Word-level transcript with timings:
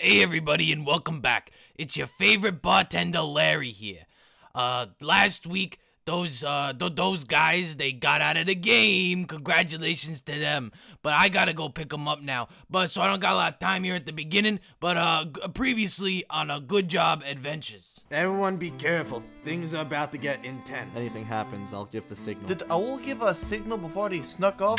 Hey 0.00 0.22
everybody 0.22 0.72
and 0.72 0.86
welcome 0.86 1.20
back. 1.20 1.50
It's 1.74 1.96
your 1.96 2.06
favorite 2.06 2.62
bartender 2.62 3.20
Larry 3.22 3.70
here. 3.72 4.06
Uh 4.54 4.86
last 5.00 5.44
week 5.46 5.80
those 6.04 6.44
uh 6.44 6.72
th- 6.78 6.94
those 6.94 7.24
guys 7.24 7.74
they 7.76 7.90
got 7.92 8.20
out 8.20 8.36
of 8.36 8.46
the 8.46 8.54
game. 8.54 9.24
Congratulations 9.24 10.20
to 10.22 10.38
them. 10.38 10.70
But 11.02 11.14
I 11.14 11.28
got 11.28 11.46
to 11.46 11.52
go 11.52 11.68
pick 11.68 11.88
them 11.90 12.06
up 12.06 12.22
now. 12.22 12.48
But 12.70 12.90
so 12.92 13.02
I 13.02 13.08
don't 13.08 13.18
got 13.20 13.32
a 13.32 13.36
lot 13.36 13.52
of 13.54 13.58
time 13.58 13.82
here 13.84 13.94
at 13.96 14.06
the 14.06 14.12
beginning, 14.12 14.60
but 14.78 14.96
uh 14.96 15.24
g- 15.24 15.40
previously 15.52 16.24
on 16.30 16.48
a 16.50 16.60
good 16.60 16.88
job 16.88 17.24
adventures. 17.26 18.00
Everyone 18.12 18.56
be 18.56 18.70
careful. 18.70 19.22
Things 19.44 19.74
are 19.74 19.82
about 19.82 20.12
to 20.12 20.18
get 20.18 20.44
intense. 20.44 20.96
anything 20.96 21.24
happens, 21.24 21.72
I'll 21.74 21.86
give 21.86 22.08
the 22.08 22.16
signal. 22.16 22.46
Did 22.46 22.62
Owl 22.70 22.98
give 22.98 23.22
a 23.22 23.34
signal 23.34 23.78
before 23.78 24.08
they 24.10 24.22
snuck 24.22 24.62
off? 24.62 24.78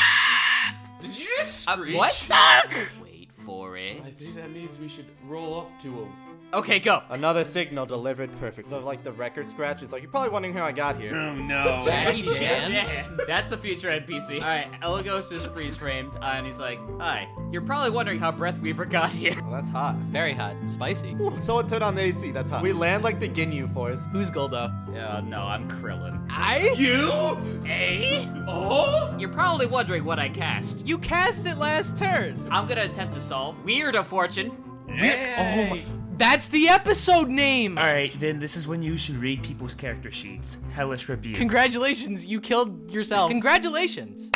Did 1.02 1.18
you 1.20 1.28
just 1.38 1.68
Uh, 1.70 1.74
screech? 1.76 1.96
what? 1.98 2.28
Wait 3.02 3.09
for 3.50 3.78
it. 3.78 4.00
I 4.06 4.12
think 4.12 4.36
that 4.36 4.52
means 4.52 4.78
we 4.78 4.88
should 4.88 5.08
roll 5.28 5.62
up 5.62 5.82
to 5.82 5.88
him. 5.88 6.29
Okay, 6.52 6.80
go. 6.80 7.04
Another 7.12 7.46
signal 7.46 7.86
delivered 7.86 8.32
perfect. 8.40 8.72
The- 8.72 8.80
Like 8.80 9.04
the 9.04 9.12
record 9.12 9.48
scratch. 9.50 9.84
It's 9.84 9.92
like 9.92 10.02
you're 10.02 10.10
probably 10.10 10.30
wondering 10.32 10.56
how 10.56 10.66
I 10.66 10.72
got 10.72 11.00
here. 11.00 11.14
Oh 11.16 11.36
no. 11.36 11.82
Jackie 11.86 12.24
Chan? 12.24 13.20
That's 13.28 13.52
a 13.52 13.58
future 13.58 13.90
NPC. 13.90 14.38
Alright, 14.42 14.72
Elagos 14.82 15.32
is 15.32 15.46
freeze 15.46 15.76
framed, 15.76 16.16
uh, 16.16 16.34
and 16.36 16.48
he's 16.48 16.58
like, 16.60 16.80
Hi, 17.00 17.28
you're 17.52 17.62
probably 17.62 17.92
wondering 17.92 18.18
how 18.20 18.32
Breath 18.32 18.56
Breathweaver 18.60 18.90
got 18.90 19.10
here. 19.12 19.36
Well, 19.44 19.52
that's 19.52 19.70
hot. 19.70 19.96
Very 20.12 20.34
hot. 20.34 20.56
Spicy. 20.66 21.16
Ooh, 21.22 21.38
someone 21.40 21.68
turn 21.70 21.84
on 21.84 21.94
the 21.94 22.02
AC. 22.02 22.32
That's 22.32 22.50
hot. 22.50 22.64
We 22.64 22.74
land 22.74 23.04
like 23.04 23.20
the 23.20 23.30
Ginyu 23.30 23.72
Force. 23.74 24.08
Who's 24.12 24.32
Guldo? 24.32 24.74
Uh, 24.98 25.22
no, 25.22 25.44
I'm 25.44 25.70
Krillin. 25.70 26.26
I? 26.32 26.74
You? 26.78 27.36
Hey? 27.64 28.28
Oh? 28.48 29.16
You're 29.20 29.30
probably 29.30 29.68
wondering 29.68 30.04
what 30.04 30.18
I 30.18 30.30
cast. 30.30 30.86
You 30.88 30.98
cast 30.98 31.46
it 31.46 31.58
last 31.60 31.96
turn. 31.96 32.48
I'm 32.50 32.66
gonna 32.66 32.86
attempt 32.86 33.14
to 33.14 33.22
solve 33.22 33.64
Weird 33.64 33.96
of 33.96 34.08
Fortune. 34.08 34.52
Oh 34.90 34.96
my. 34.96 35.86
That's 36.20 36.50
the 36.50 36.68
episode 36.68 37.30
name. 37.30 37.78
Alright, 37.78 38.20
then 38.20 38.40
this 38.40 38.58
is 38.58 38.68
when 38.68 38.84
you 38.84 38.98
should 38.98 39.16
read 39.16 39.42
people's 39.42 39.74
character 39.74 40.12
sheets. 40.12 40.58
Hellish 40.72 41.08
Rebuke. 41.08 41.38
Congratulations, 41.38 42.26
you 42.26 42.42
killed 42.42 42.92
yourself. 42.92 43.32
Congratulations. 43.32 44.30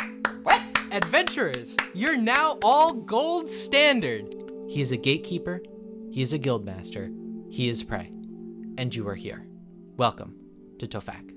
What? 0.44 0.62
Adventurers, 0.92 1.76
you're 1.92 2.16
now 2.16 2.58
all 2.62 2.94
gold 2.94 3.50
standard. 3.50 4.34
He 4.66 4.80
is 4.80 4.92
a 4.92 4.96
gatekeeper. 4.96 5.60
He 6.10 6.22
is 6.22 6.32
a 6.32 6.38
guildmaster. 6.38 7.14
He 7.50 7.68
is 7.68 7.82
prey. 7.82 8.10
And 8.78 8.94
you 8.94 9.06
are 9.06 9.14
here. 9.14 9.46
Welcome 9.98 10.36
to 10.78 10.86
Tofek. 10.86 11.33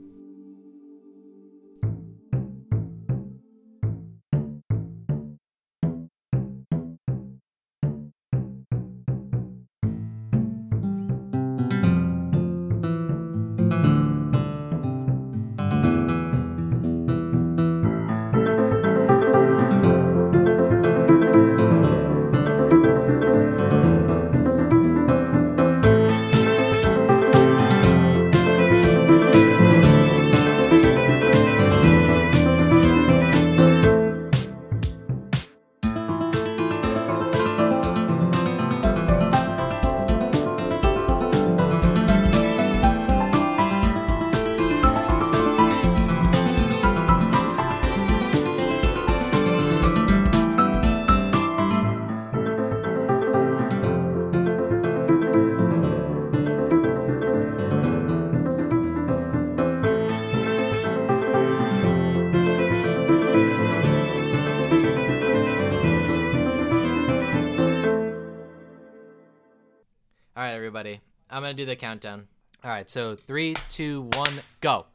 I'm 71.29 71.43
going 71.43 71.55
to 71.55 71.61
do 71.61 71.65
the 71.65 71.75
countdown. 71.75 72.27
All 72.63 72.71
right, 72.71 72.89
so 72.89 73.15
three, 73.15 73.53
two, 73.69 74.09
one, 74.13 74.41
go. 74.61 74.85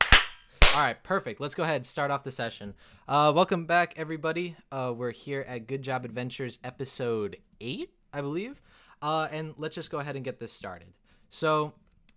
All 0.74 0.80
right, 0.80 1.00
perfect. 1.02 1.40
Let's 1.40 1.54
go 1.54 1.62
ahead 1.62 1.76
and 1.76 1.86
start 1.86 2.10
off 2.10 2.24
the 2.24 2.30
session. 2.30 2.72
Uh, 3.06 3.32
welcome 3.34 3.66
back, 3.66 3.92
everybody. 3.96 4.56
Uh, 4.70 4.94
we're 4.96 5.10
here 5.10 5.44
at 5.46 5.66
Good 5.66 5.82
Job 5.82 6.06
Adventures 6.06 6.58
episode 6.64 7.36
8, 7.60 7.90
I 8.14 8.20
believe. 8.22 8.62
Uh, 9.02 9.28
and 9.30 9.54
let's 9.58 9.74
just 9.74 9.90
go 9.90 9.98
ahead 9.98 10.16
and 10.16 10.24
get 10.24 10.40
this 10.40 10.52
started. 10.52 10.88
So, 11.28 11.74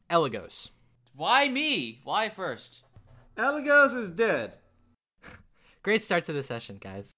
Elagos. 0.09 0.69
Why 1.13 1.49
me? 1.49 1.99
Why 2.05 2.29
first? 2.29 2.83
Elagos 3.37 3.93
is 3.93 4.11
dead. 4.11 4.55
Great 5.83 6.03
start 6.03 6.23
to 6.25 6.33
the 6.33 6.43
session, 6.43 6.77
guys. 6.79 7.15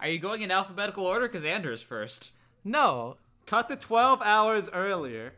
Are 0.00 0.08
you 0.08 0.18
going 0.18 0.42
in 0.42 0.50
alphabetical 0.50 1.04
order? 1.04 1.28
Because 1.28 1.44
Andrew's 1.44 1.82
first. 1.82 2.32
No, 2.64 3.18
Cut 3.50 3.68
to 3.68 3.74
12 3.74 4.22
hours 4.22 4.68
earlier. 4.72 5.34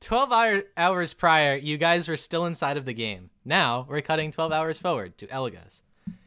12 0.00 0.32
hour, 0.32 0.62
hours 0.76 1.14
prior, 1.14 1.56
you 1.56 1.76
guys 1.76 2.08
were 2.08 2.16
still 2.16 2.46
inside 2.46 2.76
of 2.76 2.84
the 2.84 2.92
game. 2.92 3.30
Now, 3.44 3.86
we're 3.88 4.00
cutting 4.00 4.30
12 4.30 4.52
hours 4.52 4.78
forward 4.78 5.16
to 5.18 5.26
Elagos. 5.26 5.82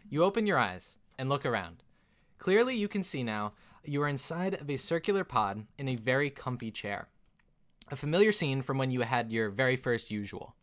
You 0.10 0.24
open 0.24 0.48
your 0.48 0.58
eyes 0.58 0.98
and 1.18 1.30
look 1.30 1.46
around. 1.46 1.84
Clearly, 2.38 2.76
you 2.76 2.88
can 2.88 3.04
see 3.04 3.24
now 3.24 3.54
you 3.84 4.02
are 4.02 4.08
inside 4.08 4.56
of 4.56 4.70
a 4.70 4.78
circular 4.78 5.24
pod 5.24 5.66
in 5.78 5.88
a 5.88 5.96
very 5.96 6.30
comfy 6.30 6.72
chair. 6.72 7.08
A 7.90 7.96
familiar 7.96 8.32
scene 8.32 8.62
from 8.62 8.78
when 8.78 8.92
you 8.92 9.02
had 9.02 9.32
your 9.32 9.50
very 9.50 9.76
first 9.76 10.10
usual. 10.10 10.56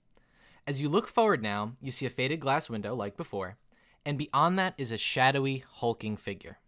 As 0.67 0.81
you 0.81 0.89
look 0.89 1.09
forward 1.09 1.43
now, 1.43 1.73
you 1.81 1.91
see 1.91 2.07
a 2.07 2.11
faded 2.11 2.41
glass 2.41 2.71
window 2.71 2.95
like 2.95 3.17
before, 3.17 3.57
and 4.05 4.19
beyond 4.19 4.59
that 4.59 4.75
is 4.79 4.93
a 4.93 4.99
shadowy, 4.99 5.65
hulking 5.67 6.17
figure. 6.17 6.59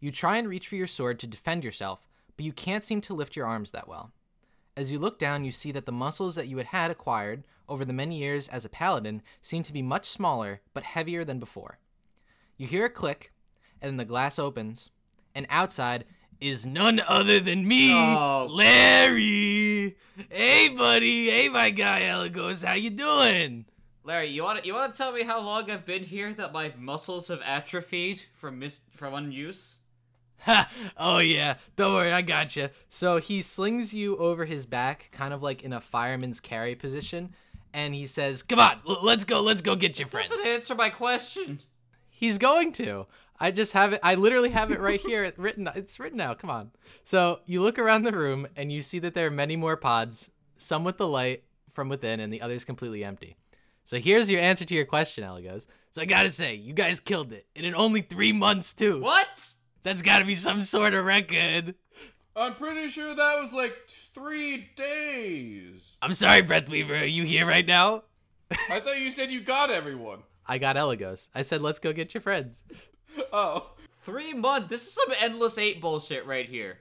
You 0.00 0.12
try 0.12 0.36
and 0.36 0.48
reach 0.48 0.68
for 0.68 0.76
your 0.76 0.86
sword 0.86 1.18
to 1.20 1.26
defend 1.26 1.64
yourself, 1.64 2.06
but 2.36 2.46
you 2.46 2.52
can't 2.52 2.84
seem 2.84 3.00
to 3.02 3.14
lift 3.14 3.36
your 3.36 3.46
arms 3.46 3.72
that 3.72 3.88
well. 3.88 4.12
As 4.78 4.92
you 4.92 5.00
look 5.00 5.18
down, 5.18 5.44
you 5.44 5.50
see 5.50 5.72
that 5.72 5.86
the 5.86 5.90
muscles 5.92 6.36
that 6.36 6.46
you 6.46 6.56
had 6.58 6.66
had 6.66 6.92
acquired 6.92 7.42
over 7.68 7.84
the 7.84 7.92
many 7.92 8.16
years 8.16 8.46
as 8.46 8.64
a 8.64 8.68
paladin 8.68 9.22
seem 9.42 9.64
to 9.64 9.72
be 9.72 9.82
much 9.82 10.06
smaller 10.06 10.60
but 10.72 10.84
heavier 10.84 11.24
than 11.24 11.40
before. 11.40 11.80
You 12.56 12.68
hear 12.68 12.84
a 12.84 12.88
click, 12.88 13.32
and 13.82 13.98
the 13.98 14.04
glass 14.04 14.38
opens, 14.38 14.90
and 15.34 15.48
outside 15.50 16.04
is 16.40 16.64
none 16.64 17.00
other 17.08 17.40
than 17.40 17.66
me, 17.66 17.92
Oh. 17.92 18.46
Larry. 18.48 19.96
Hey 20.30 20.68
buddy. 20.68 21.28
Hey 21.28 21.48
my 21.48 21.70
guy 21.70 22.02
Elagos. 22.02 22.64
How 22.64 22.74
you 22.74 22.90
doing? 22.90 23.64
Larry, 24.04 24.28
you 24.28 24.44
want 24.44 24.60
to 24.60 24.64
you 24.66 24.74
want 24.74 24.94
to 24.94 24.96
tell 24.96 25.10
me 25.10 25.24
how 25.24 25.40
long 25.40 25.68
I've 25.72 25.84
been 25.86 26.04
here 26.04 26.32
that 26.34 26.52
my 26.52 26.72
muscles 26.78 27.26
have 27.26 27.40
atrophied 27.44 28.22
from 28.32 28.60
mis- 28.60 28.82
from 28.92 29.12
unuse? 29.14 29.77
Ha! 30.40 30.70
Oh 30.96 31.18
yeah, 31.18 31.54
don't 31.76 31.94
worry, 31.94 32.12
I 32.12 32.22
got 32.22 32.56
you. 32.56 32.68
So 32.88 33.18
he 33.18 33.42
slings 33.42 33.92
you 33.94 34.16
over 34.16 34.44
his 34.44 34.66
back, 34.66 35.08
kind 35.12 35.32
of 35.32 35.42
like 35.42 35.62
in 35.62 35.72
a 35.72 35.80
fireman's 35.80 36.40
carry 36.40 36.74
position, 36.74 37.34
and 37.72 37.94
he 37.94 38.06
says, 38.06 38.42
Come 38.42 38.58
on, 38.58 38.80
l- 38.88 39.00
let's 39.04 39.24
go. 39.24 39.40
Let's 39.40 39.60
go 39.60 39.76
get 39.76 39.98
your 39.98 40.08
friend. 40.08 40.28
Doesn't 40.28 40.46
answer 40.46 40.74
my 40.74 40.90
question. 40.90 41.60
He's 42.08 42.38
going 42.38 42.72
to. 42.72 43.06
I 43.40 43.52
just 43.52 43.72
have 43.74 43.92
it. 43.92 44.00
I 44.02 44.16
literally 44.16 44.50
have 44.50 44.72
it 44.72 44.80
right 44.80 45.00
here 45.00 45.32
written. 45.36 45.68
It's 45.76 46.00
written 46.00 46.20
out. 46.20 46.38
Come 46.40 46.50
on. 46.50 46.72
So 47.04 47.40
you 47.46 47.62
look 47.62 47.78
around 47.78 48.02
the 48.02 48.12
room 48.12 48.48
and 48.56 48.72
you 48.72 48.82
see 48.82 48.98
that 49.00 49.14
there 49.14 49.26
are 49.26 49.30
many 49.30 49.54
more 49.54 49.76
pods, 49.76 50.30
some 50.56 50.82
with 50.82 50.96
the 50.98 51.06
light 51.06 51.44
from 51.72 51.88
within 51.88 52.18
and 52.18 52.32
the 52.32 52.42
others 52.42 52.64
completely 52.64 53.04
empty. 53.04 53.36
So 53.84 53.98
here's 53.98 54.28
your 54.28 54.40
answer 54.40 54.64
to 54.64 54.74
your 54.74 54.84
question, 54.84 55.22
Elagos. 55.24 55.66
So 55.92 56.02
I 56.02 56.04
gotta 56.04 56.30
say, 56.30 56.54
you 56.56 56.72
guys 56.74 57.00
killed 57.00 57.32
it, 57.32 57.46
and 57.56 57.64
in 57.64 57.74
only 57.74 58.02
three 58.02 58.32
months 58.32 58.72
too. 58.74 59.00
What? 59.00 59.54
That's 59.88 60.02
gotta 60.02 60.26
be 60.26 60.34
some 60.34 60.60
sort 60.60 60.92
of 60.92 61.02
record. 61.06 61.74
I'm 62.36 62.54
pretty 62.54 62.90
sure 62.90 63.14
that 63.14 63.40
was 63.40 63.54
like 63.54 63.74
three 64.14 64.68
days. 64.76 65.80
I'm 66.02 66.12
sorry, 66.12 66.42
Breathweaver. 66.42 67.00
Are 67.00 67.04
you 67.06 67.24
here 67.24 67.46
right 67.46 67.66
now? 67.66 68.02
I 68.68 68.80
thought 68.80 69.00
you 69.00 69.10
said 69.10 69.32
you 69.32 69.40
got 69.40 69.70
everyone. 69.70 70.18
I 70.46 70.58
got 70.58 70.76
Elagos. 70.76 71.28
I 71.34 71.40
said, 71.40 71.62
let's 71.62 71.78
go 71.78 71.92
get 71.92 72.12
your 72.14 72.20
friends. 72.20 72.62
Oh. 73.32 73.70
Three 74.02 74.32
months. 74.34 74.68
This 74.68 74.82
is 74.86 74.92
some 74.92 75.12
endless 75.18 75.56
eight 75.58 75.80
bullshit 75.80 76.24
right 76.26 76.46
here. 76.48 76.78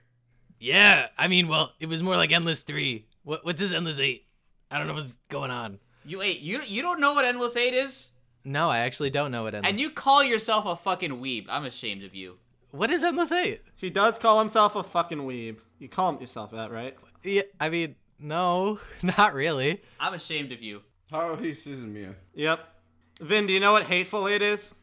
Yeah. 0.60 1.08
I 1.18 1.28
mean, 1.30 1.48
well, 1.48 1.72
it 1.80 1.88
was 1.88 2.04
more 2.04 2.16
like 2.18 2.32
Endless 2.32 2.62
Three. 2.64 3.08
What, 3.24 3.44
what's 3.44 3.60
this 3.62 3.74
Endless 3.74 4.00
Eight? 4.00 4.26
I 4.70 4.78
don't 4.78 4.86
know 4.88 4.94
what's 4.94 5.18
going 5.30 5.50
on. 5.50 5.80
You 6.06 6.20
wait. 6.20 6.42
You 6.42 6.62
you 6.64 6.82
don't 6.84 7.00
know 7.00 7.14
what 7.14 7.26
endless 7.26 7.56
eight 7.58 7.74
is, 7.74 8.10
No, 8.46 8.70
I 8.70 8.80
actually 8.80 9.10
don't 9.10 9.32
know 9.32 9.44
what 9.44 9.56
endless. 9.56 9.70
and 9.72 9.80
you 9.80 9.90
call 9.90 10.24
yourself 10.24 10.66
a 10.66 10.76
fucking 10.76 11.12
weeb. 11.22 11.48
I'm 11.50 11.66
ashamed 11.66 12.04
of 12.04 12.14
you. 12.14 12.36
What 12.78 12.90
is 12.92 13.04
endless 13.04 13.32
eight? 13.32 13.62
He 13.76 13.90
does 13.90 14.18
call 14.18 14.40
himself 14.40 14.76
a 14.76 14.84
fucking 14.84 15.20
weeb. 15.20 15.58
You 15.80 15.90
call 15.90 16.20
yourself 16.20 16.52
that, 16.52 16.72
right? 16.72 16.96
Yeah, 17.24 17.44
I 17.60 17.70
mean, 17.70 17.96
no, 18.20 18.80
not 19.02 19.34
really. 19.34 19.82
I'm 20.00 20.14
ashamed 20.14 20.52
of 20.52 20.62
you. 20.62 20.82
Haruhi 21.12 21.52
Suzumiya. 21.52 22.16
Yep. 22.34 22.60
Vin, 23.22 23.48
do 23.48 23.54
you 23.54 23.60
know 23.60 23.72
what 23.72 23.84
hateful 23.84 24.28
eight 24.28 24.42
is? 24.42 24.74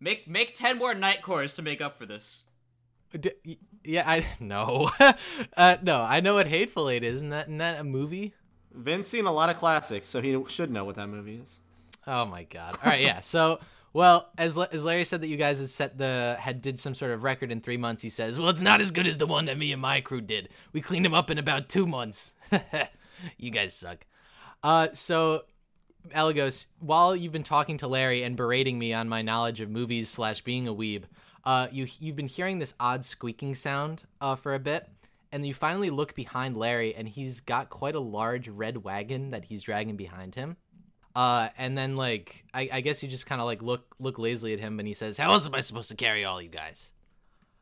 Make 0.00 0.28
make 0.28 0.54
ten 0.54 0.78
more 0.78 0.94
night 0.94 1.22
cores 1.22 1.54
to 1.54 1.62
make 1.62 1.80
up 1.80 1.96
for 1.96 2.06
this. 2.06 2.42
D- 3.18 3.30
y- 3.46 3.56
yeah, 3.84 4.04
I 4.06 4.26
no, 4.40 4.90
uh, 5.56 5.76
no. 5.82 6.00
I 6.00 6.20
know 6.20 6.34
what 6.34 6.48
Hateful 6.48 6.88
Eight 6.90 7.04
is. 7.04 7.16
Isn't 7.16 7.30
that 7.30 7.46
isn't 7.46 7.58
that 7.58 7.80
a 7.80 7.84
movie? 7.84 8.34
Vin's 8.72 9.06
seen 9.06 9.26
a 9.26 9.32
lot 9.32 9.50
of 9.50 9.58
classics, 9.58 10.08
so 10.08 10.20
he 10.20 10.42
should 10.48 10.70
know 10.70 10.84
what 10.84 10.96
that 10.96 11.06
movie 11.08 11.36
is. 11.36 11.60
Oh 12.06 12.24
my 12.24 12.42
god. 12.44 12.76
All 12.82 12.90
right, 12.90 13.00
yeah. 13.00 13.20
So, 13.20 13.60
well, 13.94 14.28
as 14.36 14.58
as 14.58 14.84
Larry 14.84 15.04
said 15.04 15.22
that 15.22 15.28
you 15.28 15.36
guys 15.36 15.60
had 15.60 15.68
set 15.70 15.96
the 15.96 16.36
had 16.38 16.60
did 16.60 16.80
some 16.80 16.94
sort 16.94 17.12
of 17.12 17.22
record 17.22 17.52
in 17.52 17.60
three 17.60 17.76
months. 17.76 18.02
He 18.02 18.10
says, 18.10 18.38
Well, 18.38 18.50
it's 18.50 18.60
not 18.60 18.80
as 18.80 18.90
good 18.90 19.06
as 19.06 19.18
the 19.18 19.26
one 19.26 19.44
that 19.46 19.56
me 19.56 19.72
and 19.72 19.80
my 19.80 20.00
crew 20.00 20.20
did. 20.20 20.48
We 20.72 20.80
cleaned 20.80 21.06
him 21.06 21.14
up 21.14 21.30
in 21.30 21.38
about 21.38 21.68
two 21.68 21.86
months. 21.86 22.34
you 23.38 23.50
guys 23.50 23.74
suck. 23.74 24.04
uh, 24.62 24.88
so. 24.92 25.44
Elagos, 26.14 26.66
while 26.80 27.16
you've 27.16 27.32
been 27.32 27.42
talking 27.42 27.78
to 27.78 27.88
Larry 27.88 28.24
and 28.24 28.36
berating 28.36 28.78
me 28.78 28.92
on 28.92 29.08
my 29.08 29.22
knowledge 29.22 29.62
of 29.62 29.70
movies 29.70 30.10
slash 30.10 30.42
being 30.42 30.68
a 30.68 30.74
weeb, 30.74 31.04
uh, 31.44 31.68
you 31.72 31.86
you've 31.98 32.14
been 32.14 32.28
hearing 32.28 32.58
this 32.58 32.74
odd 32.78 33.06
squeaking 33.06 33.54
sound 33.54 34.04
uh, 34.20 34.36
for 34.36 34.54
a 34.54 34.58
bit, 34.58 34.86
and 35.32 35.46
you 35.46 35.54
finally 35.54 35.88
look 35.88 36.14
behind 36.14 36.58
Larry, 36.58 36.94
and 36.94 37.08
he's 37.08 37.40
got 37.40 37.70
quite 37.70 37.94
a 37.94 38.00
large 38.00 38.48
red 38.48 38.84
wagon 38.84 39.30
that 39.30 39.46
he's 39.46 39.62
dragging 39.62 39.96
behind 39.96 40.34
him. 40.34 40.58
Uh, 41.14 41.48
and 41.56 41.78
then 41.78 41.96
like 41.96 42.44
I, 42.52 42.68
I 42.72 42.80
guess 42.80 43.02
you 43.02 43.08
just 43.08 43.26
kind 43.26 43.40
of 43.40 43.46
like 43.46 43.62
look 43.62 43.94
look 43.98 44.18
lazily 44.18 44.52
at 44.52 44.60
him, 44.60 44.78
and 44.80 44.88
he 44.88 44.94
says, 44.94 45.16
How 45.16 45.30
else 45.30 45.46
am 45.46 45.54
I 45.54 45.60
supposed 45.60 45.88
to 45.90 45.96
carry 45.96 46.24
all 46.24 46.42
you 46.42 46.48
guys? 46.48 46.92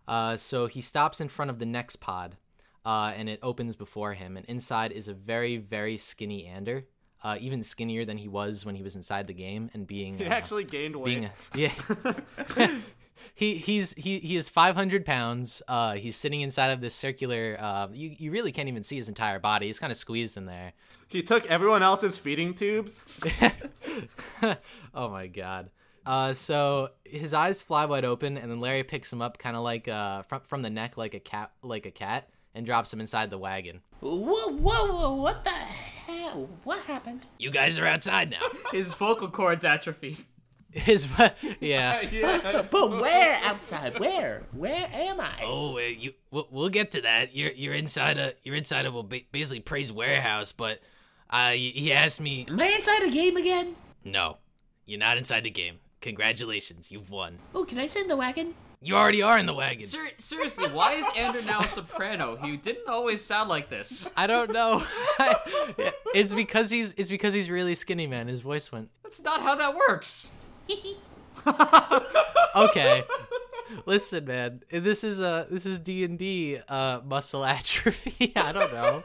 Uh, 0.08 0.36
so 0.36 0.66
he 0.66 0.80
stops 0.80 1.20
in 1.20 1.28
front 1.28 1.50
of 1.50 1.58
the 1.58 1.66
next 1.66 1.96
pod, 1.96 2.36
uh, 2.84 3.12
and 3.16 3.28
it 3.28 3.38
opens 3.42 3.76
before 3.76 4.14
him, 4.14 4.36
and 4.36 4.46
inside 4.46 4.90
is 4.92 5.06
a 5.08 5.14
very 5.14 5.58
very 5.58 5.98
skinny 5.98 6.46
Ander, 6.46 6.86
uh, 7.22 7.36
even 7.40 7.62
skinnier 7.62 8.04
than 8.04 8.16
he 8.16 8.28
was 8.28 8.64
when 8.64 8.74
he 8.74 8.82
was 8.82 8.96
inside 8.96 9.26
the 9.26 9.34
game, 9.34 9.70
and 9.74 9.86
being 9.86 10.16
He 10.18 10.26
uh, 10.26 10.32
actually 10.32 10.64
gained 10.64 10.96
weight. 10.96 11.28
a, 11.54 11.58
yeah. 11.58 11.72
he 13.34 13.54
he's 13.54 13.92
he 13.94 14.18
he 14.18 14.36
is 14.36 14.48
500 14.48 15.04
pounds. 15.04 15.62
Uh, 15.68 15.94
he's 15.94 16.16
sitting 16.16 16.40
inside 16.40 16.68
of 16.68 16.80
this 16.80 16.94
circular. 16.94 17.56
Uh, 17.58 17.88
you 17.92 18.14
you 18.18 18.30
really 18.30 18.52
can't 18.52 18.68
even 18.68 18.84
see 18.84 18.96
his 18.96 19.08
entire 19.08 19.38
body. 19.38 19.66
He's 19.66 19.78
kind 19.78 19.90
of 19.90 19.96
squeezed 19.96 20.36
in 20.36 20.46
there. 20.46 20.72
He 21.08 21.22
took 21.22 21.46
everyone 21.46 21.82
else's 21.82 22.18
feeding 22.18 22.54
tubes. 22.54 23.00
oh 24.94 25.08
my 25.08 25.26
god. 25.26 25.70
Uh, 26.04 26.32
so 26.32 26.88
his 27.04 27.32
eyes 27.32 27.62
fly 27.62 27.84
wide 27.84 28.04
open, 28.04 28.36
and 28.36 28.50
then 28.50 28.60
Larry 28.60 28.82
picks 28.82 29.12
him 29.12 29.22
up, 29.22 29.38
kind 29.38 29.56
of 29.56 29.62
like 29.62 29.88
uh 29.88 30.22
from 30.22 30.40
from 30.42 30.62
the 30.62 30.70
neck, 30.70 30.96
like 30.96 31.14
a 31.14 31.20
cat, 31.20 31.52
like 31.62 31.86
a 31.86 31.90
cat, 31.90 32.28
and 32.54 32.66
drops 32.66 32.92
him 32.92 33.00
inside 33.00 33.30
the 33.30 33.38
wagon. 33.38 33.80
Whoa, 34.00 34.48
whoa, 34.48 34.92
whoa, 34.92 35.14
what 35.14 35.44
the 35.44 35.50
hell? 35.50 36.48
What 36.64 36.80
happened? 36.80 37.26
You 37.38 37.50
guys 37.50 37.78
are 37.78 37.86
outside 37.86 38.30
now. 38.30 38.48
His 38.72 38.94
vocal 38.94 39.28
cords 39.28 39.64
atrophied. 39.64 40.20
His 40.72 41.06
yeah. 41.60 42.00
Yeah. 42.12 42.62
But 42.70 42.90
where 42.90 43.38
outside? 43.42 43.98
Where? 43.98 44.42
Where 44.52 44.88
am 44.92 45.20
I? 45.20 45.42
Oh, 45.44 45.78
you. 45.78 46.14
We'll, 46.30 46.48
we'll 46.50 46.68
get 46.70 46.92
to 46.92 47.02
that. 47.02 47.34
You're 47.34 47.52
you're 47.52 47.74
inside 47.74 48.18
a 48.18 48.34
you're 48.42 48.56
inside 48.56 48.86
of 48.86 48.96
a 48.96 49.02
ba- 49.02 49.20
basically 49.30 49.60
Prey's 49.60 49.92
warehouse, 49.92 50.52
but 50.52 50.80
uh, 51.30 51.50
he 51.50 51.70
he 51.70 51.92
asked 51.92 52.20
me. 52.20 52.46
Am 52.48 52.58
I 52.58 52.68
inside 52.68 53.02
a 53.02 53.10
game 53.10 53.36
again? 53.36 53.76
No, 54.04 54.38
you're 54.86 54.98
not 54.98 55.18
inside 55.18 55.44
the 55.44 55.50
game. 55.50 55.78
Congratulations, 56.00 56.90
you've 56.90 57.10
won. 57.10 57.38
Oh, 57.54 57.64
can 57.64 57.78
I 57.78 57.86
sit 57.86 58.02
in 58.02 58.08
the 58.08 58.16
wagon? 58.16 58.54
You 58.84 58.96
already 58.96 59.22
are 59.22 59.38
in 59.38 59.46
the 59.46 59.54
wagon. 59.54 59.86
Ser- 59.86 60.10
seriously, 60.18 60.66
why 60.68 60.94
is 60.94 61.06
Andrew 61.16 61.42
now 61.42 61.60
a 61.60 61.68
soprano? 61.68 62.34
He 62.34 62.56
didn't 62.56 62.88
always 62.88 63.22
sound 63.22 63.48
like 63.48 63.70
this. 63.70 64.10
I 64.16 64.26
don't 64.26 64.50
know. 64.50 64.84
it's 66.14 66.34
because 66.34 66.70
he's 66.70 66.92
it's 66.94 67.10
because 67.10 67.32
he's 67.32 67.48
really 67.48 67.76
skinny, 67.76 68.08
man. 68.08 68.26
His 68.26 68.40
voice 68.40 68.72
went 68.72 68.90
That's 69.04 69.22
not 69.22 69.42
how 69.42 69.54
that 69.54 69.76
works. 69.76 70.32
okay. 72.56 73.04
Listen, 73.86 74.24
man. 74.24 74.62
This 74.70 75.04
is 75.04 75.20
uh 75.20 75.46
this 75.50 75.66
is 75.66 75.78
D 75.78 76.04
and 76.04 76.18
D 76.18 76.58
uh 76.68 77.00
muscle 77.04 77.44
atrophy. 77.44 78.32
I 78.36 78.52
don't 78.52 78.72
know. 78.72 79.02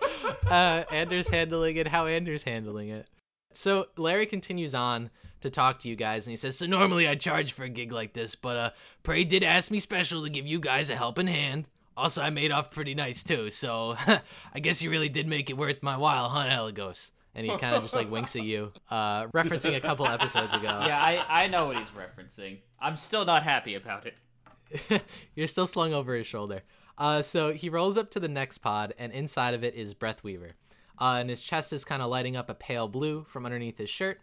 Uh 0.49 0.83
Anders 0.91 1.29
handling 1.29 1.77
it, 1.77 1.87
how 1.87 2.05
Anders 2.05 2.43
handling 2.43 2.89
it. 2.89 3.07
So 3.53 3.87
Larry 3.97 4.27
continues 4.27 4.75
on 4.75 5.09
to 5.41 5.49
talk 5.49 5.79
to 5.79 5.89
you 5.89 5.95
guys 5.95 6.27
and 6.27 6.31
he 6.31 6.37
says, 6.37 6.57
So 6.57 6.65
normally 6.65 7.07
I 7.07 7.15
charge 7.15 7.53
for 7.53 7.63
a 7.63 7.69
gig 7.69 7.91
like 7.91 8.13
this, 8.13 8.35
but 8.35 8.57
uh, 8.57 8.69
Prey 9.03 9.23
did 9.23 9.43
ask 9.43 9.71
me 9.71 9.79
special 9.79 10.23
to 10.23 10.29
give 10.29 10.45
you 10.45 10.59
guys 10.59 10.89
a 10.89 10.95
helping 10.95 11.27
hand. 11.27 11.67
Also, 11.95 12.21
I 12.21 12.29
made 12.29 12.51
off 12.51 12.69
pretty 12.69 12.93
nice 12.93 13.23
too, 13.23 13.49
so 13.49 13.95
I 14.53 14.59
guess 14.59 14.81
you 14.81 14.91
really 14.91 15.09
did 15.09 15.27
make 15.27 15.49
it 15.49 15.57
worth 15.57 15.81
my 15.81 15.97
while, 15.97 16.29
huh, 16.29 16.47
Elagos? 16.47 17.09
And 17.37 17.45
he 17.45 17.57
kind 17.57 17.75
of 17.75 17.83
just 17.83 17.95
like 17.95 18.11
winks 18.11 18.35
at 18.35 18.43
you, 18.43 18.73
uh 18.89 19.27
referencing 19.27 19.75
a 19.77 19.79
couple 19.79 20.05
episodes 20.05 20.53
ago. 20.53 20.67
Yeah, 20.87 21.01
I, 21.01 21.43
I 21.43 21.47
know 21.47 21.67
what 21.67 21.77
he's 21.77 21.87
referencing. 21.89 22.57
I'm 22.79 22.97
still 22.97 23.23
not 23.23 23.43
happy 23.43 23.75
about 23.75 24.05
it. 24.05 25.01
You're 25.35 25.47
still 25.47 25.67
slung 25.67 25.93
over 25.93 26.13
his 26.15 26.27
shoulder. 26.27 26.63
Uh, 26.97 27.21
so 27.21 27.53
he 27.53 27.69
rolls 27.69 27.97
up 27.97 28.09
to 28.11 28.19
the 28.19 28.27
next 28.27 28.57
pod, 28.57 28.93
and 28.97 29.13
inside 29.13 29.53
of 29.53 29.63
it 29.63 29.75
is 29.75 29.93
Breathweaver. 29.93 30.51
Uh, 30.99 31.17
and 31.19 31.29
his 31.29 31.41
chest 31.41 31.71
is 31.73 31.85
kind 31.85 32.01
of 32.01 32.09
lighting 32.09 32.35
up 32.35 32.49
a 32.49 32.55
pale 32.55 32.87
blue 32.87 33.23
from 33.29 33.45
underneath 33.45 33.77
his 33.77 33.89
shirt. 33.89 34.19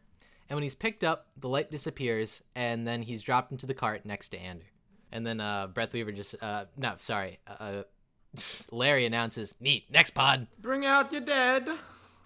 And 0.48 0.56
when 0.56 0.62
he's 0.62 0.74
picked 0.74 1.04
up, 1.04 1.28
the 1.36 1.48
light 1.48 1.70
disappears, 1.70 2.42
and 2.54 2.86
then 2.86 3.02
he's 3.02 3.22
dropped 3.22 3.52
into 3.52 3.66
the 3.66 3.74
cart 3.74 4.04
next 4.04 4.30
to 4.30 4.38
Ander. 4.38 4.66
And 5.12 5.24
then 5.24 5.40
uh, 5.40 5.68
Breathweaver 5.68 6.14
just, 6.14 6.34
uh, 6.42 6.64
no, 6.76 6.94
sorry, 6.98 7.38
uh, 7.46 7.84
Larry 8.72 9.06
announces, 9.06 9.56
Neat. 9.60 9.84
Next 9.90 10.10
pod. 10.10 10.48
Bring 10.60 10.84
out 10.84 11.12
your 11.12 11.20
dead. 11.20 11.68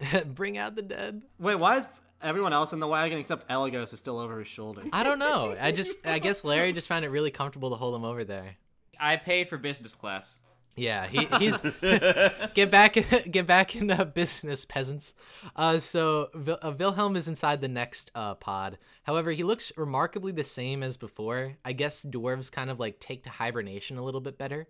"Bring 0.27 0.59
out 0.59 0.75
the 0.77 0.83
dead." 0.83 1.23
Wait, 1.39 1.57
why 1.57 1.79
is 1.79 1.87
everyone 2.23 2.53
else 2.53 2.73
in 2.73 2.81
the 2.81 2.89
wagon 2.89 3.19
except 3.19 3.49
Elagos 3.49 3.93
is 3.93 3.99
still 3.99 4.19
over 4.19 4.39
his 4.39 4.49
shoulder? 4.49 4.83
I 4.93 5.03
don't 5.03 5.19
know. 5.19 5.57
I 5.61 5.73
just, 5.73 5.99
I 6.05 6.19
guess 6.19 6.45
Larry 6.45 6.73
just 6.73 6.89
found 6.89 7.05
it 7.05 7.09
really 7.09 7.31
comfortable 7.31 7.71
to 7.71 7.77
hold 7.77 7.95
him 7.95 8.05
over 8.05 8.25
there. 8.25 8.57
I 8.99 9.17
paid 9.17 9.49
for 9.49 9.59
business 9.59 9.95
class. 9.95 10.39
Yeah, 10.79 11.07
he, 11.07 11.25
he's 11.39 11.61
get 12.55 12.71
back 12.71 12.97
get 13.31 13.47
back 13.47 13.77
in 13.77 13.89
the 13.89 14.05
business, 14.05 14.65
peasants. 14.65 15.15
Uh, 15.57 15.79
so 15.79 16.29
Vil- 16.35 16.59
uh, 16.63 16.73
Wilhelm 16.79 17.17
is 17.17 17.29
inside 17.29 17.61
the 17.61 17.69
next 17.69 18.11
uh, 18.15 18.35
pod. 18.35 18.79
However, 19.03 19.33
he 19.33 19.43
looks 19.43 19.73
remarkably 19.77 20.33
the 20.33 20.45
same 20.45 20.83
as 20.83 20.97
before. 20.97 21.57
I 21.65 21.73
guess 21.73 22.05
dwarves 22.05 22.51
kind 22.51 22.71
of 22.71 22.79
like 22.79 23.01
take 23.01 23.25
to 23.25 23.31
hibernation 23.31 23.99
a 23.99 24.05
little 24.05 24.21
bit 24.21 24.39
better. 24.39 24.69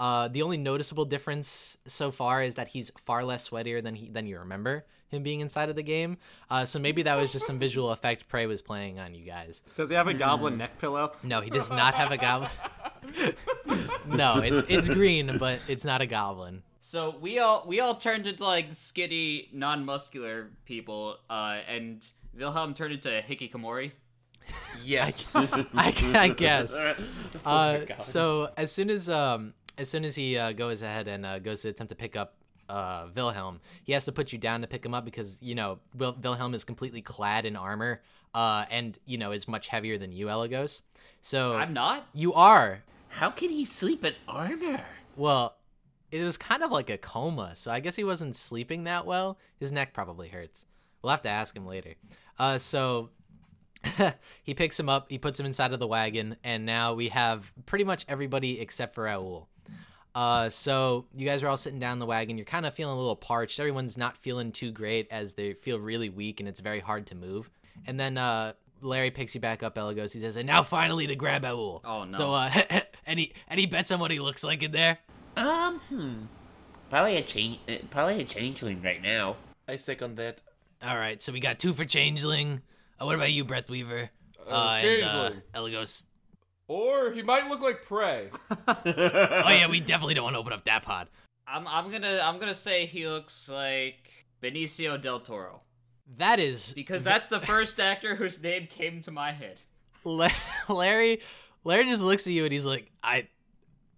Uh, 0.00 0.28
the 0.28 0.40
only 0.40 0.56
noticeable 0.56 1.04
difference 1.04 1.76
so 1.86 2.10
far 2.10 2.42
is 2.42 2.54
that 2.54 2.68
he's 2.68 2.90
far 2.98 3.22
less 3.22 3.50
sweatier 3.50 3.82
than 3.82 3.94
he 3.94 4.08
than 4.08 4.26
you 4.26 4.38
remember 4.38 4.86
him 5.10 5.22
being 5.22 5.40
inside 5.40 5.68
of 5.68 5.76
the 5.76 5.82
game. 5.82 6.16
Uh, 6.48 6.64
so 6.64 6.78
maybe 6.78 7.02
that 7.02 7.16
was 7.16 7.32
just 7.32 7.46
some 7.46 7.58
visual 7.58 7.90
effect 7.90 8.26
Prey 8.26 8.46
was 8.46 8.62
playing 8.62 8.98
on 8.98 9.14
you 9.14 9.26
guys. 9.26 9.62
Does 9.76 9.90
he 9.90 9.96
have 9.96 10.08
a 10.08 10.14
goblin 10.14 10.56
neck 10.56 10.78
pillow? 10.78 11.12
No, 11.22 11.40
he 11.42 11.50
does 11.50 11.68
not 11.68 11.94
have 11.94 12.12
a 12.12 12.16
goblin. 12.16 12.50
no, 14.06 14.38
it's 14.38 14.62
it's 14.68 14.88
green, 14.88 15.36
but 15.36 15.58
it's 15.68 15.84
not 15.84 16.00
a 16.00 16.06
goblin. 16.06 16.62
So 16.80 17.14
we 17.20 17.38
all 17.38 17.64
we 17.66 17.80
all 17.80 17.94
turned 17.94 18.26
into 18.26 18.42
like 18.42 18.72
skinny, 18.72 19.50
non-muscular 19.52 20.50
people, 20.64 21.18
uh, 21.28 21.58
and 21.68 22.04
Wilhelm 22.34 22.72
turned 22.72 22.94
into 22.94 23.08
Hikikomori. 23.28 23.92
Yes. 24.82 25.36
I, 25.36 25.64
I 25.74 26.28
guess. 26.28 26.78
Uh, 27.44 27.80
so 27.98 28.50
as 28.58 28.70
soon 28.70 28.90
as 28.90 29.08
um 29.08 29.54
as 29.80 29.88
soon 29.88 30.04
as 30.04 30.14
he 30.14 30.36
uh, 30.36 30.52
goes 30.52 30.82
ahead 30.82 31.08
and 31.08 31.24
uh, 31.24 31.38
goes 31.38 31.62
to 31.62 31.70
attempt 31.70 31.88
to 31.88 31.96
pick 31.96 32.14
up 32.14 32.34
uh, 32.68 33.06
Wilhelm, 33.14 33.60
he 33.82 33.92
has 33.94 34.04
to 34.04 34.12
put 34.12 34.30
you 34.30 34.38
down 34.38 34.60
to 34.60 34.66
pick 34.66 34.84
him 34.84 34.92
up 34.94 35.04
because 35.06 35.38
you 35.40 35.54
know 35.54 35.78
Wil- 35.96 36.18
Wilhelm 36.22 36.52
is 36.54 36.64
completely 36.64 37.00
clad 37.00 37.46
in 37.46 37.56
armor, 37.56 38.02
uh, 38.34 38.66
and 38.70 38.98
you 39.06 39.16
know 39.16 39.32
is 39.32 39.48
much 39.48 39.68
heavier 39.68 39.96
than 39.96 40.12
you, 40.12 40.26
Elagos. 40.26 40.82
So 41.22 41.56
I'm 41.56 41.72
not. 41.72 42.06
you 42.12 42.34
are. 42.34 42.82
How 43.08 43.30
can 43.30 43.48
he 43.48 43.64
sleep 43.64 44.04
in 44.04 44.14
armor? 44.28 44.82
Well, 45.16 45.56
it 46.12 46.22
was 46.22 46.36
kind 46.36 46.62
of 46.62 46.70
like 46.70 46.90
a 46.90 46.98
coma, 46.98 47.56
so 47.56 47.72
I 47.72 47.80
guess 47.80 47.96
he 47.96 48.04
wasn't 48.04 48.36
sleeping 48.36 48.84
that 48.84 49.06
well. 49.06 49.38
His 49.58 49.72
neck 49.72 49.94
probably 49.94 50.28
hurts. 50.28 50.66
We'll 51.02 51.10
have 51.10 51.22
to 51.22 51.28
ask 51.30 51.56
him 51.56 51.66
later. 51.66 51.94
Uh, 52.38 52.58
so 52.58 53.10
he 54.44 54.54
picks 54.54 54.78
him 54.78 54.88
up, 54.88 55.06
he 55.08 55.18
puts 55.18 55.40
him 55.40 55.46
inside 55.46 55.72
of 55.72 55.80
the 55.80 55.86
wagon, 55.86 56.36
and 56.44 56.66
now 56.66 56.94
we 56.94 57.08
have 57.08 57.50
pretty 57.66 57.84
much 57.84 58.04
everybody 58.08 58.60
except 58.60 58.94
for 58.94 59.04
Raul. 59.04 59.46
Uh, 60.14 60.48
so 60.48 61.06
you 61.14 61.26
guys 61.26 61.42
are 61.42 61.48
all 61.48 61.56
sitting 61.56 61.78
down 61.78 61.94
in 61.94 61.98
the 61.98 62.06
wagon. 62.06 62.36
You're 62.36 62.44
kind 62.44 62.66
of 62.66 62.74
feeling 62.74 62.94
a 62.94 62.98
little 62.98 63.16
parched. 63.16 63.58
Everyone's 63.60 63.96
not 63.96 64.16
feeling 64.16 64.52
too 64.52 64.70
great 64.70 65.08
as 65.10 65.34
they 65.34 65.52
feel 65.54 65.78
really 65.78 66.08
weak 66.08 66.40
and 66.40 66.48
it's 66.48 66.60
very 66.60 66.80
hard 66.80 67.06
to 67.08 67.14
move. 67.14 67.50
And 67.86 67.98
then 67.98 68.18
uh, 68.18 68.54
Larry 68.80 69.10
picks 69.10 69.34
you 69.34 69.40
back 69.40 69.62
up, 69.62 69.76
Elagos. 69.76 70.12
He 70.12 70.20
says, 70.20 70.36
And 70.36 70.46
now 70.46 70.62
finally 70.62 71.06
to 71.06 71.14
grab 71.14 71.44
Owl. 71.44 71.82
Oh, 71.84 72.04
no. 72.04 72.16
So 72.16 72.32
uh, 72.32 72.50
any 73.06 73.32
any 73.48 73.66
bets 73.66 73.90
on 73.90 74.00
what 74.00 74.10
he 74.10 74.18
looks 74.18 74.42
like 74.42 74.62
in 74.62 74.72
there? 74.72 74.98
Um, 75.36 75.80
hmm. 75.88 76.14
Probably 76.90 77.16
a 77.16 77.22
change. 77.22 77.60
Uh, 77.68 77.76
probably 77.90 78.20
a 78.20 78.24
changeling 78.24 78.82
right 78.82 79.00
now. 79.00 79.36
I 79.68 79.76
second 79.76 80.16
that. 80.16 80.42
All 80.82 80.96
right, 80.96 81.22
so 81.22 81.32
we 81.32 81.40
got 81.40 81.58
two 81.58 81.74
for 81.74 81.84
Changeling. 81.84 82.62
Uh, 82.98 83.04
what 83.04 83.14
about 83.14 83.30
you, 83.30 83.44
Breathweaver? 83.44 84.08
Uh, 84.50 84.78
and, 84.80 85.02
uh, 85.04 85.30
Elagos. 85.54 86.04
Or 86.70 87.10
he 87.10 87.22
might 87.22 87.48
look 87.48 87.62
like 87.62 87.82
Prey. 87.82 88.28
Oh 88.68 89.48
yeah, 89.48 89.66
we 89.66 89.80
definitely 89.80 90.14
don't 90.14 90.22
want 90.22 90.34
to 90.34 90.38
open 90.38 90.52
up 90.52 90.64
that 90.66 90.84
pod. 90.84 91.08
I'm 91.44 91.66
I'm 91.66 91.90
gonna 91.90 92.20
I'm 92.22 92.38
gonna 92.38 92.54
say 92.54 92.86
he 92.86 93.08
looks 93.08 93.48
like 93.48 94.26
Benicio 94.40 95.00
del 95.00 95.18
Toro 95.18 95.62
That 96.18 96.38
is 96.38 96.72
because 96.72 97.02
that's 97.02 97.28
the 97.28 97.40
first 97.40 97.80
actor 97.80 98.14
whose 98.14 98.40
name 98.40 98.68
came 98.68 99.00
to 99.02 99.10
my 99.10 99.32
head. 99.32 99.60
Larry. 100.68 101.20
Larry 101.64 101.88
just 101.88 102.04
looks 102.04 102.28
at 102.28 102.32
you 102.32 102.44
and 102.44 102.52
he's 102.52 102.66
like, 102.66 102.88
"I, 103.02 103.26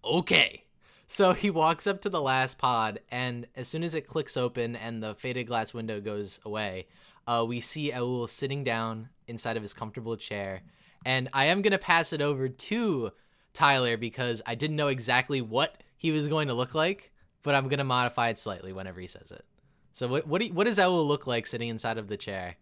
okay." 0.03 0.63
So 1.05 1.33
he 1.33 1.51
walks 1.51 1.85
up 1.85 2.01
to 2.01 2.09
the 2.09 2.21
last 2.21 2.57
pod, 2.57 3.01
and 3.11 3.45
as 3.55 3.67
soon 3.67 3.83
as 3.83 3.93
it 3.93 4.07
clicks 4.07 4.35
open 4.35 4.75
and 4.75 5.03
the 5.03 5.13
faded 5.13 5.45
glass 5.45 5.75
window 5.75 6.01
goes 6.01 6.39
away, 6.43 6.87
uh, 7.27 7.45
we 7.47 7.59
see 7.59 7.91
Elul 7.91 8.27
sitting 8.27 8.63
down 8.63 9.09
inside 9.27 9.57
of 9.57 9.61
his 9.63 9.73
comfortable 9.73 10.17
chair. 10.17 10.63
And 11.05 11.29
I 11.33 11.45
am 11.45 11.61
gonna 11.61 11.77
pass 11.77 12.13
it 12.13 12.21
over 12.21 12.47
to 12.49 13.11
Tyler 13.53 13.97
because 13.97 14.41
I 14.45 14.55
didn't 14.55 14.75
know 14.77 14.87
exactly 14.87 15.41
what 15.41 15.75
he 15.97 16.11
was 16.11 16.27
going 16.27 16.47
to 16.47 16.53
look 16.53 16.73
like, 16.75 17.11
but 17.43 17.55
I'm 17.55 17.67
gonna 17.67 17.83
modify 17.83 18.29
it 18.29 18.39
slightly 18.39 18.73
whenever 18.73 18.99
he 19.01 19.07
says 19.07 19.31
it. 19.31 19.43
So 19.93 20.07
what 20.07 20.27
what, 20.27 20.39
do 20.41 20.47
you- 20.47 20.53
what 20.53 20.65
does 20.65 20.77
Elul 20.77 21.07
look 21.07 21.27
like 21.27 21.45
sitting 21.45 21.69
inside 21.69 21.97
of 21.97 22.07
the 22.07 22.17
chair? 22.17 22.55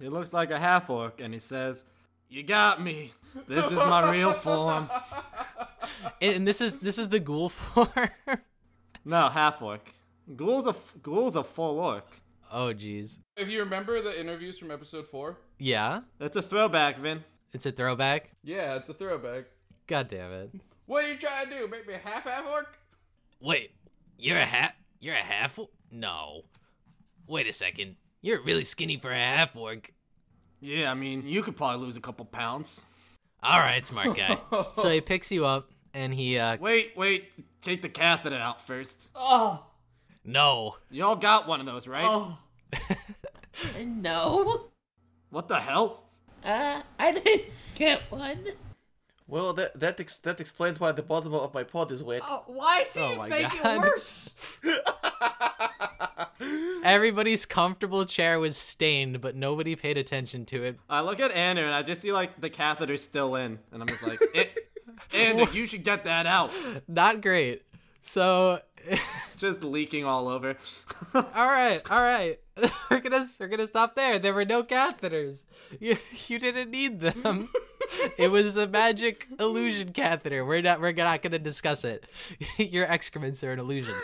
He 0.00 0.08
looks 0.08 0.32
like 0.32 0.50
a 0.50 0.58
half 0.58 0.88
orc, 0.90 1.20
and 1.20 1.32
he 1.32 1.38
says, 1.38 1.84
"You 2.28 2.42
got 2.42 2.82
me. 2.82 3.12
This 3.46 3.64
is 3.66 3.72
my 3.72 4.10
real 4.10 4.32
form." 4.32 4.88
And 6.20 6.36
and 6.36 6.48
this 6.48 6.60
is 6.60 6.78
this 6.80 6.98
is 6.98 7.08
the 7.08 7.20
ghoul 7.20 7.48
form. 7.50 7.88
No, 9.04 9.28
half 9.28 9.60
orc. 9.62 9.92
Ghoul's 10.36 10.66
a 10.66 10.70
f- 10.70 10.94
ghoul's 11.02 11.36
a 11.36 11.44
full 11.44 11.78
orc. 11.78 12.06
oh 12.50 12.72
jeez. 12.74 13.18
If 13.36 13.48
you 13.48 13.60
remember 13.60 14.00
the 14.00 14.18
interviews 14.18 14.58
from 14.58 14.70
episode 14.70 15.06
four, 15.08 15.36
Yeah, 15.58 16.00
That's 16.18 16.36
a 16.36 16.42
throwback, 16.42 16.98
Vin. 16.98 17.24
It's 17.52 17.66
a 17.66 17.72
throwback. 17.72 18.30
yeah, 18.42 18.76
it's 18.76 18.88
a 18.88 18.94
throwback. 18.94 19.44
God 19.86 20.08
damn 20.08 20.30
it. 20.32 20.50
What 20.86 21.04
are 21.04 21.08
you 21.08 21.16
trying 21.16 21.48
to 21.48 21.58
do? 21.58 21.68
Make 21.68 21.86
me 21.86 21.94
a 21.94 21.98
half 22.08 22.24
half 22.24 22.46
orc? 22.46 22.78
Wait, 23.40 23.72
you're 24.18 24.38
a 24.38 24.44
half? 24.44 24.72
You're 25.00 25.14
a 25.14 25.18
half? 25.18 25.58
No. 25.90 26.42
Wait 27.26 27.46
a 27.48 27.52
second. 27.52 27.96
You're 28.20 28.42
really 28.42 28.64
skinny 28.64 28.96
for 28.96 29.10
a 29.10 29.16
half 29.16 29.56
orc. 29.56 29.92
Yeah, 30.60 30.90
I 30.90 30.94
mean, 30.94 31.26
you 31.26 31.42
could 31.42 31.56
probably 31.56 31.84
lose 31.84 31.96
a 31.96 32.00
couple 32.00 32.24
pounds. 32.24 32.82
All 33.42 33.58
right, 33.58 33.84
smart 33.86 34.16
guy. 34.16 34.38
So 34.74 34.88
he 34.88 35.00
picks 35.00 35.32
you 35.32 35.44
up 35.44 35.68
and 35.92 36.14
he 36.14 36.38
uh 36.38 36.56
Wait, 36.58 36.92
wait. 36.96 37.32
Take 37.60 37.82
the 37.82 37.88
catheter 37.88 38.36
out 38.36 38.64
first. 38.64 39.08
Oh, 39.14 39.64
no. 40.24 40.76
Y'all 40.90 41.16
got 41.16 41.48
one 41.48 41.58
of 41.60 41.66
those, 41.66 41.88
right? 41.88 42.04
oh. 42.06 42.38
No. 43.84 44.70
What 45.30 45.48
the 45.48 45.58
hell? 45.60 46.04
Uh, 46.44 46.82
I 46.98 47.12
didn't 47.12 47.42
get 47.74 48.02
one. 48.10 48.44
Well, 49.28 49.52
that 49.54 49.78
that 49.80 50.00
ex- 50.00 50.18
that 50.20 50.40
explains 50.40 50.78
why 50.80 50.92
the 50.92 51.02
bottom 51.02 51.32
of 51.32 51.54
my 51.54 51.62
pod 51.62 51.90
is 51.92 52.02
wet. 52.02 52.22
Oh, 52.28 52.42
why 52.46 52.84
do 52.92 53.00
Oh 53.00 53.10
you 53.12 53.16
my 53.16 53.28
make 53.28 53.62
God. 53.62 53.76
it 53.76 53.80
worse? 53.80 54.34
everybody's 56.84 57.46
comfortable 57.46 58.04
chair 58.04 58.38
was 58.40 58.56
stained, 58.56 59.20
but 59.20 59.36
nobody 59.36 59.76
paid 59.76 59.96
attention 59.96 60.44
to 60.46 60.62
it. 60.64 60.78
I 60.90 61.00
look 61.00 61.20
at 61.20 61.30
Anna 61.32 61.62
and 61.62 61.74
I 61.74 61.82
just 61.82 62.00
see 62.02 62.12
like 62.12 62.40
the 62.40 62.50
catheter's 62.50 63.02
still 63.02 63.36
in, 63.36 63.58
and 63.72 63.82
I'm 63.82 63.88
just 63.88 64.02
like, 64.06 64.20
eh, 64.34 64.46
Anna, 65.14 65.50
you 65.52 65.66
should 65.66 65.84
get 65.84 66.04
that 66.04 66.26
out. 66.26 66.50
Not 66.88 67.22
great. 67.22 67.62
So 68.02 68.58
It's 68.84 69.00
just 69.38 69.62
leaking 69.62 70.04
all 70.04 70.28
over. 70.28 70.56
all 71.14 71.22
right, 71.34 71.80
all 71.90 72.00
right. 72.00 72.40
we're 72.90 73.00
gonna 73.00 73.24
we're 73.40 73.48
gonna 73.48 73.66
stop 73.66 73.94
there. 73.96 74.18
There 74.18 74.34
were 74.34 74.44
no 74.44 74.62
catheters. 74.62 75.44
You 75.80 75.96
you 76.28 76.38
didn't 76.38 76.70
need 76.70 77.00
them. 77.00 77.48
it 78.18 78.28
was 78.30 78.56
a 78.56 78.66
magic 78.68 79.26
illusion 79.40 79.92
catheter. 79.92 80.44
We're 80.44 80.60
not 80.62 80.80
we're 80.80 80.92
not 80.92 81.22
gonna 81.22 81.38
discuss 81.38 81.84
it. 81.84 82.04
Your 82.58 82.84
excrements 82.84 83.42
are 83.42 83.52
an 83.52 83.58
illusion. 83.58 83.94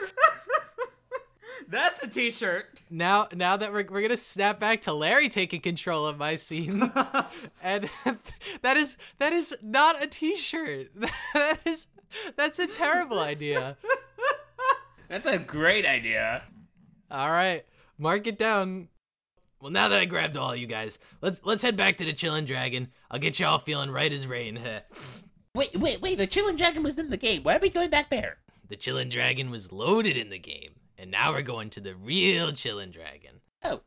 That's 1.70 2.02
a 2.02 2.08
T-shirt. 2.08 2.64
now 2.88 3.28
now 3.34 3.58
that 3.58 3.70
we're, 3.72 3.84
we're 3.90 4.00
gonna 4.00 4.16
snap 4.16 4.58
back 4.58 4.80
to 4.82 4.94
larry 4.94 5.28
taking 5.28 5.60
control 5.60 6.06
of 6.06 6.16
my 6.16 6.36
scene 6.36 6.90
and 7.62 7.90
that 8.62 8.76
is 8.78 8.96
that 9.18 9.34
is 9.34 9.54
not 9.60 10.02
a 10.02 10.06
t-shirt 10.06 10.88
that 11.34 11.58
is 11.66 11.86
that's 12.36 12.58
a 12.58 12.66
terrible 12.66 13.18
idea 13.18 13.76
That's 15.08 15.26
a 15.26 15.38
great 15.38 15.84
idea. 15.84 16.44
all 17.10 17.30
right 17.30 17.66
mark 17.98 18.26
it 18.26 18.38
down 18.38 18.88
Well, 19.60 19.72
now 19.72 19.88
that 19.88 20.00
I 20.00 20.04
grabbed 20.04 20.36
all 20.36 20.54
you 20.54 20.66
guys, 20.66 20.98
let's 21.20 21.40
let's 21.44 21.62
head 21.62 21.76
back 21.76 21.96
to 21.98 22.04
the 22.04 22.12
Chillin' 22.14 22.46
Dragon. 22.46 22.88
I'll 23.10 23.18
get 23.18 23.38
y'all 23.40 23.58
feeling 23.58 23.90
right 23.90 24.12
as 24.12 24.26
rain. 24.26 24.60
Wait, 25.54 25.74
wait, 25.76 26.00
wait. 26.00 26.18
The 26.18 26.26
Chillin' 26.26 26.56
Dragon 26.56 26.84
was 26.84 26.98
in 26.98 27.10
the 27.10 27.16
game. 27.16 27.42
Why 27.42 27.56
are 27.56 27.60
we 27.60 27.70
going 27.70 27.90
back 27.90 28.10
there? 28.10 28.36
the 28.68 28.76
Chillin' 28.76 29.10
Dragon 29.10 29.50
was 29.50 29.72
loaded 29.72 30.16
in 30.16 30.28
the 30.28 30.38
game, 30.38 30.74
and 30.98 31.10
now 31.10 31.32
we're 31.32 31.42
going 31.42 31.70
to 31.70 31.80
the 31.80 31.94
real 31.96 32.52
Chillin' 32.52 32.92
Dragon. 32.92 33.40
Oh, 33.64 33.80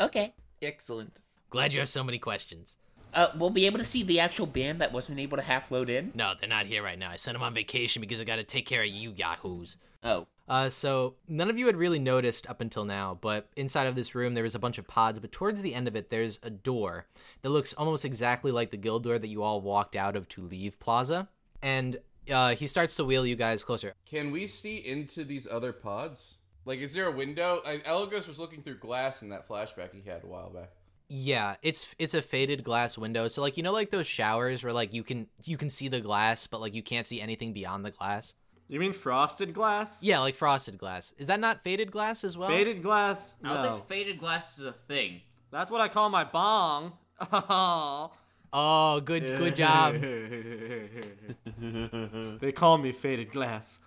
okay. 0.00 0.34
Excellent. 0.62 1.14
Glad 1.50 1.74
you 1.74 1.80
have 1.80 1.88
so 1.88 2.02
many 2.02 2.18
questions. 2.18 2.76
Uh, 3.14 3.28
we'll 3.38 3.50
be 3.50 3.66
able 3.66 3.78
to 3.78 3.84
see 3.84 4.02
the 4.02 4.20
actual 4.20 4.46
band 4.46 4.80
that 4.80 4.92
wasn't 4.92 5.18
able 5.18 5.36
to 5.36 5.42
half 5.42 5.70
load 5.70 5.88
in. 5.90 6.12
No, 6.14 6.32
they're 6.38 6.48
not 6.48 6.66
here 6.66 6.82
right 6.82 6.98
now. 6.98 7.10
I 7.10 7.16
sent 7.16 7.34
them 7.34 7.42
on 7.42 7.54
vacation 7.54 8.00
because 8.00 8.20
I 8.20 8.24
got 8.24 8.36
to 8.36 8.44
take 8.44 8.66
care 8.66 8.82
of 8.82 8.88
you 8.88 9.12
yahoos. 9.14 9.76
Oh, 10.02 10.26
uh, 10.48 10.68
so 10.68 11.14
none 11.28 11.50
of 11.50 11.58
you 11.58 11.66
had 11.66 11.76
really 11.76 11.98
noticed 11.98 12.48
up 12.48 12.60
until 12.60 12.84
now 12.84 13.18
but 13.20 13.48
inside 13.56 13.86
of 13.86 13.94
this 13.94 14.14
room 14.14 14.34
there 14.34 14.42
was 14.42 14.54
a 14.54 14.58
bunch 14.58 14.78
of 14.78 14.86
pods 14.86 15.18
but 15.18 15.32
towards 15.32 15.62
the 15.62 15.74
end 15.74 15.88
of 15.88 15.96
it 15.96 16.10
there's 16.10 16.38
a 16.42 16.50
door 16.50 17.06
that 17.42 17.50
looks 17.50 17.72
almost 17.74 18.04
exactly 18.04 18.50
like 18.52 18.70
the 18.70 18.76
guild 18.76 19.04
door 19.04 19.18
that 19.18 19.28
you 19.28 19.42
all 19.42 19.60
walked 19.60 19.96
out 19.96 20.16
of 20.16 20.28
to 20.28 20.42
leave 20.42 20.78
plaza 20.78 21.28
and 21.62 21.96
uh, 22.30 22.54
he 22.56 22.66
starts 22.66 22.96
to 22.96 23.04
wheel 23.04 23.26
you 23.26 23.36
guys 23.36 23.62
closer 23.64 23.94
Can 24.04 24.30
we 24.30 24.46
see 24.46 24.76
into 24.78 25.24
these 25.24 25.46
other 25.48 25.72
pods? 25.72 26.36
Like, 26.66 26.80
is 26.80 26.92
there 26.92 27.06
a 27.06 27.12
window? 27.12 27.62
I, 27.64 27.78
Elagos 27.78 28.26
was 28.26 28.40
looking 28.40 28.62
through 28.62 28.78
glass 28.78 29.22
in 29.22 29.28
that 29.28 29.48
flashback 29.48 29.90
he 29.94 30.08
had 30.08 30.24
a 30.24 30.26
while 30.26 30.50
back. 30.50 30.70
Yeah, 31.08 31.54
it's 31.62 31.94
it's 32.00 32.14
a 32.14 32.22
faded 32.22 32.64
glass 32.64 32.98
window. 32.98 33.28
So 33.28 33.40
like 33.40 33.56
you 33.56 33.62
know 33.62 33.72
like 33.72 33.90
those 33.90 34.08
showers 34.08 34.64
where 34.64 34.72
like 34.72 34.92
you 34.92 35.04
can 35.04 35.28
you 35.44 35.56
can 35.56 35.70
see 35.70 35.86
the 35.86 36.00
glass 36.00 36.48
but 36.48 36.60
like 36.60 36.74
you 36.74 36.82
can't 36.82 37.06
see 37.06 37.20
anything 37.20 37.52
beyond 37.52 37.84
the 37.84 37.92
glass. 37.92 38.34
You 38.68 38.80
mean 38.80 38.92
frosted 38.92 39.54
glass? 39.54 40.02
Yeah, 40.02 40.18
like 40.20 40.34
frosted 40.34 40.78
glass. 40.78 41.14
Is 41.18 41.28
that 41.28 41.38
not 41.38 41.62
faded 41.62 41.92
glass 41.92 42.24
as 42.24 42.36
well? 42.36 42.48
Faded 42.48 42.82
glass? 42.82 43.36
I 43.44 43.54
don't 43.54 43.76
think 43.76 43.88
faded 43.88 44.18
glass 44.18 44.58
is 44.58 44.64
a 44.64 44.72
thing. 44.72 45.20
That's 45.52 45.70
what 45.70 45.80
I 45.80 45.86
call 45.88 46.10
my 46.10 46.24
bong. 46.24 46.94
Oh. 47.32 48.12
Oh, 48.52 49.00
good 49.00 49.26
good 49.36 49.56
job. 49.56 49.94
they 52.40 52.52
call 52.52 52.78
me 52.78 52.92
faded 52.92 53.32
glass. 53.32 53.80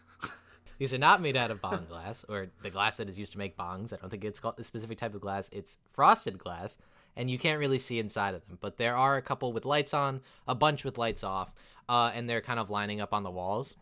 These 0.78 0.94
are 0.94 1.00
not 1.00 1.22
made 1.22 1.36
out 1.36 1.50
of 1.50 1.60
bong 1.60 1.88
glass 1.90 2.24
or 2.30 2.50
the 2.62 2.70
glass 2.70 2.98
that 2.98 3.10
is 3.10 3.18
used 3.18 3.32
to 3.32 3.40
make 3.40 3.58
bongs. 3.58 3.94
I 3.94 3.98
don't 3.98 4.10
think 4.10 4.24
it's 4.24 4.40
called 4.40 4.60
a 4.60 4.64
specific 4.64 5.00
type 5.00 5.16
of 5.16 5.22
glass. 5.22 5.50
It's 5.52 5.80
frosted 5.92 6.38
glass, 6.38 6.78
and 7.16 7.32
you 7.32 7.40
can't 7.40 7.60
really 7.60 7.80
see 7.80 8.00
inside 8.00 8.36
of 8.36 8.48
them. 8.48 8.60
But 8.62 8.78
there 8.78 8.96
are 8.96 9.18
a 9.18 9.22
couple 9.24 9.52
with 9.54 9.66
lights 9.66 9.94
on, 9.94 10.22
a 10.48 10.54
bunch 10.54 10.86
with 10.86 11.00
lights 11.00 11.24
off, 11.24 11.52
uh, 11.88 12.12
and 12.14 12.30
they're 12.30 12.42
kind 12.42 12.60
of 12.60 12.70
lining 12.70 13.02
up 13.02 13.14
on 13.14 13.24
the 13.24 13.32
walls. 13.32 13.76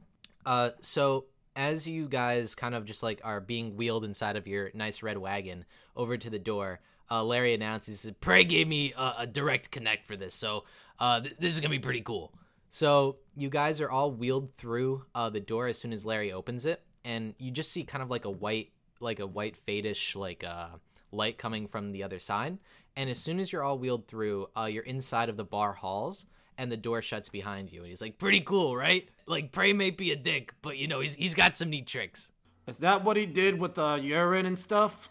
Uh, 0.48 0.70
so 0.80 1.26
as 1.58 1.86
you 1.86 2.08
guys 2.08 2.56
kind 2.56 2.74
of 2.74 2.86
just 2.86 3.04
like 3.04 3.20
are 3.22 3.42
being 3.42 3.76
wheeled 3.76 4.06
inside 4.06 4.38
of 4.38 4.48
your 4.48 4.72
nice 4.74 5.04
red 5.04 5.18
wagon 5.18 5.66
over 5.94 6.16
to 6.16 6.30
the 6.30 6.40
door, 6.40 6.80
uh, 7.12 7.22
Larry 7.22 7.54
announces, 7.54 8.10
he 8.26 8.44
gave 8.46 8.66
me 8.66 8.94
a, 8.98 9.16
a 9.20 9.28
direct 9.28 9.72
connect 9.72 10.06
for 10.06 10.16
this, 10.16 10.34
so 10.34 10.64
uh, 11.00 11.20
th- 11.20 11.36
this 11.38 11.54
is 11.54 11.60
gonna 11.60 11.72
be 11.72 11.80
pretty 11.80 12.00
cool. 12.00 12.34
So 12.70 13.18
you 13.36 13.50
guys 13.50 13.82
are 13.82 13.92
all 13.92 14.10
wheeled 14.10 14.56
through 14.56 15.04
uh, 15.14 15.30
the 15.30 15.42
door 15.42 15.68
as 15.68 15.78
soon 15.78 15.92
as 15.92 16.06
Larry 16.06 16.32
opens 16.32 16.66
it, 16.66 16.82
and 17.04 17.36
you 17.38 17.52
just 17.52 17.72
see 17.72 17.84
kind 17.84 18.02
of 18.02 18.10
like 18.10 18.24
a 18.24 18.32
white, 18.32 18.72
like 19.02 19.20
a 19.20 19.28
white 19.28 19.58
fadish 19.66 20.16
like 20.16 20.46
uh, 20.46 20.68
light 21.12 21.38
coming 21.38 21.68
from 21.68 21.90
the 21.90 22.04
other 22.04 22.20
side. 22.20 22.58
And 22.96 23.10
as 23.10 23.20
soon 23.20 23.42
as 23.42 23.52
you're 23.52 23.64
all 23.64 23.78
wheeled 23.78 24.08
through, 24.08 24.48
uh, 24.58 24.66
you're 24.66 24.84
inside 24.84 25.28
of 25.28 25.36
the 25.36 25.44
bar 25.44 25.74
halls, 25.74 26.26
and 26.58 26.72
the 26.72 26.78
door 26.78 27.02
shuts 27.02 27.30
behind 27.30 27.72
you. 27.72 27.82
And 27.82 27.90
he's 27.90 28.02
like, 28.02 28.18
Pretty 28.18 28.42
cool, 28.42 28.76
right? 28.76 29.08
Like 29.26 29.52
Prey 29.52 29.74
may 29.74 29.92
be 29.92 30.12
a 30.12 30.16
dick, 30.16 30.54
but 30.62 30.78
you 30.78 30.88
know 30.88 31.00
he's 31.00 31.16
he's 31.16 31.34
got 31.34 31.58
some 31.58 31.70
neat 31.70 31.88
tricks. 31.88 32.32
Is 32.68 32.78
that 32.78 33.04
what 33.04 33.16
he 33.18 33.26
did 33.26 33.60
with 33.60 33.76
the 33.76 33.96
urine 33.96 34.46
and 34.46 34.58
stuff? 34.58 35.10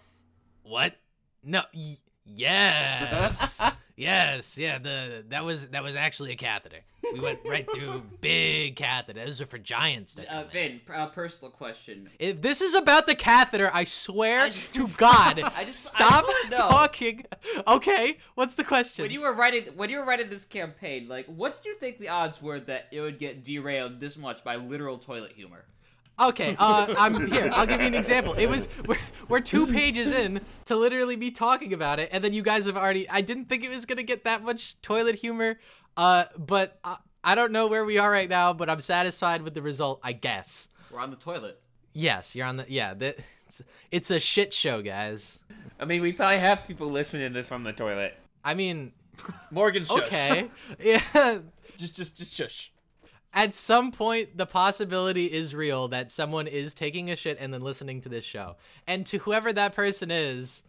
What? 0.62 0.94
No. 1.42 1.62
Y- 1.74 1.96
yes. 2.24 3.62
yes. 3.96 4.58
Yeah. 4.58 4.78
The 4.78 5.24
that 5.28 5.44
was 5.44 5.68
that 5.68 5.82
was 5.82 5.96
actually 5.96 6.32
a 6.32 6.36
catheter. 6.36 6.80
We 7.12 7.20
went 7.20 7.38
right 7.46 7.66
through 7.72 8.02
big 8.20 8.74
catheter. 8.76 9.24
Those 9.24 9.40
are 9.40 9.46
for 9.46 9.58
giants. 9.58 10.14
That 10.14 10.26
Uh. 10.28 10.44
Vin, 10.44 10.80
pr- 10.84 10.94
uh, 10.94 11.06
personal 11.06 11.50
question. 11.52 12.10
If 12.18 12.42
this 12.42 12.60
is 12.60 12.74
about 12.74 13.06
the 13.06 13.14
catheter, 13.14 13.70
I 13.72 13.84
swear 13.84 14.40
I 14.42 14.50
to 14.50 14.88
God, 14.96 15.38
I 15.56 15.64
just- 15.64 15.94
I 15.94 15.98
stop 15.98 16.24
just 16.48 16.56
talking. 16.56 17.24
Okay, 17.66 18.18
what's 18.34 18.56
the 18.56 18.64
question? 18.64 19.04
When 19.04 19.12
you 19.12 19.20
were 19.20 19.34
writing, 19.34 19.64
when 19.76 19.88
you 19.88 19.98
were 19.98 20.04
writing 20.04 20.28
this 20.30 20.44
campaign, 20.44 21.06
like, 21.08 21.26
what 21.26 21.54
did 21.56 21.64
you 21.68 21.74
think 21.76 21.98
the 21.98 22.08
odds 22.08 22.42
were 22.42 22.58
that 22.60 22.86
it 22.90 23.00
would 23.00 23.18
get 23.18 23.42
derailed 23.44 24.00
this 24.00 24.16
much 24.16 24.42
by 24.42 24.56
literal 24.56 24.98
toilet 24.98 25.32
humor? 25.36 25.64
Okay, 26.18 26.56
uh, 26.58 26.94
I'm 26.96 27.30
here. 27.30 27.50
I'll 27.52 27.66
give 27.66 27.80
you 27.80 27.86
an 27.86 27.94
example. 27.94 28.32
It 28.34 28.46
was 28.46 28.68
we're, 28.86 28.96
we're 29.28 29.40
two 29.40 29.66
pages 29.66 30.08
in 30.08 30.40
to 30.64 30.74
literally 30.76 31.16
be 31.16 31.30
talking 31.30 31.74
about 31.74 31.98
it, 31.98 32.08
and 32.10 32.24
then 32.24 32.32
you 32.32 32.42
guys 32.42 32.64
have 32.66 32.76
already. 32.76 33.08
I 33.08 33.20
didn't 33.20 33.46
think 33.46 33.64
it 33.64 33.70
was 33.70 33.84
gonna 33.84 34.02
get 34.02 34.24
that 34.24 34.42
much 34.42 34.80
toilet 34.80 35.16
humor, 35.16 35.58
uh, 35.96 36.24
but 36.38 36.78
I, 36.82 36.96
I 37.22 37.34
don't 37.34 37.52
know 37.52 37.66
where 37.66 37.84
we 37.84 37.98
are 37.98 38.10
right 38.10 38.28
now. 38.28 38.54
But 38.54 38.70
I'm 38.70 38.80
satisfied 38.80 39.42
with 39.42 39.52
the 39.52 39.62
result, 39.62 40.00
I 40.02 40.12
guess. 40.12 40.68
We're 40.90 41.00
on 41.00 41.10
the 41.10 41.16
toilet. 41.16 41.60
Yes, 41.92 42.34
you're 42.34 42.46
on 42.46 42.56
the. 42.56 42.66
Yeah, 42.66 42.94
the, 42.94 43.14
it's, 43.46 43.62
it's 43.90 44.10
a 44.10 44.18
shit 44.18 44.54
show, 44.54 44.80
guys. 44.80 45.42
I 45.78 45.84
mean, 45.84 46.00
we 46.00 46.12
probably 46.12 46.38
have 46.38 46.66
people 46.66 46.90
listening 46.90 47.28
to 47.28 47.34
this 47.34 47.52
on 47.52 47.62
the 47.62 47.74
toilet. 47.74 48.14
I 48.42 48.54
mean, 48.54 48.92
Morgan, 49.50 49.84
shush. 49.84 50.02
okay, 50.02 50.50
yeah. 50.80 51.40
Just, 51.76 51.94
just, 51.94 52.16
just 52.16 52.34
shush. 52.34 52.72
At 53.36 53.54
some 53.54 53.92
point, 53.92 54.38
the 54.38 54.46
possibility 54.46 55.26
is 55.26 55.54
real 55.54 55.88
that 55.88 56.10
someone 56.10 56.46
is 56.46 56.72
taking 56.72 57.10
a 57.10 57.16
shit 57.16 57.36
and 57.38 57.52
then 57.52 57.60
listening 57.60 58.00
to 58.00 58.08
this 58.08 58.24
show. 58.24 58.56
And 58.86 59.04
to 59.06 59.18
whoever 59.18 59.52
that 59.52 59.74
person 59.74 60.10
is, 60.10 60.64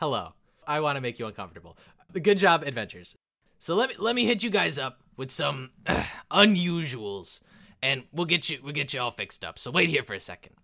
hello. 0.00 0.32
I 0.66 0.80
want 0.80 0.96
to 0.96 1.00
make 1.00 1.20
you 1.20 1.26
uncomfortable. 1.26 1.78
Good 2.20 2.38
job, 2.38 2.64
adventures. 2.64 3.16
So 3.60 3.76
let 3.76 3.90
me 3.90 3.94
let 4.00 4.16
me 4.16 4.24
hit 4.24 4.42
you 4.42 4.50
guys 4.50 4.76
up 4.76 4.98
with 5.16 5.30
some 5.30 5.70
unusuals, 6.32 7.40
and 7.80 8.02
we'll 8.12 8.26
get 8.26 8.50
you 8.50 8.58
we'll 8.62 8.72
get 8.72 8.92
you 8.92 9.00
all 9.00 9.12
fixed 9.12 9.44
up. 9.44 9.56
So 9.58 9.70
wait 9.70 9.88
here 9.88 10.02
for 10.02 10.14
a 10.14 10.20
second. 10.20 10.54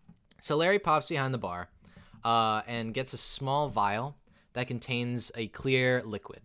So 0.40 0.56
Larry 0.56 0.80
pops 0.80 1.06
behind 1.06 1.32
the 1.32 1.38
bar, 1.38 1.68
uh, 2.24 2.62
and 2.66 2.92
gets 2.92 3.12
a 3.12 3.18
small 3.18 3.68
vial 3.68 4.16
that 4.54 4.66
contains 4.66 5.30
a 5.36 5.46
clear 5.46 6.02
liquid. 6.04 6.40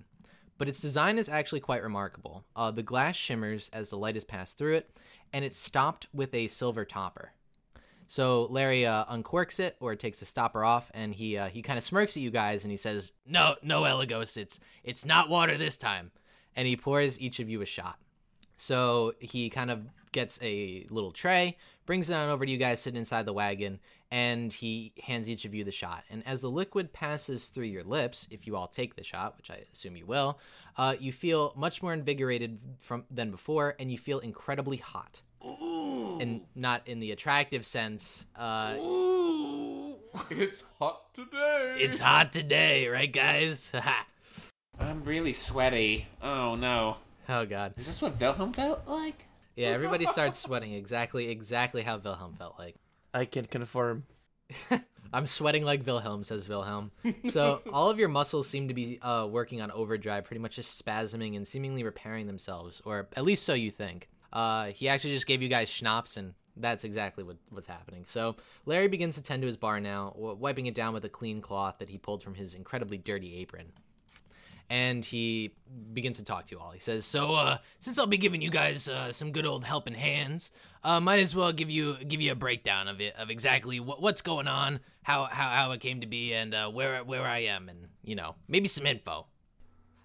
But 0.58 0.70
its 0.70 0.80
design 0.80 1.18
is 1.18 1.28
actually 1.28 1.60
quite 1.60 1.84
remarkable. 1.84 2.46
Uh, 2.56 2.72
the 2.72 2.84
glass 2.84 3.16
shimmers 3.16 3.70
as 3.74 3.90
the 3.90 3.98
light 3.98 4.16
is 4.16 4.24
passed 4.24 4.58
through 4.58 4.76
it, 4.76 4.90
and 5.34 5.44
it's 5.44 5.60
stopped 5.60 6.08
with 6.14 6.34
a 6.34 6.48
silver 6.48 6.86
topper. 6.86 7.34
So 8.08 8.48
Larry 8.50 8.86
uh, 8.86 9.06
uncorks 9.06 9.60
it 9.60 9.76
or 9.80 9.96
takes 9.96 10.20
the 10.20 10.26
stopper 10.26 10.64
off, 10.64 10.92
and 10.94 11.14
he 11.14 11.38
uh, 11.38 11.48
he 11.48 11.62
kind 11.62 11.78
of 11.78 11.84
smirks 11.84 12.16
at 12.16 12.24
you 12.24 12.32
guys, 12.32 12.64
and 12.64 12.72
he 12.72 12.78
says, 12.78 13.14
"No, 13.26 13.56
no, 13.64 13.82
Elagos, 13.82 14.38
it's 14.38 14.60
it's 14.84 15.06
not 15.06 15.30
water 15.30 15.58
this 15.58 15.78
time." 15.78 16.12
And 16.56 16.68
he 16.68 16.78
pours 16.78 17.20
each 17.20 17.40
of 17.40 17.50
you 17.50 17.62
a 17.62 17.66
shot. 17.66 17.98
So 18.56 19.14
he 19.20 19.50
kind 19.50 19.70
of 19.70 19.88
gets 20.12 20.40
a 20.42 20.86
little 20.90 21.12
tray, 21.12 21.58
brings 21.86 22.10
it 22.10 22.14
on 22.14 22.30
over 22.30 22.46
to 22.46 22.52
you 22.52 22.58
guys 22.58 22.80
sitting 22.80 22.98
inside 22.98 23.26
the 23.26 23.34
wagon, 23.34 23.80
and 24.16 24.54
he 24.54 24.94
hands 25.04 25.28
each 25.28 25.44
of 25.44 25.54
you 25.54 25.66
the 25.66 25.74
shot. 25.74 26.06
And 26.10 26.24
as 26.26 26.40
the 26.40 26.50
liquid 26.50 26.94
passes 26.94 27.50
through 27.50 27.66
your 27.66 27.84
lips, 27.84 28.30
if 28.32 28.48
you 28.48 28.56
all 28.56 28.70
take 28.70 28.96
the 28.96 29.04
shot, 29.04 29.36
which 29.36 29.52
I 29.52 29.66
assume 29.74 29.98
you 29.98 30.06
will, 30.06 30.40
uh, 30.78 30.96
you 30.98 31.12
feel 31.12 31.52
much 31.58 31.84
more 31.84 31.92
invigorated 31.92 32.58
from 32.80 33.04
than 33.12 33.30
before, 33.30 33.76
and 33.78 33.92
you 33.92 33.98
feel 33.98 34.20
incredibly 34.20 34.78
hot. 34.78 35.22
Ooh. 35.46 36.18
And 36.22 36.46
not 36.56 36.88
in 36.88 37.02
the 37.02 37.12
attractive 37.12 37.66
sense. 37.66 38.26
Uh, 38.38 38.76
It's 40.30 40.64
hot 40.80 41.14
today. 41.14 41.76
It's 41.80 42.00
hot 42.00 42.32
today, 42.32 42.88
right, 42.88 43.12
guys? 43.12 43.74
I'm 44.80 45.04
really 45.04 45.34
sweaty. 45.34 46.08
Oh 46.22 46.56
no. 46.56 46.96
oh 47.28 47.46
God. 47.46 47.74
Is 47.78 47.88
this 47.88 48.02
what 48.02 48.18
Wilhelm 48.18 48.54
felt 48.54 48.88
like? 48.88 49.26
Yeah, 49.58 49.70
everybody 49.70 50.06
starts 50.06 50.40
sweating 50.40 50.74
exactly, 50.74 51.28
exactly 51.28 51.82
how 51.82 51.98
Wilhelm 51.98 52.34
felt 52.34 52.58
like. 52.58 52.76
I 53.16 53.26
can 53.26 53.46
confirm. 53.46 54.04
I'm 55.14 55.26
sweating 55.28 55.64
like 55.64 55.86
Wilhelm, 55.86 56.26
says 56.26 56.50
Wilhelm. 56.50 56.92
So 57.30 57.62
all 57.72 57.90
of 57.90 57.98
your 57.98 58.10
muscles 58.10 58.50
seem 58.50 58.68
to 58.68 58.74
be 58.74 59.00
uh, 59.02 59.28
working 59.32 59.62
on 59.62 59.72
overdrive, 59.72 60.26
pretty 60.26 60.42
much 60.42 60.58
just 60.58 60.84
spasming 60.84 61.38
and 61.38 61.48
seemingly 61.48 61.84
repairing 61.84 62.28
themselves, 62.28 62.82
or 62.84 63.08
at 63.16 63.24
least 63.24 63.46
so 63.46 63.54
you 63.54 63.72
think. 63.72 64.10
Uh, 64.34 64.66
he 64.66 64.90
actually 64.90 65.12
just 65.12 65.28
gave 65.28 65.42
you 65.42 65.48
guys 65.48 65.70
schnapps, 65.70 66.18
and 66.18 66.34
that's 66.58 66.84
exactly 66.84 67.24
what, 67.24 67.38
what's 67.50 67.68
happening. 67.68 68.04
So 68.06 68.36
Larry 68.66 68.90
begins 68.90 69.16
to 69.16 69.24
tend 69.24 69.42
to 69.44 69.48
his 69.48 69.56
bar 69.56 69.80
now, 69.80 70.12
w- 70.18 70.36
wiping 70.36 70.66
it 70.66 70.76
down 70.76 70.94
with 70.94 71.06
a 71.06 71.10
clean 71.10 71.40
cloth 71.40 71.78
that 71.80 71.90
he 71.90 71.98
pulled 71.98 72.22
from 72.22 72.36
his 72.36 72.54
incredibly 72.54 72.98
dirty 72.98 73.38
apron. 73.38 73.72
And 74.70 75.06
he 75.06 75.52
begins 75.94 76.18
to 76.18 76.24
talk 76.24 76.48
to 76.48 76.56
you 76.56 76.60
all. 76.60 76.72
He 76.72 76.80
says, 76.80 77.06
So, 77.06 77.34
uh, 77.36 77.58
since 77.80 78.00
I'll 78.00 78.08
be 78.08 78.18
giving 78.18 78.42
you 78.42 78.50
guys 78.50 78.90
uh, 78.90 79.12
some 79.12 79.32
good 79.32 79.46
old 79.46 79.64
helping 79.64 79.94
hands, 79.94 80.52
uh, 80.84 81.00
might 81.00 81.20
as 81.20 81.36
well 81.36 81.52
give 81.52 81.70
you 81.70 81.98
give 82.04 82.22
you 82.22 82.32
a 82.32 82.36
breakdown 82.36 82.88
of 82.88 83.02
it, 83.02 83.16
of 83.16 83.30
exactly 83.30 83.80
what, 83.80 84.02
what's 84.02 84.22
going 84.22 84.48
on, 84.48 84.80
how, 85.04 85.26
how 85.26 85.50
how 85.50 85.72
it 85.72 85.82
came 85.82 86.02
to 86.02 86.08
be, 86.08 86.34
and 86.34 86.54
uh, 86.54 86.70
where 86.70 87.04
where 87.04 87.26
I 87.26 87.40
am, 87.40 87.70
and 87.70 87.88
you 88.04 88.16
know, 88.16 88.36
maybe 88.48 88.68
some 88.68 88.86
info. 88.86 89.28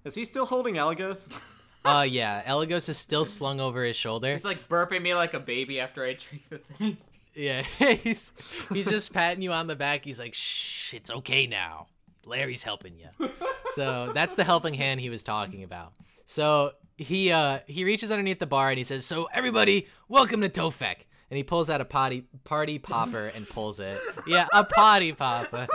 Is 0.04 0.14
he 0.14 0.24
still 0.24 0.46
holding 0.46 0.74
Elagos? 0.74 1.40
uh, 1.84 2.06
yeah, 2.08 2.42
Elagos 2.46 2.88
is 2.88 2.98
still 2.98 3.24
slung 3.24 3.60
over 3.60 3.84
his 3.84 3.96
shoulder. 3.96 4.32
He's 4.32 4.44
like 4.44 4.68
burping 4.68 5.02
me 5.02 5.14
like 5.14 5.34
a 5.34 5.40
baby 5.40 5.80
after 5.80 6.04
I 6.04 6.14
drink 6.14 6.48
the 6.48 6.58
thing. 6.58 6.96
Yeah, 7.32 7.62
he's 8.02 8.32
he's 8.72 8.86
just 8.86 9.12
patting 9.12 9.42
you 9.42 9.52
on 9.52 9.68
the 9.68 9.76
back. 9.76 10.04
He's 10.04 10.18
like, 10.18 10.34
"Shh, 10.34 10.94
it's 10.94 11.10
okay 11.10 11.46
now. 11.46 11.86
Larry's 12.24 12.62
helping 12.62 12.94
you." 12.98 13.28
so 13.74 14.10
that's 14.14 14.34
the 14.34 14.44
helping 14.44 14.74
hand 14.74 15.00
he 15.00 15.10
was 15.10 15.22
talking 15.22 15.62
about. 15.62 15.92
So 16.24 16.72
he 16.96 17.32
uh 17.32 17.60
he 17.66 17.84
reaches 17.84 18.10
underneath 18.10 18.38
the 18.38 18.46
bar 18.46 18.70
and 18.70 18.78
he 18.78 18.84
says, 18.84 19.04
"So 19.06 19.28
everybody, 19.32 19.86
welcome 20.08 20.40
to 20.42 20.48
Tofek." 20.48 21.06
And 21.30 21.36
he 21.36 21.44
pulls 21.44 21.70
out 21.70 21.80
a 21.80 21.84
potty 21.84 22.24
party 22.44 22.78
popper 22.80 23.26
and 23.26 23.48
pulls 23.48 23.78
it. 23.80 24.00
Yeah, 24.26 24.46
a 24.52 24.64
potty 24.64 25.12
popper 25.12 25.68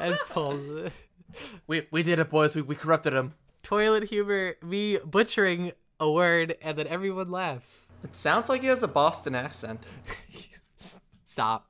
and 0.00 0.16
pulls 0.30 0.66
it. 0.66 0.92
We 1.66 1.86
we 1.90 2.02
did 2.02 2.18
it, 2.18 2.30
boys. 2.30 2.54
We, 2.56 2.62
we 2.62 2.74
corrupted 2.74 3.12
him. 3.12 3.34
Toilet 3.62 4.04
humor, 4.04 4.56
me 4.62 4.98
butchering 4.98 5.72
a 6.00 6.10
word, 6.10 6.56
and 6.62 6.76
then 6.76 6.86
everyone 6.88 7.30
laughs. 7.30 7.86
it 8.02 8.14
sounds 8.14 8.48
like 8.48 8.62
he 8.62 8.66
has 8.66 8.82
a 8.82 8.88
Boston 8.88 9.34
accent. 9.34 9.84
Stop. 11.24 11.68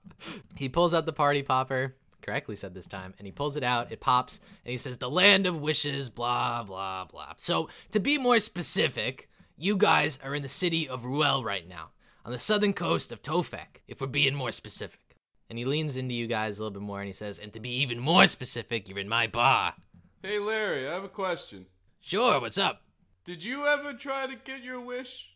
He 0.56 0.68
pulls 0.68 0.94
out 0.94 1.06
the 1.06 1.12
party 1.12 1.42
popper, 1.42 1.94
correctly 2.22 2.56
said 2.56 2.74
this 2.74 2.86
time, 2.86 3.14
and 3.18 3.26
he 3.26 3.32
pulls 3.32 3.56
it 3.56 3.62
out. 3.62 3.92
It 3.92 4.00
pops, 4.00 4.40
and 4.64 4.70
he 4.70 4.78
says, 4.78 4.98
The 4.98 5.10
land 5.10 5.46
of 5.46 5.60
wishes, 5.60 6.08
blah, 6.08 6.62
blah, 6.62 7.04
blah. 7.04 7.34
So, 7.36 7.68
to 7.90 8.00
be 8.00 8.18
more 8.18 8.38
specific, 8.38 9.28
you 9.56 9.76
guys 9.76 10.18
are 10.24 10.34
in 10.34 10.42
the 10.42 10.48
city 10.48 10.88
of 10.88 11.04
Ruel 11.04 11.44
right 11.44 11.68
now, 11.68 11.90
on 12.24 12.32
the 12.32 12.38
southern 12.38 12.72
coast 12.72 13.12
of 13.12 13.22
Tofek, 13.22 13.82
if 13.86 14.00
we're 14.00 14.06
being 14.06 14.34
more 14.34 14.52
specific. 14.52 15.00
And 15.48 15.58
he 15.58 15.64
leans 15.64 15.98
into 15.98 16.14
you 16.14 16.26
guys 16.26 16.58
a 16.58 16.62
little 16.62 16.80
bit 16.80 16.82
more 16.82 17.00
and 17.00 17.06
he 17.06 17.12
says, 17.12 17.38
And 17.38 17.52
to 17.52 17.60
be 17.60 17.70
even 17.82 17.98
more 17.98 18.26
specific, 18.26 18.88
you're 18.88 18.98
in 18.98 19.08
my 19.08 19.26
bar. 19.26 19.74
Hey, 20.22 20.38
Larry, 20.38 20.88
I 20.88 20.94
have 20.94 21.04
a 21.04 21.08
question. 21.08 21.66
Sure, 22.00 22.40
what's 22.40 22.56
up? 22.56 22.82
Did 23.24 23.44
you 23.44 23.66
ever 23.66 23.92
try 23.92 24.26
to 24.26 24.34
get 24.34 24.64
your 24.64 24.80
wish? 24.80 25.28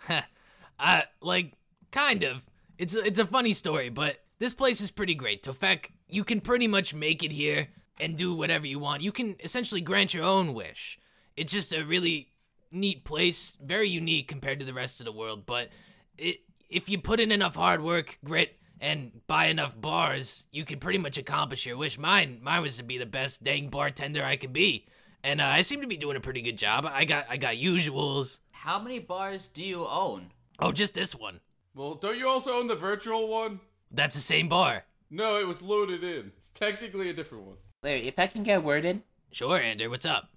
uh, 0.08 1.02
like, 1.20 1.52
kind 1.92 2.24
of. 2.24 2.44
It's 2.76 2.96
a, 2.96 3.04
it's 3.04 3.18
a 3.18 3.26
funny 3.26 3.52
story, 3.52 3.88
but 3.88 4.18
this 4.38 4.52
place 4.52 4.80
is 4.80 4.90
pretty 4.90 5.14
great. 5.14 5.42
Tofek, 5.42 5.92
you 6.08 6.24
can 6.24 6.40
pretty 6.40 6.66
much 6.66 6.94
make 6.94 7.22
it 7.22 7.32
here 7.32 7.68
and 8.00 8.16
do 8.16 8.34
whatever 8.34 8.66
you 8.66 8.78
want. 8.78 9.02
You 9.02 9.12
can 9.12 9.36
essentially 9.42 9.80
grant 9.80 10.14
your 10.14 10.24
own 10.24 10.54
wish. 10.54 10.98
It's 11.36 11.52
just 11.52 11.74
a 11.74 11.84
really 11.84 12.28
neat 12.70 13.04
place, 13.04 13.56
very 13.62 13.88
unique 13.88 14.28
compared 14.28 14.58
to 14.60 14.64
the 14.64 14.74
rest 14.74 15.00
of 15.00 15.06
the 15.06 15.12
world. 15.12 15.46
But 15.46 15.70
it, 16.18 16.40
if 16.68 16.88
you 16.88 16.98
put 16.98 17.20
in 17.20 17.32
enough 17.32 17.54
hard 17.54 17.82
work, 17.82 18.18
grit, 18.24 18.58
and 18.80 19.12
buy 19.26 19.46
enough 19.46 19.80
bars, 19.80 20.44
you 20.50 20.64
can 20.64 20.78
pretty 20.78 20.98
much 20.98 21.18
accomplish 21.18 21.66
your 21.66 21.76
wish. 21.76 21.98
Mine, 21.98 22.40
mine 22.42 22.62
was 22.62 22.76
to 22.76 22.82
be 22.82 22.98
the 22.98 23.06
best 23.06 23.42
dang 23.42 23.68
bartender 23.68 24.22
I 24.22 24.36
could 24.36 24.52
be, 24.52 24.86
and 25.24 25.40
uh, 25.40 25.46
I 25.46 25.62
seem 25.62 25.80
to 25.80 25.86
be 25.86 25.96
doing 25.96 26.16
a 26.16 26.20
pretty 26.20 26.42
good 26.42 26.58
job. 26.58 26.86
I 26.86 27.04
got, 27.04 27.26
I 27.30 27.36
got 27.36 27.54
usuals. 27.54 28.38
How 28.50 28.78
many 28.78 28.98
bars 28.98 29.48
do 29.48 29.62
you 29.62 29.86
own? 29.86 30.32
Oh, 30.58 30.72
just 30.72 30.94
this 30.94 31.14
one. 31.14 31.40
Well, 31.74 31.94
don't 31.94 32.18
you 32.18 32.28
also 32.28 32.52
own 32.52 32.66
the 32.66 32.74
virtual 32.74 33.28
one? 33.28 33.60
That's 33.90 34.14
the 34.14 34.20
same 34.20 34.48
bar. 34.48 34.84
No, 35.10 35.38
it 35.38 35.46
was 35.46 35.62
loaded 35.62 36.02
in. 36.02 36.32
It's 36.36 36.50
technically 36.50 37.08
a 37.10 37.12
different 37.12 37.44
one. 37.44 37.56
Larry, 37.82 38.08
if 38.08 38.18
I 38.18 38.26
can 38.26 38.42
get 38.42 38.58
a 38.58 38.60
word 38.60 38.84
in, 38.84 39.02
Sure, 39.32 39.58
Andrew, 39.60 39.90
what's 39.90 40.06
up? 40.06 40.30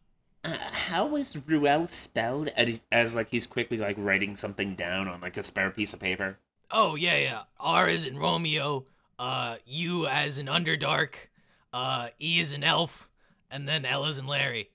uh, 0.43 0.55
how 0.71 1.05
was 1.05 1.35
Ruel 1.47 1.87
spelled 1.89 2.49
as, 2.49 2.83
as 2.91 3.13
like 3.15 3.29
he's 3.29 3.47
quickly 3.47 3.77
like 3.77 3.95
writing 3.97 4.35
something 4.35 4.75
down 4.75 5.07
on 5.07 5.21
like 5.21 5.37
a 5.37 5.43
spare 5.43 5.71
piece 5.71 5.93
of 5.93 5.99
paper? 5.99 6.37
Oh 6.71 6.95
yeah, 6.95 7.17
yeah. 7.17 7.41
R 7.59 7.87
is 7.89 8.05
in 8.05 8.17
Romeo. 8.17 8.85
Uh, 9.17 9.55
U 9.65 10.05
as 10.07 10.37
in 10.39 10.45
Underdark. 10.47 11.13
Uh, 11.73 12.09
E 12.21 12.39
is 12.39 12.53
in 12.53 12.63
Elf, 12.63 13.09
and 13.51 13.67
then 13.67 13.85
L 13.85 14.05
is 14.05 14.17
in 14.19 14.27
Larry. 14.27 14.69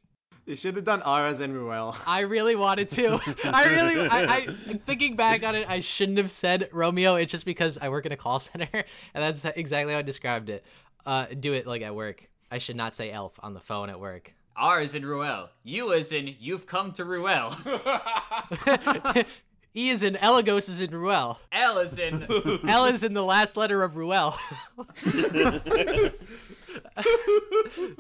You 0.46 0.56
should 0.56 0.76
have 0.76 0.84
done 0.84 1.00
R 1.02 1.26
as 1.26 1.40
in 1.40 1.54
Ruel. 1.54 1.96
I 2.06 2.20
really 2.20 2.54
wanted 2.54 2.90
to. 2.90 3.18
I 3.44 3.66
really, 3.66 4.08
I, 4.08 4.24
I, 4.24 4.46
thinking 4.84 5.16
back 5.16 5.42
on 5.42 5.54
it, 5.54 5.68
I 5.68 5.80
shouldn't 5.80 6.18
have 6.18 6.30
said 6.30 6.68
Romeo. 6.70 7.14
It's 7.14 7.32
just 7.32 7.46
because 7.46 7.78
I 7.78 7.88
work 7.88 8.04
in 8.04 8.12
a 8.12 8.16
call 8.16 8.38
center, 8.40 8.68
and 8.72 8.84
that's 9.14 9.44
exactly 9.44 9.94
how 9.94 10.00
I 10.00 10.02
described 10.02 10.50
it. 10.50 10.64
Uh, 11.06 11.26
do 11.38 11.54
it 11.54 11.66
like 11.66 11.82
at 11.82 11.94
work. 11.94 12.28
I 12.50 12.58
should 12.58 12.76
not 12.76 12.94
say 12.94 13.10
elf 13.10 13.40
on 13.42 13.54
the 13.54 13.60
phone 13.60 13.88
at 13.88 13.98
work. 13.98 14.34
R 14.56 14.80
is 14.82 14.94
in 14.94 15.04
Ruel. 15.04 15.48
U 15.64 15.92
is 15.92 16.12
in 16.12 16.36
you've 16.38 16.66
come 16.66 16.92
to 16.92 17.04
Ruel. 17.04 17.54
E 19.76 19.90
is 19.90 20.04
in 20.04 20.14
Elagos 20.14 20.68
is 20.68 20.80
in 20.80 20.92
Ruel. 20.92 21.40
L 21.50 21.78
is 21.78 21.98
in 21.98 22.24
L 22.68 22.84
is 22.84 23.02
in 23.02 23.12
the 23.12 23.24
last 23.24 23.56
letter 23.56 23.82
of 23.82 23.96
Ruel. 23.96 24.36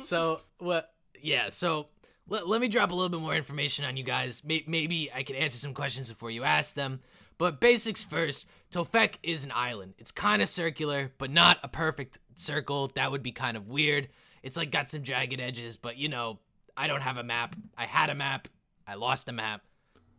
so 0.00 0.40
what? 0.58 0.92
Yeah. 1.20 1.50
So 1.50 1.88
let, 2.28 2.48
let 2.48 2.60
me 2.60 2.68
drop 2.68 2.90
a 2.90 2.94
little 2.94 3.08
bit 3.08 3.20
more 3.20 3.34
information 3.34 3.84
on 3.84 3.96
you 3.96 4.04
guys. 4.04 4.42
May, 4.44 4.64
maybe 4.66 5.10
I 5.14 5.22
can 5.22 5.36
answer 5.36 5.58
some 5.58 5.74
questions 5.74 6.08
before 6.08 6.30
you 6.30 6.44
ask 6.44 6.74
them. 6.74 7.00
But 7.38 7.60
basics 7.60 8.02
first. 8.02 8.46
Tofek 8.70 9.14
is 9.22 9.44
an 9.44 9.52
island. 9.54 9.94
It's 9.98 10.10
kind 10.10 10.40
of 10.40 10.48
circular, 10.48 11.12
but 11.18 11.30
not 11.30 11.58
a 11.62 11.68
perfect 11.68 12.18
circle. 12.36 12.90
That 12.94 13.10
would 13.10 13.22
be 13.22 13.32
kind 13.32 13.56
of 13.56 13.68
weird. 13.68 14.08
It's 14.42 14.56
like 14.56 14.70
got 14.70 14.90
some 14.90 15.02
jagged 15.02 15.40
edges, 15.40 15.76
but 15.76 15.96
you 15.96 16.08
know, 16.08 16.38
I 16.76 16.86
don't 16.86 17.00
have 17.02 17.18
a 17.18 17.24
map. 17.24 17.56
I 17.76 17.86
had 17.86 18.10
a 18.10 18.14
map. 18.14 18.48
I 18.86 18.94
lost 18.94 19.28
a 19.28 19.32
map. 19.32 19.62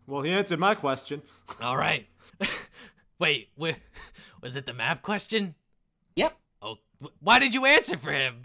Well, 0.07 0.21
he 0.21 0.31
answered 0.31 0.59
my 0.59 0.75
question. 0.75 1.21
All 1.61 1.77
right. 1.77 2.07
Wait, 3.19 3.49
wh- 3.59 3.71
was 4.41 4.55
it 4.55 4.65
the 4.65 4.73
map 4.73 5.01
question? 5.01 5.55
Yep. 6.15 6.37
Oh, 6.61 6.75
wh- 7.01 7.23
why 7.23 7.39
did 7.39 7.53
you 7.53 7.65
answer 7.65 7.97
for 7.97 8.11
him? 8.11 8.43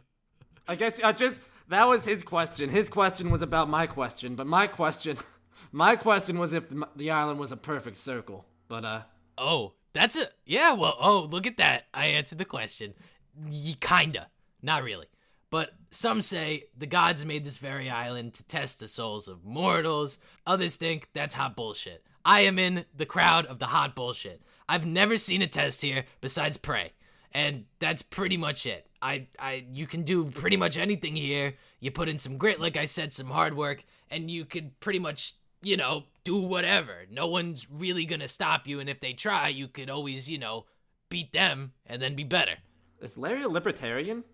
I 0.68 0.76
guess 0.76 1.00
I 1.02 1.12
just 1.12 1.40
that 1.70 1.88
was 1.88 2.04
his 2.04 2.22
question. 2.22 2.70
His 2.70 2.88
question 2.88 3.30
was 3.30 3.42
about 3.42 3.68
my 3.68 3.86
question, 3.86 4.34
but 4.36 4.46
my 4.46 4.66
question, 4.66 5.16
my 5.72 5.96
question 5.96 6.38
was 6.38 6.52
if 6.52 6.64
the, 6.94 7.10
island 7.10 7.40
was 7.40 7.52
a 7.52 7.56
perfect 7.56 7.96
circle. 7.98 8.44
But 8.68 8.84
uh, 8.84 9.02
Oh, 9.40 9.72
that's 9.94 10.16
a 10.16 10.28
yeah. 10.44 10.74
Well, 10.74 10.94
oh, 11.00 11.26
look 11.30 11.46
at 11.46 11.56
that. 11.56 11.86
I 11.94 12.06
answered 12.06 12.38
the 12.38 12.44
question. 12.44 12.94
Y- 13.34 13.74
kinda, 13.80 14.28
not 14.62 14.82
really. 14.84 15.06
But 15.48 15.70
some 15.90 16.20
say 16.20 16.64
the 16.76 16.86
gods 16.86 17.24
made 17.24 17.44
this 17.44 17.58
very 17.58 17.88
island 17.90 18.34
to 18.34 18.44
test 18.44 18.80
the 18.80 18.86
souls 18.86 19.26
of 19.26 19.44
mortals. 19.44 20.18
Others 20.46 20.76
think 20.76 21.08
that's 21.14 21.34
hot 21.34 21.56
bullshit. 21.56 22.04
I 22.24 22.42
am 22.42 22.58
in 22.58 22.84
the 22.94 23.06
crowd 23.06 23.46
of 23.46 23.58
the 23.58 23.66
hot 23.66 23.96
bullshit. 23.96 24.42
I've 24.68 24.86
never 24.86 25.16
seen 25.16 25.42
a 25.42 25.46
test 25.46 25.80
here 25.82 26.04
besides 26.20 26.58
Prey, 26.58 26.92
and 27.32 27.64
that's 27.78 28.02
pretty 28.02 28.36
much 28.36 28.66
it. 28.66 28.86
I, 29.02 29.26
I, 29.38 29.64
you 29.72 29.86
can 29.86 30.02
do 30.02 30.26
pretty 30.30 30.56
much 30.56 30.76
anything 30.76 31.16
here. 31.16 31.54
You 31.80 31.90
put 31.90 32.08
in 32.08 32.18
some 32.18 32.36
grit, 32.36 32.60
like 32.60 32.76
I 32.76 32.84
said, 32.84 33.12
some 33.12 33.30
hard 33.30 33.56
work, 33.56 33.84
and 34.10 34.30
you 34.30 34.44
could 34.44 34.78
pretty 34.80 34.98
much, 34.98 35.34
you 35.62 35.76
know, 35.76 36.04
do 36.24 36.40
whatever. 36.40 37.06
No 37.10 37.26
one's 37.26 37.66
really 37.70 38.04
gonna 38.04 38.28
stop 38.28 38.66
you, 38.66 38.78
and 38.80 38.88
if 38.90 39.00
they 39.00 39.12
try, 39.14 39.48
you 39.48 39.68
could 39.68 39.88
always, 39.90 40.28
you 40.28 40.38
know, 40.38 40.66
beat 41.08 41.32
them 41.32 41.72
and 41.86 42.00
then 42.02 42.14
be 42.14 42.24
better. 42.24 42.56
is 43.00 43.16
Larry 43.16 43.42
a 43.42 43.48
libertarian? 43.48 44.24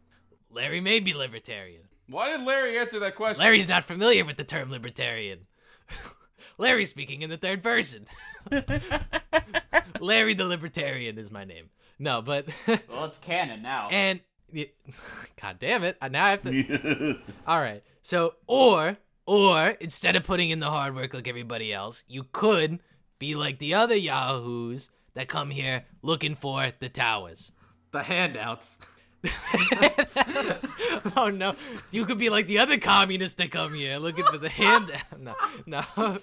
Larry 0.50 0.80
may 0.80 1.00
be 1.00 1.14
libertarian. 1.14 1.82
Why 2.08 2.30
did 2.36 2.42
Larry 2.46 2.78
answer 2.78 2.98
that 3.00 3.14
question? 3.16 3.42
Larry's 3.42 3.68
not 3.68 3.84
familiar 3.84 4.24
with 4.24 4.36
the 4.36 4.44
term 4.44 4.70
libertarian. 4.70 5.46
Larry's 6.58 6.90
speaking 6.90 7.22
in 7.22 7.30
the 7.30 7.36
third 7.36 7.62
person. 7.62 8.06
Larry 10.00 10.34
the 10.34 10.44
Libertarian 10.44 11.18
is 11.18 11.30
my 11.30 11.44
name. 11.44 11.70
No, 11.98 12.22
but 12.22 12.46
Well, 12.66 13.04
it's 13.04 13.18
canon 13.18 13.62
now. 13.62 13.88
and 13.90 14.20
y- 14.20 14.24
God 15.42 15.56
damn 15.58 15.84
it! 15.84 15.96
Now 16.10 16.24
I 16.24 16.30
have 16.30 16.42
to. 16.42 17.18
All 17.46 17.60
right. 17.60 17.82
So, 18.02 18.34
or 18.46 18.96
or 19.26 19.70
instead 19.80 20.16
of 20.16 20.24
putting 20.24 20.50
in 20.50 20.60
the 20.60 20.70
hard 20.70 20.94
work 20.94 21.14
like 21.14 21.28
everybody 21.28 21.72
else, 21.72 22.04
you 22.08 22.24
could 22.30 22.78
be 23.18 23.34
like 23.34 23.58
the 23.58 23.74
other 23.74 23.96
yahoos 23.96 24.90
that 25.14 25.28
come 25.28 25.50
here 25.50 25.84
looking 26.02 26.34
for 26.34 26.72
the 26.78 26.88
towers. 26.88 27.52
The 27.92 28.02
handouts. 28.02 28.78
oh 31.16 31.30
no, 31.34 31.56
you 31.90 32.04
could 32.04 32.18
be 32.18 32.30
like 32.30 32.46
the 32.46 32.60
other 32.60 32.78
communists 32.78 33.36
that 33.38 33.50
come 33.50 33.74
here 33.74 33.98
looking 33.98 34.24
for 34.24 34.38
the 34.38 34.48
hand. 34.48 34.92
No, 35.18 35.34
no. 35.66 36.18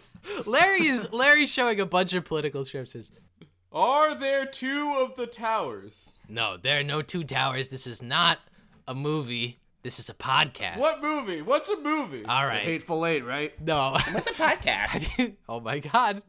Larry 0.45 0.85
is 0.85 1.11
Larry's 1.11 1.49
showing 1.49 1.81
a 1.81 1.85
bunch 1.85 2.13
of 2.13 2.23
political 2.23 2.63
scriptures. 2.63 3.11
Are 3.73 4.13
there 4.13 4.45
two 4.45 4.97
of 4.99 5.15
the 5.15 5.25
towers? 5.25 6.11
No, 6.29 6.57
there 6.57 6.79
are 6.79 6.83
no 6.83 7.01
two 7.01 7.23
towers. 7.23 7.69
This 7.69 7.87
is 7.87 8.03
not 8.03 8.37
a 8.87 8.93
movie. 8.93 9.59
This 9.81 9.97
is 9.97 10.09
a 10.09 10.13
podcast. 10.13 10.77
What 10.77 11.01
movie? 11.01 11.41
What's 11.41 11.69
a 11.69 11.79
movie? 11.81 12.23
All 12.23 12.45
right. 12.45 12.51
The 12.51 12.57
right. 12.57 12.61
Hateful 12.61 13.03
Eight, 13.03 13.25
right? 13.25 13.59
No. 13.59 13.97
What's 14.11 14.29
a 14.29 14.33
podcast? 14.33 15.35
oh 15.49 15.59
my 15.59 15.79
god. 15.79 16.21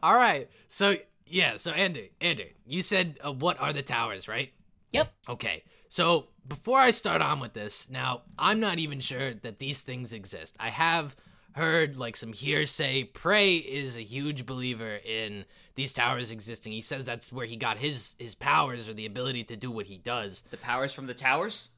All 0.00 0.14
right. 0.14 0.48
So 0.68 0.94
yeah. 1.26 1.56
So 1.56 1.72
Andrew, 1.72 2.06
Andrew, 2.20 2.46
you 2.64 2.82
said 2.82 3.18
uh, 3.24 3.32
what 3.32 3.60
are 3.60 3.72
the 3.72 3.82
towers, 3.82 4.28
right? 4.28 4.52
Yep. 4.92 5.12
Okay. 5.28 5.64
So 5.88 6.28
before 6.46 6.78
I 6.78 6.92
start 6.92 7.20
on 7.20 7.40
with 7.40 7.52
this, 7.52 7.90
now 7.90 8.22
I'm 8.38 8.60
not 8.60 8.78
even 8.78 9.00
sure 9.00 9.34
that 9.34 9.58
these 9.58 9.80
things 9.80 10.12
exist. 10.12 10.54
I 10.60 10.70
have 10.70 11.16
heard 11.54 11.96
like 11.96 12.16
some 12.16 12.32
hearsay. 12.32 13.04
Prey 13.04 13.56
is 13.56 13.96
a 13.96 14.02
huge 14.02 14.46
believer 14.46 14.98
in 15.04 15.44
these 15.74 15.92
towers 15.92 16.30
existing. 16.30 16.72
He 16.72 16.80
says 16.80 17.06
that's 17.06 17.32
where 17.32 17.46
he 17.46 17.56
got 17.56 17.78
his 17.78 18.16
his 18.18 18.34
powers 18.34 18.88
or 18.88 18.94
the 18.94 19.06
ability 19.06 19.44
to 19.44 19.56
do 19.56 19.70
what 19.70 19.86
he 19.86 19.98
does. 19.98 20.42
the 20.50 20.56
powers 20.56 20.92
from 20.92 21.06
the 21.06 21.14
towers? 21.14 21.70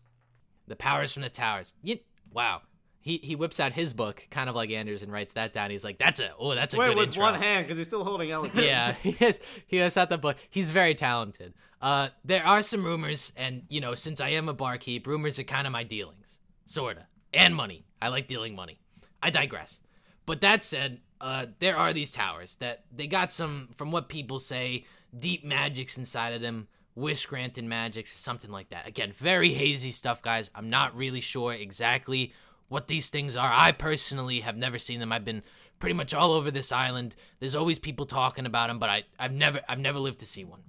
The 0.67 0.77
powers 0.77 1.13
from 1.13 1.23
the 1.23 1.29
towers. 1.29 1.73
You, 1.83 1.99
wow. 2.33 2.63
He 3.01 3.19
he 3.19 3.37
whips 3.37 3.61
out 3.61 3.73
his 3.75 3.93
book, 3.93 4.27
kind 4.31 4.49
of 4.49 4.55
like 4.55 4.71
Anders, 4.71 5.03
and 5.03 5.13
writes 5.13 5.35
that 5.35 5.53
down. 5.53 5.71
He's 5.71 5.85
like, 5.85 5.99
"That's 5.99 6.21
a 6.21 6.31
oh, 6.39 6.55
that's 6.55 6.73
a 6.73 6.79
Wait, 6.79 6.87
good 6.89 6.97
with 6.97 7.09
intro." 7.09 7.23
one 7.25 7.35
hand 7.35 7.67
because 7.67 7.77
he's 7.77 7.87
still 7.87 8.03
holding 8.03 8.31
elegant. 8.31 8.65
yeah, 8.65 8.93
he 9.03 9.13
has 9.13 9.39
he 9.67 9.77
has 9.77 9.99
out 9.99 10.09
the 10.09 10.17
book. 10.17 10.39
He's 10.49 10.71
very 10.71 10.95
talented. 10.95 11.53
Uh, 11.83 12.09
there 12.25 12.47
are 12.47 12.63
some 12.63 12.83
rumors, 12.83 13.31
and 13.37 13.65
you 13.69 13.83
know, 13.83 13.95
since 13.95 14.23
I 14.23 14.31
am 14.31 14.49
a 14.49 14.55
barkeep, 14.55 15.07
rumors 15.07 15.39
are 15.39 15.45
kind 15.45 15.67
of 15.67 15.73
my 15.75 15.85
dealings, 15.85 16.39
sorta, 16.65 17.07
and 17.35 17.55
money. 17.55 17.85
I 18.01 18.09
like 18.09 18.27
dealing 18.27 18.57
money. 18.57 18.79
I 19.25 19.31
digress. 19.31 19.81
But 20.27 20.43
that 20.43 20.65
said, 20.65 21.01
uh, 21.19 21.47
there 21.59 21.79
are 21.79 21.95
these 21.95 22.13
towers 22.13 22.57
that 22.57 22.85
they 22.95 23.07
got 23.07 23.33
some, 23.33 23.71
from 23.75 23.91
what 23.91 24.11
people 24.11 24.39
say, 24.39 24.85
deep 25.19 25.45
magics 25.45 25.97
inside 25.97 26.35
of 26.35 26.43
them, 26.43 26.69
wish 26.95 27.25
granting 27.25 27.67
magics, 27.67 28.19
something 28.19 28.51
like 28.51 28.69
that. 28.69 28.87
Again, 28.87 29.13
very 29.13 29.55
hazy 29.55 29.91
stuff, 29.91 30.21
guys. 30.21 30.51
I'm 30.55 30.69
not 30.69 30.95
really 30.95 31.23
sure 31.23 31.55
exactly 31.55 32.35
what 32.69 32.87
these 32.87 33.09
things 33.09 33.35
are. 33.35 33.51
I 33.51 33.73
personally 33.73 34.41
have 34.41 34.59
never 34.59 34.79
seen 34.79 35.01
them. 35.01 35.11
I've 35.11 35.25
been 35.25 35.43
pretty 35.79 35.95
much 35.95 36.13
all 36.13 36.33
over 36.33 36.51
this 36.51 36.71
island. 36.71 37.17
There's 37.41 37.57
always 37.57 37.79
people 37.79 38.05
talking 38.05 38.45
about 38.45 38.69
them, 38.69 38.79
but 38.79 38.91
I, 38.91 39.05
I've 39.19 39.33
never, 39.33 39.63
I've 39.69 39.79
never 39.79 39.99
lived 39.99 40.19
to 40.21 40.27
see 40.27 40.45
one. 40.45 40.61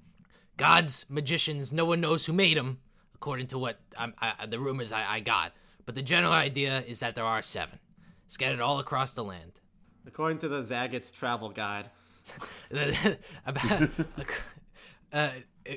Gods, 0.55 1.05
magicians, 1.09 1.73
no 1.73 1.83
one 1.83 1.99
knows 1.99 2.25
who 2.25 2.31
made 2.33 2.55
them, 2.55 2.79
according 3.13 3.47
to 3.47 3.57
what 3.59 3.79
I, 3.97 4.45
the 4.47 4.59
rumors 4.59 4.93
I, 4.93 5.15
I 5.15 5.19
got. 5.19 5.51
But 5.85 5.95
the 5.95 6.01
general 6.01 6.31
idea 6.33 6.81
is 6.87 6.99
that 7.01 7.15
there 7.15 7.25
are 7.25 7.41
seven, 7.41 7.79
scattered 8.35 8.59
all 8.59 8.79
across 8.79 9.13
the 9.13 9.23
land. 9.23 9.53
According 10.05 10.39
to 10.39 10.49
the 10.49 10.61
Zagat's 10.61 11.09
travel 11.09 11.49
guide. 11.49 11.89
About, 13.45 13.89
uh, 15.13 15.29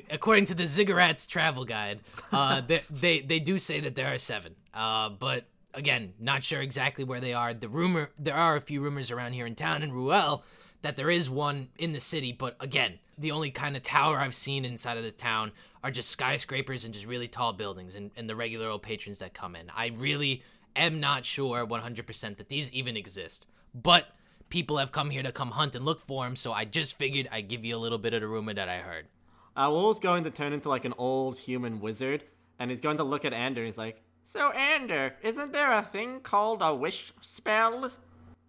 according 0.09 0.45
to 0.45 0.55
the 0.55 0.63
Ziggurats 0.63 1.25
travel 1.25 1.63
guide, 1.63 2.01
uh, 2.33 2.61
they, 2.67 2.81
they 2.89 3.21
they 3.21 3.39
do 3.39 3.57
say 3.57 3.79
that 3.79 3.95
there 3.95 4.13
are 4.13 4.17
seven. 4.17 4.55
Uh, 4.73 5.09
but 5.09 5.45
again, 5.73 6.13
not 6.19 6.43
sure 6.43 6.61
exactly 6.61 7.05
where 7.05 7.21
they 7.21 7.33
are. 7.33 7.53
The 7.53 7.69
rumor 7.69 8.11
there 8.19 8.35
are 8.35 8.57
a 8.57 8.61
few 8.61 8.81
rumors 8.81 9.09
around 9.09 9.33
here 9.33 9.45
in 9.45 9.55
town 9.55 9.81
in 9.81 9.93
Ruel 9.93 10.43
that 10.81 10.97
there 10.97 11.09
is 11.09 11.29
one 11.29 11.69
in 11.77 11.93
the 11.93 11.99
city, 11.99 12.33
but 12.33 12.57
again, 12.59 12.99
the 13.17 13.31
only 13.31 13.51
kind 13.51 13.77
of 13.77 13.83
tower 13.83 14.17
I've 14.17 14.35
seen 14.35 14.65
inside 14.65 14.97
of 14.97 15.03
the 15.03 15.11
town 15.11 15.51
are 15.83 15.91
just 15.91 16.09
skyscrapers 16.09 16.83
and 16.83 16.93
just 16.93 17.05
really 17.05 17.27
tall 17.27 17.53
buildings 17.53 17.95
and, 17.95 18.11
and 18.17 18.29
the 18.29 18.35
regular 18.35 18.67
old 18.67 18.81
patrons 18.81 19.19
that 19.19 19.33
come 19.33 19.55
in. 19.55 19.69
I 19.75 19.87
really 19.95 20.43
am 20.75 20.99
not 20.99 21.25
sure 21.25 21.65
100% 21.65 22.37
that 22.37 22.49
these 22.49 22.71
even 22.71 22.97
exist. 22.97 23.47
But 23.73 24.07
people 24.49 24.77
have 24.77 24.91
come 24.91 25.09
here 25.09 25.23
to 25.23 25.31
come 25.31 25.51
hunt 25.51 25.75
and 25.75 25.85
look 25.85 26.01
for 26.01 26.23
them, 26.23 26.35
so 26.35 26.51
I 26.51 26.65
just 26.65 26.97
figured 26.97 27.29
I'd 27.31 27.47
give 27.47 27.63
you 27.63 27.75
a 27.75 27.77
little 27.77 27.97
bit 27.97 28.13
of 28.13 28.21
the 28.21 28.27
rumor 28.27 28.53
that 28.53 28.69
I 28.69 28.79
heard. 28.79 29.07
Uh, 29.55 29.69
Owl's 29.69 29.99
going 29.99 30.23
to 30.23 30.31
turn 30.31 30.53
into 30.53 30.69
like 30.69 30.85
an 30.85 30.93
old 30.97 31.37
human 31.37 31.79
wizard, 31.79 32.23
and 32.59 32.69
he's 32.69 32.81
going 32.81 32.97
to 32.97 33.03
look 33.03 33.25
at 33.25 33.33
Ander 33.33 33.61
and 33.61 33.67
he's 33.67 33.77
like, 33.77 34.01
So 34.23 34.51
Ander, 34.51 35.15
isn't 35.21 35.51
there 35.51 35.71
a 35.73 35.81
thing 35.81 36.21
called 36.21 36.59
a 36.61 36.73
wish 36.73 37.13
spell? 37.21 37.89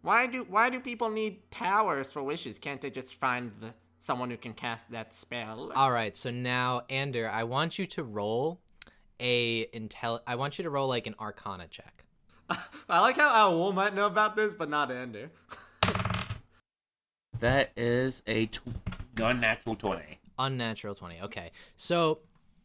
Why 0.03 0.27
do 0.27 0.47
why 0.49 0.71
do 0.71 0.81
people 0.81 1.11
need 1.11 1.51
towers 1.51 2.13
for 2.13 2.23
wishes? 2.23 2.59
Can't 2.59 2.81
they 2.81 2.91
just 2.91 3.15
find 3.15 3.53
the, 3.61 3.75
someone 3.99 4.31
who 4.31 4.37
can 4.37 4.55
cast 4.55 4.91
that 4.93 5.13
spell? 5.13 5.73
All 5.75 5.91
right, 5.91 6.17
so 6.17 6.31
now 6.31 6.83
Ander, 6.89 7.29
I 7.29 7.45
want 7.45 7.79
you 7.79 7.87
to 7.89 8.03
roll 8.03 8.61
a 9.19 9.67
intel. 9.67 10.21
I 10.27 10.37
want 10.37 10.59
you 10.59 10.63
to 10.65 10.71
roll 10.71 10.89
like 10.89 11.07
an 11.07 11.15
Arcana 11.21 11.67
check. 11.69 12.00
I 12.89 13.01
like 13.01 13.17
how 13.17 13.29
Owl 13.29 13.73
might 13.73 13.95
know 13.95 14.07
about 14.07 14.37
this, 14.37 14.55
but 14.55 14.69
not 14.69 14.91
Ander. 14.91 15.31
That 17.39 17.71
is 17.75 18.23
a 18.27 18.47
tw- 18.47 18.61
non-natural 19.17 19.75
twenty. 19.75 20.19
Unnatural 20.39 20.95
twenty. 20.95 21.23
Okay, 21.23 21.53
so, 21.75 22.19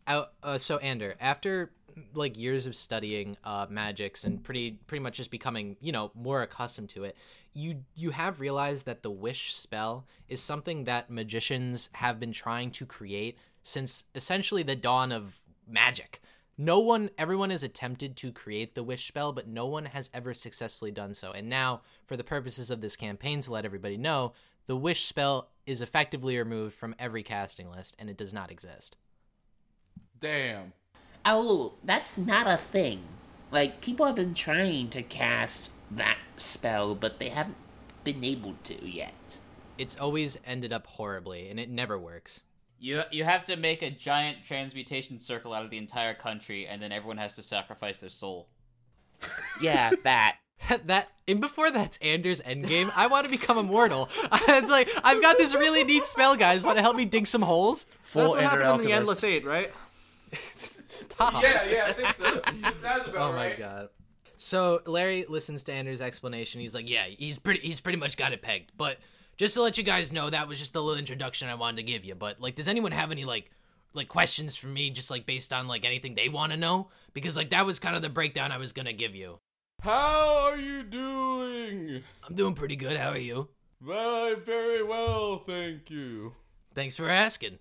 uh, 0.05 0.25
uh, 0.43 0.57
so 0.57 0.79
Ander, 0.79 1.15
after 1.21 1.71
like 2.13 2.37
years 2.37 2.65
of 2.65 2.75
studying 2.75 3.37
uh, 3.45 3.67
magics 3.69 4.25
and 4.25 4.43
pretty 4.43 4.71
pretty 4.85 5.01
much 5.01 5.15
just 5.15 5.31
becoming 5.31 5.77
you 5.79 5.93
know 5.93 6.11
more 6.13 6.41
accustomed 6.41 6.89
to 6.89 7.05
it, 7.05 7.15
you 7.53 7.85
you 7.95 8.09
have 8.11 8.41
realized 8.41 8.85
that 8.85 9.01
the 9.01 9.09
wish 9.09 9.53
spell 9.53 10.05
is 10.27 10.41
something 10.41 10.83
that 10.83 11.09
magicians 11.09 11.89
have 11.93 12.19
been 12.19 12.33
trying 12.33 12.69
to 12.71 12.85
create 12.85 13.37
since 13.63 14.03
essentially 14.13 14.61
the 14.63 14.75
dawn 14.75 15.13
of 15.13 15.41
magic. 15.67 16.21
No 16.57 16.79
one, 16.79 17.09
everyone 17.17 17.49
has 17.49 17.63
attempted 17.63 18.15
to 18.17 18.31
create 18.31 18.75
the 18.75 18.83
wish 18.83 19.07
spell, 19.07 19.33
but 19.33 19.47
no 19.47 19.65
one 19.65 19.85
has 19.85 20.09
ever 20.13 20.33
successfully 20.33 20.91
done 20.91 21.13
so. 21.13 21.31
And 21.31 21.49
now, 21.49 21.81
for 22.05 22.15
the 22.15 22.23
purposes 22.23 22.71
of 22.71 22.79
this 22.79 22.95
campaign, 22.95 23.41
to 23.41 23.51
let 23.51 23.65
everybody 23.65 23.97
know, 23.97 24.31
the 24.67 24.77
wish 24.77 25.05
spell 25.05 25.49
is 25.65 25.81
effectively 25.81 26.37
removed 26.37 26.73
from 26.73 26.95
every 26.97 27.23
casting 27.23 27.69
list, 27.69 27.95
and 27.99 28.09
it 28.09 28.17
does 28.17 28.33
not 28.33 28.51
exist. 28.51 28.95
Damn. 30.19 30.73
Oh, 31.25 31.73
that's 31.83 32.17
not 32.17 32.47
a 32.47 32.57
thing. 32.57 33.01
Like 33.51 33.81
people 33.81 34.05
have 34.05 34.15
been 34.15 34.33
trying 34.33 34.89
to 34.91 35.03
cast 35.03 35.71
that 35.91 36.17
spell, 36.37 36.95
but 36.95 37.19
they 37.19 37.29
haven't 37.29 37.57
been 38.03 38.23
able 38.23 38.55
to 38.63 38.89
yet. 38.89 39.39
It's 39.77 39.97
always 39.97 40.37
ended 40.45 40.71
up 40.71 40.87
horribly, 40.87 41.49
and 41.49 41.59
it 41.59 41.69
never 41.69 41.99
works. 41.99 42.41
You 42.79 43.03
you 43.11 43.23
have 43.23 43.43
to 43.45 43.55
make 43.55 43.81
a 43.81 43.89
giant 43.89 44.45
transmutation 44.45 45.19
circle 45.19 45.53
out 45.53 45.63
of 45.63 45.71
the 45.71 45.77
entire 45.77 46.13
country, 46.13 46.67
and 46.67 46.81
then 46.81 46.91
everyone 46.91 47.17
has 47.17 47.35
to 47.35 47.43
sacrifice 47.43 47.99
their 47.99 48.09
soul. 48.09 48.47
Yeah, 49.61 49.91
that. 50.03 50.37
that 50.85 51.09
and 51.27 51.41
before 51.41 51.71
that's 51.71 51.97
Anders 51.97 52.41
endgame, 52.41 52.91
I 52.95 53.07
want 53.07 53.25
to 53.25 53.31
become 53.31 53.57
immortal. 53.57 54.09
it's 54.31 54.71
like 54.71 54.89
I've 55.03 55.21
got 55.21 55.37
this 55.37 55.53
really 55.53 55.83
neat 55.83 56.05
spell, 56.05 56.35
guys. 56.35 56.63
Want 56.63 56.77
to 56.77 56.81
help 56.81 56.95
me 56.95 57.05
dig 57.05 57.27
some 57.27 57.41
holes? 57.41 57.85
Full 58.03 58.21
That's 58.21 58.33
what 58.35 58.43
Ender 58.43 58.63
happened 58.63 58.81
in 58.81 58.87
the 58.87 58.93
Endless 58.93 59.23
Eight, 59.23 59.45
right? 59.45 59.71
Stop. 60.35 61.43
Yeah, 61.43 61.63
yeah, 61.69 61.83
I 61.87 61.93
think 61.93 62.15
so. 62.15 62.41
It 62.47 62.79
sounds 62.79 63.07
about 63.07 63.15
Oh 63.15 63.31
my 63.31 63.47
right. 63.47 63.59
god. 63.59 63.89
So 64.37 64.81
Larry 64.85 65.25
listens 65.27 65.63
to 65.63 65.73
Anders' 65.73 66.01
explanation. 66.01 66.61
He's 66.61 66.75
like, 66.75 66.89
"Yeah, 66.89 67.05
he's 67.05 67.39
pretty. 67.39 67.61
He's 67.61 67.81
pretty 67.81 67.97
much 67.97 68.17
got 68.17 68.31
it 68.33 68.41
pegged." 68.41 68.71
But 68.77 68.97
just 69.37 69.53
to 69.55 69.61
let 69.61 69.77
you 69.77 69.83
guys 69.83 70.13
know, 70.13 70.29
that 70.29 70.47
was 70.47 70.59
just 70.59 70.75
a 70.75 70.81
little 70.81 70.99
introduction 70.99 71.49
I 71.49 71.55
wanted 71.55 71.77
to 71.77 71.83
give 71.83 72.05
you. 72.05 72.15
But 72.15 72.39
like, 72.39 72.55
does 72.55 72.67
anyone 72.67 72.91
have 72.91 73.11
any 73.11 73.25
like 73.25 73.51
like 73.93 74.07
questions 74.07 74.55
for 74.55 74.67
me, 74.67 74.89
just 74.89 75.09
like 75.09 75.25
based 75.25 75.53
on 75.53 75.67
like 75.67 75.85
anything 75.85 76.15
they 76.15 76.29
want 76.29 76.51
to 76.51 76.57
know? 76.57 76.89
Because 77.13 77.37
like 77.37 77.49
that 77.49 77.65
was 77.65 77.79
kind 77.79 77.95
of 77.95 78.01
the 78.01 78.09
breakdown 78.09 78.51
I 78.51 78.57
was 78.57 78.71
gonna 78.71 78.93
give 78.93 79.15
you. 79.15 79.39
How 79.81 80.49
are 80.49 80.57
you 80.57 80.83
doing? 80.83 82.03
I'm 82.27 82.35
doing 82.35 82.53
pretty 82.53 82.75
good. 82.75 82.97
How 82.97 83.09
are 83.09 83.17
you? 83.17 83.49
Well, 83.83 84.35
very 84.35 84.83
well, 84.83 85.43
thank 85.45 85.89
you. 85.89 86.33
Thanks 86.73 86.95
for 86.95 87.09
asking. 87.09 87.59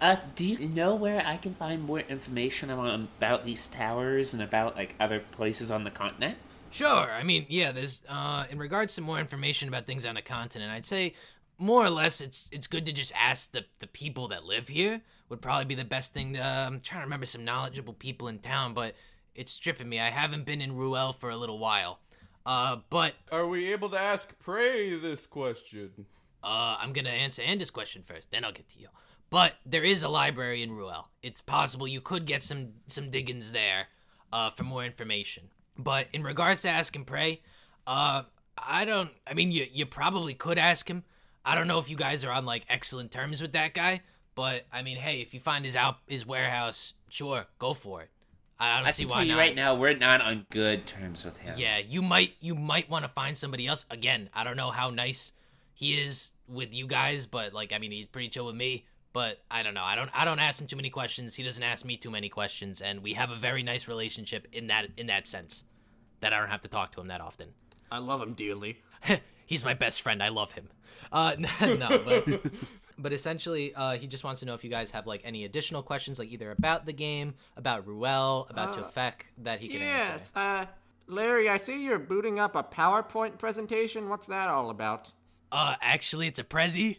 Uh, 0.00 0.16
do 0.34 0.44
you 0.44 0.68
know 0.68 0.94
where 0.94 1.22
I 1.24 1.38
can 1.38 1.54
find 1.54 1.82
more 1.82 2.00
information 2.00 2.70
on, 2.70 3.08
about 3.18 3.46
these 3.46 3.66
towers 3.68 4.34
and 4.34 4.42
about 4.42 4.76
like 4.76 4.94
other 5.00 5.20
places 5.20 5.70
on 5.70 5.84
the 5.84 5.90
continent? 5.90 6.36
Sure. 6.70 6.88
I 7.10 7.22
mean, 7.22 7.46
yeah. 7.48 7.72
There's 7.72 8.02
uh, 8.08 8.44
in 8.50 8.58
regards 8.58 8.94
to 8.96 9.00
more 9.00 9.18
information 9.18 9.68
about 9.68 9.86
things 9.86 10.04
on 10.06 10.16
a 10.16 10.22
continent, 10.22 10.70
I'd 10.70 10.86
say 10.86 11.14
more 11.58 11.84
or 11.84 11.90
less 11.90 12.20
it's 12.20 12.48
it's 12.52 12.66
good 12.66 12.86
to 12.86 12.92
just 12.92 13.12
ask 13.14 13.52
the 13.52 13.64
the 13.78 13.86
people 13.86 14.28
that 14.28 14.44
live 14.44 14.68
here. 14.68 15.00
Would 15.28 15.42
probably 15.42 15.64
be 15.64 15.74
the 15.74 15.84
best 15.84 16.14
thing. 16.14 16.34
To, 16.34 16.40
uh, 16.40 16.66
I'm 16.66 16.80
trying 16.80 17.00
to 17.00 17.06
remember 17.06 17.26
some 17.26 17.44
knowledgeable 17.44 17.94
people 17.94 18.28
in 18.28 18.38
town, 18.38 18.74
but 18.74 18.94
it's 19.34 19.50
stripping 19.52 19.88
me. 19.88 19.98
I 19.98 20.10
haven't 20.10 20.44
been 20.44 20.60
in 20.60 20.76
Ruel 20.76 21.12
for 21.12 21.30
a 21.30 21.36
little 21.36 21.58
while. 21.58 21.98
Uh, 22.44 22.76
but 22.90 23.14
Are 23.32 23.46
we 23.46 23.72
able 23.72 23.88
to 23.88 23.98
ask 23.98 24.38
Prey 24.38 24.94
this 24.94 25.26
question? 25.26 26.06
uh, 26.44 26.76
I'm 26.78 26.92
gonna 26.92 27.08
answer 27.10 27.42
Andy's 27.42 27.70
question 27.72 28.04
first, 28.06 28.30
then 28.30 28.44
I'll 28.44 28.52
get 28.52 28.68
to 28.68 28.78
you. 28.78 28.88
But 29.30 29.54
there 29.66 29.82
is 29.82 30.04
a 30.04 30.08
library 30.08 30.62
in 30.62 30.70
Ruel. 30.70 31.08
It's 31.22 31.40
possible 31.40 31.88
you 31.88 32.00
could 32.00 32.24
get 32.24 32.44
some 32.44 32.74
some 32.86 33.10
diggings 33.10 33.50
there 33.50 33.88
uh, 34.32 34.50
for 34.50 34.62
more 34.62 34.84
information. 34.84 35.48
But 35.78 36.08
in 36.12 36.22
regards 36.22 36.62
to 36.62 36.68
Ask 36.68 36.96
and 36.96 37.06
Prey, 37.06 37.42
uh, 37.86 38.22
I 38.56 38.84
don't. 38.84 39.10
I 39.26 39.34
mean, 39.34 39.52
you 39.52 39.66
you 39.70 39.86
probably 39.86 40.34
could 40.34 40.58
ask 40.58 40.88
him. 40.88 41.04
I 41.44 41.54
don't 41.54 41.68
know 41.68 41.78
if 41.78 41.88
you 41.88 41.96
guys 41.96 42.24
are 42.24 42.32
on 42.32 42.44
like 42.44 42.64
excellent 42.68 43.12
terms 43.12 43.40
with 43.40 43.52
that 43.52 43.74
guy, 43.74 44.00
but 44.34 44.64
I 44.72 44.82
mean, 44.82 44.96
hey, 44.96 45.20
if 45.20 45.34
you 45.34 45.40
find 45.40 45.64
his 45.64 45.76
out 45.76 45.98
his 46.06 46.26
warehouse, 46.26 46.94
sure, 47.08 47.46
go 47.58 47.72
for 47.74 48.02
it. 48.02 48.10
I 48.58 48.78
don't 48.78 48.88
I 48.88 48.90
see 48.90 49.04
why 49.04 49.16
tell 49.16 49.24
you 49.24 49.32
not. 49.32 49.38
right 49.38 49.54
now, 49.54 49.74
we're 49.74 49.96
not 49.96 50.22
on 50.22 50.46
good 50.50 50.86
terms 50.86 51.24
with 51.24 51.36
him. 51.36 51.54
Yeah, 51.58 51.78
you 51.78 52.00
might 52.00 52.34
you 52.40 52.54
might 52.54 52.88
want 52.88 53.04
to 53.04 53.10
find 53.10 53.36
somebody 53.36 53.66
else. 53.66 53.84
Again, 53.90 54.30
I 54.32 54.44
don't 54.44 54.56
know 54.56 54.70
how 54.70 54.90
nice 54.90 55.32
he 55.74 56.00
is 56.00 56.32
with 56.48 56.74
you 56.74 56.86
guys, 56.86 57.26
but 57.26 57.52
like 57.52 57.72
I 57.72 57.78
mean 57.78 57.92
he's 57.92 58.06
pretty 58.06 58.28
chill 58.28 58.46
with 58.46 58.56
me. 58.56 58.86
But 59.16 59.38
I 59.50 59.62
don't 59.62 59.72
know. 59.72 59.82
I 59.82 59.94
don't 59.96 60.10
I 60.12 60.26
don't 60.26 60.38
ask 60.40 60.60
him 60.60 60.66
too 60.66 60.76
many 60.76 60.90
questions. 60.90 61.34
He 61.34 61.42
doesn't 61.42 61.62
ask 61.62 61.86
me 61.86 61.96
too 61.96 62.10
many 62.10 62.28
questions, 62.28 62.82
and 62.82 63.02
we 63.02 63.14
have 63.14 63.30
a 63.30 63.34
very 63.34 63.62
nice 63.62 63.88
relationship 63.88 64.46
in 64.52 64.66
that 64.66 64.88
in 64.98 65.06
that 65.06 65.26
sense. 65.26 65.64
That 66.20 66.34
I 66.34 66.38
don't 66.38 66.50
have 66.50 66.60
to 66.60 66.68
talk 66.68 66.92
to 66.92 67.00
him 67.00 67.08
that 67.08 67.22
often. 67.22 67.54
I 67.90 67.96
love 67.96 68.20
him 68.20 68.34
dearly. 68.34 68.82
He's 69.46 69.64
my 69.64 69.72
best 69.72 70.02
friend. 70.02 70.22
I 70.22 70.28
love 70.28 70.52
him. 70.52 70.68
Uh, 71.10 71.34
no, 71.62 72.02
but 72.04 72.28
but 72.98 73.14
essentially, 73.14 73.74
uh, 73.74 73.96
he 73.96 74.06
just 74.06 74.22
wants 74.22 74.40
to 74.40 74.46
know 74.46 74.52
if 74.52 74.62
you 74.62 74.68
guys 74.68 74.90
have 74.90 75.06
like 75.06 75.22
any 75.24 75.46
additional 75.46 75.82
questions, 75.82 76.18
like 76.18 76.28
either 76.30 76.50
about 76.50 76.84
the 76.84 76.92
game, 76.92 77.36
about 77.56 77.86
Ruel, 77.86 78.46
about 78.50 78.76
Uh, 78.76 78.82
Jafek, 78.82 79.12
that 79.38 79.60
he 79.60 79.68
can 79.68 79.80
Yes, 79.80 80.30
answer. 80.36 80.38
uh, 80.38 80.66
Larry, 81.06 81.48
I 81.48 81.56
see 81.56 81.82
you're 81.82 81.98
booting 81.98 82.38
up 82.38 82.54
a 82.54 82.62
PowerPoint 82.62 83.38
presentation. 83.38 84.10
What's 84.10 84.26
that 84.26 84.50
all 84.50 84.68
about? 84.68 85.12
Uh, 85.50 85.76
actually, 85.80 86.26
it's 86.26 86.38
a 86.38 86.44
prezi. 86.44 86.98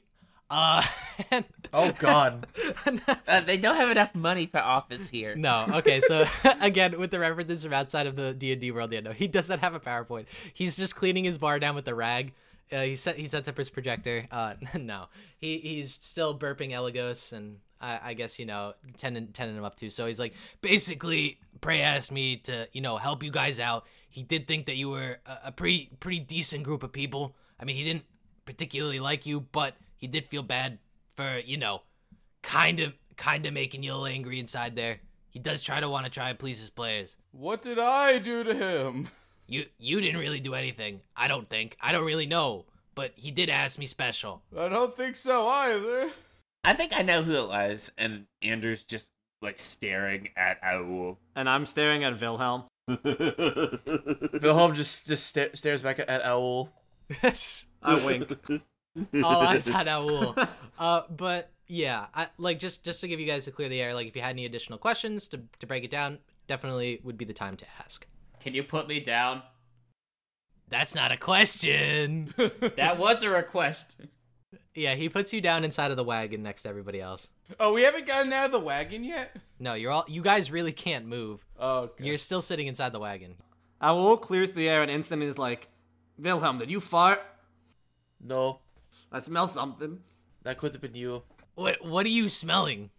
Uh, 0.49 0.81
and- 1.31 1.45
Oh 1.73 1.91
God. 1.99 2.47
Uh, 3.27 3.41
they 3.41 3.57
don't 3.57 3.75
have 3.75 3.89
enough 3.89 4.15
money 4.15 4.45
for 4.45 4.60
office 4.60 5.10
here. 5.10 5.36
no. 5.36 5.65
Okay, 5.69 5.99
so 5.99 6.25
again, 6.62 6.97
with 6.97 7.12
the 7.12 7.19
references 7.19 7.63
from 7.63 7.73
outside 7.73 8.07
of 8.07 8.15
the 8.15 8.33
D 8.33 8.53
and 8.53 8.62
D 8.62 8.71
world, 8.71 8.93
yeah, 8.93 9.01
no, 9.01 9.12
he 9.12 9.27
does 9.27 9.49
not 9.49 9.60
have 9.60 9.73
a 9.73 9.79
PowerPoint. 9.79 10.25
He's 10.53 10.77
just 10.77 10.95
cleaning 10.95 11.25
his 11.25 11.38
bar 11.38 11.60
down 11.60 11.75
with 11.75 11.88
a 11.89 11.93
rag. 11.93 12.33
Uh, 12.71 12.81
he 12.81 12.95
set 12.95 13.17
he 13.17 13.27
sets 13.27 13.47
up 13.49 13.57
his 13.57 13.69
projector. 13.69 14.25
Uh, 14.31 14.53
no, 14.79 15.05
he 15.38 15.57
he's 15.57 15.91
still 15.93 16.38
burping 16.39 16.71
Elagos, 16.71 17.33
and 17.33 17.57
I, 17.81 17.99
I 18.01 18.13
guess 18.13 18.39
you 18.39 18.45
know 18.45 18.73
tending 18.95 19.27
tending 19.27 19.57
him 19.57 19.65
up 19.65 19.75
too. 19.75 19.89
So 19.89 20.05
he's 20.05 20.19
like, 20.19 20.33
basically, 20.62 21.39
Prey 21.60 21.81
asked 21.81 22.12
me 22.12 22.38
to 22.38 22.67
you 22.71 22.79
know 22.81 22.95
help 22.97 23.23
you 23.23 23.31
guys 23.31 23.60
out. 23.60 23.86
He 24.10 24.23
did 24.23 24.47
think 24.47 24.67
that 24.67 24.77
you 24.77 24.89
were 24.89 25.17
a, 25.25 25.38
a 25.47 25.51
pretty 25.51 25.89
pretty 25.99 26.19
decent 26.19 26.63
group 26.63 26.83
of 26.83 26.93
people. 26.93 27.36
I 27.60 27.65
mean, 27.65 27.75
he 27.75 27.83
didn't 27.83 28.03
particularly 28.45 28.99
like 29.01 29.25
you, 29.25 29.41
but 29.41 29.75
he 29.97 30.07
did 30.07 30.27
feel 30.27 30.43
bad 30.43 30.79
for 31.15 31.39
you 31.39 31.57
know 31.57 31.81
kind 32.41 32.79
of 32.79 32.93
kind 33.17 33.45
of 33.45 33.53
making 33.53 33.83
you 33.83 33.91
a 33.91 33.93
little 33.93 34.07
angry 34.07 34.39
inside 34.39 34.75
there. 34.75 34.99
He 35.29 35.39
does 35.39 35.62
try 35.62 35.79
to 35.79 35.89
want 35.89 36.05
to 36.05 36.12
try 36.12 36.29
and 36.29 36.39
please 36.39 36.60
his 36.60 36.69
players. 36.69 37.17
What 37.31 37.62
did 37.62 37.77
I 37.79 38.19
do 38.19 38.43
to 38.43 38.53
him? 38.53 39.10
You 39.49 39.65
you 39.79 40.01
didn't 40.01 40.19
really 40.19 40.41
do 40.41 40.55
anything. 40.55 40.99
I 41.15 41.29
don't 41.29 41.47
think. 41.49 41.77
I 41.79 41.93
don't 41.93 42.03
really 42.03 42.25
know, 42.25 42.65
but 42.95 43.13
he 43.15 43.31
did 43.31 43.49
ask 43.49 43.79
me 43.79 43.86
special. 43.86 44.41
I 44.57 44.67
don't 44.67 44.93
think 44.93 45.15
so 45.15 45.47
either. 45.47 46.10
I 46.65 46.73
think 46.73 46.91
I 46.93 47.01
know 47.01 47.23
who 47.23 47.33
it 47.36 47.47
was, 47.47 47.89
and 47.97 48.25
Andrew's 48.41 48.83
just 48.83 49.10
like 49.41 49.57
staring 49.57 50.31
at 50.36 50.60
Owl. 50.62 51.17
And 51.33 51.47
I'm 51.49 51.65
staring 51.65 52.03
at 52.03 52.19
Wilhelm. 52.19 52.63
Wilhelm 54.41 54.75
just 54.75 55.07
just 55.07 55.27
sta- 55.27 55.55
stares 55.55 55.81
back 55.81 55.99
at, 55.99 56.10
at 56.10 56.25
Owl. 56.25 56.69
I 57.81 58.05
wink. 58.05 58.38
All 59.23 59.41
eyes 59.41 59.69
on 59.69 59.88
Owl. 59.88 60.36
Uh, 60.77 61.01
but 61.10 61.51
yeah, 61.67 62.05
I, 62.13 62.27
like 62.38 62.60
just 62.60 62.83
just 62.83 63.01
to 63.01 63.07
give 63.07 63.19
you 63.19 63.25
guys 63.25 63.45
to 63.45 63.51
clear 63.51 63.69
the 63.69 63.81
air. 63.81 63.93
Like 63.93 64.07
if 64.07 64.15
you 64.15 64.21
had 64.21 64.31
any 64.31 64.45
additional 64.45 64.77
questions 64.77 65.27
to 65.29 65.41
to 65.60 65.67
break 65.67 65.83
it 65.83 65.91
down, 65.91 66.19
definitely 66.47 67.01
would 67.03 67.17
be 67.17 67.25
the 67.25 67.33
time 67.33 67.57
to 67.57 67.65
ask. 67.83 68.05
Can 68.39 68.53
you 68.53 68.63
put 68.63 68.88
me 68.88 68.99
down? 68.99 69.41
That's 70.69 70.95
not 70.95 71.12
a 71.12 71.17
question. 71.17 72.33
That 72.75 72.97
was 72.99 73.23
a 73.23 73.29
request. 73.29 73.97
yeah, 74.75 74.95
he 74.95 75.10
puts 75.10 75.33
you 75.33 75.41
down 75.41 75.63
inside 75.63 75.91
of 75.91 75.97
the 75.97 76.03
wagon 76.03 76.43
next 76.43 76.63
to 76.63 76.69
everybody 76.69 77.01
else. 77.01 77.29
Oh, 77.60 77.73
we 77.73 77.81
haven't 77.83 78.05
gotten 78.05 78.31
out 78.33 78.45
of 78.47 78.51
the 78.51 78.60
wagon 78.60 79.03
yet? 79.03 79.36
No, 79.60 79.73
you're 79.73 79.91
all 79.91 80.05
you 80.07 80.21
guys 80.21 80.51
really 80.51 80.71
can't 80.73 81.05
move. 81.05 81.43
Oh, 81.60 81.79
okay. 81.83 82.05
You're 82.05 82.17
still 82.17 82.41
sitting 82.41 82.67
inside 82.67 82.91
the 82.91 82.99
wagon. 82.99 83.36
Owl 83.81 84.17
clears 84.17 84.51
the 84.51 84.69
air 84.69 84.81
and 84.81 84.91
instantly 84.91 85.27
is 85.27 85.38
like, 85.38 85.69
Wilhelm, 86.17 86.57
did 86.60 86.69
you 86.69 86.79
fart? 86.79 87.21
No, 88.21 88.60
I 89.12 89.20
smell 89.20 89.48
something. 89.48 90.00
that 90.43 90.58
could 90.58 90.74
have 90.74 90.82
been 90.82 90.96
you. 90.96 91.24
What 91.56 91.86
what 91.86 92.06
are 92.06 92.10
you 92.10 92.30
smelling? 92.30 92.91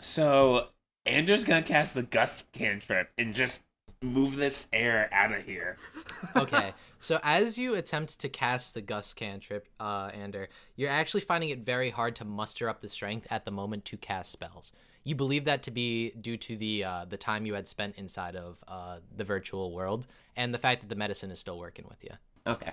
So 0.00 0.68
Andrew's 1.06 1.44
gonna 1.44 1.62
cast 1.62 1.94
the 1.94 2.02
gust 2.02 2.50
cantrip 2.52 3.10
and 3.16 3.34
just 3.34 3.62
move 4.02 4.36
this 4.36 4.66
air 4.72 5.08
out 5.12 5.32
of 5.32 5.44
here. 5.44 5.76
okay, 6.36 6.74
so 6.98 7.20
as 7.22 7.56
you 7.56 7.74
attempt 7.74 8.18
to 8.20 8.28
cast 8.28 8.74
the 8.74 8.80
gust 8.80 9.16
cantrip, 9.16 9.68
uh, 9.78 10.10
Ander, 10.12 10.48
you're 10.76 10.90
actually 10.90 11.20
finding 11.20 11.50
it 11.50 11.60
very 11.60 11.90
hard 11.90 12.16
to 12.16 12.24
muster 12.24 12.68
up 12.68 12.80
the 12.80 12.88
strength 12.88 13.26
at 13.30 13.44
the 13.44 13.50
moment 13.50 13.84
to 13.86 13.96
cast 13.96 14.32
spells. 14.32 14.72
You 15.04 15.14
believe 15.14 15.44
that 15.46 15.62
to 15.64 15.70
be 15.70 16.10
due 16.10 16.36
to 16.36 16.56
the 16.56 16.84
uh, 16.84 17.04
the 17.08 17.16
time 17.16 17.46
you 17.46 17.54
had 17.54 17.68
spent 17.68 17.96
inside 17.96 18.36
of 18.36 18.62
uh, 18.68 18.98
the 19.16 19.24
virtual 19.24 19.72
world 19.72 20.06
and 20.36 20.52
the 20.52 20.58
fact 20.58 20.82
that 20.82 20.88
the 20.88 20.96
medicine 20.96 21.30
is 21.30 21.38
still 21.38 21.58
working 21.58 21.86
with 21.88 22.02
you. 22.02 22.10
Okay. 22.46 22.72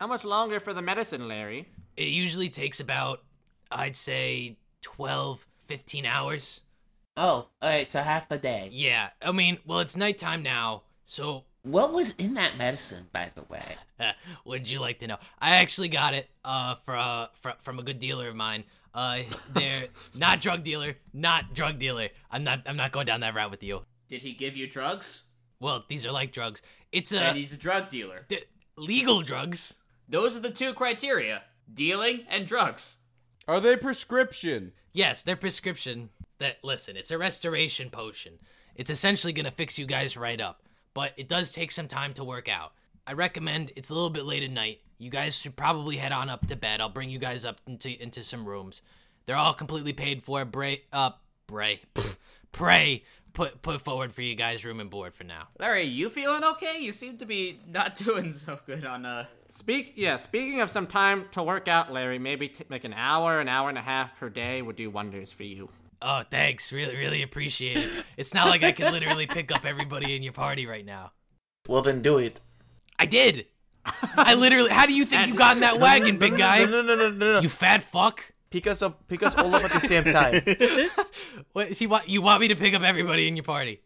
How 0.00 0.06
much 0.06 0.24
longer 0.24 0.60
for 0.60 0.72
the 0.72 0.80
medicine, 0.80 1.28
Larry? 1.28 1.68
It 1.94 2.08
usually 2.08 2.48
takes 2.48 2.80
about, 2.80 3.22
I'd 3.70 3.94
say, 3.94 4.56
12, 4.80 5.46
15 5.66 6.06
hours. 6.06 6.62
Oh, 7.18 7.48
alright, 7.62 7.90
so 7.90 8.00
half 8.02 8.26
the 8.28 8.38
day. 8.38 8.70
Yeah, 8.72 9.10
I 9.20 9.30
mean, 9.32 9.58
well, 9.66 9.80
it's 9.80 9.98
nighttime 9.98 10.42
now, 10.42 10.84
so 11.04 11.44
What 11.62 11.92
was 11.92 12.12
in 12.12 12.32
that 12.34 12.56
medicine, 12.56 13.08
by 13.12 13.30
the 13.34 13.42
way? 13.42 13.76
Would 14.46 14.70
you 14.70 14.80
like 14.80 15.00
to 15.00 15.06
know? 15.06 15.18
I 15.38 15.56
actually 15.56 15.88
got 15.88 16.14
it 16.14 16.30
uh, 16.46 16.76
for, 16.76 16.96
uh, 16.96 17.26
fr- 17.34 17.50
from 17.60 17.78
a 17.78 17.82
good 17.82 17.98
dealer 18.00 18.28
of 18.28 18.36
mine. 18.36 18.64
Uh, 18.94 19.18
they're 19.52 19.88
not 20.16 20.40
drug 20.40 20.64
dealer, 20.64 20.96
not 21.12 21.52
drug 21.52 21.78
dealer. 21.78 22.08
I'm 22.30 22.42
not. 22.42 22.62
I'm 22.66 22.76
not 22.76 22.90
going 22.90 23.06
down 23.06 23.20
that 23.20 23.34
route 23.34 23.50
with 23.50 23.62
you. 23.62 23.82
Did 24.08 24.22
he 24.22 24.32
give 24.32 24.56
you 24.56 24.66
drugs? 24.66 25.24
Well, 25.60 25.84
these 25.88 26.04
are 26.06 26.10
like 26.10 26.32
drugs. 26.32 26.62
It's 26.90 27.12
and 27.12 27.36
a 27.36 27.38
he's 27.38 27.52
a 27.52 27.56
drug 27.58 27.88
dealer. 27.88 28.24
d- 28.28 28.38
legal 28.76 29.20
drugs. 29.22 29.74
Those 30.10 30.36
are 30.36 30.40
the 30.40 30.50
two 30.50 30.74
criteria 30.74 31.42
dealing 31.72 32.24
and 32.28 32.44
drugs. 32.44 32.98
Are 33.46 33.60
they 33.60 33.76
prescription? 33.76 34.72
Yes, 34.92 35.22
they're 35.22 35.36
prescription. 35.36 36.10
That 36.38 36.56
listen, 36.64 36.96
it's 36.96 37.12
a 37.12 37.18
restoration 37.18 37.90
potion. 37.90 38.38
It's 38.74 38.90
essentially 38.90 39.32
gonna 39.32 39.52
fix 39.52 39.78
you 39.78 39.86
guys 39.86 40.16
right 40.16 40.40
up, 40.40 40.62
but 40.94 41.12
it 41.16 41.28
does 41.28 41.52
take 41.52 41.70
some 41.70 41.86
time 41.86 42.12
to 42.14 42.24
work 42.24 42.48
out. 42.48 42.72
I 43.06 43.12
recommend 43.12 43.72
it's 43.76 43.90
a 43.90 43.94
little 43.94 44.10
bit 44.10 44.24
late 44.24 44.42
at 44.42 44.50
night. 44.50 44.80
You 44.98 45.10
guys 45.10 45.38
should 45.38 45.54
probably 45.54 45.96
head 45.96 46.12
on 46.12 46.28
up 46.28 46.46
to 46.48 46.56
bed. 46.56 46.80
I'll 46.80 46.88
bring 46.88 47.10
you 47.10 47.18
guys 47.18 47.44
up 47.44 47.60
into 47.66 48.02
into 48.02 48.24
some 48.24 48.46
rooms. 48.46 48.82
They're 49.26 49.36
all 49.36 49.54
completely 49.54 49.92
paid 49.92 50.22
for. 50.22 50.44
Bray, 50.44 50.82
uh, 50.92 51.10
Bray, 51.46 51.82
pff, 51.94 52.16
Prey 52.52 53.04
put 53.32 53.62
put 53.62 53.80
forward 53.80 54.12
for 54.12 54.22
you 54.22 54.34
guys 54.34 54.64
room 54.64 54.80
and 54.80 54.90
board 54.90 55.14
for 55.14 55.24
now. 55.24 55.48
Larry, 55.58 55.84
you 55.84 56.08
feeling 56.10 56.44
okay? 56.44 56.78
You 56.80 56.92
seem 56.92 57.18
to 57.18 57.26
be 57.26 57.60
not 57.66 57.94
doing 58.04 58.32
so 58.32 58.58
good 58.66 58.84
on 58.84 59.06
uh 59.06 59.26
Speak, 59.52 59.94
yeah. 59.96 60.16
Speaking 60.16 60.60
of 60.60 60.70
some 60.70 60.86
time 60.86 61.26
to 61.32 61.42
work 61.42 61.66
out, 61.66 61.92
Larry, 61.92 62.20
maybe 62.20 62.48
t- 62.48 62.64
like 62.70 62.84
an 62.84 62.92
hour, 62.92 63.40
an 63.40 63.48
hour 63.48 63.68
and 63.68 63.76
a 63.76 63.82
half 63.82 64.16
per 64.18 64.28
day 64.28 64.62
would 64.62 64.76
do 64.76 64.88
wonders 64.90 65.32
for 65.32 65.42
you. 65.42 65.68
Oh, 66.00 66.22
thanks. 66.30 66.72
Really, 66.72 66.96
really 66.96 67.22
appreciate 67.22 67.76
it. 67.76 67.90
It's 68.16 68.32
not 68.32 68.46
like 68.46 68.62
I 68.62 68.70
can 68.70 68.92
literally 68.92 69.26
pick 69.26 69.52
up 69.52 69.66
everybody 69.66 70.14
in 70.14 70.22
your 70.22 70.32
party 70.32 70.66
right 70.66 70.86
now. 70.86 71.10
Well, 71.68 71.82
then 71.82 72.00
do 72.00 72.18
it. 72.18 72.40
I 72.98 73.06
did. 73.06 73.46
I 73.84 74.34
literally. 74.34 74.70
How 74.70 74.86
do 74.86 74.94
you 74.94 75.04
think 75.04 75.26
you 75.26 75.34
got 75.34 75.56
in 75.56 75.60
that 75.60 75.80
wagon, 75.80 76.18
big 76.18 76.36
guy? 76.36 76.64
No, 76.70 76.82
no, 76.82 76.94
no, 76.94 77.10
no, 77.10 77.32
no. 77.32 77.40
You 77.40 77.48
fat 77.48 77.82
fuck. 77.82 78.29
Pick 78.50 78.66
us 78.66 78.82
up. 78.82 79.06
Pick 79.08 79.22
us 79.22 79.34
all 79.36 79.54
up 79.54 79.64
at 79.64 79.72
the 79.72 79.80
same 79.80 80.04
time. 80.18 80.42
What? 81.52 81.80
You 81.80 81.88
want? 81.88 82.08
You 82.08 82.22
want 82.22 82.40
me 82.40 82.48
to 82.48 82.56
pick 82.56 82.74
up 82.74 82.82
everybody 82.82 83.28
in 83.28 83.36
your 83.36 83.44
party 83.44 83.80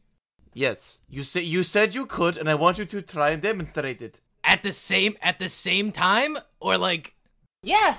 Yes. 0.54 1.00
You 1.08 1.24
say 1.24 1.42
you 1.42 1.62
said 1.64 1.94
you 1.94 2.06
could, 2.06 2.36
and 2.36 2.48
I 2.48 2.54
want 2.54 2.78
you 2.78 2.84
to 2.86 3.02
try 3.02 3.30
and 3.30 3.42
demonstrate 3.42 4.00
it. 4.00 4.20
at 4.44 4.62
the 4.62 4.72
same 4.72 5.16
at 5.20 5.38
the 5.38 5.48
same 5.48 5.90
time, 5.92 6.38
or 6.60 6.78
like? 6.78 7.14
Yeah. 7.62 7.96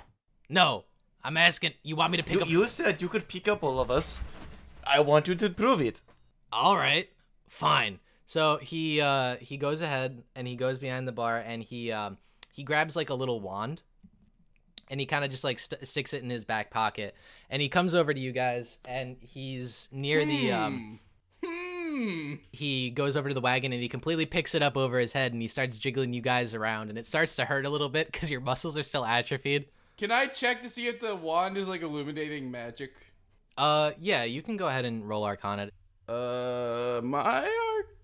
No, 0.50 0.86
I'm 1.24 1.38
asking. 1.38 1.74
You 1.84 1.96
want 1.96 2.12
me 2.12 2.18
to 2.18 2.24
pick 2.24 2.36
You, 2.38 2.42
up? 2.42 2.50
you 2.50 2.66
said 2.68 3.02
you 3.02 3.10
could 3.10 3.28
pick 3.28 3.48
up 3.48 3.64
all 3.64 3.80
of 3.80 3.92
us. 3.92 4.20
I 4.88 5.02
want 5.02 5.28
you 5.28 5.36
to 5.36 5.50
prove 5.50 5.82
it. 5.82 6.02
All 6.54 6.78
right, 6.78 7.10
fine. 7.50 8.00
So 8.26 8.58
he 8.58 9.02
uh 9.02 9.36
he 9.42 9.58
goes 9.58 9.82
ahead 9.82 10.24
and 10.36 10.48
he 10.48 10.56
goes 10.56 10.80
behind 10.80 11.08
the 11.08 11.12
bar 11.12 11.38
and 11.38 11.62
he 11.62 11.92
um 11.92 12.18
he 12.54 12.64
grabs 12.64 12.96
like 12.96 13.10
a 13.10 13.14
little 13.16 13.40
wand 13.42 13.82
and 14.90 15.00
he 15.00 15.06
kind 15.06 15.24
of 15.26 15.32
just 15.32 15.44
like 15.44 15.60
st- 15.60 15.86
sticks 15.88 16.14
it 16.14 16.24
in 16.24 16.30
his 16.30 16.46
back 16.46 16.70
pocket 16.72 17.16
and 17.50 17.62
he 17.62 17.70
comes 17.70 17.96
over 17.96 18.14
to 18.14 18.20
you 18.20 18.32
guys 18.32 18.80
and 18.86 19.18
he's 19.22 19.90
near 19.92 20.24
the 20.26 20.52
um 20.52 21.00
Hmm. 21.46 22.36
he 22.52 22.90
goes 22.90 23.16
over 23.16 23.30
to 23.30 23.36
the 23.36 23.42
wagon 23.42 23.72
and 23.72 23.82
he 23.82 23.88
completely 23.88 24.26
picks 24.26 24.56
it 24.56 24.62
up 24.64 24.76
over 24.76 24.98
his 25.00 25.14
head 25.14 25.32
and 25.34 25.42
he 25.42 25.48
starts 25.48 25.78
jiggling 25.78 26.14
you 26.14 26.22
guys 26.22 26.54
around 26.54 26.90
and 26.90 26.98
it 26.98 27.06
starts 27.06 27.36
to 27.38 27.46
hurt 27.46 27.66
a 27.66 27.70
little 27.70 27.88
bit 27.90 28.12
because 28.12 28.32
your 28.32 28.42
muscles 28.42 28.78
are 28.78 28.84
still 28.84 29.06
atrophied. 29.06 29.66
Can 29.98 30.12
I 30.12 30.26
check 30.26 30.62
to 30.64 30.70
see 30.70 30.88
if 30.88 31.00
the 31.00 31.16
wand 31.16 31.56
is 31.58 31.68
like 31.70 31.84
illuminating 31.84 32.50
magic? 32.52 32.92
Uh 33.58 33.92
yeah, 34.00 34.24
you 34.24 34.42
can 34.42 34.58
go 34.58 34.68
ahead 34.68 34.86
and 34.86 35.08
roll 35.08 35.24
Arcana. 35.24 35.70
Uh, 36.10 37.00
my 37.04 37.50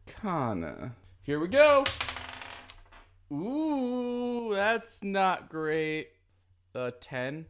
arcana. 0.07 0.93
Here 1.23 1.39
we 1.39 1.47
go. 1.47 1.83
Ooh, 3.31 4.51
that's 4.53 5.03
not 5.03 5.49
great. 5.49 6.09
Uh, 6.73 6.91
ten. 6.99 7.45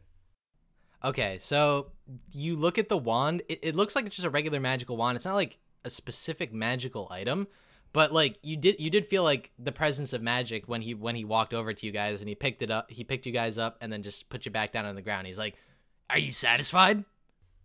Okay, 1.04 1.38
so 1.38 1.92
you 2.32 2.56
look 2.56 2.78
at 2.78 2.88
the 2.88 2.96
wand. 2.96 3.42
It, 3.48 3.60
it 3.62 3.76
looks 3.76 3.96
like 3.96 4.06
it's 4.06 4.16
just 4.16 4.26
a 4.26 4.30
regular 4.30 4.60
magical 4.60 4.96
wand. 4.96 5.16
It's 5.16 5.24
not 5.24 5.34
like 5.34 5.58
a 5.84 5.90
specific 5.90 6.52
magical 6.52 7.08
item, 7.10 7.48
but 7.92 8.12
like 8.12 8.38
you 8.42 8.56
did, 8.56 8.78
you 8.78 8.90
did 8.90 9.06
feel 9.06 9.24
like 9.24 9.50
the 9.58 9.72
presence 9.72 10.12
of 10.12 10.22
magic 10.22 10.68
when 10.68 10.80
he 10.80 10.94
when 10.94 11.16
he 11.16 11.24
walked 11.24 11.54
over 11.54 11.72
to 11.72 11.86
you 11.86 11.92
guys 11.92 12.20
and 12.20 12.28
he 12.28 12.34
picked 12.34 12.62
it 12.62 12.70
up. 12.70 12.90
He 12.90 13.04
picked 13.04 13.26
you 13.26 13.32
guys 13.32 13.58
up 13.58 13.78
and 13.80 13.92
then 13.92 14.02
just 14.02 14.28
put 14.28 14.44
you 14.44 14.52
back 14.52 14.72
down 14.72 14.84
on 14.84 14.94
the 14.94 15.02
ground. 15.02 15.26
He's 15.26 15.38
like, 15.38 15.56
"Are 16.08 16.18
you 16.18 16.32
satisfied?" 16.32 17.04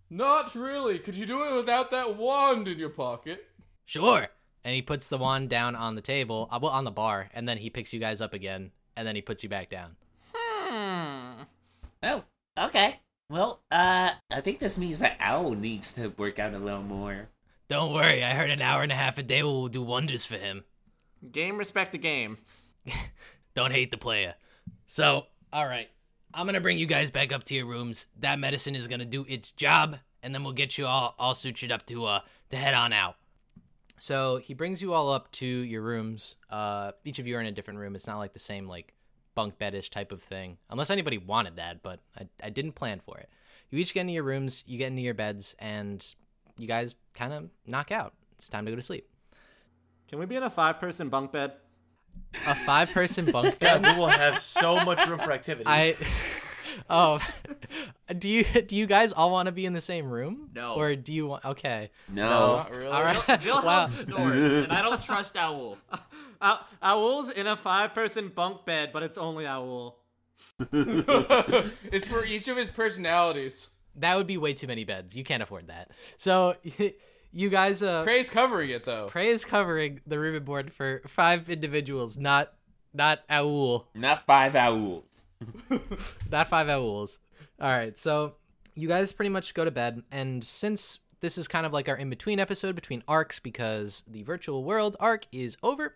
Not 0.10 0.56
really. 0.56 1.00
Could 1.00 1.16
you 1.16 1.26
do 1.26 1.44
it 1.44 1.56
without 1.56 1.92
that 1.92 2.16
wand 2.16 2.68
in 2.68 2.80
your 2.80 2.90
pocket? 2.90 3.46
Sure. 3.86 4.28
And 4.64 4.74
he 4.74 4.82
puts 4.82 5.10
the 5.10 5.18
wand 5.18 5.50
down 5.50 5.76
on 5.76 5.96
the 5.96 6.02
table, 6.02 6.48
uh, 6.52 6.60
well, 6.62 6.72
on 6.72 6.84
the 6.84 6.92
bar, 6.92 7.30
and 7.34 7.48
then 7.48 7.58
he 7.58 7.70
picks 7.70 7.94
you 7.94 8.00
guys 8.00 8.22
up 8.22 8.34
again, 8.34 8.72
and 8.96 9.08
then 9.08 9.16
he 9.16 9.22
puts 9.22 9.44
you 9.44 9.50
back 9.50 9.70
down. 9.70 9.96
Hmm. 10.34 11.07
Oh, 12.04 12.24
okay. 12.58 13.00
Well, 13.30 13.62
uh, 13.72 14.12
I 14.32 14.42
think 14.42 14.60
this 14.60 14.78
means 14.78 15.00
that 15.00 15.18
Owl 15.20 15.52
needs 15.52 15.92
to 15.94 16.10
work 16.10 16.40
out 16.40 16.54
a 16.54 16.60
little 16.60 16.84
more. 16.84 17.30
Don't 17.68 17.94
worry, 17.94 18.24
I 18.24 18.34
heard 18.34 18.50
an 18.50 18.62
hour 18.62 18.82
and 18.82 18.92
a 18.92 18.96
half 18.96 19.18
a 19.18 19.24
day 19.24 19.44
will 19.44 19.68
do 19.68 19.82
wonders 19.82 20.24
for 20.24 20.38
him. 20.38 20.64
Game 21.32 21.58
respect 21.58 21.92
the 21.92 21.98
game. 21.98 22.38
Don't 23.54 23.72
hate 23.72 23.92
the 23.92 23.98
player. 23.98 24.36
So, 24.86 25.26
all 25.52 25.66
right. 25.66 25.90
I'm 26.34 26.46
going 26.46 26.56
to 26.56 26.62
bring 26.62 26.78
you 26.78 26.86
guys 26.86 27.12
back 27.12 27.34
up 27.34 27.44
to 27.46 27.56
your 27.56 27.66
rooms. 27.66 28.06
That 28.20 28.40
medicine 28.40 28.76
is 28.76 28.88
going 28.88 29.00
to 29.00 29.06
do 29.06 29.26
its 29.28 29.52
job, 29.52 29.98
and 30.24 30.34
then 30.34 30.44
we'll 30.44 30.54
get 30.54 30.78
you 30.78 30.86
all, 30.86 31.16
all 31.18 31.34
sutured 31.34 31.72
up 31.72 31.86
to, 31.88 32.06
uh, 32.06 32.20
to 32.52 32.58
head 32.58 32.74
on 32.74 32.94
out. 32.94 33.16
So 34.00 34.38
he 34.38 34.54
brings 34.54 34.82
you 34.82 34.94
all 34.94 35.12
up 35.12 35.32
to 35.34 35.46
your 35.46 35.82
rooms. 35.82 36.36
Uh, 36.50 36.92
each 37.04 37.20
of 37.20 37.28
you 37.28 37.36
are 37.38 37.42
in 37.42 37.48
a 37.48 37.52
different 37.52 37.80
room. 37.80 37.96
It's 37.96 38.08
not 38.08 38.20
like 38.20 38.34
the 38.34 38.40
same, 38.40 38.68
like, 38.68 38.94
bunk 39.38 39.60
bedish 39.60 39.92
type 39.92 40.12
of 40.12 40.24
thing. 40.24 40.58
Unless 40.72 40.90
anybody 40.90 41.20
wanted 41.20 41.58
that, 41.58 41.84
but 41.84 42.00
I, 42.20 42.28
I 42.44 42.50
didn't 42.50 42.72
plan 42.72 43.00
for 43.06 43.20
it. 43.20 43.30
You 43.70 43.78
each 43.78 43.94
get 43.94 44.02
into 44.02 44.14
your 44.14 44.24
rooms, 44.24 44.64
you 44.66 44.80
get 44.80 44.88
into 44.88 45.04
your 45.04 45.14
beds, 45.14 45.56
and 45.60 46.04
you 46.58 46.68
guys 46.68 46.96
kind 47.14 47.32
of 47.32 47.50
knock 47.68 47.92
out. 47.92 48.14
It's 48.40 48.50
time 48.50 48.66
to 48.66 48.72
go 48.72 48.76
to 48.76 48.82
sleep. 48.82 49.08
Can 50.08 50.18
we 50.18 50.26
be 50.26 50.38
in 50.38 50.42
a 50.42 50.50
five 50.50 50.80
person 50.80 51.10
bunk 51.10 51.32
bed? 51.32 51.54
A 52.48 52.56
five 52.56 52.90
person 52.90 53.26
bunk 53.32 53.60
God, 53.60 53.84
bed. 53.84 53.94
we 53.94 54.00
will 54.00 54.08
have 54.08 54.40
so 54.40 54.84
much 54.84 55.06
room 55.08 55.20
for 55.20 55.32
activities. 55.32 55.68
I 55.68 55.96
oh 56.90 57.20
do 58.18 58.28
you 58.28 58.44
do 58.44 58.76
you 58.76 58.88
guys 58.88 59.14
all 59.14 59.30
want 59.30 59.46
to 59.46 59.52
be 59.52 59.68
in 59.68 59.74
the 59.74 59.82
same 59.82 60.10
room? 60.10 60.50
No. 60.56 60.74
Or 60.74 60.96
do 60.96 61.14
you 61.14 61.28
want 61.28 61.46
okay. 61.46 61.92
No. 62.08 62.28
Not 62.28 62.72
really. 62.72 62.88
All 62.88 63.04
right. 63.04 63.44
Wilhelm 63.44 63.66
wow. 63.66 63.86
snores, 63.86 64.56
and 64.56 64.72
I 64.72 64.82
don't 64.82 65.04
trust 65.04 65.38
Owl. 65.38 65.78
Ow- 66.42 66.66
Owl's 66.82 67.30
in 67.30 67.48
a 67.48 67.56
five 67.56 67.94
person 67.94 68.30
bunk 68.30 68.66
bed, 68.66 68.92
but 68.94 69.04
it's 69.04 69.18
only 69.18 69.46
Owl. 69.46 70.00
it's 70.72 72.08
for 72.08 72.24
each 72.24 72.48
of 72.48 72.58
his 72.58 72.70
personalities. 72.70 73.70
That 73.96 74.16
would 74.18 74.28
be 74.28 74.38
way 74.38 74.54
too 74.54 74.68
many 74.68 74.84
beds. 74.84 75.16
You 75.16 75.24
can't 75.24 75.42
afford 75.42 75.68
that. 75.68 75.92
So 76.18 76.56
you 77.32 77.50
guys 77.50 77.82
uh 77.82 78.04
Prey's 78.04 78.30
covering 78.30 78.70
it 78.70 78.84
though. 78.84 79.08
Prey 79.08 79.28
is 79.28 79.46
covering 79.46 80.00
the 80.06 80.20
ribbon 80.20 80.44
board 80.44 80.72
for 80.72 81.02
five 81.08 81.50
individuals, 81.50 82.18
not 82.18 82.54
not 82.94 83.20
Owl. 83.30 83.88
Not 83.96 84.26
five 84.26 84.56
owls. 84.56 85.26
not 86.32 86.48
five 86.48 86.70
owls. 86.70 87.20
All 87.60 87.70
right, 87.70 87.98
so 87.98 88.36
you 88.76 88.88
guys 88.88 89.12
pretty 89.12 89.30
much 89.30 89.54
go 89.54 89.66
to 89.66 89.72
bed, 89.72 90.04
and 90.12 90.44
since 90.44 91.00
this 91.20 91.38
is 91.38 91.48
kind 91.48 91.66
of 91.66 91.74
like 91.74 91.90
our 91.90 91.98
in 91.98 92.10
between 92.10 92.40
episode 92.40 92.76
between 92.76 93.04
arcs 93.08 93.40
because 93.40 94.04
the 94.08 94.24
virtual 94.24 94.64
world 94.64 94.96
arc 95.00 95.26
is 95.32 95.58
over, 95.64 95.96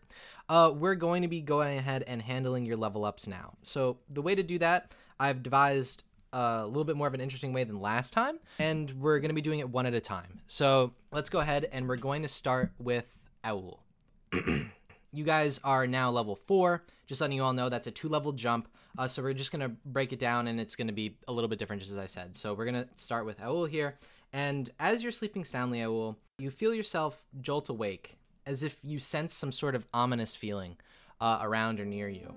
uh, 0.50 0.72
we're 0.74 0.96
going 0.96 1.22
to 1.22 1.28
be 1.28 1.42
going 1.42 1.78
ahead 1.78 2.04
and 2.08 2.22
handling 2.22 2.66
your 2.66 2.78
level 2.78 3.06
ups 3.06 3.28
now. 3.28 3.54
So 3.64 3.98
the 4.10 4.22
way 4.22 4.36
to 4.36 4.44
do 4.44 4.58
that, 4.60 4.94
I've 5.20 5.44
devised 5.44 6.04
a 6.34 6.66
little 6.66 6.86
bit 6.86 6.96
more 6.96 7.08
of 7.08 7.14
an 7.14 7.22
interesting 7.22 7.54
way 7.54 7.64
than 7.64 7.80
last 7.80 8.14
time, 8.14 8.40
and 8.58 8.92
we're 8.92 9.20
going 9.20 9.30
to 9.30 9.36
be 9.36 9.42
doing 9.42 9.60
it 9.60 9.70
one 9.70 9.86
at 9.86 9.94
a 9.94 10.02
time. 10.02 10.42
So 10.48 10.94
let's 11.12 11.30
go 11.30 11.40
ahead 11.40 11.68
and 11.72 11.88
we're 11.88 11.98
going 11.98 12.22
to 12.22 12.28
start 12.28 12.72
with 12.80 13.18
Owl. 13.44 13.84
you 15.12 15.24
guys 15.24 15.60
are 15.64 15.88
now 15.88 16.10
level 16.10 16.36
four. 16.36 16.84
Just 17.08 17.22
letting 17.22 17.36
you 17.36 17.44
all 17.44 17.54
know 17.54 17.70
that's 17.70 17.88
a 17.88 17.92
two 17.92 18.08
level 18.08 18.32
jump. 18.32 18.68
Uh, 18.98 19.08
so 19.08 19.22
we're 19.22 19.34
just 19.34 19.52
gonna 19.52 19.70
break 19.86 20.14
it 20.14 20.20
down, 20.20 20.48
and 20.48 20.60
it's 20.60 20.76
gonna 20.76 20.92
be 20.92 21.16
a 21.28 21.32
little 21.32 21.48
bit 21.48 21.60
different, 21.60 21.82
just 21.82 21.92
as 21.92 21.98
I 21.98 22.08
said. 22.08 22.36
So 22.36 22.54
we're 22.54 22.66
gonna 22.66 22.88
start 22.96 23.26
with 23.26 23.40
Owl 23.42 23.66
here, 23.66 23.96
and 24.34 24.70
as 24.80 25.04
you're 25.04 25.12
sleeping 25.12 25.44
soundly, 25.44 25.82
Owl, 25.82 26.18
you 26.38 26.50
feel 26.50 26.74
yourself 26.74 27.26
jolt 27.40 27.70
awake, 27.70 28.18
as 28.46 28.64
if 28.64 28.78
you 28.84 29.00
sense 29.00 29.34
some 29.34 29.52
sort 29.52 29.76
of 29.76 29.88
ominous 29.94 30.36
feeling 30.36 30.78
uh, 31.20 31.40
around 31.42 31.80
or 31.80 31.86
near 31.86 32.10
you. 32.10 32.34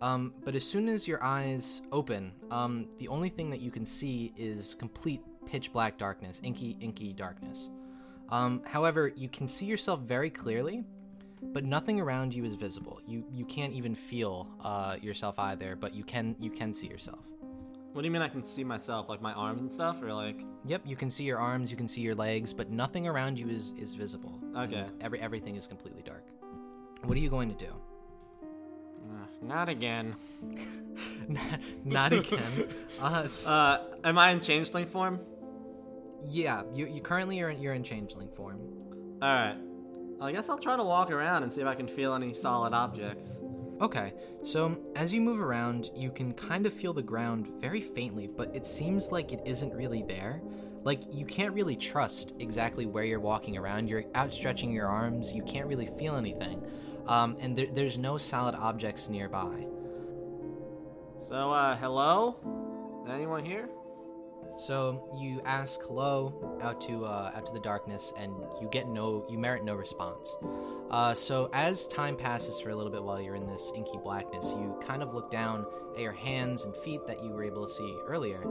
Um, 0.00 0.34
but 0.44 0.54
as 0.54 0.64
soon 0.64 0.88
as 0.88 1.08
your 1.08 1.22
eyes 1.24 1.82
open, 1.90 2.32
um, 2.50 2.88
the 2.98 3.08
only 3.08 3.28
thing 3.28 3.50
that 3.50 3.60
you 3.60 3.70
can 3.70 3.84
see 3.84 4.32
is 4.36 4.74
complete 4.74 5.20
pitch 5.46 5.72
black 5.72 5.98
darkness, 5.98 6.40
inky, 6.44 6.76
inky 6.80 7.12
darkness. 7.12 7.70
Um, 8.28 8.62
however, 8.64 9.08
you 9.16 9.28
can 9.28 9.48
see 9.48 9.66
yourself 9.66 10.00
very 10.00 10.30
clearly, 10.30 10.84
but 11.42 11.64
nothing 11.64 12.00
around 12.00 12.34
you 12.34 12.44
is 12.44 12.54
visible. 12.54 13.00
You 13.06 13.24
you 13.32 13.44
can't 13.44 13.72
even 13.72 13.94
feel 13.94 14.48
uh, 14.62 14.96
yourself 15.00 15.38
either, 15.38 15.76
but 15.76 15.94
you 15.94 16.04
can 16.04 16.36
you 16.38 16.50
can 16.50 16.74
see 16.74 16.86
yourself. 16.86 17.26
What 17.92 18.02
do 18.02 18.06
you 18.06 18.10
mean 18.12 18.22
I 18.22 18.28
can 18.28 18.42
see 18.42 18.62
myself? 18.64 19.08
Like 19.08 19.20
my 19.22 19.32
arms 19.32 19.60
and 19.60 19.72
stuff? 19.72 20.02
Or 20.02 20.12
like. 20.12 20.40
Yep, 20.66 20.82
you 20.84 20.94
can 20.96 21.10
see 21.10 21.24
your 21.24 21.38
arms, 21.38 21.70
you 21.70 21.76
can 21.76 21.88
see 21.88 22.00
your 22.00 22.14
legs, 22.14 22.52
but 22.52 22.70
nothing 22.70 23.06
around 23.08 23.38
you 23.38 23.48
is 23.48 23.72
is 23.78 23.94
visible. 23.94 24.38
Okay. 24.56 24.76
And 24.76 25.02
Every 25.02 25.20
everything 25.20 25.56
is 25.56 25.66
completely 25.66 26.02
dark. 26.02 26.24
What 27.04 27.16
are 27.16 27.20
you 27.20 27.30
going 27.30 27.48
to 27.54 27.64
do? 27.66 27.72
Uh, 28.42 29.26
not 29.42 29.68
again. 29.68 30.14
Not 31.84 32.12
again. 32.12 32.68
Us. 33.00 33.46
Uh, 33.50 33.78
am 34.02 34.16
I 34.18 34.30
in 34.30 34.40
changeling 34.40 34.86
form? 34.86 35.20
yeah, 36.26 36.62
you 36.74 36.86
you 36.86 37.00
currently 37.00 37.40
are 37.40 37.50
in, 37.50 37.60
you're 37.60 37.74
in 37.74 37.82
changeling 37.84 38.28
form. 38.28 38.58
Alright. 39.22 39.56
I 40.20 40.32
guess 40.32 40.48
I'll 40.48 40.58
try 40.58 40.76
to 40.76 40.82
walk 40.82 41.10
around 41.10 41.42
and 41.44 41.52
see 41.52 41.60
if 41.60 41.66
I 41.66 41.74
can 41.74 41.86
feel 41.86 42.14
any 42.14 42.32
solid 42.32 42.72
objects. 42.72 43.38
Okay, 43.80 44.12
so 44.42 44.76
as 44.96 45.14
you 45.14 45.20
move 45.20 45.40
around, 45.40 45.90
you 45.94 46.10
can 46.10 46.32
kind 46.34 46.66
of 46.66 46.72
feel 46.72 46.92
the 46.92 47.02
ground 47.02 47.48
very 47.60 47.80
faintly, 47.80 48.26
but 48.26 48.54
it 48.54 48.66
seems 48.66 49.12
like 49.12 49.32
it 49.32 49.40
isn't 49.44 49.72
really 49.72 50.02
there. 50.02 50.42
Like, 50.82 51.02
you 51.12 51.24
can't 51.24 51.54
really 51.54 51.76
trust 51.76 52.34
exactly 52.40 52.86
where 52.86 53.04
you're 53.04 53.20
walking 53.20 53.56
around. 53.56 53.88
You're 53.88 54.04
outstretching 54.16 54.72
your 54.72 54.88
arms, 54.88 55.32
you 55.32 55.42
can't 55.42 55.68
really 55.68 55.86
feel 55.86 56.16
anything. 56.16 56.60
Um, 57.06 57.36
and 57.38 57.56
there, 57.56 57.68
there's 57.72 57.98
no 57.98 58.18
solid 58.18 58.56
objects 58.56 59.08
nearby. 59.08 59.66
So, 61.18 61.52
uh, 61.52 61.76
hello? 61.76 63.04
Anyone 63.08 63.44
here? 63.44 63.68
So 64.58 65.08
you 65.16 65.40
ask 65.44 65.80
hello 65.82 66.58
out 66.60 66.80
to 66.80 67.04
uh, 67.04 67.30
out 67.32 67.46
to 67.46 67.52
the 67.52 67.60
darkness, 67.60 68.12
and 68.18 68.32
you 68.60 68.68
get 68.72 68.88
no, 68.88 69.24
you 69.30 69.38
merit 69.38 69.64
no 69.64 69.76
response. 69.76 70.36
Uh, 70.90 71.14
so 71.14 71.48
as 71.52 71.86
time 71.86 72.16
passes 72.16 72.58
for 72.58 72.70
a 72.70 72.74
little 72.74 72.90
bit 72.90 73.04
while 73.04 73.20
you're 73.20 73.36
in 73.36 73.46
this 73.46 73.70
inky 73.76 73.98
blackness, 74.02 74.52
you 74.58 74.76
kind 74.84 75.00
of 75.00 75.14
look 75.14 75.30
down 75.30 75.64
at 75.94 76.00
your 76.00 76.12
hands 76.12 76.64
and 76.64 76.76
feet 76.78 77.00
that 77.06 77.22
you 77.22 77.30
were 77.30 77.44
able 77.44 77.68
to 77.68 77.72
see 77.72 77.96
earlier, 78.08 78.42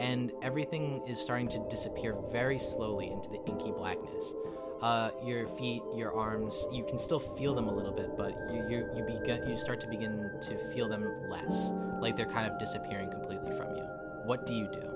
and 0.00 0.32
everything 0.42 1.00
is 1.06 1.20
starting 1.20 1.48
to 1.50 1.64
disappear 1.70 2.16
very 2.32 2.58
slowly 2.58 3.12
into 3.12 3.30
the 3.30 3.40
inky 3.46 3.70
blackness. 3.70 4.34
Uh, 4.80 5.12
your 5.24 5.46
feet, 5.46 5.80
your 5.94 6.12
arms, 6.12 6.66
you 6.72 6.84
can 6.84 6.98
still 6.98 7.20
feel 7.20 7.54
them 7.54 7.68
a 7.68 7.72
little 7.72 7.92
bit, 7.92 8.16
but 8.16 8.32
you 8.52 8.66
you 8.68 8.88
you 8.96 9.04
begin 9.04 9.48
you 9.48 9.56
start 9.56 9.80
to 9.80 9.86
begin 9.86 10.28
to 10.40 10.58
feel 10.74 10.88
them 10.88 11.08
less, 11.30 11.70
like 12.00 12.16
they're 12.16 12.26
kind 12.26 12.50
of 12.50 12.58
disappearing 12.58 13.12
completely 13.12 13.52
from 13.56 13.76
you. 13.76 13.84
What 14.24 14.44
do 14.44 14.54
you 14.54 14.68
do? 14.72 14.91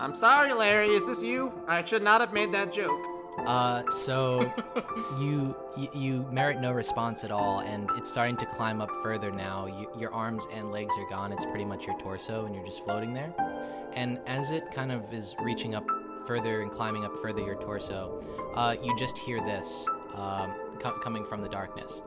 I'm 0.00 0.14
sorry, 0.14 0.52
Larry. 0.52 0.88
Is 0.88 1.06
this 1.06 1.22
you? 1.22 1.52
I 1.66 1.84
should 1.84 2.02
not 2.02 2.20
have 2.20 2.32
made 2.32 2.52
that 2.52 2.72
joke. 2.72 3.00
Uh, 3.46 3.82
so 3.90 4.52
you, 5.20 5.54
you 5.76 5.88
you 5.94 6.26
merit 6.30 6.60
no 6.60 6.72
response 6.72 7.24
at 7.24 7.30
all, 7.30 7.60
and 7.60 7.88
it's 7.96 8.10
starting 8.10 8.36
to 8.38 8.46
climb 8.46 8.80
up 8.80 8.90
further 9.02 9.30
now. 9.30 9.66
You, 9.66 9.90
your 9.98 10.12
arms 10.12 10.46
and 10.52 10.70
legs 10.70 10.94
are 10.98 11.08
gone. 11.08 11.32
It's 11.32 11.44
pretty 11.46 11.64
much 11.64 11.86
your 11.86 11.98
torso, 11.98 12.46
and 12.46 12.54
you're 12.54 12.64
just 12.64 12.84
floating 12.84 13.12
there. 13.12 13.34
And 13.94 14.18
as 14.26 14.50
it 14.50 14.70
kind 14.72 14.92
of 14.92 15.12
is 15.12 15.34
reaching 15.40 15.74
up 15.74 15.86
further 16.26 16.62
and 16.62 16.70
climbing 16.70 17.04
up 17.04 17.12
further 17.20 17.40
your 17.40 17.56
torso, 17.56 18.22
uh, 18.54 18.76
you 18.82 18.96
just 18.96 19.18
hear 19.18 19.40
this 19.44 19.86
um, 20.14 20.54
co- 20.80 20.98
coming 21.00 21.24
from 21.24 21.42
the 21.42 21.48
darkness. 21.48 22.02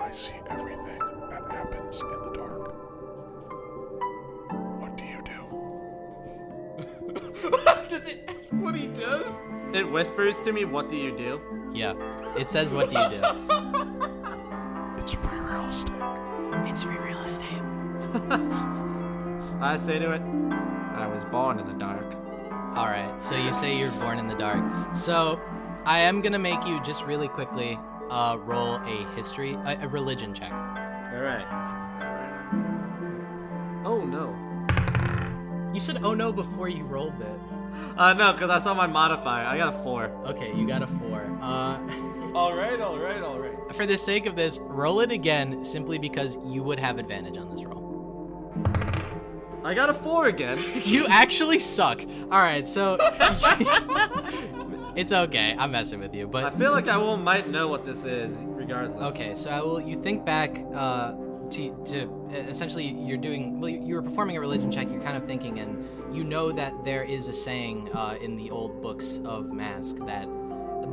I 0.00 0.10
see 0.10 0.34
everything 0.48 0.98
that 1.30 1.44
happens 1.50 2.00
in 2.00 2.08
the 2.08 2.30
dark. 2.34 2.85
Does 7.88 8.06
it 8.08 8.24
ask 8.28 8.52
what 8.52 8.74
he 8.74 8.86
does? 8.88 9.26
It 9.72 9.90
whispers 9.90 10.38
to 10.40 10.52
me, 10.52 10.64
"What 10.64 10.88
do 10.88 10.96
you 10.96 11.16
do?" 11.16 11.40
Yeah, 11.72 11.94
it 12.36 12.50
says, 12.50 12.72
"What 12.72 12.90
do 12.90 12.96
you 12.98 13.08
do?" 13.10 13.22
It's 14.98 15.12
free 15.14 15.38
real 15.38 15.64
estate. 15.66 15.92
it's 16.68 16.82
free 16.82 16.98
real 16.98 17.18
estate. 17.18 17.62
I 19.60 19.76
say 19.78 19.98
to 19.98 20.12
it, 20.12 20.22
"I 20.96 21.06
was 21.06 21.24
born 21.24 21.58
in 21.60 21.66
the 21.66 21.74
dark." 21.74 22.14
All 22.76 22.86
right. 22.86 23.22
So 23.22 23.36
you 23.36 23.52
say 23.52 23.78
you're 23.78 23.90
born 24.00 24.18
in 24.18 24.28
the 24.28 24.34
dark. 24.34 24.62
So 24.96 25.40
I 25.84 26.00
am 26.00 26.20
gonna 26.22 26.38
make 26.38 26.66
you 26.66 26.82
just 26.82 27.04
really 27.04 27.28
quickly 27.28 27.78
uh, 28.10 28.36
roll 28.44 28.74
a 28.76 29.06
history, 29.14 29.54
a, 29.54 29.78
a 29.82 29.88
religion 29.88 30.34
check. 30.34 30.52
All 30.52 31.20
right. 31.20 31.46
You 35.76 35.80
said 35.80 36.00
"oh 36.02 36.14
no" 36.14 36.32
before 36.32 36.70
you 36.70 36.84
rolled 36.84 37.20
it. 37.20 37.38
Uh, 37.98 38.14
no, 38.14 38.32
because 38.32 38.48
I 38.48 38.58
saw 38.60 38.72
my 38.72 38.86
modifier. 38.86 39.44
I 39.44 39.58
got 39.58 39.74
a 39.74 39.82
four. 39.82 40.04
Okay, 40.24 40.56
you 40.56 40.66
got 40.66 40.82
a 40.82 40.86
four. 40.86 41.20
Uh, 41.42 41.78
All 42.34 42.56
right, 42.56 42.80
all 42.80 42.98
right, 42.98 43.22
all 43.22 43.38
right. 43.38 43.74
for 43.74 43.84
the 43.84 43.98
sake 43.98 44.24
of 44.24 44.36
this, 44.36 44.58
roll 44.58 45.00
it 45.00 45.12
again, 45.12 45.66
simply 45.66 45.98
because 45.98 46.38
you 46.46 46.62
would 46.62 46.80
have 46.80 46.96
advantage 46.98 47.36
on 47.36 47.50
this 47.50 47.62
roll. 47.62 47.84
I 49.64 49.74
got 49.74 49.90
a 49.90 49.94
four 49.94 50.28
again. 50.28 50.64
You 50.84 51.06
actually 51.10 51.58
suck. 51.58 52.00
All 52.00 52.38
right, 52.40 52.66
so 52.66 52.96
it's 54.96 55.12
okay. 55.12 55.54
I'm 55.58 55.72
messing 55.72 56.00
with 56.00 56.14
you, 56.14 56.26
but 56.26 56.44
I 56.44 56.50
feel 56.56 56.72
like 56.72 56.88
I 56.88 56.96
will 56.96 57.18
might 57.18 57.50
know 57.50 57.68
what 57.68 57.84
this 57.84 58.02
is, 58.04 58.34
regardless. 58.44 59.12
okay. 59.12 59.34
So 59.34 59.50
I 59.50 59.60
will. 59.60 59.80
You 59.80 60.00
think 60.02 60.24
back 60.24 60.64
uh, 60.74 61.12
to 61.50 61.82
to 61.86 62.25
essentially 62.32 62.92
you're 63.00 63.16
doing. 63.16 63.60
Well, 63.60 63.70
you 63.70 63.94
were 63.94 64.02
performing 64.02 64.36
a 64.36 64.40
religion 64.40 64.70
check. 64.70 64.90
You're 64.90 65.02
kind 65.02 65.16
of 65.16 65.26
thinking, 65.26 65.60
and 65.60 66.14
you 66.14 66.24
know 66.24 66.52
that 66.52 66.84
there 66.84 67.04
is 67.04 67.28
a 67.28 67.32
saying 67.32 67.90
uh, 67.92 68.16
in 68.20 68.36
the 68.36 68.50
old 68.50 68.82
books 68.82 69.20
of 69.24 69.52
Mask 69.52 69.96
that 70.06 70.28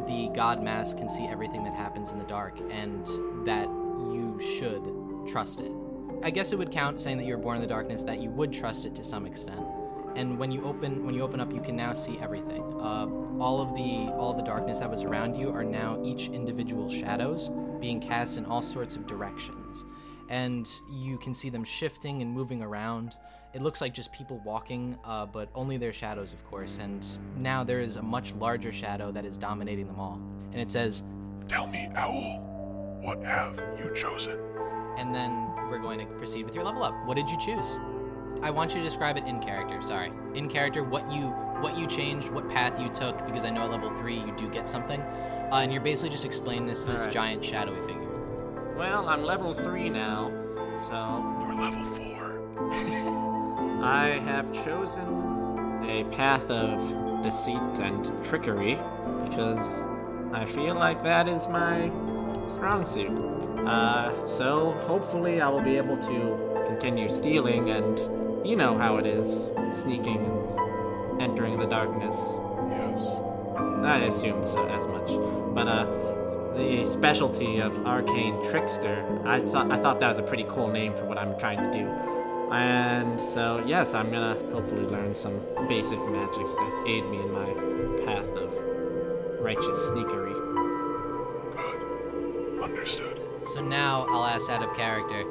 the 0.07 0.29
god 0.33 0.61
Mask 0.61 0.97
can 0.97 1.07
see 1.07 1.25
everything 1.25 1.63
that 1.63 1.73
happens 1.73 2.11
in 2.11 2.19
the 2.19 2.25
dark, 2.25 2.59
and 2.69 3.05
that 3.45 3.67
you 3.67 4.39
should 4.41 4.83
trust 5.27 5.59
it. 5.59 5.71
I 6.23 6.29
guess 6.29 6.53
it 6.53 6.57
would 6.57 6.71
count 6.71 7.01
saying 7.01 7.17
that 7.17 7.25
you 7.25 7.35
were 7.35 7.41
born 7.41 7.57
in 7.57 7.61
the 7.61 7.67
darkness 7.67 8.03
that 8.03 8.21
you 8.21 8.29
would 8.29 8.53
trust 8.53 8.85
it 8.85 8.95
to 8.95 9.03
some 9.03 9.25
extent. 9.25 9.61
And 10.15 10.37
when 10.37 10.51
you 10.51 10.63
open 10.63 11.05
when 11.05 11.15
you 11.15 11.21
open 11.21 11.39
up, 11.39 11.51
you 11.51 11.59
can 11.59 11.75
now 11.75 11.93
see 11.93 12.19
everything. 12.19 12.61
Uh, 12.79 13.07
all 13.39 13.61
of 13.61 13.75
the 13.75 14.13
all 14.13 14.33
the 14.33 14.43
darkness 14.43 14.79
that 14.79 14.89
was 14.89 15.03
around 15.03 15.35
you 15.35 15.49
are 15.49 15.63
now 15.63 15.99
each 16.03 16.27
individual 16.29 16.89
shadows 16.89 17.49
being 17.79 17.99
cast 17.99 18.37
in 18.37 18.45
all 18.45 18.61
sorts 18.61 18.95
of 18.95 19.07
directions, 19.07 19.85
and 20.29 20.67
you 20.89 21.17
can 21.17 21.33
see 21.33 21.49
them 21.49 21.63
shifting 21.63 22.21
and 22.21 22.31
moving 22.31 22.61
around. 22.61 23.15
It 23.53 23.61
looks 23.61 23.81
like 23.81 23.93
just 23.93 24.11
people 24.11 24.41
walking, 24.43 24.97
uh, 25.05 25.27
but 25.27 25.49
only 25.53 25.77
their 25.77 25.93
shadows, 25.93 26.33
of 26.33 26.43
course. 26.49 26.79
And 26.79 27.05
now 27.37 27.63
there 27.63 27.79
is 27.79 27.97
a 27.97 28.01
much 28.01 28.33
larger 28.35 28.71
shadow 28.71 29.11
that 29.11 29.25
is 29.25 29.37
dominating 29.37 29.87
them 29.87 29.99
all. 29.99 30.19
And 30.51 30.59
it 30.61 30.71
says, 30.71 31.03
Tell 31.47 31.67
me, 31.67 31.89
Owl, 31.95 32.99
what 33.03 33.21
have 33.23 33.61
you 33.77 33.93
chosen? 33.93 34.39
and 34.97 35.13
then 35.13 35.49
we're 35.71 35.79
going 35.79 35.97
to 35.97 36.05
proceed 36.05 36.45
with 36.45 36.53
your 36.53 36.63
level 36.63 36.83
up. 36.83 36.93
What 37.07 37.15
did 37.15 37.27
you 37.27 37.37
choose? 37.39 37.79
I 38.43 38.51
want 38.51 38.73
you 38.73 38.77
to 38.77 38.83
describe 38.85 39.17
it 39.17 39.23
in 39.25 39.41
character. 39.41 39.81
Sorry, 39.81 40.11
in 40.35 40.47
character, 40.47 40.83
what 40.83 41.09
you 41.11 41.33
what 41.61 41.77
you 41.77 41.87
changed, 41.87 42.29
what 42.29 42.47
path 42.49 42.79
you 42.79 42.89
took, 42.89 43.25
because 43.25 43.43
I 43.45 43.49
know 43.49 43.63
at 43.63 43.71
level 43.71 43.89
three 43.97 44.19
you 44.19 44.33
do 44.37 44.49
get 44.49 44.69
something, 44.69 45.01
uh, 45.01 45.61
and 45.63 45.71
you're 45.71 45.81
basically 45.81 46.09
just 46.09 46.25
explaining 46.25 46.67
this 46.67 46.85
this 46.85 46.99
Alright. 47.01 47.13
giant 47.13 47.43
shadowy 47.43 47.81
figure. 47.87 48.02
Well, 48.77 49.07
I'm 49.07 49.23
level 49.23 49.53
three 49.53 49.89
now, 49.89 50.31
so 50.87 51.43
You're 51.45 51.55
level 51.61 51.85
four. 51.85 53.83
I 53.83 54.19
have 54.25 54.51
chosen 54.65 55.85
a 55.87 56.03
path 56.15 56.49
of 56.49 57.21
deceit 57.21 57.57
and 57.79 58.03
trickery 58.25 58.79
because 59.29 59.83
I 60.33 60.45
feel 60.45 60.73
like 60.73 61.03
that 61.03 61.27
is 61.27 61.47
my 61.47 61.89
strong 62.49 62.87
suit. 62.87 63.11
Uh, 63.67 64.27
so 64.27 64.71
hopefully 64.87 65.39
I 65.39 65.49
will 65.49 65.61
be 65.61 65.77
able 65.77 65.97
to 65.97 66.65
continue 66.67 67.09
stealing 67.09 67.69
and 67.69 67.99
you 68.45 68.55
know 68.55 68.75
how 68.75 68.97
it 68.97 69.05
is 69.05 69.53
sneaking 69.73 70.25
and 70.25 71.21
entering 71.21 71.59
the 71.59 71.67
darkness. 71.67 72.15
Yes. 72.69 72.99
I 73.85 74.05
assumed 74.07 74.45
so 74.47 74.67
as 74.67 74.87
much. 74.87 75.09
But 75.53 75.67
uh 75.67 76.22
the 76.55 76.85
specialty 76.87 77.59
of 77.59 77.85
arcane 77.85 78.41
trickster, 78.49 79.05
I 79.25 79.41
thought 79.41 79.71
I 79.71 79.77
thought 79.77 79.99
that 79.99 80.09
was 80.09 80.19
a 80.19 80.23
pretty 80.23 80.45
cool 80.47 80.69
name 80.69 80.93
for 80.93 81.05
what 81.05 81.17
I'm 81.17 81.37
trying 81.39 81.57
to 81.57 81.77
do. 81.77 81.87
And 82.51 83.19
so 83.19 83.63
yes, 83.65 83.93
I'm 83.93 84.11
gonna 84.11 84.35
hopefully 84.51 84.85
learn 84.85 85.13
some 85.15 85.41
basic 85.67 85.99
magics 86.09 86.53
to 86.53 86.83
aid 86.87 87.05
me 87.05 87.19
in 87.19 87.31
my 87.31 88.05
path 88.05 88.27
of 88.37 88.53
righteous 89.41 89.79
sneakery. 89.89 90.33
Good. 91.55 92.63
Understood. 92.63 93.21
So 93.45 93.61
now 93.61 94.05
I'll 94.09 94.25
ask 94.25 94.49
out 94.49 94.63
of 94.63 94.75
character, 94.75 95.23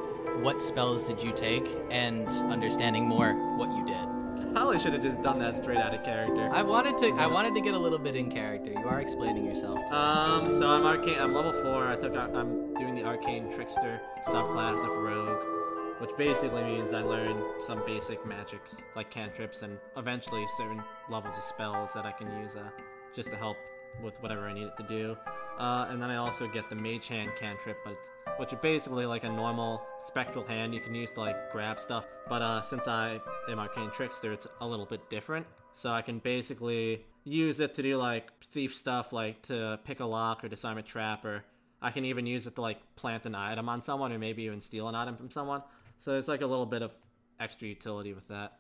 what 0.42 0.60
spells 0.60 1.04
did 1.04 1.22
you 1.22 1.32
take, 1.32 1.68
and 1.90 2.28
understanding 2.52 3.06
more 3.06 3.32
what 3.56 3.70
you 3.76 3.86
did. 3.86 4.54
Probably 4.54 4.78
should 4.78 4.92
have 4.92 5.02
just 5.02 5.22
done 5.22 5.38
that 5.38 5.56
straight 5.56 5.78
out 5.78 5.94
of 5.94 6.04
character. 6.04 6.50
I 6.52 6.62
wanted 6.62 6.98
to 6.98 7.06
I 7.14 7.26
wanted 7.26 7.54
to 7.54 7.60
get 7.60 7.74
a 7.74 7.78
little 7.78 7.98
bit 7.98 8.16
in 8.16 8.30
character. 8.30 8.71
You 8.82 8.88
are 8.88 9.00
explaining 9.00 9.46
yourself. 9.46 9.78
Um, 9.92 10.58
so 10.58 10.66
I'm 10.66 10.84
arcane. 10.84 11.20
I'm 11.20 11.32
level 11.32 11.52
four. 11.52 11.86
I 11.86 11.94
took. 11.94 12.16
I'm 12.16 12.74
doing 12.74 12.96
the 12.96 13.04
arcane 13.04 13.48
trickster 13.52 14.00
subclass 14.26 14.78
of 14.78 15.04
rogue, 15.04 16.00
which 16.00 16.10
basically 16.18 16.64
means 16.64 16.92
I 16.92 17.02
learn 17.02 17.40
some 17.62 17.86
basic 17.86 18.26
magics 18.26 18.74
like 18.96 19.08
cantrips 19.08 19.62
and 19.62 19.78
eventually 19.96 20.44
certain 20.56 20.82
levels 21.08 21.38
of 21.38 21.44
spells 21.44 21.92
that 21.92 22.06
I 22.06 22.10
can 22.10 22.26
use 22.42 22.56
uh, 22.56 22.70
just 23.14 23.30
to 23.30 23.36
help 23.36 23.56
with 24.02 24.20
whatever 24.20 24.48
I 24.48 24.52
need 24.52 24.64
it 24.64 24.76
to 24.78 24.82
do. 24.88 25.16
Uh, 25.62 25.86
and 25.90 26.02
then 26.02 26.10
I 26.10 26.16
also 26.16 26.48
get 26.48 26.68
the 26.68 26.74
mage 26.74 27.06
hand 27.06 27.30
cantrip, 27.38 27.78
but 27.84 28.10
which 28.36 28.52
is 28.52 28.58
basically 28.60 29.06
like 29.06 29.22
a 29.22 29.28
normal 29.28 29.80
spectral 30.00 30.44
hand 30.44 30.74
you 30.74 30.80
can 30.80 30.92
use 30.92 31.12
to 31.12 31.20
like 31.20 31.52
grab 31.52 31.78
stuff. 31.78 32.04
But 32.28 32.42
uh, 32.42 32.62
since 32.62 32.88
I 32.88 33.20
am 33.48 33.60
arcane 33.60 33.92
trickster, 33.92 34.32
it's 34.32 34.48
a 34.60 34.66
little 34.66 34.86
bit 34.86 35.08
different. 35.08 35.46
So 35.72 35.92
I 35.92 36.02
can 36.02 36.18
basically 36.18 37.04
use 37.22 37.60
it 37.60 37.74
to 37.74 37.82
do 37.82 37.96
like 37.96 38.32
thief 38.46 38.74
stuff, 38.74 39.12
like 39.12 39.40
to 39.42 39.78
pick 39.84 40.00
a 40.00 40.04
lock 40.04 40.42
or 40.42 40.48
disarm 40.48 40.78
a 40.78 40.82
trap, 40.82 41.24
or 41.24 41.44
I 41.80 41.92
can 41.92 42.04
even 42.06 42.26
use 42.26 42.48
it 42.48 42.56
to 42.56 42.60
like 42.60 42.78
plant 42.96 43.26
an 43.26 43.36
item 43.36 43.68
on 43.68 43.82
someone 43.82 44.12
or 44.12 44.18
maybe 44.18 44.42
even 44.42 44.60
steal 44.60 44.88
an 44.88 44.96
item 44.96 45.16
from 45.16 45.30
someone. 45.30 45.62
So 45.98 46.10
there's 46.10 46.26
like 46.26 46.40
a 46.40 46.46
little 46.46 46.66
bit 46.66 46.82
of 46.82 46.90
extra 47.38 47.68
utility 47.68 48.14
with 48.14 48.26
that. 48.26 48.58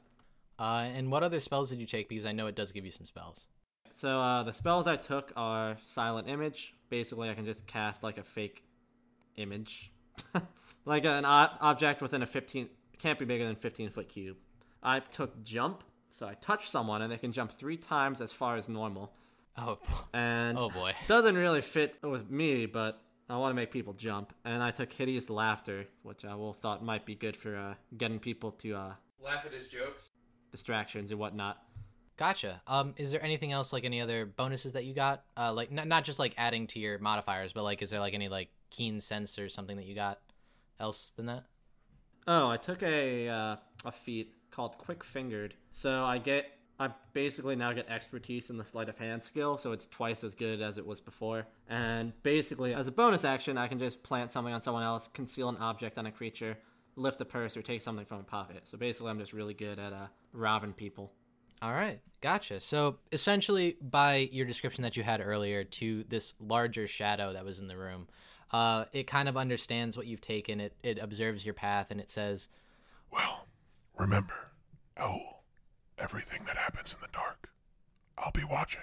Uh, 0.56 0.86
and 0.94 1.10
what 1.10 1.24
other 1.24 1.40
spells 1.40 1.70
did 1.70 1.80
you 1.80 1.86
take? 1.86 2.08
Because 2.08 2.26
I 2.26 2.30
know 2.30 2.46
it 2.46 2.54
does 2.54 2.70
give 2.70 2.84
you 2.84 2.92
some 2.92 3.06
spells. 3.06 3.46
So 3.90 4.20
uh, 4.20 4.44
the 4.44 4.52
spells 4.52 4.86
I 4.86 4.94
took 4.94 5.32
are 5.34 5.78
silent 5.82 6.28
image. 6.28 6.74
Basically, 6.92 7.30
I 7.30 7.34
can 7.34 7.46
just 7.46 7.66
cast 7.66 8.02
like 8.02 8.18
a 8.18 8.22
fake 8.22 8.62
image, 9.36 9.90
like 10.84 11.06
an 11.06 11.24
o- 11.24 11.48
object 11.62 12.02
within 12.02 12.20
a 12.20 12.26
15 12.26 12.68
can't 12.98 13.18
be 13.18 13.24
bigger 13.24 13.46
than 13.46 13.56
15 13.56 13.88
foot 13.88 14.10
cube. 14.10 14.36
I 14.82 15.00
took 15.00 15.42
jump, 15.42 15.84
so 16.10 16.28
I 16.28 16.34
touch 16.34 16.68
someone 16.68 17.00
and 17.00 17.10
they 17.10 17.16
can 17.16 17.32
jump 17.32 17.52
three 17.52 17.78
times 17.78 18.20
as 18.20 18.30
far 18.30 18.56
as 18.56 18.68
normal. 18.68 19.14
Oh, 19.56 19.78
And 20.12 20.58
oh 20.58 20.68
boy. 20.68 20.92
doesn't 21.08 21.34
really 21.34 21.62
fit 21.62 21.94
with 22.02 22.30
me, 22.30 22.66
but 22.66 23.00
I 23.30 23.38
want 23.38 23.52
to 23.52 23.56
make 23.56 23.70
people 23.70 23.94
jump. 23.94 24.34
And 24.44 24.62
I 24.62 24.70
took 24.70 24.92
hideous 24.92 25.30
laughter, 25.30 25.86
which 26.02 26.26
I 26.26 26.34
will 26.34 26.52
thought 26.52 26.84
might 26.84 27.06
be 27.06 27.14
good 27.14 27.36
for 27.36 27.56
uh, 27.56 27.74
getting 27.96 28.18
people 28.18 28.50
to 28.62 28.74
uh, 28.74 28.92
Laugh 29.24 29.46
at 29.46 29.54
his 29.54 29.68
jokes. 29.68 30.10
distractions 30.50 31.10
and 31.10 31.18
whatnot. 31.18 31.56
Gotcha. 32.22 32.62
Um, 32.68 32.94
is 32.98 33.10
there 33.10 33.20
anything 33.20 33.50
else 33.50 33.72
like 33.72 33.84
any 33.84 34.00
other 34.00 34.24
bonuses 34.24 34.74
that 34.74 34.84
you 34.84 34.94
got? 34.94 35.24
Uh, 35.36 35.52
like 35.52 35.76
n- 35.76 35.88
not 35.88 36.04
just 36.04 36.20
like 36.20 36.34
adding 36.38 36.68
to 36.68 36.78
your 36.78 37.00
modifiers, 37.00 37.52
but 37.52 37.64
like 37.64 37.82
is 37.82 37.90
there 37.90 37.98
like 37.98 38.14
any 38.14 38.28
like 38.28 38.48
keen 38.70 39.00
sense 39.00 39.40
or 39.40 39.48
something 39.48 39.76
that 39.76 39.86
you 39.86 39.96
got 39.96 40.20
else 40.78 41.10
than 41.16 41.26
that? 41.26 41.42
Oh, 42.28 42.48
I 42.48 42.58
took 42.58 42.84
a 42.84 43.28
uh, 43.28 43.56
a 43.84 43.90
feat 43.90 44.34
called 44.52 44.78
Quick 44.78 45.02
Fingered. 45.02 45.56
So 45.72 46.04
I 46.04 46.18
get 46.18 46.46
I 46.78 46.90
basically 47.12 47.56
now 47.56 47.72
get 47.72 47.88
expertise 47.88 48.50
in 48.50 48.56
the 48.56 48.64
sleight 48.64 48.88
of 48.88 48.96
hand 48.96 49.24
skill, 49.24 49.58
so 49.58 49.72
it's 49.72 49.86
twice 49.86 50.22
as 50.22 50.32
good 50.32 50.62
as 50.62 50.78
it 50.78 50.86
was 50.86 51.00
before. 51.00 51.44
And 51.68 52.12
basically, 52.22 52.72
as 52.72 52.86
a 52.86 52.92
bonus 52.92 53.24
action, 53.24 53.58
I 53.58 53.66
can 53.66 53.80
just 53.80 54.00
plant 54.04 54.30
something 54.30 54.54
on 54.54 54.60
someone 54.60 54.84
else, 54.84 55.08
conceal 55.12 55.48
an 55.48 55.56
object 55.56 55.98
on 55.98 56.06
a 56.06 56.12
creature, 56.12 56.56
lift 56.94 57.20
a 57.20 57.24
purse, 57.24 57.56
or 57.56 57.62
take 57.62 57.82
something 57.82 58.06
from 58.06 58.20
a 58.20 58.22
pocket. 58.22 58.60
So 58.68 58.78
basically, 58.78 59.10
I'm 59.10 59.18
just 59.18 59.32
really 59.32 59.54
good 59.54 59.80
at 59.80 59.92
uh, 59.92 60.06
robbing 60.32 60.72
people. 60.72 61.10
All 61.62 61.72
right, 61.72 62.00
gotcha. 62.20 62.58
So 62.60 62.98
essentially, 63.12 63.76
by 63.80 64.28
your 64.32 64.44
description 64.46 64.82
that 64.82 64.96
you 64.96 65.04
had 65.04 65.20
earlier 65.24 65.62
to 65.62 66.04
this 66.08 66.34
larger 66.40 66.88
shadow 66.88 67.32
that 67.32 67.44
was 67.44 67.60
in 67.60 67.68
the 67.68 67.76
room, 67.76 68.08
uh, 68.50 68.86
it 68.92 69.06
kind 69.06 69.28
of 69.28 69.36
understands 69.36 69.96
what 69.96 70.06
you've 70.06 70.20
taken. 70.20 70.60
It 70.60 70.74
it 70.82 70.98
observes 70.98 71.44
your 71.44 71.54
path 71.54 71.92
and 71.92 72.00
it 72.00 72.10
says, 72.10 72.48
Well, 73.12 73.46
remember, 73.96 74.50
Owl, 74.96 75.44
everything 75.98 76.42
that 76.46 76.56
happens 76.56 76.94
in 76.94 77.00
the 77.00 77.08
dark, 77.12 77.50
I'll 78.18 78.32
be 78.32 78.44
watching. 78.44 78.82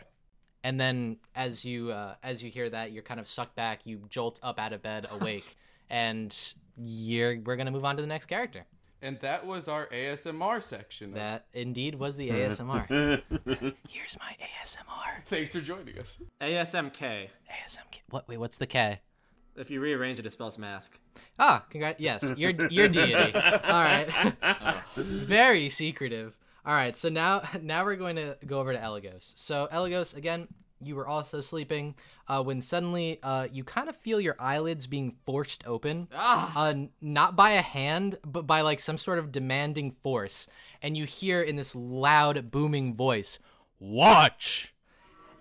and 0.63 0.79
then 0.79 1.17
as 1.35 1.65
you 1.65 1.91
uh, 1.91 2.15
as 2.23 2.41
you 2.41 2.49
hear 2.49 2.69
that, 2.69 2.93
you're 2.93 3.03
kind 3.03 3.19
of 3.19 3.27
sucked 3.27 3.55
back. 3.55 3.85
You 3.85 4.03
jolt 4.09 4.39
up 4.41 4.57
out 4.57 4.71
of 4.71 4.81
bed, 4.81 5.05
awake, 5.19 5.57
and 5.89 6.33
you're 6.77 7.41
we're 7.41 7.57
gonna 7.57 7.71
move 7.71 7.83
on 7.83 7.97
to 7.97 8.01
the 8.01 8.07
next 8.07 8.27
character. 8.27 8.65
And 9.01 9.19
that 9.21 9.45
was 9.45 9.67
our 9.67 9.87
ASMR 9.87 10.61
section. 10.61 11.13
That 11.13 11.45
indeed 11.53 11.95
was 11.95 12.17
the 12.17 12.29
ASMR. 12.29 12.87
Here's 13.87 14.17
my 14.19 14.35
ASMR. 14.41 15.23
Thanks 15.27 15.53
for 15.53 15.61
joining 15.61 15.97
us. 15.97 16.21
ASMK. 16.41 17.29
ASMK. 17.49 18.01
What? 18.09 18.27
Wait, 18.27 18.37
what's 18.37 18.57
the 18.57 18.67
K? 18.67 18.99
If 19.55 19.69
you 19.69 19.81
rearrange 19.81 20.19
it, 20.19 20.25
it 20.25 20.31
spells 20.31 20.57
mask. 20.57 20.97
Ah, 21.37 21.65
congrats. 21.69 21.99
Yes, 21.99 22.33
your 22.37 22.51
your 22.69 22.87
deity. 22.87 23.33
All 23.35 23.81
right. 23.81 24.07
Very 24.95 25.69
secretive. 25.69 26.37
All 26.65 26.73
right. 26.73 26.95
So 26.95 27.09
now 27.09 27.41
now 27.61 27.83
we're 27.83 27.95
going 27.95 28.15
to 28.17 28.37
go 28.45 28.59
over 28.59 28.73
to 28.73 28.79
Elagos. 28.79 29.33
So 29.37 29.67
Elagos, 29.71 30.15
again, 30.15 30.47
you 30.81 30.95
were 30.95 31.07
also 31.07 31.41
sleeping 31.41 31.95
uh, 32.27 32.41
when 32.41 32.61
suddenly 32.61 33.19
uh, 33.23 33.47
you 33.51 33.63
kind 33.63 33.89
of 33.89 33.95
feel 33.97 34.19
your 34.19 34.35
eyelids 34.39 34.87
being 34.87 35.15
forced 35.25 35.65
open. 35.67 36.07
Ah. 36.13 36.53
Uh, 36.55 36.73
not 37.01 37.35
by 37.35 37.51
a 37.51 37.61
hand, 37.61 38.17
but 38.25 38.47
by 38.47 38.61
like 38.61 38.79
some 38.79 38.97
sort 38.97 39.19
of 39.19 39.31
demanding 39.31 39.91
force, 39.91 40.47
and 40.81 40.97
you 40.97 41.05
hear 41.05 41.41
in 41.41 41.55
this 41.55 41.75
loud, 41.75 42.51
booming 42.51 42.95
voice, 42.95 43.39
"Watch." 43.79 44.73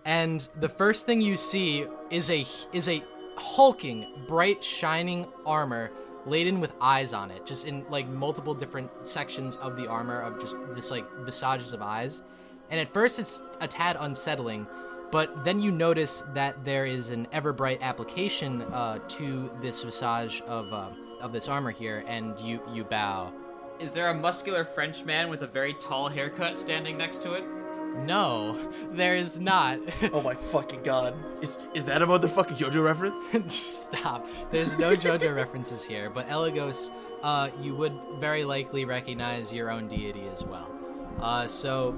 and 0.08 0.48
the 0.56 0.68
first 0.68 1.04
thing 1.04 1.20
you 1.20 1.36
see 1.36 1.84
is 2.10 2.30
a 2.30 2.46
is 2.72 2.88
a 2.88 3.04
hulking, 3.36 4.06
bright, 4.26 4.64
shining 4.64 5.26
armor 5.44 5.90
laden 6.24 6.60
with 6.60 6.72
eyes 6.80 7.12
on 7.12 7.30
it, 7.30 7.44
just 7.44 7.66
in 7.66 7.84
like 7.90 8.08
multiple 8.08 8.54
different 8.54 8.90
sections 9.02 9.58
of 9.58 9.76
the 9.76 9.86
armor 9.86 10.20
of 10.20 10.40
just 10.40 10.56
this 10.70 10.90
like 10.90 11.06
visages 11.24 11.74
of 11.74 11.82
eyes. 11.82 12.22
And 12.70 12.80
at 12.80 12.88
first 12.88 13.18
it's 13.18 13.42
a 13.60 13.68
tad 13.68 13.98
unsettling, 14.00 14.66
but 15.10 15.44
then 15.44 15.60
you 15.60 15.70
notice 15.70 16.22
that 16.34 16.64
there 16.64 16.86
is 16.86 17.10
an 17.10 17.26
Everbright 17.32 17.80
application 17.80 18.62
uh, 18.62 18.98
to 19.08 19.50
this 19.62 19.82
visage 19.82 20.42
of 20.42 20.72
uh, 20.72 20.90
of 21.20 21.32
this 21.32 21.48
armor 21.48 21.70
here, 21.70 22.04
and 22.06 22.38
you 22.40 22.60
you 22.72 22.84
bow. 22.84 23.32
Is 23.78 23.92
there 23.92 24.08
a 24.08 24.14
muscular 24.14 24.64
French 24.64 25.04
man 25.04 25.28
with 25.28 25.42
a 25.42 25.46
very 25.46 25.72
tall 25.74 26.08
haircut 26.08 26.58
standing 26.58 26.98
next 26.98 27.22
to 27.22 27.34
it? 27.34 27.44
No, 28.04 28.72
there 28.92 29.16
is 29.16 29.40
not. 29.40 29.78
Oh 30.12 30.22
my 30.22 30.34
fucking 30.34 30.82
god. 30.82 31.14
Is 31.42 31.58
is 31.74 31.86
that 31.86 32.02
a 32.02 32.06
motherfucking 32.06 32.58
JoJo 32.58 32.84
reference? 32.84 33.54
Stop. 33.54 34.26
There's 34.50 34.78
no 34.78 34.94
JoJo 34.94 35.34
references 35.34 35.84
here, 35.84 36.10
but 36.10 36.28
Elagos, 36.28 36.90
uh, 37.22 37.50
you 37.60 37.74
would 37.74 37.98
very 38.18 38.44
likely 38.44 38.84
recognize 38.84 39.52
your 39.52 39.70
own 39.70 39.88
deity 39.88 40.28
as 40.32 40.44
well. 40.44 40.70
Uh, 41.20 41.46
so 41.48 41.96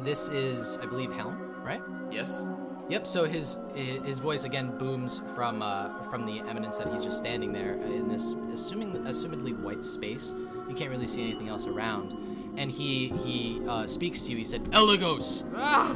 this 0.00 0.28
is, 0.28 0.78
I 0.78 0.86
believe, 0.86 1.12
Helm, 1.12 1.43
right? 1.64 1.82
Yes. 2.10 2.46
Yep. 2.88 3.06
So 3.06 3.24
his 3.24 3.58
his 3.74 4.18
voice 4.18 4.44
again 4.44 4.76
booms 4.76 5.22
from 5.34 5.62
uh, 5.62 6.02
from 6.04 6.26
the 6.26 6.40
eminence 6.40 6.76
that 6.76 6.92
he's 6.92 7.02
just 7.02 7.16
standing 7.16 7.52
there 7.52 7.74
in 7.74 8.08
this, 8.08 8.34
assuming 8.52 8.92
assumedly 9.04 9.58
white 9.58 9.84
space. 9.84 10.34
You 10.68 10.74
can't 10.74 10.90
really 10.90 11.06
see 11.06 11.22
anything 11.22 11.48
else 11.48 11.66
around, 11.66 12.12
and 12.58 12.70
he 12.70 13.08
he 13.24 13.62
uh, 13.66 13.86
speaks 13.86 14.22
to 14.24 14.32
you. 14.32 14.36
He 14.36 14.44
said, 14.44 14.64
"Elagos, 14.72 15.44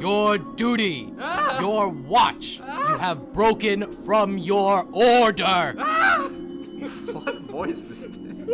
your 0.01 0.39
duty, 0.39 1.13
your 1.59 1.89
watch, 1.89 2.59
you 2.59 2.97
have 2.97 3.31
broken 3.31 3.93
from 3.93 4.37
your 4.37 4.87
order." 4.91 5.73
what 7.11 7.41
voice 7.41 7.81
is 7.89 8.07
this? 8.07 8.49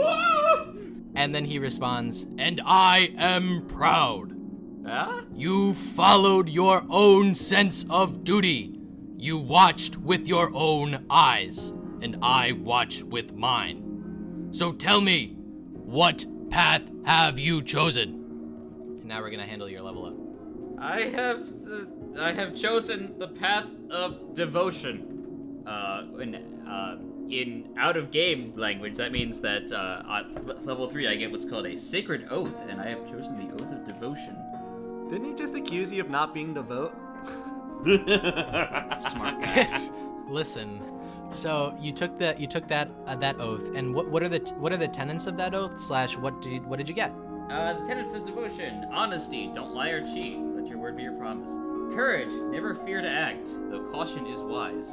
And 1.16 1.34
then 1.34 1.46
he 1.46 1.60
responds, 1.60 2.28
And 2.38 2.62
I 2.66 3.14
am 3.18 3.66
proud. 3.68 4.35
Huh? 4.86 5.22
You 5.34 5.74
followed 5.74 6.48
your 6.48 6.84
own 6.90 7.34
sense 7.34 7.86
of 7.90 8.24
duty. 8.24 8.80
You 9.18 9.38
watched 9.38 9.98
with 9.98 10.28
your 10.28 10.52
own 10.54 11.06
eyes, 11.10 11.70
and 12.02 12.18
I 12.22 12.52
watch 12.52 13.02
with 13.02 13.34
mine. 13.34 14.50
So 14.52 14.72
tell 14.74 15.02
me, 15.02 15.36
what 15.72 16.26
path 16.52 16.84
have 17.06 17.40
you 17.40 17.64
chosen? 17.64 19.02
Now 19.04 19.22
we're 19.22 19.32
gonna 19.32 19.48
handle 19.48 19.68
your 19.68 19.82
level 19.82 20.06
up. 20.06 20.14
I 20.80 21.02
have 21.02 21.48
uh, 21.68 22.22
I 22.22 22.32
have 22.34 22.56
chosen 22.56 23.18
the 23.18 23.28
path 23.28 23.66
of 23.90 24.34
devotion. 24.36 25.64
Uh, 25.66 26.04
in 26.20 26.36
uh, 26.68 26.98
in 27.30 27.74
out 27.78 27.98
of 27.98 28.12
game 28.12 28.54
language, 28.56 28.96
that 28.96 29.12
means 29.12 29.42
that 29.42 29.72
uh, 29.72 30.04
at 30.08 30.66
level 30.66 30.88
three 30.88 31.08
I 31.08 31.16
get 31.16 31.32
what's 31.32 31.46
called 31.46 31.66
a 31.66 31.78
sacred 31.78 32.28
oath, 32.30 32.54
and 32.70 32.80
I 32.80 32.88
have 32.90 33.10
chosen 33.10 33.36
the 33.38 33.52
oath 33.54 33.72
of 33.72 33.86
devotion. 33.86 34.36
Didn't 35.10 35.26
he 35.26 35.34
just 35.34 35.56
accuse 35.56 35.92
you 35.92 36.02
of 36.02 36.10
not 36.10 36.34
being 36.34 36.54
the 36.54 36.62
vote? 36.62 36.94
Smart 39.00 39.40
guy. 39.42 39.68
Listen. 40.28 40.82
So 41.30 41.76
you 41.80 41.92
took 41.92 42.18
that 42.20 42.40
you 42.40 42.48
took 42.48 42.68
that 42.70 42.90
uh, 43.06 43.16
that 43.16 43.40
oath, 43.40 43.76
and 43.76 43.94
what 43.94 44.10
what 44.10 44.24
are 44.24 44.30
the 44.30 44.40
what 44.58 44.72
are 44.72 44.78
the 44.78 44.88
tenets 44.88 45.28
of 45.28 45.38
that 45.38 45.54
oath? 45.54 45.80
Slash, 45.80 46.18
what 46.18 46.42
did 46.42 46.66
what 46.66 46.78
did 46.78 46.88
you 46.88 46.96
get? 46.96 47.12
Uh, 47.50 47.74
the 47.74 47.86
tenets 47.86 48.14
of 48.14 48.26
devotion: 48.26 48.86
honesty, 48.92 49.52
don't 49.54 49.74
lie 49.74 49.90
or 49.90 50.02
cheat. 50.02 50.38
Let 50.40 50.68
your 50.68 50.78
word 50.78 50.98
be 50.98 51.04
your 51.04 51.14
promise. 51.14 51.52
Courage, 51.96 52.32
never 52.52 52.74
fear 52.74 53.02
to 53.02 53.10
act, 53.10 53.50
though 53.70 53.90
caution 53.92 54.26
is 54.26 54.40
wise. 54.40 54.90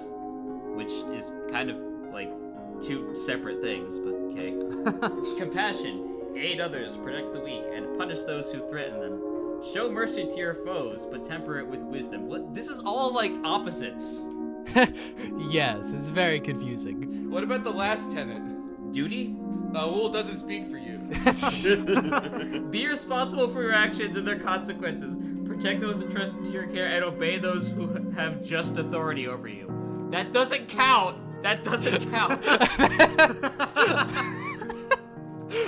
Which 0.75 0.93
is 1.17 1.33
kind 1.51 1.71
of 1.71 1.77
like 2.13 2.33
two 2.81 3.15
separate 3.15 3.63
things, 3.63 3.99
but 3.99 4.15
okay. 4.33 5.39
Compassion, 5.39 6.35
aid 6.37 6.61
others, 6.61 6.97
protect 6.97 7.33
the 7.33 7.41
weak, 7.41 7.63
and 7.73 7.99
punish 7.99 8.23
those 8.23 8.51
who 8.51 8.67
threaten 8.69 9.01
them. 9.01 9.32
Show 9.63 9.89
mercy 9.91 10.27
to 10.27 10.37
your 10.37 10.55
foes, 10.55 11.07
but 11.09 11.23
temper 11.23 11.61
it 11.61 11.67
with 11.67 11.81
wisdom. 11.81 12.27
What? 12.27 12.53
This 12.53 12.67
is 12.69 12.81
all 12.81 13.15
like 13.15 13.33
opposites. 13.45 14.25
yes, 15.39 15.93
it's 15.93 16.09
very 16.09 16.41
confusing. 16.41 17.31
What 17.31 17.45
about 17.45 17.63
the 17.63 17.71
last 17.71 18.11
tenant? 18.11 18.93
Duty? 18.93 19.37
Uh, 19.75 19.89
Wool 19.89 20.09
doesn't 20.09 20.39
speak 20.39 20.67
for 20.67 20.79
you. 20.79 20.99
Be 22.71 22.89
responsible 22.89 23.49
for 23.49 23.63
your 23.63 23.73
actions 23.73 24.17
and 24.17 24.27
their 24.27 24.39
consequences. 24.39 25.15
Protect 25.47 25.81
those 25.81 26.03
entrusted 26.03 26.45
to 26.45 26.51
your 26.51 26.67
care 26.67 26.89
and 26.89 27.05
obey 27.05 27.39
those 27.39 27.69
who 27.69 28.11
have 28.17 28.43
just 28.43 28.79
authority 28.79 29.29
over 29.29 29.47
you. 29.47 30.09
That 30.11 30.33
doesn't 30.33 30.69
count. 30.69 31.43
That 31.43 31.63
doesn't 31.63 32.11
count. 32.11 32.45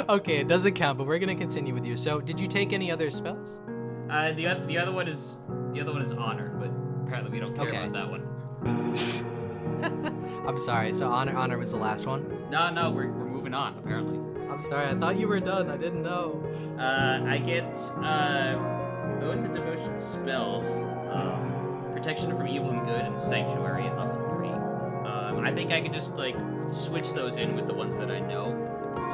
okay, 0.09 0.39
it 0.39 0.49
doesn't 0.49 0.75
count, 0.75 0.99
but 0.99 1.07
we're 1.07 1.19
gonna 1.19 1.35
continue 1.35 1.73
with 1.75 1.85
you. 1.85 1.97
So, 1.97 2.21
did 2.21 2.41
you 2.41 2.49
take 2.49 2.73
any 2.73 2.91
other 2.91 3.11
spells? 3.11 3.59
Uh, 4.11 4.33
the 4.33 4.47
oth- 4.49 4.67
the 4.67 4.79
other 4.79 4.93
one 4.93 5.09
is 5.09 5.37
the 5.73 5.81
other 5.81 5.93
one 5.93 6.03
is 6.03 6.13
honor, 6.13 6.51
but 6.59 6.71
apparently 7.07 7.31
we 7.33 7.41
don't 7.41 7.55
care 7.57 7.67
Okay. 7.69 7.77
about 7.87 7.93
that 7.93 8.11
one. 8.11 8.23
I'm 10.47 10.59
sorry. 10.59 10.93
So, 10.93 11.09
honor 11.11 11.37
honor 11.37 11.59
was 11.59 11.73
the 11.73 11.79
last 11.79 12.07
one. 12.07 12.27
No, 12.51 12.71
no, 12.71 12.91
we're, 12.91 13.09
we're 13.11 13.25
moving 13.25 13.55
on. 13.55 13.77
Apparently, 13.79 14.19
I'm 14.51 14.63
sorry. 14.63 14.87
I 14.89 14.95
thought 14.95 15.19
you 15.19 15.27
were 15.29 15.41
done. 15.41 15.71
I 15.71 15.77
didn't 15.77 16.03
know. 16.03 16.43
uh, 16.79 17.25
I 17.29 17.39
get 17.39 17.65
uh, 18.03 18.57
oath 19.23 19.45
of 19.45 19.55
devotion 19.55 19.99
spells, 20.01 20.65
um, 21.13 21.91
protection 21.93 22.37
from 22.37 22.47
evil 22.49 22.71
and 22.71 22.85
good, 22.87 23.01
and 23.01 23.19
sanctuary 23.19 23.87
at 23.87 23.97
level 23.99 24.29
three. 24.31 24.49
Um, 24.49 25.45
I 25.45 25.53
think 25.53 25.73
I 25.73 25.81
could 25.81 25.93
just 25.93 26.17
like 26.17 26.37
switch 26.73 27.13
those 27.13 27.37
in 27.37 27.55
with 27.57 27.67
the 27.67 27.75
ones 27.75 27.97
that 27.97 28.11
I 28.11 28.21
know. 28.21 28.61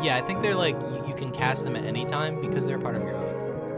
Yeah, 0.02 0.16
I 0.16 0.20
think 0.22 0.42
they're 0.42 0.54
like 0.54 0.74
you, 0.80 1.04
you 1.08 1.14
can 1.14 1.30
cast 1.30 1.64
them 1.64 1.76
at 1.76 1.84
any 1.84 2.04
time 2.04 2.40
because 2.40 2.66
they're 2.66 2.78
part 2.78 2.96
of 2.96 3.02
your. 3.02 3.29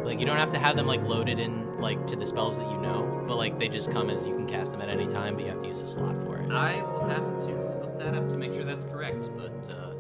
Like 0.05 0.19
you 0.21 0.27
don't 0.27 0.37
have 0.37 0.51
to 0.53 0.59
have 0.59 0.77
them 0.77 0.87
like 0.87 1.03
loaded 1.03 1.39
in 1.39 1.81
like 1.81 2.07
to 2.09 2.17
the 2.17 2.27
spells 2.27 2.59
that 2.59 2.69
you 2.71 2.77
know, 2.79 3.25
but 3.27 3.37
like 3.37 3.59
they 3.59 3.69
just 3.69 3.91
come 3.91 4.11
as 4.11 4.27
you 4.27 4.35
can 4.35 4.47
cast 4.47 4.73
them 4.73 4.81
at 4.81 4.89
any 4.89 5.07
time, 5.07 5.35
but 5.35 5.45
you 5.45 5.51
have 5.51 5.61
to 5.63 5.69
use 5.69 5.81
a 5.81 5.87
slot 5.87 6.17
for 6.17 6.39
it. 6.39 6.51
I 6.51 6.83
will 6.83 7.07
have 7.09 7.39
to 7.47 7.53
look 7.83 7.99
that 7.99 8.15
up 8.15 8.29
to 8.31 8.37
make 8.37 8.53
sure 8.55 8.65
that's 8.65 8.85
correct, 8.85 9.31
but 9.37 9.71
uh, 9.71 9.95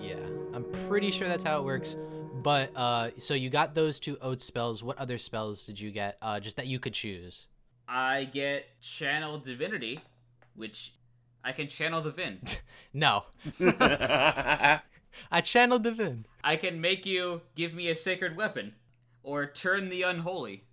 Yeah, 0.00 0.16
I'm 0.52 0.64
pretty 0.88 1.10
sure 1.10 1.28
that's 1.28 1.44
how 1.44 1.58
it 1.58 1.64
works. 1.64 1.96
but 2.42 2.70
uh, 2.76 3.10
so 3.18 3.34
you 3.34 3.48
got 3.50 3.74
those 3.74 3.98
two 4.00 4.16
oath 4.20 4.40
spells. 4.42 4.82
What 4.82 4.98
other 4.98 5.18
spells 5.18 5.64
did 5.66 5.80
you 5.80 5.90
get? 5.90 6.18
Uh, 6.20 6.40
just 6.40 6.56
that 6.56 6.66
you 6.66 6.78
could 6.78 6.94
choose. 6.94 7.46
I 7.88 8.24
get 8.24 8.80
channel 8.80 9.38
divinity, 9.38 10.00
which 10.54 10.94
I 11.44 11.52
can 11.52 11.68
channel 11.68 12.00
the 12.00 12.10
Vin. 12.10 12.40
No, 12.96 13.24
I 13.60 15.40
channeled 15.42 15.82
the 15.82 15.90
Vin. 15.92 16.26
I 16.44 16.54
can 16.56 16.80
make 16.80 17.04
you 17.06 17.40
give 17.56 17.74
me 17.74 17.88
a 17.88 17.94
sacred 17.96 18.36
weapon, 18.36 18.74
or 19.24 19.46
turn 19.46 19.88
the 19.88 20.02
unholy. 20.02 20.64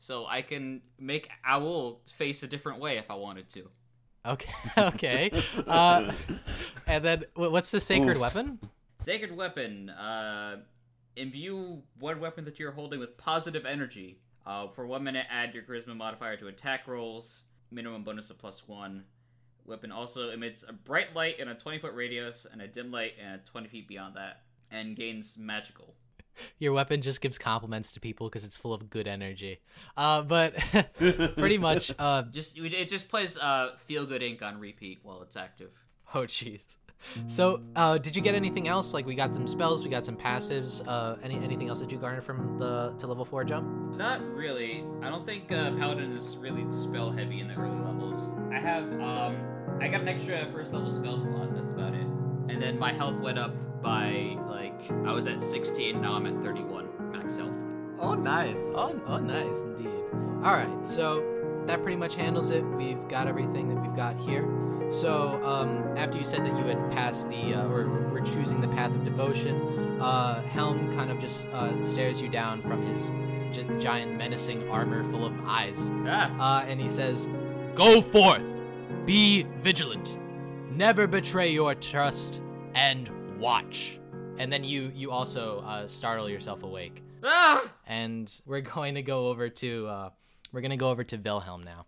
So 0.00 0.26
I 0.26 0.42
can 0.42 0.82
make 0.98 1.30
Owl 1.46 2.02
face 2.04 2.42
a 2.42 2.46
different 2.46 2.78
way 2.80 2.98
if 2.98 3.10
I 3.10 3.14
wanted 3.14 3.48
to. 3.50 3.70
Okay, 4.26 4.52
okay. 4.78 5.42
Uh, 5.66 6.12
and 6.86 7.04
then 7.04 7.24
what's 7.34 7.70
the 7.70 7.80
sacred 7.80 8.16
Oof. 8.16 8.20
weapon? 8.20 8.58
Sacred 9.00 9.34
weapon. 9.34 9.88
Uh, 9.88 10.56
imbue 11.16 11.82
one 11.98 12.20
weapon 12.20 12.44
that 12.44 12.58
you're 12.58 12.72
holding 12.72 13.00
with 13.00 13.16
positive 13.16 13.64
energy. 13.64 14.20
Uh, 14.46 14.68
for 14.68 14.86
one 14.86 15.04
minute, 15.04 15.26
add 15.30 15.54
your 15.54 15.62
charisma 15.62 15.96
modifier 15.96 16.36
to 16.36 16.48
attack 16.48 16.86
rolls. 16.86 17.44
Minimum 17.70 18.04
bonus 18.04 18.28
of 18.30 18.38
plus 18.38 18.68
one. 18.68 19.04
Weapon 19.66 19.90
also 19.90 20.30
emits 20.30 20.64
a 20.68 20.72
bright 20.72 21.14
light 21.14 21.38
in 21.38 21.48
a 21.48 21.54
20 21.54 21.78
foot 21.78 21.94
radius 21.94 22.46
and 22.50 22.60
a 22.60 22.68
dim 22.68 22.90
light 22.90 23.12
in 23.18 23.26
a 23.26 23.38
20 23.38 23.68
feet 23.68 23.88
beyond 23.88 24.14
that, 24.16 24.42
and 24.70 24.96
gains 24.96 25.36
magical. 25.38 25.94
Your 26.58 26.72
weapon 26.72 27.02
just 27.02 27.20
gives 27.20 27.38
compliments 27.38 27.92
to 27.92 28.00
people 28.00 28.28
because 28.28 28.44
it's 28.44 28.56
full 28.56 28.72
of 28.74 28.90
good 28.90 29.06
energy. 29.08 29.60
Uh, 29.96 30.22
but 30.22 30.54
pretty 31.36 31.58
much, 31.58 31.92
uh, 31.98 32.22
Just 32.30 32.58
it 32.58 32.88
just 32.88 33.08
plays 33.08 33.36
uh, 33.38 33.70
Feel 33.84 34.06
Good 34.06 34.22
Inc. 34.22 34.42
on 34.42 34.58
repeat 34.58 35.00
while 35.02 35.22
it's 35.22 35.36
active. 35.36 35.70
oh 36.14 36.20
jeez. 36.22 36.76
So, 37.26 37.60
uh, 37.76 37.98
did 37.98 38.16
you 38.16 38.22
get 38.22 38.34
anything 38.34 38.66
else? 38.66 38.94
Like 38.94 39.04
we 39.04 39.14
got 39.14 39.34
some 39.34 39.46
spells, 39.46 39.84
we 39.84 39.90
got 39.90 40.06
some 40.06 40.16
passives. 40.16 40.82
Uh, 40.88 41.16
any 41.22 41.34
anything 41.36 41.68
else 41.68 41.80
that 41.80 41.92
you 41.92 41.98
garnered 41.98 42.24
from 42.24 42.58
the 42.58 42.94
to 42.98 43.06
level 43.06 43.26
four 43.26 43.44
jump? 43.44 43.66
Not 43.94 44.22
really. 44.34 44.84
I 45.02 45.10
don't 45.10 45.26
think 45.26 45.52
uh, 45.52 45.72
Paladin 45.72 46.12
is 46.12 46.38
really 46.38 46.64
spell 46.72 47.10
heavy 47.10 47.40
in 47.40 47.48
the 47.48 47.54
early 47.56 47.78
levels. 47.84 48.30
I 48.50 48.58
have, 48.58 48.90
um, 49.02 49.36
I 49.82 49.88
got 49.88 50.00
an 50.00 50.08
extra 50.08 50.48
first 50.50 50.72
level 50.72 50.90
spell 50.92 51.18
slot. 51.20 51.54
That's 51.54 51.70
about 51.72 51.92
it. 51.92 52.03
And 52.54 52.62
then 52.62 52.78
my 52.78 52.92
health 52.92 53.16
went 53.18 53.36
up 53.36 53.52
by 53.82 54.36
like 54.48 54.88
I 55.04 55.12
was 55.12 55.26
at 55.26 55.40
16. 55.40 56.00
Now 56.00 56.12
I'm 56.14 56.24
at 56.24 56.40
31 56.40 56.88
max 57.10 57.36
health. 57.36 57.56
Oh, 57.98 58.14
nice. 58.14 58.70
Oh, 58.76 58.94
oh, 59.08 59.18
nice 59.18 59.58
indeed. 59.62 59.88
All 60.44 60.52
right, 60.52 60.86
so 60.86 61.62
that 61.66 61.82
pretty 61.82 61.96
much 61.96 62.14
handles 62.14 62.52
it. 62.52 62.62
We've 62.62 63.08
got 63.08 63.26
everything 63.26 63.74
that 63.74 63.82
we've 63.82 63.96
got 63.96 64.16
here. 64.20 64.48
So 64.88 65.44
um, 65.44 65.82
after 65.98 66.16
you 66.16 66.24
said 66.24 66.46
that 66.46 66.56
you 66.56 66.64
had 66.64 66.78
passed 66.92 67.28
the 67.28 67.54
uh, 67.54 67.66
or 67.66 67.88
were 67.88 68.20
choosing 68.20 68.60
the 68.60 68.68
path 68.68 68.94
of 68.94 69.04
devotion, 69.04 70.00
uh, 70.00 70.40
Helm 70.42 70.94
kind 70.94 71.10
of 71.10 71.18
just 71.18 71.46
uh, 71.46 71.84
stares 71.84 72.22
you 72.22 72.28
down 72.28 72.62
from 72.62 72.86
his 72.86 73.10
gi- 73.50 73.66
giant 73.80 74.16
menacing 74.16 74.68
armor 74.68 75.02
full 75.10 75.26
of 75.26 75.32
eyes, 75.44 75.90
Ah, 76.06 76.60
uh, 76.60 76.64
and 76.66 76.80
he 76.80 76.88
says, 76.88 77.28
"Go 77.74 78.00
forth, 78.00 78.44
be 79.06 79.44
vigilant, 79.60 80.18
never 80.74 81.06
betray 81.06 81.52
your 81.52 81.74
trust, 81.74 82.42
and 82.74 83.10
watch." 83.38 83.98
And 84.38 84.52
then 84.52 84.64
you 84.64 84.90
you 84.94 85.10
also 85.10 85.60
uh, 85.60 85.86
startle 85.86 86.28
yourself 86.28 86.62
awake 86.62 87.02
ah! 87.24 87.72
and 87.86 88.30
we're 88.46 88.60
going 88.60 88.94
to 88.94 89.02
go 89.02 89.28
over 89.28 89.48
to 89.48 89.86
uh, 89.86 90.10
we're 90.52 90.60
going 90.60 90.70
to 90.70 90.76
go 90.76 90.90
over 90.90 91.04
to 91.04 91.16
Wilhelm 91.16 91.64
now. 91.64 91.86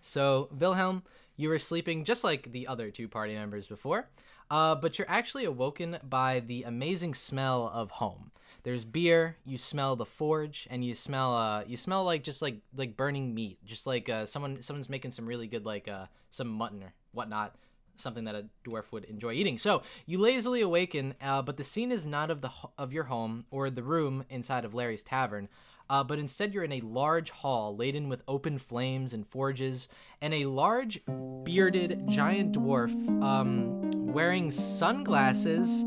So 0.00 0.48
Wilhelm, 0.58 1.02
you 1.36 1.48
were 1.48 1.58
sleeping 1.58 2.04
just 2.04 2.24
like 2.24 2.52
the 2.52 2.66
other 2.66 2.90
two 2.90 3.08
party 3.08 3.34
members 3.34 3.68
before, 3.68 4.08
uh, 4.50 4.74
but 4.74 4.98
you're 4.98 5.10
actually 5.10 5.44
awoken 5.44 5.98
by 6.02 6.40
the 6.40 6.64
amazing 6.64 7.14
smell 7.14 7.70
of 7.72 7.90
home. 7.90 8.32
There's 8.62 8.84
beer. 8.84 9.36
You 9.46 9.56
smell 9.56 9.96
the 9.96 10.04
forge, 10.04 10.68
and 10.70 10.84
you 10.84 10.94
smell 10.94 11.34
uh, 11.34 11.64
you 11.66 11.76
smell 11.76 12.04
like 12.04 12.22
just 12.22 12.42
like 12.42 12.60
like 12.76 12.96
burning 12.96 13.34
meat, 13.34 13.58
just 13.64 13.86
like 13.86 14.08
uh, 14.08 14.26
someone 14.26 14.60
someone's 14.60 14.90
making 14.90 15.12
some 15.12 15.26
really 15.26 15.46
good 15.46 15.64
like 15.64 15.88
uh, 15.88 16.06
some 16.30 16.48
mutton 16.48 16.82
or 16.82 16.92
whatnot 17.12 17.56
something 18.00 18.24
that 18.24 18.34
a 18.34 18.46
dwarf 18.64 18.84
would 18.90 19.04
enjoy 19.04 19.32
eating. 19.32 19.58
So 19.58 19.82
you 20.06 20.18
lazily 20.18 20.60
awaken, 20.60 21.14
uh, 21.22 21.42
but 21.42 21.56
the 21.56 21.64
scene 21.64 21.92
is 21.92 22.06
not 22.06 22.30
of 22.30 22.40
the 22.40 22.50
of 22.78 22.92
your 22.92 23.04
home 23.04 23.44
or 23.50 23.70
the 23.70 23.82
room 23.82 24.24
inside 24.30 24.64
of 24.64 24.74
Larry's 24.74 25.02
tavern, 25.02 25.48
uh, 25.90 26.04
but 26.04 26.20
instead 26.20 26.54
you're 26.54 26.62
in 26.62 26.72
a 26.72 26.80
large 26.82 27.30
hall 27.30 27.74
laden 27.74 28.08
with 28.08 28.22
open 28.28 28.58
flames 28.58 29.12
and 29.12 29.26
forges, 29.26 29.88
and 30.22 30.32
a 30.32 30.46
large 30.46 31.00
bearded 31.44 32.08
giant 32.08 32.54
dwarf 32.54 32.92
um, 33.22 33.90
wearing 34.12 34.52
sunglasses, 34.52 35.84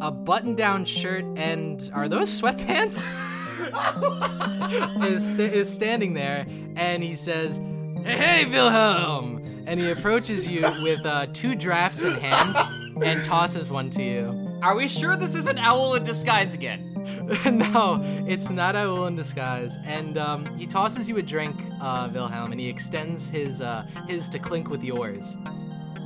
a 0.00 0.10
button-down 0.10 0.86
shirt, 0.86 1.24
and 1.36 1.90
are 1.92 2.08
those 2.08 2.40
sweatpants? 2.40 3.10
is, 5.04 5.32
sta- 5.32 5.42
is 5.42 5.72
standing 5.72 6.14
there, 6.14 6.46
and 6.76 7.02
he 7.02 7.14
says, 7.14 7.58
"Hey, 8.04 8.44
hey, 8.44 8.44
Wilhelm!" 8.46 9.57
And 9.68 9.78
he 9.78 9.90
approaches 9.90 10.46
you 10.46 10.62
with 10.82 11.04
uh, 11.04 11.26
two 11.34 11.54
drafts 11.54 12.02
in 12.02 12.14
hand 12.14 12.56
and 13.04 13.22
tosses 13.26 13.70
one 13.70 13.90
to 13.90 14.02
you. 14.02 14.58
Are 14.62 14.74
we 14.74 14.88
sure 14.88 15.14
this 15.14 15.34
isn't 15.34 15.58
Owl 15.58 15.94
in 15.94 16.04
disguise 16.04 16.54
again? 16.54 16.94
no, 17.52 18.00
it's 18.26 18.48
not 18.48 18.76
Owl 18.76 19.08
in 19.08 19.16
disguise. 19.16 19.76
And 19.84 20.16
um, 20.16 20.46
he 20.56 20.66
tosses 20.66 21.06
you 21.06 21.18
a 21.18 21.22
drink, 21.22 21.62
uh, 21.82 22.08
Wilhelm, 22.10 22.50
and 22.50 22.58
he 22.58 22.66
extends 22.66 23.28
his 23.28 23.60
uh, 23.60 23.86
his 24.08 24.30
to 24.30 24.38
clink 24.38 24.70
with 24.70 24.82
yours. 24.82 25.36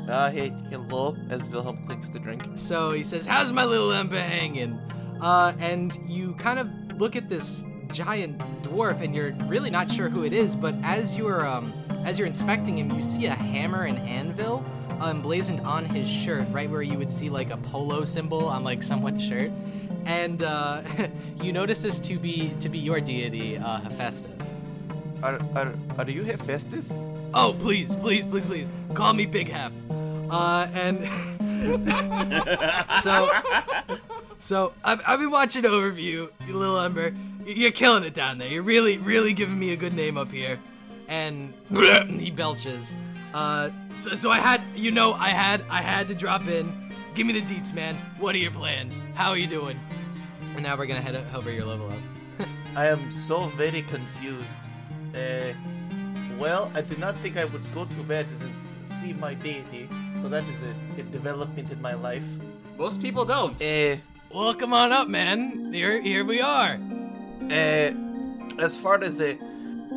Uh, 0.08 0.32
hey, 0.32 0.52
hello, 0.70 1.16
as 1.30 1.48
Wilhelm 1.48 1.86
clinks 1.86 2.08
the 2.08 2.18
drink. 2.18 2.42
So 2.56 2.90
he 2.90 3.04
says, 3.04 3.26
"How's 3.26 3.52
my 3.52 3.64
little 3.64 3.92
ember 3.92 4.18
hanging?" 4.18 4.72
Uh, 5.20 5.52
and 5.60 5.96
you 6.08 6.34
kind 6.34 6.58
of 6.58 6.68
look 7.00 7.14
at 7.14 7.28
this 7.28 7.64
giant 7.92 8.38
dwarf, 8.62 9.00
and 9.00 9.14
you're 9.14 9.32
really 9.46 9.70
not 9.70 9.90
sure 9.90 10.08
who 10.08 10.24
it 10.24 10.32
is. 10.32 10.56
But 10.56 10.74
as 10.82 11.16
you're 11.16 11.46
um, 11.46 11.72
as 12.04 12.18
you're 12.18 12.26
inspecting 12.26 12.78
him, 12.78 12.90
you 12.90 13.02
see 13.02 13.26
a 13.26 13.34
hammer 13.34 13.84
and 13.84 13.98
anvil 14.00 14.64
emblazoned 15.02 15.60
on 15.60 15.84
his 15.84 16.08
shirt, 16.08 16.46
right 16.50 16.70
where 16.70 16.82
you 16.82 16.98
would 16.98 17.12
see 17.12 17.28
like 17.28 17.50
a 17.50 17.56
polo 17.56 18.04
symbol 18.04 18.46
on 18.46 18.64
like 18.64 18.82
someone's 18.82 19.24
shirt. 19.24 19.50
And 20.04 20.42
uh, 20.42 20.82
you 21.42 21.52
notice 21.52 21.82
this 21.82 22.00
to 22.00 22.18
be 22.18 22.54
to 22.60 22.68
be 22.68 22.78
your 22.78 23.00
deity, 23.00 23.58
uh, 23.58 23.80
Hephaestus. 23.80 24.50
Are, 25.22 25.40
are, 25.54 25.72
are 25.98 26.10
you 26.10 26.24
Hephaestus? 26.24 27.06
Oh, 27.34 27.54
please, 27.58 27.94
please, 27.96 28.24
please, 28.26 28.44
please, 28.44 28.68
call 28.92 29.14
me 29.14 29.24
Big 29.24 29.48
Hef. 29.48 29.72
Uh, 30.30 30.66
and 30.74 30.98
so, 33.02 33.30
so 34.38 34.74
I've, 34.84 35.00
I've 35.06 35.20
been 35.20 35.30
watching 35.30 35.64
over 35.64 35.90
you, 35.90 36.32
you 36.46 36.56
little 36.56 36.78
Ember. 36.78 37.14
Y- 37.46 37.52
You're 37.56 37.70
killing 37.72 38.04
it 38.04 38.14
down 38.14 38.38
there. 38.38 38.48
You're 38.48 38.62
really, 38.62 38.98
really 38.98 39.32
giving 39.32 39.58
me 39.58 39.72
a 39.72 39.76
good 39.76 39.94
name 39.94 40.16
up 40.16 40.30
here. 40.32 40.58
And 41.08 41.52
he 42.20 42.30
belches. 42.30 42.94
Uh, 43.34 43.70
so, 43.92 44.14
so 44.14 44.30
I 44.30 44.38
had, 44.38 44.62
you 44.74 44.90
know, 44.90 45.14
I 45.14 45.28
had, 45.28 45.62
I 45.70 45.82
had 45.82 46.08
to 46.08 46.14
drop 46.14 46.46
in. 46.48 46.92
Give 47.14 47.26
me 47.26 47.32
the 47.32 47.42
deets, 47.42 47.72
man. 47.74 47.94
What 48.18 48.34
are 48.34 48.38
your 48.38 48.50
plans? 48.50 48.98
How 49.14 49.30
are 49.30 49.36
you 49.36 49.46
doing? 49.46 49.78
And 50.54 50.62
now 50.62 50.76
we're 50.76 50.86
gonna 50.86 51.00
head 51.00 51.14
over 51.34 51.50
your 51.50 51.64
level 51.66 51.88
up. 51.90 52.48
I 52.76 52.86
am 52.88 53.10
so 53.10 53.46
very 53.56 53.82
confused. 53.82 54.58
Uh, 55.14 55.52
well, 56.38 56.70
I 56.74 56.80
did 56.80 56.98
not 56.98 57.16
think 57.18 57.36
I 57.36 57.44
would 57.44 57.62
go 57.74 57.84
to 57.84 57.94
bed 58.04 58.26
and 58.30 58.40
then 58.40 58.56
see 58.56 59.12
my 59.12 59.34
deity, 59.34 59.88
so 60.22 60.28
that 60.28 60.42
is 60.44 60.56
a, 60.96 61.00
a 61.00 61.04
development 61.04 61.70
in 61.70 61.80
my 61.82 61.92
life. 61.94 62.24
Most 62.78 63.00
people 63.02 63.24
don't. 63.24 63.60
Uh, 63.62 63.96
Well, 64.32 64.54
come 64.54 64.72
on 64.72 64.92
up, 64.92 65.08
man. 65.08 65.72
Here, 65.74 66.00
here 66.00 66.24
we 66.24 66.40
are. 66.40 66.78
Uh, 67.52 68.62
as 68.62 68.76
far 68.76 69.02
as 69.02 69.20
uh, 69.20 69.34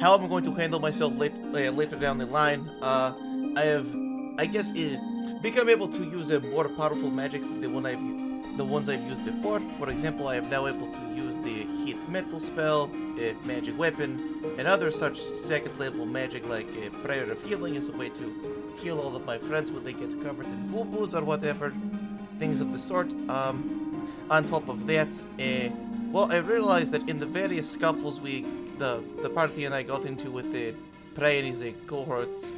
how 0.01 0.15
I'm 0.15 0.27
going 0.27 0.43
to 0.43 0.53
handle 0.53 0.79
myself 0.79 1.17
late, 1.17 1.33
uh, 1.53 1.71
later 1.71 1.95
down 1.95 2.17
the 2.17 2.25
line, 2.25 2.69
uh, 2.81 3.13
I 3.55 3.61
have, 3.61 3.87
I 4.37 4.45
guess, 4.45 4.73
become 5.41 5.69
able 5.69 5.87
to 5.87 6.03
use 6.03 6.31
uh, 6.31 6.39
more 6.39 6.67
powerful 6.67 7.09
magics 7.09 7.47
than 7.47 7.61
the 7.61 7.69
one 7.69 7.85
I've, 7.85 8.57
the 8.57 8.65
ones 8.65 8.89
I've 8.89 9.03
used 9.03 9.23
before. 9.23 9.61
For 9.79 9.89
example, 9.89 10.27
I 10.27 10.35
am 10.35 10.49
now 10.49 10.67
able 10.67 10.91
to 10.91 10.99
use 11.15 11.37
the 11.37 11.65
heat 11.83 11.97
metal 12.09 12.39
spell, 12.39 12.89
uh, 12.93 13.33
magic 13.45 13.77
weapon, 13.77 14.43
and 14.57 14.67
other 14.67 14.91
such 14.91 15.19
second 15.19 15.77
level 15.79 16.05
magic 16.05 16.47
like 16.49 16.67
uh, 16.67 16.89
prayer 17.03 17.29
of 17.31 17.41
healing 17.43 17.77
as 17.77 17.89
a 17.89 17.93
way 17.93 18.09
to 18.09 18.73
heal 18.77 18.99
all 18.99 19.15
of 19.15 19.25
my 19.25 19.37
friends 19.37 19.71
when 19.71 19.83
they 19.83 19.93
get 19.93 20.11
covered 20.23 20.45
in 20.45 20.67
boo 20.67 20.83
boos 20.83 21.13
or 21.13 21.23
whatever, 21.23 21.71
things 22.37 22.59
of 22.59 22.73
the 22.73 22.79
sort. 22.79 23.13
Um, 23.29 24.11
on 24.29 24.43
top 24.45 24.67
of 24.67 24.87
that, 24.87 25.09
uh, 25.39 25.69
well, 26.15 26.31
I 26.31 26.37
realized 26.37 26.93
that 26.93 27.09
in 27.09 27.19
the 27.19 27.25
various 27.25 27.69
scuffles 27.69 28.21
we, 28.21 28.45
the 28.79 29.03
the 29.21 29.29
party 29.29 29.65
and 29.65 29.75
I 29.75 29.83
got 29.83 30.05
into 30.05 30.31
with 30.31 30.49
the 30.53 30.73
Prey 31.13 31.39
and 31.39 31.45
his 31.45 31.61
uh, 31.61 31.73
cohorts, 31.87 32.53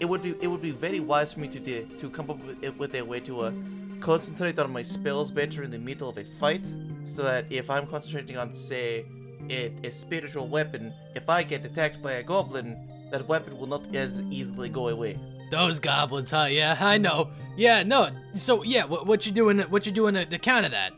it 0.00 0.06
would 0.06 0.22
be 0.22 0.34
it 0.40 0.46
would 0.46 0.62
be 0.62 0.70
very 0.70 1.00
wise 1.00 1.34
for 1.34 1.40
me 1.40 1.48
to 1.48 1.60
do, 1.60 1.86
to 1.98 2.08
come 2.08 2.30
up 2.30 2.42
with, 2.42 2.78
with 2.78 2.94
a 2.94 3.02
way 3.02 3.20
to 3.20 3.40
uh, 3.42 3.52
concentrate 4.00 4.58
on 4.58 4.72
my 4.72 4.80
spells 4.80 5.30
better 5.30 5.62
in 5.62 5.70
the 5.70 5.78
middle 5.78 6.08
of 6.08 6.16
a 6.16 6.24
fight, 6.40 6.66
so 7.02 7.22
that 7.22 7.44
if 7.50 7.68
I'm 7.68 7.86
concentrating 7.86 8.38
on 8.38 8.50
say 8.54 9.04
a, 9.50 9.70
a 9.84 9.90
spiritual 9.90 10.48
weapon, 10.48 10.90
if 11.14 11.28
I 11.28 11.42
get 11.42 11.66
attacked 11.66 12.00
by 12.00 12.12
a 12.12 12.22
goblin, 12.22 12.78
that 13.10 13.28
weapon 13.28 13.58
will 13.58 13.66
not 13.66 13.94
as 13.94 14.22
easily 14.30 14.70
go 14.70 14.88
away. 14.88 15.18
Those 15.50 15.80
goblins, 15.80 16.30
huh? 16.30 16.46
Yeah, 16.48 16.78
I 16.80 16.96
know. 16.96 17.28
Yeah, 17.58 17.82
no. 17.82 18.08
So 18.36 18.62
yeah, 18.62 18.86
what, 18.86 19.06
what 19.06 19.26
you 19.26 19.32
doing? 19.32 19.60
What 19.68 19.84
you 19.84 19.92
doing 19.92 20.14
to, 20.14 20.24
to 20.24 20.38
counter 20.38 20.70
that? 20.70 20.94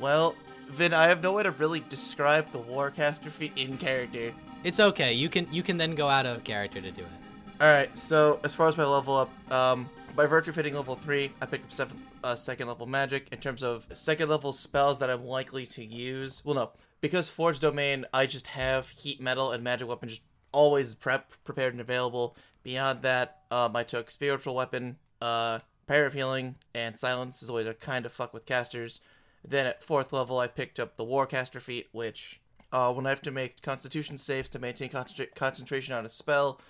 Well, 0.00 0.34
Vin, 0.68 0.92
I 0.92 1.06
have 1.06 1.22
no 1.22 1.32
way 1.32 1.42
to 1.42 1.50
really 1.52 1.84
describe 1.88 2.50
the 2.52 2.58
Warcaster 2.58 3.30
feat 3.30 3.52
in 3.56 3.76
character. 3.78 4.32
It's 4.64 4.80
okay. 4.80 5.12
You 5.12 5.28
can 5.28 5.46
you 5.52 5.62
can 5.62 5.76
then 5.76 5.94
go 5.94 6.08
out 6.08 6.26
of 6.26 6.42
character 6.44 6.80
to 6.80 6.90
do 6.90 7.02
it. 7.02 7.60
All 7.60 7.72
right. 7.72 7.96
So 7.96 8.40
as 8.44 8.54
far 8.54 8.68
as 8.68 8.76
my 8.76 8.84
level 8.84 9.16
up, 9.16 9.52
um, 9.52 9.88
by 10.16 10.26
virtue 10.26 10.50
of 10.50 10.56
hitting 10.56 10.74
level 10.74 10.96
three, 10.96 11.32
I 11.40 11.46
picked 11.46 11.64
up 11.64 11.72
seven, 11.72 12.02
uh, 12.22 12.34
second 12.34 12.68
level 12.68 12.86
magic. 12.86 13.28
In 13.32 13.38
terms 13.38 13.62
of 13.62 13.86
second 13.92 14.28
level 14.28 14.52
spells 14.52 14.98
that 15.00 15.10
I'm 15.10 15.24
likely 15.24 15.66
to 15.66 15.84
use, 15.84 16.42
well, 16.44 16.54
no, 16.54 16.70
because 17.00 17.28
Forge 17.28 17.60
Domain, 17.60 18.06
I 18.12 18.26
just 18.26 18.46
have 18.48 18.88
heat 18.88 19.20
metal 19.20 19.52
and 19.52 19.62
magic 19.62 19.88
weapon 19.88 20.08
just 20.08 20.22
always 20.52 20.94
prep, 20.94 21.32
prepared, 21.44 21.74
and 21.74 21.80
available. 21.80 22.36
Beyond 22.62 23.02
that, 23.02 23.42
um, 23.50 23.76
I 23.76 23.82
took 23.82 24.10
spiritual 24.10 24.54
weapon, 24.54 24.96
uh, 25.20 25.58
prayer 25.86 26.06
of 26.06 26.14
healing, 26.14 26.54
and 26.74 26.98
silence 26.98 27.42
is 27.42 27.50
always 27.50 27.66
a 27.66 27.74
kind 27.74 28.06
of 28.06 28.12
fuck 28.12 28.32
with 28.32 28.46
casters. 28.46 29.00
Then 29.46 29.66
at 29.66 29.82
fourth 29.82 30.12
level, 30.12 30.38
I 30.38 30.46
picked 30.46 30.80
up 30.80 30.96
the 30.96 31.04
Warcaster 31.04 31.60
feat, 31.60 31.88
which 31.92 32.40
uh, 32.72 32.92
when 32.92 33.06
I 33.06 33.10
have 33.10 33.22
to 33.22 33.30
make 33.30 33.60
Constitution 33.62 34.16
saves 34.18 34.48
to 34.50 34.58
maintain 34.58 34.90
concentra- 34.90 35.34
concentration 35.34 35.94
on 35.94 36.06
a 36.06 36.08
spell, 36.08 36.60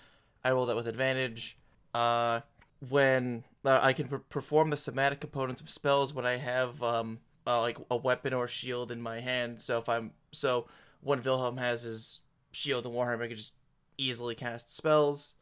I 0.45 0.51
roll 0.51 0.67
that 0.67 0.77
with 0.77 0.89
advantage. 0.89 1.57
Uh, 1.95 2.41
when 2.89 3.45
uh, 3.65 3.79
I 3.83 3.93
can 3.93 4.09
per- 4.09 4.19
perform 4.19 4.71
the 4.71 4.77
somatic 4.77 5.21
components 5.21 5.61
of 5.61 5.71
spells 5.71 6.13
when 6.13 6.27
I 6.27 6.37
have 6.37 6.83
um, 6.83 7.21
uh, 7.47 7.61
like 7.61 7.79
a 7.91 7.97
weapon 7.97 8.35
or 8.35 8.49
shield 8.49 8.91
in 8.91 9.01
my 9.01 9.21
hand. 9.21 9.61
So 9.61 9.79
if 9.79 9.89
I'm 9.89 10.13
so 10.33 10.67
when 11.01 11.23
Wilhelm 11.23 11.57
has 11.59 11.83
his 11.83 12.21
shield 12.53 12.87
and 12.87 12.95
Warhammer, 12.95 13.23
I 13.23 13.29
can 13.29 13.37
just 13.37 13.55
easily 13.97 14.35
cast 14.35 14.75
spells. 14.75 15.35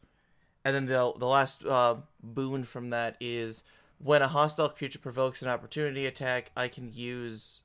And 0.63 0.75
then 0.75 0.85
the 0.85 1.13
the 1.17 1.27
last 1.27 1.65
uh, 1.65 1.95
boon 2.21 2.63
from 2.63 2.91
that 2.91 3.17
is 3.19 3.63
when 4.03 4.21
a 4.21 4.27
hostile 4.27 4.69
creature 4.69 4.99
provokes 4.99 5.41
an 5.41 5.47
opportunity 5.47 6.05
attack, 6.05 6.51
I 6.57 6.67
can 6.67 6.91
use 6.91 7.61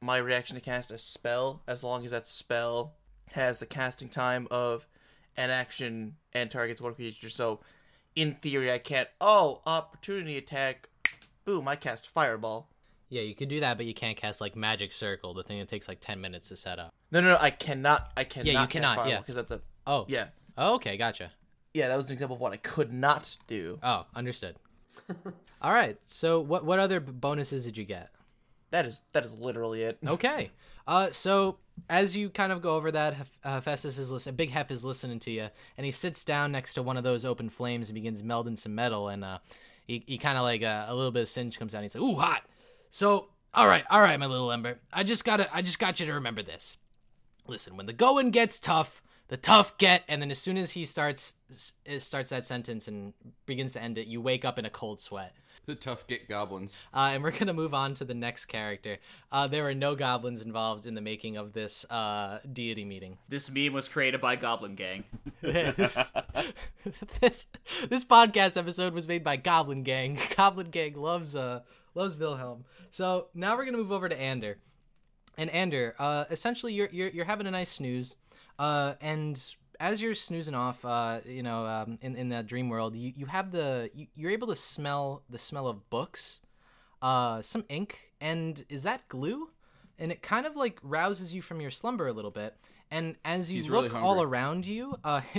my 0.00 0.18
reaction 0.18 0.56
to 0.56 0.60
cast 0.60 0.90
a 0.90 0.98
spell 0.98 1.62
as 1.66 1.82
long 1.82 2.04
as 2.04 2.10
that 2.10 2.26
spell 2.26 2.94
has 3.32 3.60
the 3.60 3.66
casting 3.66 4.08
time 4.08 4.46
of 4.50 4.86
an 5.36 5.50
action 5.50 6.16
and 6.32 6.50
targets 6.50 6.80
one 6.80 6.94
creature. 6.94 7.30
So, 7.30 7.60
in 8.16 8.34
theory, 8.34 8.70
I 8.70 8.78
can't. 8.78 9.08
Oh, 9.20 9.62
opportunity 9.66 10.36
attack! 10.36 10.88
Boom! 11.44 11.68
I 11.68 11.76
cast 11.76 12.08
fireball. 12.08 12.68
Yeah, 13.08 13.22
you 13.22 13.34
could 13.34 13.48
do 13.48 13.60
that, 13.60 13.76
but 13.76 13.86
you 13.86 13.94
can't 13.94 14.16
cast 14.16 14.40
like 14.40 14.54
Magic 14.54 14.92
Circle, 14.92 15.34
the 15.34 15.42
thing 15.42 15.58
that 15.58 15.68
takes 15.68 15.88
like 15.88 16.00
ten 16.00 16.20
minutes 16.20 16.48
to 16.48 16.56
set 16.56 16.78
up. 16.78 16.92
No, 17.10 17.20
no, 17.20 17.28
no 17.30 17.38
I 17.40 17.50
cannot. 17.50 18.12
I 18.16 18.24
cannot. 18.24 18.46
you 18.46 18.52
cast 18.52 18.70
cannot, 18.70 18.96
Fireball 18.96 19.12
yeah. 19.12 19.18
because 19.18 19.36
that's 19.36 19.52
a. 19.52 19.60
Oh, 19.86 20.04
Yeah, 20.08 20.26
Oh, 20.58 20.74
okay, 20.74 20.96
gotcha. 20.96 21.32
yeah. 21.72 21.88
That 21.88 21.96
was 21.96 22.08
an 22.08 22.12
example 22.12 22.34
of 22.34 22.40
what 22.40 22.52
I 22.52 22.56
could 22.56 22.92
not 22.92 23.36
do. 23.46 23.78
Oh, 23.82 24.06
understood. 24.14 24.56
All 25.62 25.72
right. 25.72 25.98
So, 26.06 26.40
what 26.40 26.64
what 26.64 26.78
other 26.78 27.00
bonuses 27.00 27.64
did 27.64 27.76
you 27.76 27.84
get? 27.84 28.10
That 28.70 28.86
is 28.86 29.02
that 29.12 29.24
is 29.24 29.34
literally 29.38 29.82
it. 29.82 29.98
Okay. 30.06 30.50
Uh, 30.86 31.10
so 31.12 31.58
as 31.88 32.16
you 32.16 32.28
kind 32.30 32.50
of 32.50 32.62
go 32.62 32.74
over 32.74 32.90
that, 32.90 33.14
uh, 33.44 33.54
Hephaestus 33.54 33.96
is 33.96 34.10
listening. 34.10 34.34
Big 34.34 34.50
Hef 34.50 34.70
is 34.72 34.84
listening 34.84 35.20
to 35.20 35.30
you, 35.30 35.48
and 35.76 35.84
he 35.84 35.92
sits 35.92 36.24
down 36.24 36.50
next 36.50 36.74
to 36.74 36.82
one 36.82 36.96
of 36.96 37.04
those 37.04 37.24
open 37.24 37.48
flames 37.48 37.88
and 37.88 37.94
begins 37.94 38.22
melding 38.22 38.58
some 38.58 38.74
metal. 38.74 39.08
And 39.08 39.22
uh, 39.24 39.38
he, 39.86 40.02
he 40.06 40.18
kind 40.18 40.36
of 40.36 40.42
like 40.42 40.62
uh, 40.64 40.86
a 40.88 40.94
little 40.94 41.12
bit 41.12 41.22
of 41.22 41.28
singe 41.28 41.58
comes 41.58 41.72
down. 41.72 41.82
He's 41.82 41.94
like, 41.94 42.02
"Ooh, 42.02 42.16
hot." 42.16 42.42
So, 42.88 43.28
all 43.54 43.68
right, 43.68 43.84
all 43.88 44.00
right, 44.00 44.18
my 44.18 44.26
little 44.26 44.50
Ember. 44.50 44.80
I 44.92 45.04
just 45.04 45.24
gotta, 45.24 45.48
I 45.54 45.62
just 45.62 45.78
got 45.78 46.00
you 46.00 46.06
to 46.06 46.14
remember 46.14 46.42
this. 46.42 46.76
Listen, 47.46 47.76
when 47.76 47.86
the 47.86 47.92
going 47.92 48.30
gets 48.30 48.58
tough, 48.58 49.00
the 49.30 49.36
tough 49.36 49.78
get, 49.78 50.02
and 50.08 50.20
then 50.20 50.30
as 50.32 50.40
soon 50.40 50.56
as 50.56 50.72
he 50.72 50.84
starts 50.84 51.34
s- 51.50 51.74
starts 52.00 52.30
that 52.30 52.44
sentence 52.44 52.88
and 52.88 53.14
begins 53.46 53.72
to 53.74 53.82
end 53.82 53.96
it, 53.96 54.08
you 54.08 54.20
wake 54.20 54.44
up 54.44 54.58
in 54.58 54.64
a 54.64 54.70
cold 54.70 55.00
sweat. 55.00 55.34
The 55.66 55.76
tough 55.76 56.04
get 56.08 56.28
goblins. 56.28 56.82
Uh, 56.92 57.10
and 57.12 57.22
we're 57.22 57.30
gonna 57.30 57.52
move 57.52 57.72
on 57.72 57.94
to 57.94 58.04
the 58.04 58.14
next 58.14 58.46
character. 58.46 58.98
Uh, 59.30 59.46
there 59.46 59.62
were 59.62 59.74
no 59.74 59.94
goblins 59.94 60.42
involved 60.42 60.84
in 60.84 60.96
the 60.96 61.00
making 61.00 61.36
of 61.36 61.52
this 61.52 61.88
uh, 61.90 62.40
deity 62.52 62.84
meeting. 62.84 63.18
This 63.28 63.48
meme 63.48 63.72
was 63.72 63.86
created 63.86 64.20
by 64.20 64.34
Goblin 64.34 64.74
Gang. 64.74 65.04
this, 65.40 65.96
this 67.20 67.46
this 67.88 68.04
podcast 68.04 68.56
episode 68.56 68.94
was 68.94 69.06
made 69.06 69.22
by 69.22 69.36
Goblin 69.36 69.84
Gang. 69.84 70.18
Goblin 70.36 70.70
Gang 70.70 70.94
loves 70.94 71.36
uh 71.36 71.60
loves 71.94 72.16
Wilhelm. 72.16 72.64
So 72.90 73.28
now 73.32 73.56
we're 73.56 73.64
gonna 73.64 73.78
move 73.78 73.92
over 73.92 74.08
to 74.08 74.20
Ander. 74.20 74.58
And 75.38 75.50
Ander, 75.50 75.94
uh, 76.00 76.24
essentially 76.30 76.74
you're, 76.74 76.88
you're 76.90 77.10
you're 77.10 77.24
having 77.26 77.46
a 77.46 77.50
nice 77.52 77.70
snooze, 77.70 78.16
uh, 78.60 78.94
and 79.00 79.42
as 79.80 80.02
you're 80.02 80.14
snoozing 80.14 80.54
off, 80.54 80.84
uh, 80.84 81.20
you 81.24 81.42
know, 81.42 81.64
um, 81.66 81.98
in 82.02 82.14
in 82.14 82.28
that 82.28 82.46
dream 82.46 82.68
world, 82.68 82.94
you, 82.94 83.12
you 83.16 83.26
have 83.26 83.50
the 83.50 83.90
you, 83.94 84.06
you're 84.14 84.30
able 84.30 84.48
to 84.48 84.54
smell 84.54 85.22
the 85.30 85.38
smell 85.38 85.66
of 85.66 85.88
books, 85.88 86.42
uh, 87.00 87.40
some 87.40 87.64
ink, 87.70 88.12
and 88.20 88.64
is 88.68 88.82
that 88.82 89.08
glue? 89.08 89.48
And 89.98 90.12
it 90.12 90.20
kind 90.22 90.44
of 90.46 90.56
like 90.56 90.78
rouses 90.82 91.34
you 91.34 91.40
from 91.40 91.60
your 91.60 91.70
slumber 91.70 92.06
a 92.06 92.12
little 92.12 92.30
bit. 92.30 92.54
And 92.90 93.16
as 93.24 93.52
you 93.52 93.62
He's 93.62 93.70
really 93.70 93.88
look 93.88 93.96
all 93.96 94.22
around 94.22 94.66
you, 94.66 94.96
uh, 95.04 95.22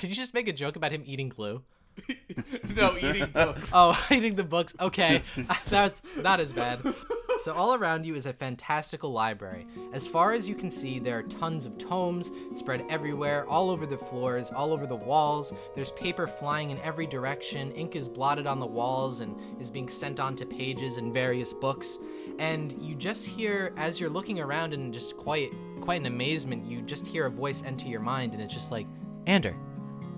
did 0.00 0.10
you 0.10 0.16
just 0.16 0.34
make 0.34 0.48
a 0.48 0.52
joke 0.52 0.74
about 0.74 0.90
him 0.90 1.02
eating 1.06 1.28
glue? 1.28 1.62
no, 2.76 2.96
eating 2.98 3.30
books. 3.30 3.70
Oh, 3.74 4.06
eating 4.10 4.34
the 4.34 4.44
books. 4.44 4.74
Okay, 4.80 5.22
that's 5.68 6.02
not 6.16 6.40
as 6.40 6.52
bad. 6.52 6.80
So 7.38 7.52
all 7.52 7.74
around 7.74 8.06
you 8.06 8.14
is 8.14 8.26
a 8.26 8.32
fantastical 8.32 9.12
library. 9.12 9.66
As 9.92 10.06
far 10.06 10.32
as 10.32 10.48
you 10.48 10.54
can 10.54 10.70
see, 10.70 10.98
there 10.98 11.18
are 11.18 11.22
tons 11.24 11.66
of 11.66 11.78
tomes 11.78 12.32
spread 12.54 12.84
everywhere, 12.88 13.46
all 13.46 13.70
over 13.70 13.86
the 13.86 13.98
floors, 13.98 14.50
all 14.50 14.72
over 14.72 14.86
the 14.86 14.96
walls. 14.96 15.52
There's 15.74 15.92
paper 15.92 16.26
flying 16.26 16.70
in 16.70 16.78
every 16.80 17.06
direction. 17.06 17.72
Ink 17.72 17.94
is 17.94 18.08
blotted 18.08 18.46
on 18.46 18.58
the 18.58 18.66
walls 18.66 19.20
and 19.20 19.36
is 19.60 19.70
being 19.70 19.88
sent 19.88 20.18
onto 20.18 20.46
pages 20.46 20.96
in 20.96 21.12
various 21.12 21.52
books. 21.52 21.98
And 22.38 22.72
you 22.80 22.94
just 22.94 23.26
hear, 23.26 23.72
as 23.76 24.00
you're 24.00 24.10
looking 24.10 24.40
around 24.40 24.74
in 24.74 24.92
just 24.92 25.16
quite, 25.16 25.54
quite 25.80 26.00
an 26.00 26.06
amazement, 26.06 26.66
you 26.66 26.82
just 26.82 27.06
hear 27.06 27.26
a 27.26 27.30
voice 27.30 27.62
enter 27.62 27.88
your 27.88 28.00
mind, 28.00 28.32
and 28.32 28.42
it's 28.42 28.54
just 28.54 28.70
like, 28.70 28.86
Ander, 29.26 29.56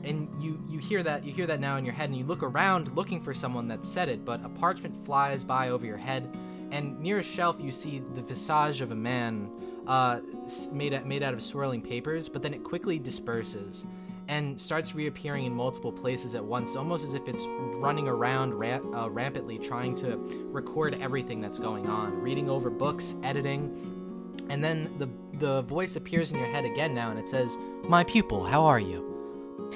and 0.05 0.29
you 0.43 0.62
you 0.69 0.79
hear 0.79 1.03
that 1.03 1.25
you 1.25 1.33
hear 1.33 1.47
that 1.47 1.61
now 1.61 1.77
in 1.77 1.85
your 1.85 1.95
head 1.95 2.09
and 2.09 2.19
you 2.19 2.25
look 2.25 2.43
around 2.43 2.95
looking 2.95 3.21
for 3.21 3.35
someone 3.35 3.66
that 3.69 3.85
said 3.85 4.09
it 4.09 4.25
but 4.25 4.45
a 4.45 4.49
parchment 4.49 4.95
flies 5.05 5.45
by 5.45 5.71
over 5.71 5.85
your 5.85 5.97
head 5.97 6.37
and 6.71 6.99
near 7.01 7.19
a 7.19 7.23
shelf 7.23 7.57
you 7.61 7.73
see 7.73 8.01
the 8.14 8.23
visage 8.23 8.81
of 8.81 8.91
a 8.91 8.95
man 8.95 9.51
uh, 9.87 10.21
made 10.73 10.93
out, 10.93 11.07
made 11.07 11.23
out 11.23 11.35
of 11.35 11.43
swirling 11.43 11.83
papers 11.83 12.29
but 12.29 12.43
then 12.43 12.53
it 12.55 12.62
quickly 12.62 12.99
disperses 12.99 13.87
and 14.29 14.61
starts 14.61 14.95
reappearing 14.95 15.47
in 15.47 15.55
multiple 15.55 15.91
places 15.93 16.35
at 16.35 16.45
once 16.45 16.77
almost 16.77 17.05
as 17.05 17.14
if 17.14 17.27
it's 17.29 17.47
running 17.77 18.07
around 18.07 18.53
ra- 18.55 18.81
uh, 18.95 19.09
rampantly 19.09 19.59
trying 19.59 19.95
to 19.95 20.16
record 20.51 20.99
everything 21.01 21.41
that's 21.41 21.59
going 21.59 21.87
on 21.87 22.21
reading 22.21 22.51
over 22.51 22.69
books 22.71 23.14
editing 23.23 23.75
and 24.51 24.62
then 24.62 24.95
the 24.99 25.09
the 25.39 25.62
voice 25.62 25.97
appears 25.97 26.33
in 26.33 26.39
your 26.39 26.49
head 26.49 26.64
again 26.64 26.95
now 26.95 27.11
and 27.11 27.19
it 27.19 27.29
says 27.29 27.57
my 27.85 28.05
pupil 28.05 28.45
how 28.45 28.64
are 28.64 28.81
you 28.81 29.07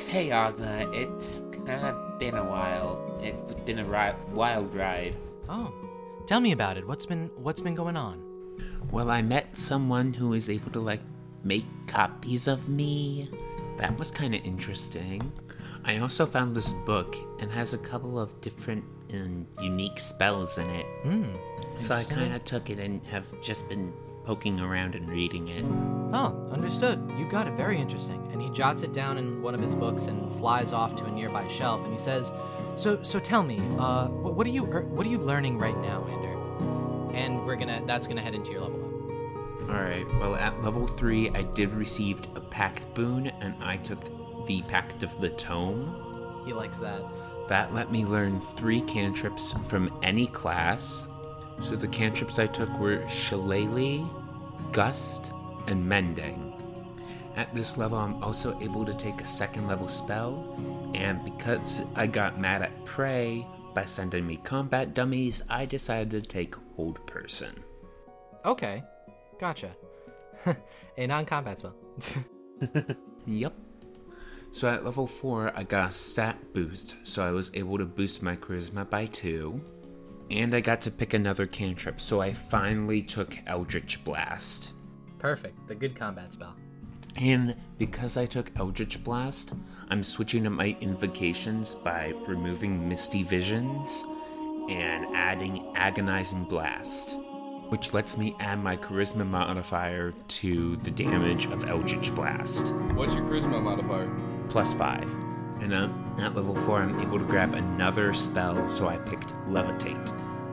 Hey, 0.08 0.30
Agna, 0.30 0.90
it's 0.92 1.42
kind 1.66 1.84
of 1.84 2.18
been 2.18 2.34
a 2.34 2.44
while. 2.44 3.18
It's 3.22 3.52
been 3.54 3.78
a 3.78 3.84
ri- 3.84 4.16
wild 4.32 4.74
ride. 4.74 5.16
Oh, 5.48 5.72
tell 6.26 6.40
me 6.40 6.52
about 6.52 6.76
it. 6.76 6.86
What's 6.86 7.06
been 7.06 7.30
what's 7.36 7.60
been 7.60 7.74
going 7.74 7.96
on? 7.96 8.22
Well, 8.90 9.10
I 9.10 9.22
met 9.22 9.56
someone 9.56 10.12
who 10.12 10.28
was 10.30 10.50
able 10.50 10.70
to, 10.72 10.80
like, 10.80 11.00
make 11.44 11.64
copies 11.86 12.46
of 12.46 12.68
me. 12.68 13.28
That 13.78 13.98
was 13.98 14.10
kind 14.10 14.34
of 14.34 14.44
interesting. 14.44 15.32
I 15.84 15.98
also 15.98 16.26
found 16.26 16.54
this 16.54 16.72
book 16.72 17.16
and 17.40 17.50
has 17.50 17.74
a 17.74 17.78
couple 17.78 18.18
of 18.18 18.40
different 18.40 18.84
and 19.10 19.46
unique 19.60 19.98
spells 19.98 20.58
in 20.58 20.68
it. 20.70 20.86
Hmm. 21.02 21.34
So 21.80 21.94
I 21.94 22.04
kind 22.04 22.34
of 22.34 22.44
took 22.44 22.70
it 22.70 22.78
and 22.78 23.04
have 23.06 23.26
just 23.42 23.68
been 23.68 23.92
poking 24.24 24.60
around 24.60 24.94
and 24.94 25.08
reading 25.10 25.48
it. 25.48 25.64
Oh, 26.14 26.48
understood. 26.52 27.00
You've 27.18 27.30
got 27.30 27.46
it. 27.48 27.54
Very 27.54 27.78
interesting. 27.78 28.28
And 28.32 28.40
he 28.40 28.50
jots 28.50 28.82
it 28.82 28.92
down 28.92 29.18
in 29.18 29.42
one 29.42 29.54
of 29.54 29.60
his 29.60 29.74
books 29.74 30.06
and 30.06 30.30
flies 30.38 30.72
off 30.72 30.94
to 30.96 31.04
a 31.06 31.10
nearby 31.10 31.48
shelf. 31.48 31.82
And 31.82 31.92
he 31.92 31.98
says, 31.98 32.30
"So, 32.76 33.02
so 33.02 33.18
tell 33.18 33.42
me, 33.42 33.58
uh, 33.78 34.08
what, 34.08 34.46
are 34.46 34.50
you 34.50 34.64
er, 34.66 34.82
what 34.82 35.06
are 35.06 35.10
you 35.10 35.18
learning 35.18 35.58
right 35.58 35.76
now, 35.78 36.06
Ander?" 36.08 37.16
And 37.16 37.44
we're 37.46 37.56
gonna 37.56 37.82
that's 37.86 38.06
gonna 38.06 38.22
head 38.22 38.34
into 38.34 38.52
your 38.52 38.62
level 38.62 38.84
up. 38.84 39.70
Alright, 39.70 40.08
well, 40.14 40.34
at 40.34 40.62
level 40.62 40.86
3, 40.86 41.30
I 41.30 41.42
did 41.42 41.72
receive 41.74 42.20
a 42.34 42.40
pact 42.40 42.92
boon, 42.94 43.28
and 43.40 43.54
I 43.62 43.76
took 43.76 44.00
the 44.46 44.62
Pact 44.62 45.02
of 45.02 45.20
the 45.20 45.30
Tome. 45.30 46.42
He 46.44 46.52
likes 46.52 46.78
that. 46.80 47.02
That 47.48 47.74
let 47.74 47.92
me 47.92 48.04
learn 48.04 48.40
three 48.40 48.80
cantrips 48.82 49.52
from 49.68 49.92
any 50.02 50.26
class. 50.26 51.06
So 51.60 51.76
the 51.76 51.88
cantrips 51.88 52.38
I 52.38 52.46
took 52.46 52.70
were 52.78 53.06
Shillelagh, 53.08 54.08
Gust, 54.72 55.32
and 55.66 55.86
Mending. 55.86 56.52
At 57.36 57.54
this 57.54 57.78
level, 57.78 57.98
I'm 57.98 58.22
also 58.22 58.58
able 58.60 58.84
to 58.84 58.94
take 58.94 59.20
a 59.20 59.24
second 59.24 59.66
level 59.66 59.88
spell, 59.88 60.56
and 60.94 61.24
because 61.24 61.82
I 61.94 62.06
got 62.06 62.40
mad 62.40 62.62
at 62.62 62.84
Prey 62.84 63.46
by 63.74 63.84
sending 63.84 64.26
me 64.26 64.36
combat 64.36 64.94
dummies, 64.94 65.42
I 65.48 65.64
decided 65.66 66.10
to 66.10 66.20
take 66.28 66.54
Hold 66.76 67.04
Person. 67.06 67.54
Okay, 68.44 68.82
gotcha. 69.38 69.74
a 70.98 71.06
non-combat 71.06 71.58
spell. 71.58 71.74
Yep. 73.26 73.54
So 74.50 74.68
at 74.68 74.84
level 74.84 75.06
4, 75.06 75.52
I 75.56 75.62
got 75.62 75.90
a 75.90 75.92
stat 75.92 76.52
boost, 76.52 76.96
so 77.04 77.24
I 77.24 77.30
was 77.30 77.50
able 77.54 77.78
to 77.78 77.86
boost 77.86 78.20
my 78.22 78.34
charisma 78.36 78.88
by 78.88 79.06
2. 79.06 79.62
and 80.30 80.54
I 80.54 80.60
got 80.60 80.80
to 80.82 80.90
pick 80.90 81.14
another 81.14 81.46
cantrip, 81.46 82.00
so 82.00 82.20
I 82.20 82.32
finally 82.32 83.00
took 83.02 83.38
Eldritch 83.46 84.02
Blast. 84.04 84.72
Perfect. 85.18 85.68
The 85.68 85.74
good 85.74 85.94
combat 85.94 86.32
spell. 86.32 86.54
And 87.16 87.54
because 87.78 88.16
I 88.16 88.26
took 88.26 88.50
Eldritch 88.56 89.02
Blast, 89.04 89.52
I'm 89.92 90.02
switching 90.02 90.44
to 90.44 90.50
my 90.50 90.74
invocations 90.80 91.74
by 91.74 92.14
removing 92.26 92.88
Misty 92.88 93.22
Visions 93.24 94.06
and 94.70 95.14
adding 95.14 95.70
Agonizing 95.76 96.44
Blast, 96.44 97.18
which 97.68 97.92
lets 97.92 98.16
me 98.16 98.34
add 98.40 98.64
my 98.64 98.74
Charisma 98.74 99.26
modifier 99.26 100.14
to 100.28 100.76
the 100.76 100.90
damage 100.90 101.44
of 101.44 101.68
Eldritch 101.68 102.10
Blast. 102.14 102.72
What's 102.94 103.12
your 103.12 103.24
charisma 103.24 103.62
modifier? 103.62 104.10
Plus 104.48 104.72
5. 104.72 105.02
And 105.60 105.74
uh, 105.74 105.90
at 106.20 106.34
level 106.34 106.56
4, 106.56 106.78
I'm 106.78 106.98
able 107.00 107.18
to 107.18 107.24
grab 107.26 107.52
another 107.52 108.14
spell, 108.14 108.70
so 108.70 108.88
I 108.88 108.96
picked 108.96 109.34
Levitate. 109.46 110.10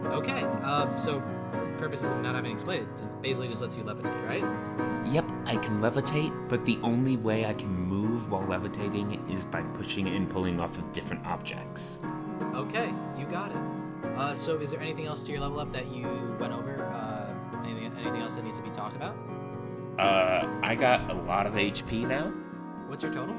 Okay. 0.08 0.42
Um. 0.42 1.00
So, 1.00 1.22
for 1.54 1.78
purposes 1.78 2.12
of 2.12 2.20
not 2.20 2.36
having 2.36 2.52
explained, 2.52 2.90
it 3.00 3.09
basically 3.22 3.49
just 3.49 3.61
lets 3.61 3.76
you 3.76 3.84
levitate, 3.84 4.28
right? 4.28 5.11
Yep, 5.11 5.30
I 5.45 5.55
can 5.57 5.82
levitate, 5.82 6.49
but 6.49 6.63
the 6.65 6.78
only 6.84 7.17
way 7.17 7.45
I 7.45 7.53
can 7.53 7.70
move 7.70 8.30
while 8.32 8.45
levitating 8.45 9.28
is 9.30 9.45
by 9.45 9.61
pushing 9.61 10.07
and 10.07 10.30
pulling 10.30 10.59
off 10.59 10.78
of 10.78 10.91
different 10.91 11.26
objects. 11.26 11.99
Okay. 12.53 12.93
You 13.17 13.26
got 13.26 13.51
it. 13.51 13.57
Uh. 14.17 14.34
So, 14.34 14.57
is 14.59 14.72
there 14.72 14.82
anything 14.82 15.05
else 15.05 15.24
to 15.24 15.32
your 15.32 15.41
level 15.41 15.59
up 15.59 15.72
that 15.74 15.88
you 15.93 16.07
went 16.39 16.53
over? 16.53 16.86
Uh. 16.86 17.59
Anything? 17.65 17.91
Anything 17.97 18.22
else 18.22 18.36
that 18.36 18.45
needs 18.45 18.57
to 18.57 18.63
be 18.63 18.70
talked 18.70 18.95
about? 18.95 19.15
Uh, 19.97 20.47
I 20.63 20.76
got 20.76 21.11
a 21.11 21.13
lot 21.13 21.45
of 21.45 21.53
HP 21.53 22.07
now. 22.07 22.32
What's 22.88 23.03
your 23.03 23.11
total? 23.11 23.36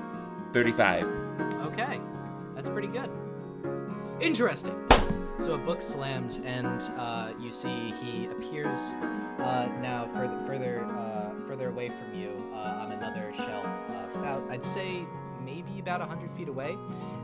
35. 0.52 1.04
Okay, 1.64 1.98
that's 2.54 2.68
pretty 2.68 2.88
good. 2.88 3.10
Interesting. 4.20 4.76
So 5.40 5.54
a 5.54 5.58
book 5.58 5.80
slams, 5.80 6.38
and 6.44 6.82
uh, 6.98 7.32
you 7.40 7.50
see 7.50 7.94
he 8.02 8.26
appears 8.26 8.78
uh, 9.38 9.68
now 9.80 10.06
further, 10.14 10.38
further, 10.46 10.84
uh, 10.84 11.30
further 11.48 11.70
away 11.70 11.88
from 11.88 12.14
you 12.14 12.30
uh, 12.52 12.82
on 12.82 12.92
another 12.92 13.32
shelf, 13.34 13.64
uh, 13.64 14.18
about 14.18 14.42
I'd 14.50 14.64
say 14.64 15.06
maybe 15.42 15.80
about 15.80 16.02
hundred 16.02 16.30
feet 16.32 16.48
away. 16.48 16.76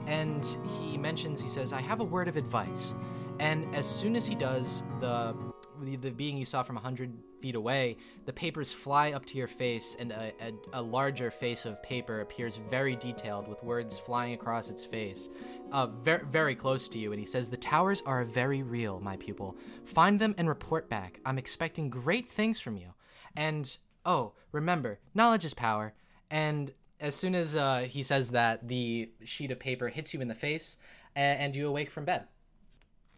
And 0.06 0.44
he 0.78 0.96
mentions, 0.96 1.42
he 1.42 1.48
says, 1.48 1.74
"I 1.74 1.82
have 1.82 2.00
a 2.00 2.04
word 2.04 2.26
of 2.26 2.38
advice." 2.38 2.94
And 3.38 3.72
as 3.74 3.86
soon 3.86 4.16
as 4.16 4.26
he 4.26 4.34
does, 4.34 4.82
the 4.98 5.36
the, 5.80 5.96
the 5.96 6.10
being 6.10 6.36
you 6.36 6.44
saw 6.44 6.62
from 6.62 6.76
100 6.76 7.12
feet 7.40 7.54
away, 7.54 7.96
the 8.24 8.32
papers 8.32 8.72
fly 8.72 9.12
up 9.12 9.24
to 9.26 9.38
your 9.38 9.46
face, 9.46 9.96
and 9.98 10.12
a, 10.12 10.32
a, 10.40 10.80
a 10.80 10.82
larger 10.82 11.30
face 11.30 11.64
of 11.64 11.82
paper 11.82 12.20
appears 12.20 12.56
very 12.70 12.96
detailed 12.96 13.48
with 13.48 13.62
words 13.62 13.98
flying 13.98 14.34
across 14.34 14.70
its 14.70 14.84
face, 14.84 15.28
uh, 15.72 15.86
very, 15.86 16.24
very 16.26 16.54
close 16.54 16.88
to 16.88 16.98
you. 16.98 17.12
And 17.12 17.20
he 17.20 17.26
says, 17.26 17.48
The 17.48 17.56
towers 17.56 18.02
are 18.06 18.24
very 18.24 18.62
real, 18.62 19.00
my 19.00 19.16
pupil. 19.16 19.56
Find 19.84 20.18
them 20.18 20.34
and 20.38 20.48
report 20.48 20.88
back. 20.88 21.20
I'm 21.24 21.38
expecting 21.38 21.90
great 21.90 22.28
things 22.28 22.60
from 22.60 22.76
you. 22.76 22.94
And, 23.36 23.76
oh, 24.04 24.32
remember, 24.52 24.98
knowledge 25.14 25.44
is 25.44 25.54
power. 25.54 25.94
And 26.30 26.72
as 27.00 27.14
soon 27.14 27.34
as 27.34 27.56
uh, 27.56 27.86
he 27.88 28.02
says 28.02 28.30
that, 28.30 28.66
the 28.66 29.10
sheet 29.24 29.50
of 29.50 29.58
paper 29.58 29.88
hits 29.88 30.14
you 30.14 30.20
in 30.20 30.28
the 30.28 30.34
face, 30.34 30.78
a- 31.14 31.20
and 31.20 31.54
you 31.54 31.68
awake 31.68 31.90
from 31.90 32.04
bed. 32.04 32.24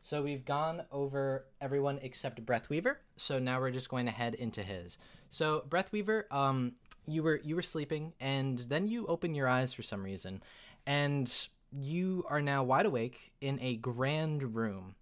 So 0.00 0.22
we've 0.22 0.44
gone 0.44 0.82
over 0.90 1.46
everyone 1.60 1.98
except 2.02 2.44
Breathweaver. 2.44 2.96
So 3.16 3.38
now 3.38 3.60
we're 3.60 3.70
just 3.70 3.88
going 3.88 4.06
to 4.06 4.12
head 4.12 4.34
into 4.34 4.62
his. 4.62 4.98
So 5.28 5.64
Breathweaver, 5.68 6.24
um, 6.32 6.72
you 7.06 7.22
were 7.22 7.40
you 7.42 7.56
were 7.56 7.62
sleeping, 7.62 8.12
and 8.20 8.58
then 8.58 8.86
you 8.86 9.06
open 9.06 9.34
your 9.34 9.48
eyes 9.48 9.72
for 9.72 9.82
some 9.82 10.02
reason, 10.02 10.42
and 10.86 11.48
you 11.72 12.24
are 12.28 12.40
now 12.40 12.62
wide 12.62 12.86
awake 12.86 13.32
in 13.40 13.58
a 13.60 13.76
grand 13.76 14.54
room, 14.54 14.94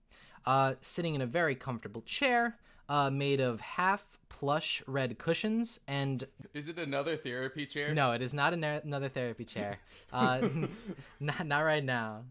uh, 0.45 0.75
sitting 0.81 1.15
in 1.15 1.21
a 1.21 1.27
very 1.27 1.55
comfortable 1.55 2.03
chair, 2.03 2.59
uh, 2.89 3.11
made 3.11 3.41
of 3.41 3.61
half 3.61 4.05
plush 4.29 4.83
red 4.87 5.19
cushions 5.19 5.81
and 5.89 6.25
Is 6.53 6.69
it 6.69 6.79
another 6.79 7.17
therapy 7.17 7.65
chair? 7.65 7.95
no, 7.95 8.13
it 8.13 8.21
is 8.21 8.35
not 8.35 8.53
another 8.53 9.09
therapy 9.09 9.45
chair. 9.45 9.79
Uh, 10.13 10.49
not, 11.21 11.47
not 11.47 11.61
right 11.61 11.85
now. 11.85 12.23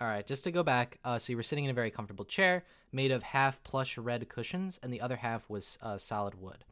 All 0.00 0.08
right, 0.08 0.26
just 0.26 0.44
to 0.44 0.50
go 0.50 0.62
back, 0.62 0.98
uh, 1.04 1.18
so 1.18 1.32
you 1.32 1.36
were 1.36 1.42
sitting 1.42 1.64
in 1.64 1.70
a 1.70 1.74
very 1.74 1.90
comfortable 1.90 2.24
chair 2.24 2.64
made 2.92 3.12
of 3.12 3.22
half 3.22 3.62
plush 3.62 3.96
red 3.96 4.28
cushions, 4.28 4.80
and 4.82 4.92
the 4.92 5.00
other 5.00 5.16
half 5.16 5.48
was 5.48 5.78
uh, 5.82 5.96
solid 5.96 6.40
wood. 6.40 6.64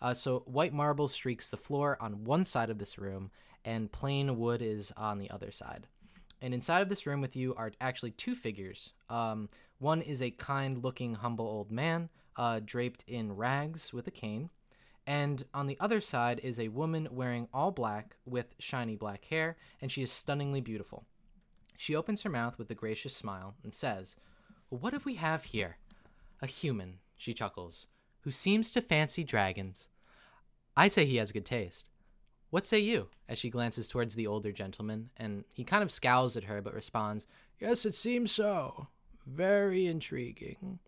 Uh, 0.00 0.12
so 0.14 0.40
white 0.46 0.72
marble 0.72 1.06
streaks 1.06 1.48
the 1.48 1.56
floor 1.56 1.96
on 2.00 2.24
one 2.24 2.44
side 2.44 2.70
of 2.70 2.78
this 2.78 2.98
room, 2.98 3.30
and 3.64 3.92
plain 3.92 4.38
wood 4.38 4.60
is 4.60 4.92
on 4.96 5.18
the 5.18 5.30
other 5.30 5.52
side. 5.52 5.86
And 6.40 6.52
inside 6.52 6.82
of 6.82 6.88
this 6.88 7.06
room 7.06 7.20
with 7.20 7.36
you 7.36 7.54
are 7.54 7.70
actually 7.80 8.10
two 8.10 8.34
figures. 8.34 8.92
Um, 9.08 9.48
one 9.78 10.02
is 10.02 10.20
a 10.20 10.32
kind 10.32 10.82
looking, 10.82 11.14
humble 11.14 11.46
old 11.46 11.70
man, 11.70 12.08
uh, 12.36 12.60
draped 12.64 13.04
in 13.06 13.36
rags 13.36 13.92
with 13.92 14.08
a 14.08 14.10
cane. 14.10 14.50
And 15.06 15.44
on 15.54 15.68
the 15.68 15.76
other 15.78 16.00
side 16.00 16.40
is 16.42 16.58
a 16.58 16.68
woman 16.68 17.08
wearing 17.12 17.48
all 17.52 17.70
black 17.70 18.16
with 18.26 18.54
shiny 18.58 18.96
black 18.96 19.24
hair, 19.26 19.56
and 19.80 19.90
she 19.92 20.02
is 20.02 20.10
stunningly 20.10 20.60
beautiful. 20.60 21.04
She 21.76 21.94
opens 21.94 22.22
her 22.22 22.30
mouth 22.30 22.58
with 22.58 22.70
a 22.70 22.74
gracious 22.74 23.14
smile 23.14 23.54
and 23.62 23.74
says, 23.74 24.16
What 24.68 24.92
have 24.92 25.04
we 25.04 25.14
have 25.14 25.44
here? 25.44 25.78
A 26.40 26.46
human, 26.46 26.98
she 27.16 27.34
chuckles, 27.34 27.86
who 28.20 28.30
seems 28.30 28.70
to 28.72 28.80
fancy 28.80 29.24
dragons. 29.24 29.88
I'd 30.76 30.92
say 30.92 31.04
he 31.04 31.16
has 31.16 31.32
good 31.32 31.44
taste. 31.44 31.90
What 32.50 32.66
say 32.66 32.80
you? 32.80 33.08
As 33.28 33.38
she 33.38 33.50
glances 33.50 33.88
towards 33.88 34.14
the 34.14 34.26
older 34.26 34.52
gentleman, 34.52 35.10
and 35.16 35.44
he 35.52 35.64
kind 35.64 35.82
of 35.82 35.90
scowls 35.90 36.36
at 36.36 36.44
her 36.44 36.60
but 36.60 36.74
responds, 36.74 37.26
Yes, 37.58 37.86
it 37.86 37.94
seems 37.94 38.32
so. 38.32 38.88
Very 39.26 39.86
intriguing. 39.86 40.80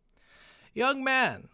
Young 0.74 1.04
man, 1.04 1.48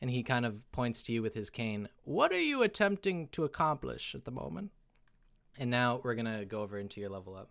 and 0.00 0.10
he 0.10 0.22
kind 0.22 0.46
of 0.46 0.70
points 0.72 1.02
to 1.02 1.12
you 1.12 1.22
with 1.22 1.34
his 1.34 1.50
cane, 1.50 1.88
what 2.04 2.32
are 2.32 2.40
you 2.40 2.62
attempting 2.62 3.28
to 3.28 3.44
accomplish 3.44 4.14
at 4.14 4.24
the 4.24 4.30
moment? 4.30 4.70
And 5.58 5.70
now 5.70 6.00
we're 6.02 6.14
going 6.14 6.38
to 6.38 6.44
go 6.44 6.62
over 6.62 6.78
into 6.78 7.00
your 7.00 7.10
level 7.10 7.34
up. 7.34 7.50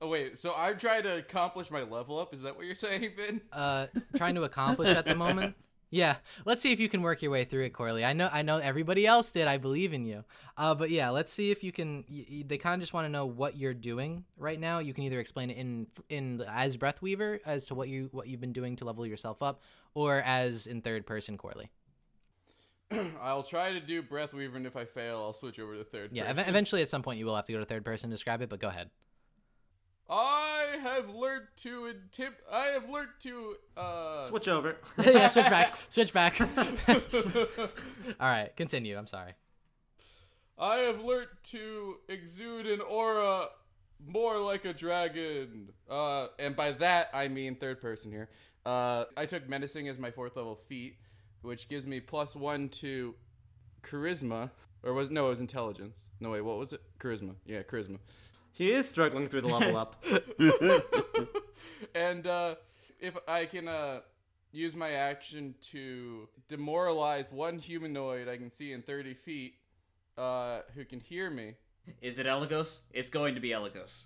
Oh 0.00 0.08
wait, 0.08 0.38
so 0.38 0.54
I'm 0.56 0.78
trying 0.78 1.02
to 1.04 1.18
accomplish 1.18 1.70
my 1.70 1.82
level 1.82 2.18
up. 2.18 2.32
Is 2.34 2.42
that 2.42 2.56
what 2.56 2.66
you're 2.66 2.74
saying, 2.88 3.10
Vin? 3.16 3.40
uh, 3.52 3.86
trying 4.16 4.34
to 4.36 4.42
accomplish 4.44 4.88
at 4.88 5.04
the 5.04 5.14
moment. 5.14 5.54
Yeah, 5.92 6.18
let's 6.44 6.62
see 6.62 6.70
if 6.70 6.78
you 6.78 6.88
can 6.88 7.02
work 7.02 7.20
your 7.20 7.32
way 7.32 7.42
through 7.42 7.64
it, 7.64 7.70
Corley. 7.70 8.04
I 8.04 8.12
know, 8.12 8.28
I 8.32 8.42
know 8.42 8.58
everybody 8.58 9.08
else 9.08 9.32
did. 9.32 9.48
I 9.48 9.56
believe 9.58 9.92
in 9.92 10.04
you. 10.04 10.22
Uh, 10.56 10.72
but 10.72 10.88
yeah, 10.90 11.08
let's 11.10 11.32
see 11.32 11.50
if 11.50 11.64
you 11.64 11.72
can. 11.72 12.04
Y- 12.08 12.24
y- 12.30 12.44
they 12.46 12.58
kind 12.58 12.74
of 12.74 12.80
just 12.80 12.92
want 12.94 13.06
to 13.06 13.08
know 13.08 13.26
what 13.26 13.56
you're 13.56 13.74
doing 13.74 14.24
right 14.38 14.60
now. 14.60 14.78
You 14.78 14.94
can 14.94 15.02
either 15.02 15.18
explain 15.18 15.50
it 15.50 15.56
in 15.56 15.88
in 16.08 16.44
as 16.48 16.76
Breathweaver 16.76 17.40
as 17.44 17.66
to 17.66 17.74
what 17.74 17.88
you 17.88 18.08
what 18.12 18.28
you've 18.28 18.40
been 18.40 18.52
doing 18.52 18.76
to 18.76 18.84
level 18.84 19.04
yourself 19.04 19.42
up, 19.42 19.62
or 19.94 20.22
as 20.24 20.68
in 20.68 20.80
third 20.80 21.06
person, 21.06 21.36
Corley. 21.36 21.70
I'll 23.20 23.42
try 23.42 23.72
to 23.72 23.80
do 23.80 24.00
Breathweaver, 24.00 24.54
and 24.54 24.66
if 24.68 24.76
I 24.76 24.84
fail, 24.84 25.18
I'll 25.18 25.32
switch 25.32 25.58
over 25.58 25.76
to 25.76 25.82
third. 25.82 26.10
Yeah, 26.12 26.26
ev- 26.26 26.46
eventually 26.48 26.82
at 26.82 26.88
some 26.88 27.02
point 27.02 27.18
you 27.18 27.26
will 27.26 27.34
have 27.34 27.46
to 27.46 27.52
go 27.52 27.58
to 27.58 27.64
third 27.64 27.84
person 27.84 28.10
to 28.10 28.14
describe 28.14 28.42
it. 28.42 28.48
But 28.48 28.60
go 28.60 28.68
ahead. 28.68 28.90
I 30.10 30.76
have 30.82 31.08
learned 31.14 31.46
to 31.58 31.82
intim. 31.82 32.32
I 32.50 32.66
have 32.66 32.90
learned 32.90 33.10
to 33.20 33.54
uh. 33.76 34.22
Switch 34.22 34.48
over. 34.48 34.76
yeah, 34.98 35.28
switch 35.28 35.44
back. 35.44 35.78
Switch 35.88 36.12
back. 36.12 36.40
All 36.90 38.28
right, 38.28 38.50
continue. 38.56 38.98
I'm 38.98 39.06
sorry. 39.06 39.34
I 40.58 40.78
have 40.78 41.04
learned 41.04 41.28
to 41.44 41.98
exude 42.08 42.66
an 42.66 42.80
aura 42.80 43.46
more 44.04 44.38
like 44.38 44.64
a 44.64 44.72
dragon. 44.72 45.70
Uh, 45.88 46.26
and 46.40 46.56
by 46.56 46.72
that 46.72 47.10
I 47.14 47.28
mean 47.28 47.54
third 47.54 47.80
person 47.80 48.10
here. 48.10 48.28
Uh, 48.66 49.04
I 49.16 49.26
took 49.26 49.48
menacing 49.48 49.88
as 49.88 49.96
my 49.96 50.10
fourth 50.10 50.36
level 50.36 50.58
feat, 50.68 50.96
which 51.42 51.68
gives 51.68 51.86
me 51.86 52.00
plus 52.00 52.34
one 52.34 52.68
to 52.68 53.14
charisma, 53.82 54.50
or 54.82 54.92
was 54.92 55.08
no, 55.08 55.26
it 55.26 55.30
was 55.30 55.40
intelligence. 55.40 56.04
No 56.18 56.30
wait, 56.30 56.40
what 56.40 56.58
was 56.58 56.72
it? 56.72 56.82
Charisma. 56.98 57.36
Yeah, 57.46 57.62
charisma. 57.62 57.98
He 58.52 58.72
is 58.72 58.88
struggling 58.88 59.28
through 59.28 59.42
the 59.42 59.48
level 59.48 59.76
up. 59.76 60.04
and 61.94 62.26
uh, 62.26 62.56
if 62.98 63.16
I 63.26 63.46
can 63.46 63.68
uh, 63.68 64.00
use 64.52 64.74
my 64.74 64.90
action 64.92 65.54
to 65.72 66.28
demoralize 66.48 67.30
one 67.32 67.58
humanoid 67.58 68.28
I 68.28 68.36
can 68.36 68.50
see 68.50 68.72
in 68.72 68.82
30 68.82 69.14
feet 69.14 69.54
uh, 70.18 70.60
who 70.74 70.84
can 70.84 71.00
hear 71.00 71.30
me, 71.30 71.54
Is 72.02 72.18
it 72.18 72.26
Elagos? 72.26 72.80
It's 72.92 73.08
going 73.08 73.34
to 73.34 73.40
be 73.40 73.50
Elagos. 73.50 74.04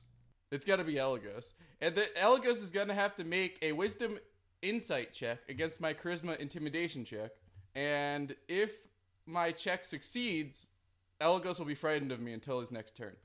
it's 0.53 0.67
got 0.67 0.77
to 0.77 0.85
be 0.85 0.95
Elagos. 0.95 1.55
And 1.81 1.95
the 1.95 2.07
Elagos 2.17 2.63
is 2.63 2.71
going 2.71 2.89
to 2.89 2.95
have 2.95 3.17
to 3.17 3.25
make 3.25 3.59
a 3.63 3.73
wisdom 3.73 4.19
insight 4.63 5.13
check 5.13 5.39
against 5.49 5.81
my 5.81 5.93
charisma 5.93 6.39
intimidation 6.39 7.05
check. 7.05 7.33
And 7.75 8.37
if 8.49 8.71
my 9.27 9.51
check 9.53 9.85
succeeds, 9.85 10.69
Elagos 11.21 11.59
will 11.59 11.67
be 11.67 11.75
frightened 11.75 12.13
of 12.13 12.21
me 12.21 12.33
until 12.33 12.61
his 12.61 12.71
next 12.71 12.97
turn. 12.97 13.17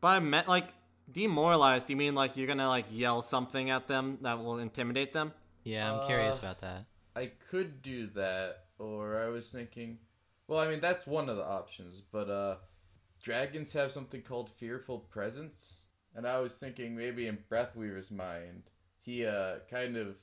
By 0.00 0.18
me- 0.20 0.42
like 0.46 0.74
demoralized, 1.10 1.86
do 1.86 1.92
you 1.92 1.96
mean 1.96 2.14
like 2.14 2.36
you're 2.36 2.46
gonna 2.46 2.68
like 2.68 2.86
yell 2.90 3.22
something 3.22 3.70
at 3.70 3.88
them 3.88 4.18
that 4.22 4.38
will 4.42 4.58
intimidate 4.58 5.12
them? 5.12 5.32
Yeah, 5.64 5.90
I'm 5.90 6.00
curious 6.00 6.38
about 6.38 6.60
that. 6.60 6.84
I 7.14 7.32
could 7.50 7.82
do 7.82 8.06
that, 8.08 8.66
or 8.78 9.18
I 9.18 9.28
was 9.28 9.48
thinking, 9.50 9.98
well, 10.46 10.60
I 10.60 10.68
mean 10.68 10.80
that's 10.80 11.06
one 11.06 11.28
of 11.28 11.36
the 11.36 11.44
options, 11.44 12.02
but 12.12 12.28
uh, 12.28 12.56
dragons 13.22 13.72
have 13.72 13.90
something 13.92 14.22
called 14.22 14.50
fearful 14.50 14.98
presence, 15.00 15.78
and 16.14 16.26
I 16.26 16.38
was 16.40 16.54
thinking 16.54 16.94
maybe 16.94 17.26
in 17.26 17.38
Breathweaver's 17.48 18.10
mind, 18.10 18.64
he 19.00 19.24
uh 19.24 19.56
kind 19.70 19.96
of 19.96 20.16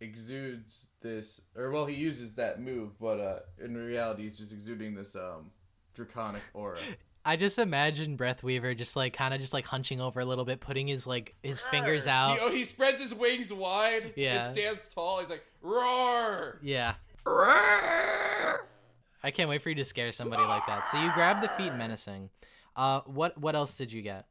exudes 0.00 0.86
this, 1.00 1.40
or 1.56 1.70
well, 1.70 1.86
he 1.86 1.94
uses 1.94 2.34
that 2.34 2.60
move, 2.60 2.98
but 2.98 3.20
uh, 3.20 3.38
in 3.62 3.74
reality, 3.76 4.22
he's 4.22 4.38
just 4.38 4.52
exuding 4.52 4.94
this 4.94 5.16
um 5.16 5.50
draconic 5.94 6.42
aura. 6.54 6.78
I 7.26 7.34
just 7.34 7.58
imagine 7.58 8.16
Breathweaver 8.16 8.78
just 8.78 8.94
like 8.94 9.12
kind 9.12 9.34
of 9.34 9.40
just 9.40 9.52
like 9.52 9.66
hunching 9.66 10.00
over 10.00 10.20
a 10.20 10.24
little 10.24 10.44
bit, 10.44 10.60
putting 10.60 10.86
his 10.86 11.08
like 11.08 11.34
his 11.42 11.60
fingers 11.60 12.06
out. 12.06 12.38
He, 12.38 12.40
oh, 12.40 12.50
he 12.52 12.64
spreads 12.64 13.02
his 13.02 13.12
wings 13.12 13.52
wide. 13.52 14.12
Yeah. 14.14 14.46
And 14.46 14.56
stands 14.56 14.88
tall. 14.88 15.18
He's 15.18 15.28
like, 15.28 15.44
roar! 15.60 16.60
Yeah. 16.62 16.94
Roar. 17.24 18.68
I 19.24 19.32
can't 19.32 19.48
wait 19.48 19.60
for 19.60 19.70
you 19.70 19.74
to 19.74 19.84
scare 19.84 20.12
somebody 20.12 20.44
like 20.44 20.66
that. 20.68 20.86
So 20.86 21.02
you 21.02 21.10
grab 21.14 21.42
the 21.42 21.48
feat 21.48 21.74
menacing. 21.74 22.30
Uh, 22.76 23.00
what 23.06 23.36
what 23.36 23.56
else 23.56 23.76
did 23.76 23.92
you 23.92 24.02
get? 24.02 24.26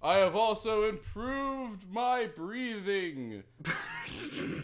I 0.00 0.18
have 0.18 0.36
also 0.36 0.84
improved 0.84 1.90
my 1.90 2.26
breathing. 2.36 3.42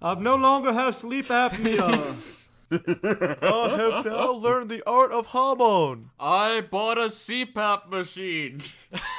I 0.00 0.14
no 0.14 0.36
longer 0.36 0.72
have 0.72 0.94
sleep 0.94 1.26
apnea. 1.26 2.42
I 2.70 3.76
have 3.78 4.06
now 4.06 4.32
learned 4.32 4.70
the 4.70 4.82
art 4.86 5.12
of 5.12 5.26
Hamon. 5.26 6.10
I 6.18 6.62
bought 6.62 6.98
a 6.98 7.06
CPAP 7.06 7.88
machine. 7.88 8.58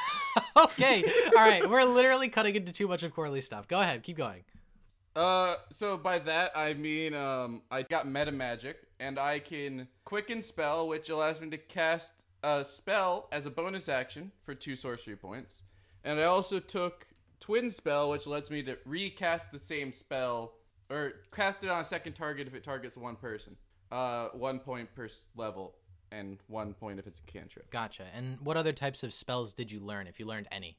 okay, 0.56 1.04
all 1.36 1.44
right, 1.44 1.68
we're 1.68 1.84
literally 1.84 2.28
cutting 2.28 2.56
into 2.56 2.72
too 2.72 2.88
much 2.88 3.02
of 3.02 3.14
Corley's 3.14 3.44
stuff. 3.44 3.68
Go 3.68 3.80
ahead, 3.80 4.02
keep 4.02 4.16
going. 4.16 4.44
Uh, 5.14 5.56
so 5.70 5.96
by 5.96 6.18
that 6.18 6.52
I 6.54 6.74
mean, 6.74 7.14
um, 7.14 7.62
I 7.70 7.82
got 7.82 8.06
meta 8.06 8.32
magic, 8.32 8.76
and 9.00 9.18
I 9.18 9.38
can 9.38 9.88
quicken 10.04 10.42
spell, 10.42 10.88
which 10.88 11.08
allows 11.08 11.40
me 11.40 11.48
to 11.50 11.58
cast 11.58 12.12
a 12.42 12.64
spell 12.64 13.28
as 13.32 13.46
a 13.46 13.50
bonus 13.50 13.88
action 13.88 14.30
for 14.44 14.54
two 14.54 14.76
sorcery 14.76 15.16
points. 15.16 15.62
And 16.04 16.20
I 16.20 16.24
also 16.24 16.60
took 16.60 17.06
twin 17.40 17.70
spell, 17.70 18.10
which 18.10 18.26
lets 18.26 18.50
me 18.50 18.62
to 18.64 18.76
recast 18.84 19.52
the 19.52 19.58
same 19.58 19.92
spell 19.92 20.52
or 20.90 21.14
cast 21.32 21.64
it 21.64 21.70
on 21.70 21.80
a 21.80 21.84
second 21.84 22.14
target 22.14 22.46
if 22.46 22.54
it 22.54 22.64
targets 22.64 22.96
one 22.96 23.16
person. 23.16 23.56
Uh, 23.90 24.28
one 24.32 24.58
point 24.58 24.92
per 24.94 25.08
level, 25.36 25.74
and 26.10 26.38
one 26.48 26.74
point 26.74 26.98
if 26.98 27.06
it's 27.06 27.20
a 27.20 27.30
cantrip. 27.30 27.70
Gotcha. 27.70 28.04
And 28.14 28.38
what 28.40 28.56
other 28.56 28.72
types 28.72 29.02
of 29.02 29.14
spells 29.14 29.52
did 29.52 29.70
you 29.70 29.78
learn, 29.80 30.06
if 30.06 30.18
you 30.18 30.26
learned 30.26 30.48
any? 30.50 30.76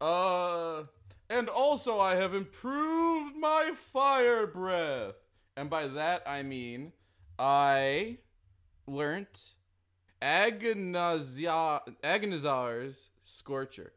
Uh, 0.00 0.84
and 1.28 1.48
also 1.48 2.00
I 2.00 2.16
have 2.16 2.34
improved 2.34 3.36
my 3.36 3.72
fire 3.92 4.46
breath. 4.46 5.14
And 5.56 5.70
by 5.70 5.86
that 5.86 6.22
I 6.26 6.42
mean 6.42 6.92
I 7.38 8.18
learnt 8.86 9.52
Aganazzar, 10.20 11.82
Aganazzar's 12.02 13.10
Scorcher, 13.22 13.92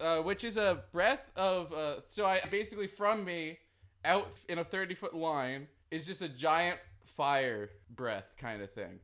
uh, 0.00 0.18
which 0.18 0.44
is 0.44 0.56
a 0.56 0.84
breath 0.92 1.30
of. 1.36 1.72
Uh, 1.72 1.96
so 2.08 2.26
I 2.26 2.40
basically 2.50 2.86
from 2.86 3.24
me 3.24 3.58
out 4.04 4.30
in 4.48 4.58
a 4.58 4.64
30 4.64 4.94
foot 4.94 5.14
line 5.14 5.68
is 5.90 6.06
just 6.06 6.22
a 6.22 6.28
giant 6.28 6.78
fire 7.16 7.70
breath 7.94 8.34
kind 8.38 8.62
of 8.62 8.70
thing. 8.72 9.00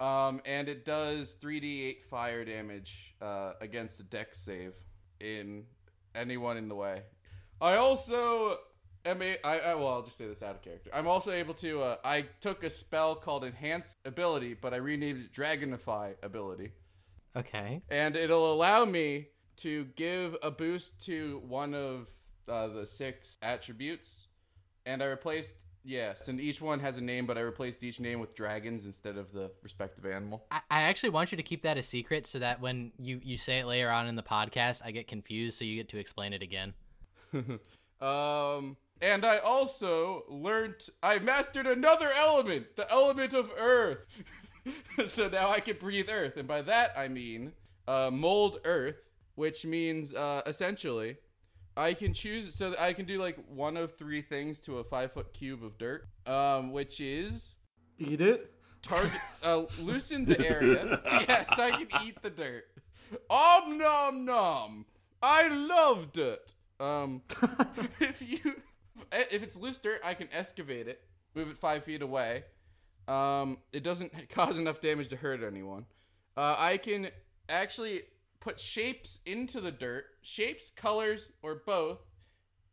Um, 0.00 0.40
and 0.46 0.68
it 0.68 0.84
does 0.84 1.36
3d8 1.42 2.04
fire 2.04 2.44
damage 2.44 3.14
uh, 3.20 3.52
against 3.60 3.98
the 3.98 4.04
Dex 4.04 4.40
save 4.40 4.72
in 5.20 5.64
anyone 6.14 6.56
in 6.56 6.68
the 6.68 6.74
way. 6.74 7.02
I 7.60 7.76
also 7.76 8.58
am 9.04 9.20
a, 9.20 9.36
I, 9.44 9.58
I 9.58 9.74
well, 9.74 9.88
I'll 9.88 10.02
just 10.02 10.16
say 10.16 10.26
this 10.26 10.42
out 10.42 10.54
of 10.56 10.62
character. 10.62 10.90
I'm 10.94 11.06
also 11.06 11.32
able 11.32 11.52
to. 11.54 11.82
Uh, 11.82 11.96
I 12.02 12.24
took 12.40 12.64
a 12.64 12.70
spell 12.70 13.14
called 13.14 13.44
Enhanced 13.44 13.98
Ability, 14.06 14.54
but 14.54 14.72
I 14.72 14.78
renamed 14.78 15.20
it 15.26 15.32
Dragonify 15.34 16.14
Ability, 16.22 16.72
Okay. 17.36 17.82
and 17.90 18.16
it'll 18.16 18.50
allow 18.54 18.86
me 18.86 19.26
to 19.58 19.84
give 19.96 20.34
a 20.42 20.50
boost 20.50 21.04
to 21.04 21.42
one 21.46 21.74
of 21.74 22.06
uh, 22.48 22.68
the 22.68 22.86
six 22.86 23.36
attributes, 23.42 24.28
and 24.86 25.02
I 25.02 25.06
replaced. 25.06 25.56
Yes, 25.82 26.28
and 26.28 26.38
each 26.38 26.60
one 26.60 26.78
has 26.80 26.98
a 26.98 27.00
name, 27.00 27.24
but 27.24 27.38
I 27.38 27.40
replaced 27.40 27.82
each 27.82 28.00
name 28.00 28.20
with 28.20 28.34
dragons 28.34 28.84
instead 28.84 29.16
of 29.16 29.32
the 29.32 29.50
respective 29.62 30.04
animal. 30.04 30.44
I, 30.50 30.60
I 30.70 30.82
actually 30.82 31.08
want 31.08 31.32
you 31.32 31.36
to 31.36 31.42
keep 31.42 31.62
that 31.62 31.78
a 31.78 31.82
secret 31.82 32.26
so 32.26 32.38
that 32.40 32.60
when 32.60 32.92
you, 32.98 33.18
you 33.24 33.38
say 33.38 33.60
it 33.60 33.64
later 33.66 33.88
on 33.88 34.06
in 34.06 34.14
the 34.14 34.22
podcast, 34.22 34.82
I 34.84 34.90
get 34.90 35.06
confused, 35.06 35.58
so 35.58 35.64
you 35.64 35.76
get 35.76 35.88
to 35.88 35.96
explain 35.96 36.34
it 36.34 36.42
again. 36.42 36.74
Um, 38.00 38.78
and 39.02 39.24
I 39.24 39.38
also 39.38 40.24
learned 40.28 40.88
I 41.02 41.18
mastered 41.18 41.66
another 41.66 42.10
element, 42.16 42.76
the 42.76 42.90
element 42.90 43.34
of 43.34 43.50
earth. 43.58 43.98
so 45.06 45.28
now 45.28 45.50
I 45.50 45.60
can 45.60 45.76
breathe 45.76 46.08
earth, 46.10 46.36
and 46.36 46.48
by 46.48 46.62
that 46.62 46.92
I 46.96 47.08
mean 47.08 47.52
uh, 47.86 48.10
mold 48.12 48.60
earth, 48.64 48.96
which 49.34 49.64
means 49.64 50.14
uh, 50.14 50.42
essentially 50.46 51.16
I 51.80 51.94
can 51.94 52.12
choose. 52.12 52.54
So 52.54 52.74
I 52.78 52.92
can 52.92 53.06
do 53.06 53.18
like 53.18 53.36
one 53.48 53.76
of 53.76 53.96
three 53.96 54.22
things 54.22 54.60
to 54.62 54.78
a 54.78 54.84
five 54.84 55.12
foot 55.12 55.32
cube 55.32 55.64
of 55.64 55.78
dirt, 55.78 56.08
um, 56.26 56.72
which 56.72 57.00
is 57.00 57.56
Eat 57.98 58.20
it. 58.20 58.52
target 58.82 59.20
uh, 59.42 59.62
loosen 59.80 60.24
the 60.24 60.46
area. 60.46 61.00
yes, 61.28 61.48
I 61.58 61.70
can 61.70 61.88
eat 62.04 62.20
the 62.22 62.30
dirt. 62.30 62.64
Om 63.28 63.78
nom 63.78 64.24
nom. 64.24 64.86
I 65.22 65.48
love 65.48 66.12
dirt. 66.12 66.54
Um, 66.78 67.22
if 68.00 68.22
you 68.22 68.38
if 69.12 69.42
it's 69.42 69.56
loose 69.56 69.78
dirt, 69.78 70.00
I 70.04 70.14
can 70.14 70.28
excavate 70.32 70.86
it, 70.88 71.02
move 71.34 71.48
it 71.48 71.58
five 71.58 71.84
feet 71.84 72.02
away. 72.02 72.44
Um, 73.08 73.58
it 73.72 73.82
doesn't 73.82 74.28
cause 74.28 74.58
enough 74.58 74.80
damage 74.80 75.08
to 75.08 75.16
hurt 75.16 75.42
anyone. 75.42 75.86
Uh, 76.36 76.54
I 76.58 76.76
can 76.76 77.08
actually 77.48 78.02
put 78.38 78.60
shapes 78.60 79.20
into 79.26 79.60
the 79.60 79.72
dirt, 79.72 80.06
shapes, 80.22 80.70
colors, 80.70 81.30
or 81.42 81.62
both, 81.66 81.98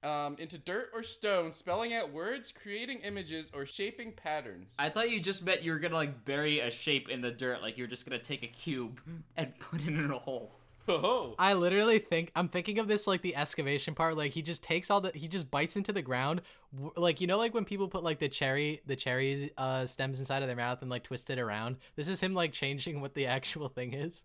um, 0.03 0.35
into 0.39 0.57
dirt 0.57 0.89
or 0.93 1.03
stone, 1.03 1.51
spelling 1.51 1.93
out 1.93 2.11
words, 2.11 2.51
creating 2.51 2.99
images, 2.99 3.49
or 3.53 3.65
shaping 3.65 4.11
patterns. 4.11 4.73
I 4.77 4.89
thought 4.89 5.09
you 5.09 5.19
just 5.19 5.43
meant 5.43 5.63
you 5.63 5.71
were 5.71 5.79
gonna 5.79 5.95
like 5.95 6.25
bury 6.25 6.59
a 6.59 6.69
shape 6.69 7.09
in 7.09 7.21
the 7.21 7.31
dirt, 7.31 7.61
like 7.61 7.77
you're 7.77 7.87
just 7.87 8.05
gonna 8.05 8.19
take 8.19 8.43
a 8.43 8.47
cube 8.47 9.01
and 9.35 9.57
put 9.59 9.81
it 9.81 9.87
in 9.87 10.11
a 10.11 10.19
hole. 10.19 10.53
Oh, 10.89 11.35
I 11.37 11.53
literally 11.53 11.99
think 11.99 12.31
I'm 12.33 12.47
thinking 12.47 12.79
of 12.79 12.87
this 12.87 13.07
like 13.07 13.21
the 13.21 13.35
excavation 13.35 13.93
part. 13.93 14.15
Like 14.15 14.31
he 14.31 14.41
just 14.41 14.63
takes 14.63 14.89
all 14.89 15.01
the 15.01 15.11
he 15.13 15.27
just 15.27 15.51
bites 15.51 15.75
into 15.75 15.91
the 15.91 16.01
ground, 16.01 16.41
w- 16.73 16.93
like 16.95 17.19
you 17.19 17.27
know, 17.27 17.37
like 17.37 17.53
when 17.53 17.65
people 17.65 17.89
put 17.89 18.03
like 18.03 18.19
the 18.19 18.29
cherry 18.29 18.81
the 18.85 18.95
cherry 18.95 19.51
uh, 19.57 19.85
stems 19.85 20.19
inside 20.19 20.43
of 20.43 20.47
their 20.47 20.55
mouth 20.55 20.81
and 20.81 20.89
like 20.89 21.03
twist 21.03 21.29
it 21.29 21.39
around. 21.39 21.75
This 21.97 22.07
is 22.07 22.21
him 22.21 22.33
like 22.33 22.53
changing 22.53 23.01
what 23.01 23.15
the 23.15 23.25
actual 23.37 23.67
thing 23.67 23.93
is. 23.93 24.23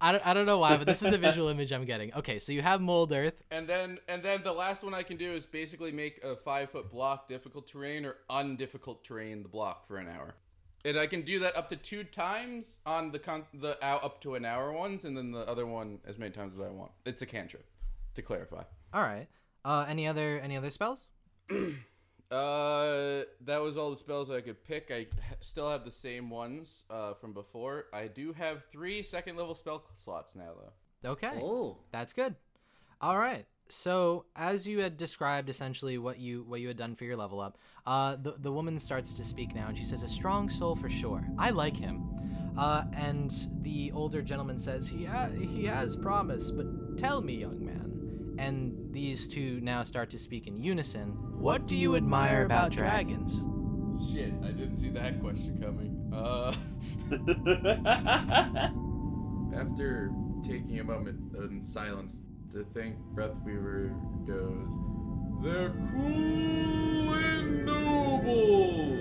I 0.00 0.12
don't, 0.12 0.26
I 0.26 0.32
don't 0.32 0.46
know 0.46 0.58
why, 0.58 0.76
but 0.76 0.86
this 0.86 1.02
is 1.02 1.10
the 1.10 1.18
visual 1.18 1.48
image 1.54 1.72
I'm 1.72 1.84
getting. 1.84 2.14
Okay, 2.14 2.38
so 2.38 2.52
you 2.52 2.62
have 2.62 2.80
mold 2.80 3.12
earth. 3.12 3.42
And 3.50 3.68
then 3.68 3.98
and 4.08 4.22
then 4.22 4.42
the 4.42 4.52
last 4.52 4.82
one 4.82 4.94
I 4.94 5.02
can 5.02 5.16
do 5.16 5.30
is 5.30 5.44
basically 5.44 5.92
make 5.92 6.24
a 6.24 6.36
five 6.36 6.70
foot 6.70 6.90
block 6.90 7.28
difficult 7.28 7.68
terrain 7.68 8.04
or 8.04 8.16
undifficult 8.30 9.04
terrain 9.04 9.42
the 9.42 9.48
block 9.48 9.86
for 9.86 9.98
an 9.98 10.08
hour. 10.08 10.34
And 10.84 10.98
I 10.98 11.06
can 11.06 11.22
do 11.22 11.40
that 11.40 11.56
up 11.56 11.68
to 11.68 11.76
two 11.76 12.04
times 12.04 12.78
on 12.86 13.10
the 13.10 13.18
con- 13.18 13.44
the 13.52 13.76
out 13.84 14.02
up 14.02 14.20
to 14.22 14.34
an 14.34 14.46
hour 14.46 14.72
ones, 14.72 15.04
and 15.04 15.16
then 15.16 15.30
the 15.32 15.40
other 15.40 15.66
one 15.66 15.98
as 16.06 16.18
many 16.18 16.30
times 16.30 16.54
as 16.54 16.60
I 16.60 16.70
want. 16.70 16.92
It's 17.04 17.20
a 17.20 17.26
cantrip, 17.26 17.66
to 18.14 18.22
clarify. 18.22 18.62
All 18.94 19.02
right. 19.02 19.28
Uh, 19.64 19.84
any 19.86 20.06
other 20.06 20.40
any 20.40 20.56
other 20.56 20.70
spells? 20.70 21.00
Uh, 22.30 23.24
that 23.44 23.60
was 23.60 23.76
all 23.76 23.90
the 23.90 23.96
spells 23.96 24.30
I 24.30 24.40
could 24.40 24.62
pick. 24.64 24.90
I 24.92 25.06
still 25.40 25.68
have 25.68 25.84
the 25.84 25.90
same 25.90 26.30
ones 26.30 26.84
uh, 26.88 27.14
from 27.14 27.32
before. 27.32 27.86
I 27.92 28.06
do 28.06 28.32
have 28.32 28.64
three 28.70 29.02
second 29.02 29.36
level 29.36 29.54
spell 29.54 29.84
slots 29.94 30.36
now, 30.36 30.52
though. 31.02 31.10
Okay. 31.10 31.40
Oh. 31.42 31.78
That's 31.90 32.12
good. 32.12 32.36
All 33.00 33.18
right. 33.18 33.46
So 33.68 34.26
as 34.34 34.66
you 34.66 34.80
had 34.80 34.96
described 34.96 35.48
essentially 35.48 35.96
what 35.96 36.18
you 36.18 36.44
what 36.46 36.60
you 36.60 36.68
had 36.68 36.76
done 36.76 36.94
for 36.94 37.04
your 37.04 37.16
level 37.16 37.40
up, 37.40 37.56
uh, 37.86 38.16
the 38.16 38.32
the 38.32 38.52
woman 38.52 38.78
starts 38.78 39.14
to 39.14 39.24
speak 39.24 39.54
now, 39.54 39.68
and 39.68 39.78
she 39.78 39.84
says, 39.84 40.02
"A 40.02 40.08
strong 40.08 40.48
soul 40.48 40.74
for 40.74 40.90
sure. 40.90 41.24
I 41.38 41.50
like 41.50 41.76
him." 41.76 42.02
Uh, 42.58 42.84
and 42.94 43.32
the 43.62 43.92
older 43.92 44.22
gentleman 44.22 44.58
says, 44.58 44.88
"He 44.88 45.04
ha- 45.04 45.30
he 45.30 45.64
has 45.66 45.96
promise, 45.96 46.50
but 46.50 46.98
tell 46.98 47.22
me, 47.22 47.34
young 47.34 47.64
man." 47.64 48.34
And 48.38 48.92
these 48.92 49.28
two 49.28 49.60
now 49.60 49.84
start 49.84 50.10
to 50.10 50.18
speak 50.18 50.48
in 50.48 50.58
unison. 50.58 51.16
What 51.40 51.66
do 51.66 51.74
you 51.74 51.96
admire 51.96 52.44
about 52.44 52.70
dragons? 52.70 53.40
Shit, 54.12 54.34
I 54.44 54.48
didn't 54.48 54.76
see 54.76 54.90
that 54.90 55.18
question 55.22 55.58
coming. 55.58 56.12
Uh, 56.12 56.52
After 59.58 60.12
taking 60.46 60.80
a 60.80 60.84
moment 60.84 61.34
in 61.36 61.62
silence 61.62 62.20
to 62.52 62.62
think, 62.74 62.96
Breath 63.14 63.32
Breathweaver 63.42 63.94
goes, 64.26 64.68
they're 65.42 65.70
cool 65.70 67.14
and 67.14 67.64
noble, 67.64 68.98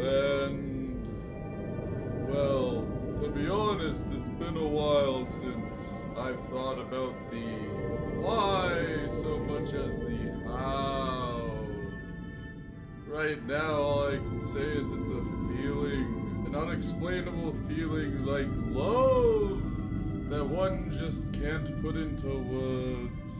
and 0.00 1.06
well, 2.26 2.86
to 3.20 3.28
be 3.28 3.50
honest, 3.50 4.06
it's 4.12 4.30
been 4.30 4.56
a 4.56 4.66
while 4.66 5.26
since 5.26 5.78
I've 6.16 6.40
thought 6.48 6.78
about 6.78 7.14
the 7.30 7.44
why 8.18 9.08
so 9.20 9.38
much 9.40 9.74
as 9.74 10.00
the 10.00 10.40
how. 10.46 11.31
Right 13.12 13.46
now, 13.46 13.72
all 13.74 14.06
I 14.08 14.16
can 14.16 14.40
say 14.46 14.60
is 14.60 14.90
it's 14.92 15.10
a 15.10 15.22
feeling, 15.54 16.44
an 16.46 16.54
unexplainable 16.56 17.54
feeling 17.68 18.24
like 18.24 18.46
love 18.70 19.60
that 20.30 20.44
one 20.44 20.90
just 20.98 21.30
can't 21.32 21.80
put 21.82 21.94
into 21.96 22.26
words. 22.26 23.30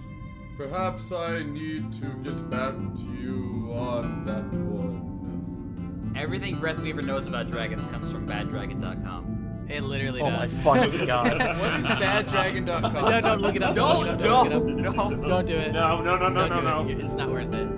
perhaps 0.58 1.10
I 1.10 1.42
need 1.42 1.90
to 1.94 2.06
get 2.22 2.50
back 2.50 2.74
to 2.74 3.02
you 3.18 3.72
on 3.74 4.26
that 4.26 4.44
one. 4.52 6.12
Everything 6.16 6.56
Breathweaver 6.58 7.02
knows 7.02 7.26
about 7.26 7.48
dragons 7.50 7.86
comes 7.86 8.12
from 8.12 8.28
baddragon.com. 8.28 9.64
It 9.70 9.82
literally 9.84 10.20
Oh 10.20 10.30
my 10.30 10.40
does. 10.40 10.56
fucking 10.58 11.06
god. 11.06 11.38
What 11.58 11.74
is 11.76 11.84
baddragon.com? 11.86 12.92
no, 12.92 13.20
don't 13.22 13.40
look 13.40 13.56
it 13.56 13.62
up. 13.62 13.74
Don't, 13.74 14.04
look 14.04 14.08
it 14.08 14.14
up, 14.16 14.20
don't, 14.22 14.66
look 14.66 14.78
it 14.78 14.86
up. 14.86 15.10
no. 15.12 15.28
Don't 15.28 15.46
do 15.46 15.54
it. 15.56 15.72
No, 15.72 16.02
no, 16.02 16.18
no, 16.18 16.28
no, 16.28 16.48
Don't 16.48 16.64
no, 16.64 16.82
do 16.82 16.88
no. 16.94 16.98
it. 16.98 17.00
It's 17.04 17.14
not 17.14 17.30
worth 17.30 17.54
it. 17.54 17.68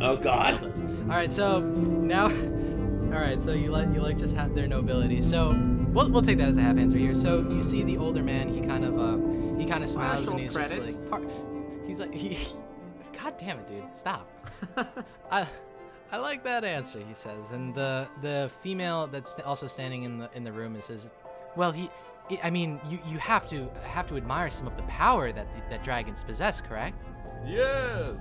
Oh 0.00 0.16
God. 0.22 0.62
All 0.64 1.16
right, 1.16 1.32
so 1.32 1.60
now, 1.60 2.24
all 3.14 3.20
right, 3.20 3.42
so 3.42 3.52
you 3.52 3.70
let 3.70 3.92
you 3.94 4.00
like 4.00 4.16
just 4.18 4.34
have 4.36 4.54
their 4.54 4.66
nobility. 4.66 5.20
So 5.22 5.50
we'll, 5.92 6.10
we'll 6.10 6.22
take 6.22 6.38
that 6.38 6.48
as 6.48 6.56
a 6.56 6.62
half 6.62 6.76
answer 6.76 6.98
here. 6.98 7.14
So 7.14 7.40
you 7.50 7.62
see 7.62 7.82
the 7.82 7.96
older 7.96 8.22
man. 8.22 8.52
He 8.52 8.60
kind 8.60 8.84
of 8.84 8.98
uh 8.98 9.58
he 9.58 9.66
kind 9.66 9.82
of 9.84 9.90
smiles 9.90 10.26
Partial 10.26 10.32
and 10.32 10.40
he's 10.40 10.52
credit. 10.54 10.84
just 10.86 10.98
like, 10.98 11.10
par- 11.10 11.22
he's 11.86 12.00
like, 12.00 12.14
he, 12.14 12.38
God 13.22 13.36
damn 13.38 13.58
it, 13.58 13.68
dude, 13.68 13.84
stop. 13.96 14.28
I. 15.30 15.46
I 16.12 16.16
like 16.18 16.42
that 16.42 16.64
answer, 16.64 16.98
he 16.98 17.14
says, 17.14 17.52
and 17.52 17.72
the 17.72 18.08
the 18.20 18.50
female 18.62 19.06
that's 19.06 19.38
also 19.46 19.68
standing 19.68 20.02
in 20.02 20.18
the 20.18 20.28
in 20.34 20.42
the 20.42 20.50
room 20.50 20.74
and 20.74 20.82
says, 20.82 21.08
"Well, 21.54 21.70
he, 21.70 21.88
I 22.28 22.40
I 22.48 22.50
mean, 22.50 22.80
you, 22.88 22.98
you 23.06 23.18
have 23.18 23.46
to 23.50 23.68
have 23.84 24.08
to 24.08 24.16
admire 24.16 24.50
some 24.50 24.66
of 24.66 24.76
the 24.76 24.82
power 24.88 25.30
that 25.30 25.46
that 25.70 25.84
dragons 25.84 26.24
possess, 26.24 26.60
correct? 26.60 27.04
Yes. 27.46 28.20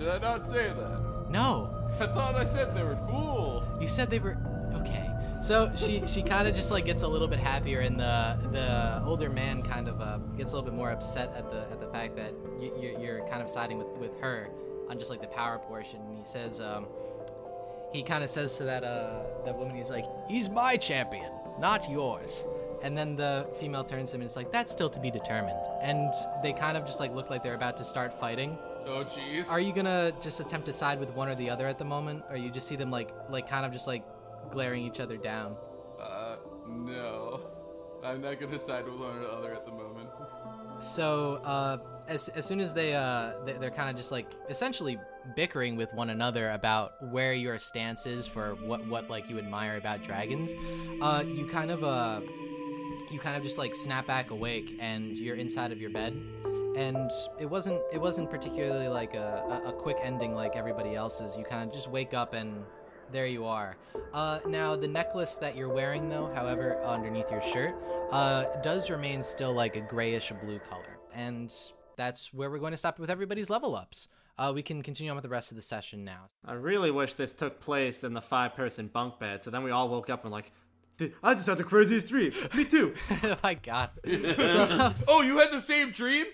Did 0.00 0.08
I 0.08 0.18
not 0.18 0.46
say 0.46 0.68
that? 0.68 1.30
No, 1.30 1.70
I 2.00 2.06
thought 2.06 2.34
I 2.34 2.44
said 2.44 2.74
they 2.74 2.82
were 2.82 2.98
cool. 3.06 3.62
You 3.78 3.86
said 3.86 4.08
they 4.10 4.18
were 4.18 4.38
okay. 4.72 5.10
So 5.42 5.70
she 5.74 6.06
she 6.06 6.22
kind 6.22 6.48
of 6.48 6.54
just 6.54 6.70
like 6.70 6.86
gets 6.86 7.02
a 7.02 7.08
little 7.08 7.28
bit 7.28 7.38
happier, 7.38 7.80
and 7.80 8.00
the 8.00 8.38
the 8.50 9.02
older 9.04 9.28
man 9.28 9.62
kind 9.62 9.88
of 9.88 10.00
uh, 10.00 10.16
gets 10.38 10.52
a 10.52 10.56
little 10.56 10.70
bit 10.70 10.74
more 10.74 10.90
upset 10.90 11.34
at 11.34 11.50
the 11.50 11.60
at 11.70 11.80
the 11.80 11.86
fact 11.88 12.16
that 12.16 12.32
you, 12.58 12.72
you're, 12.80 12.98
you're 12.98 13.28
kind 13.28 13.42
of 13.42 13.50
siding 13.50 13.76
with 13.76 13.88
with 13.98 14.18
her 14.20 14.48
on 14.88 14.98
just 14.98 15.10
like 15.10 15.20
the 15.20 15.26
power 15.26 15.58
portion. 15.58 16.00
And 16.00 16.16
he 16.16 16.24
says, 16.24 16.62
um, 16.62 16.86
he 17.92 18.02
kind 18.02 18.24
of 18.24 18.30
says 18.30 18.56
to 18.56 18.64
that 18.64 18.82
uh 18.82 19.20
that 19.44 19.54
woman, 19.54 19.76
he's 19.76 19.90
like, 19.90 20.06
he's 20.28 20.48
my 20.48 20.78
champion, 20.78 21.30
not 21.58 21.90
yours. 21.90 22.46
And 22.82 22.96
then 22.96 23.16
the 23.16 23.46
female 23.60 23.84
turns 23.84 24.10
to 24.10 24.16
him 24.16 24.22
and 24.22 24.28
it's 24.28 24.36
like, 24.36 24.50
that's 24.50 24.72
still 24.72 24.88
to 24.88 24.98
be 24.98 25.10
determined. 25.10 25.58
And 25.82 26.10
they 26.42 26.54
kind 26.54 26.78
of 26.78 26.86
just 26.86 27.00
like 27.00 27.14
look 27.14 27.28
like 27.28 27.42
they're 27.42 27.54
about 27.54 27.76
to 27.76 27.84
start 27.84 28.18
fighting. 28.18 28.56
Oh, 28.86 29.04
jeez. 29.04 29.50
Are 29.50 29.60
you 29.60 29.72
gonna 29.72 30.12
just 30.20 30.40
attempt 30.40 30.66
to 30.66 30.72
side 30.72 30.98
with 30.98 31.10
one 31.10 31.28
or 31.28 31.34
the 31.34 31.50
other 31.50 31.66
at 31.66 31.78
the 31.78 31.84
moment, 31.84 32.22
or 32.28 32.36
you 32.36 32.50
just 32.50 32.66
see 32.66 32.76
them 32.76 32.90
like 32.90 33.10
like 33.28 33.48
kind 33.48 33.64
of 33.64 33.72
just 33.72 33.86
like 33.86 34.04
glaring 34.50 34.84
each 34.84 35.00
other 35.00 35.16
down? 35.16 35.56
Uh, 36.00 36.36
no. 36.68 37.40
I'm 38.02 38.22
not 38.22 38.40
gonna 38.40 38.58
side 38.58 38.86
with 38.86 38.94
one 38.94 39.18
or 39.18 39.20
the 39.20 39.28
other 39.28 39.52
at 39.52 39.66
the 39.66 39.72
moment. 39.72 40.08
So 40.78 41.34
uh, 41.44 41.78
as 42.08 42.28
as 42.30 42.46
soon 42.46 42.60
as 42.60 42.72
they 42.72 42.94
uh 42.94 43.32
they, 43.44 43.52
they're 43.54 43.70
kind 43.70 43.90
of 43.90 43.96
just 43.96 44.10
like 44.10 44.26
essentially 44.48 44.98
bickering 45.36 45.76
with 45.76 45.92
one 45.92 46.10
another 46.10 46.50
about 46.52 46.92
where 47.10 47.34
your 47.34 47.58
stance 47.58 48.06
is 48.06 48.26
for 48.26 48.54
what 48.64 48.86
what 48.86 49.10
like 49.10 49.28
you 49.28 49.38
admire 49.38 49.76
about 49.76 50.02
dragons, 50.02 50.54
uh 51.02 51.22
you 51.26 51.46
kind 51.46 51.70
of 51.70 51.84
uh 51.84 52.20
you 53.10 53.18
kind 53.18 53.36
of 53.36 53.42
just 53.42 53.58
like 53.58 53.74
snap 53.74 54.06
back 54.06 54.30
awake 54.30 54.76
and 54.80 55.18
you're 55.18 55.36
inside 55.36 55.72
of 55.72 55.80
your 55.80 55.90
bed 55.90 56.16
and 56.76 57.10
it 57.38 57.46
wasn't 57.46 57.80
it 57.92 58.00
wasn't 58.00 58.30
particularly 58.30 58.88
like 58.88 59.14
a, 59.14 59.62
a, 59.64 59.68
a 59.68 59.72
quick 59.72 59.98
ending 60.02 60.34
like 60.34 60.56
everybody 60.56 60.94
else's 60.94 61.36
you 61.36 61.44
kind 61.44 61.68
of 61.68 61.74
just 61.74 61.90
wake 61.90 62.14
up 62.14 62.34
and 62.34 62.64
there 63.12 63.26
you 63.26 63.44
are 63.44 63.76
uh, 64.14 64.38
now 64.46 64.76
the 64.76 64.86
necklace 64.86 65.36
that 65.36 65.56
you're 65.56 65.68
wearing 65.68 66.08
though 66.08 66.30
however 66.34 66.80
underneath 66.84 67.30
your 67.30 67.42
shirt 67.42 67.74
uh, 68.12 68.44
does 68.62 68.88
remain 68.90 69.22
still 69.22 69.52
like 69.52 69.76
a 69.76 69.80
grayish 69.80 70.32
blue 70.42 70.58
color 70.60 70.98
and 71.14 71.52
that's 71.96 72.32
where 72.32 72.50
we're 72.50 72.58
going 72.58 72.72
to 72.72 72.76
stop 72.76 72.98
with 72.98 73.10
everybody's 73.10 73.50
level 73.50 73.74
ups 73.74 74.08
uh, 74.38 74.52
we 74.54 74.62
can 74.62 74.82
continue 74.82 75.10
on 75.10 75.16
with 75.16 75.24
the 75.24 75.28
rest 75.28 75.50
of 75.50 75.56
the 75.56 75.62
session 75.62 76.04
now 76.04 76.30
I 76.46 76.52
really 76.54 76.90
wish 76.90 77.14
this 77.14 77.34
took 77.34 77.60
place 77.60 78.04
in 78.04 78.14
the 78.14 78.22
five 78.22 78.54
person 78.54 78.86
bunk 78.86 79.18
bed, 79.18 79.44
so 79.44 79.50
then 79.50 79.62
we 79.64 79.70
all 79.70 79.88
woke 79.88 80.08
up 80.08 80.24
and 80.24 80.32
like, 80.32 80.50
I 81.22 81.34
just 81.34 81.46
had 81.46 81.58
the 81.58 81.64
craziest 81.64 82.08
dream. 82.08 82.32
Me 82.54 82.64
too. 82.64 82.94
oh 83.10 83.36
my 83.42 83.54
god 83.54 83.90
Oh, 85.08 85.22
you 85.22 85.38
had 85.38 85.50
the 85.50 85.60
same 85.60 85.90
dream? 85.90 86.26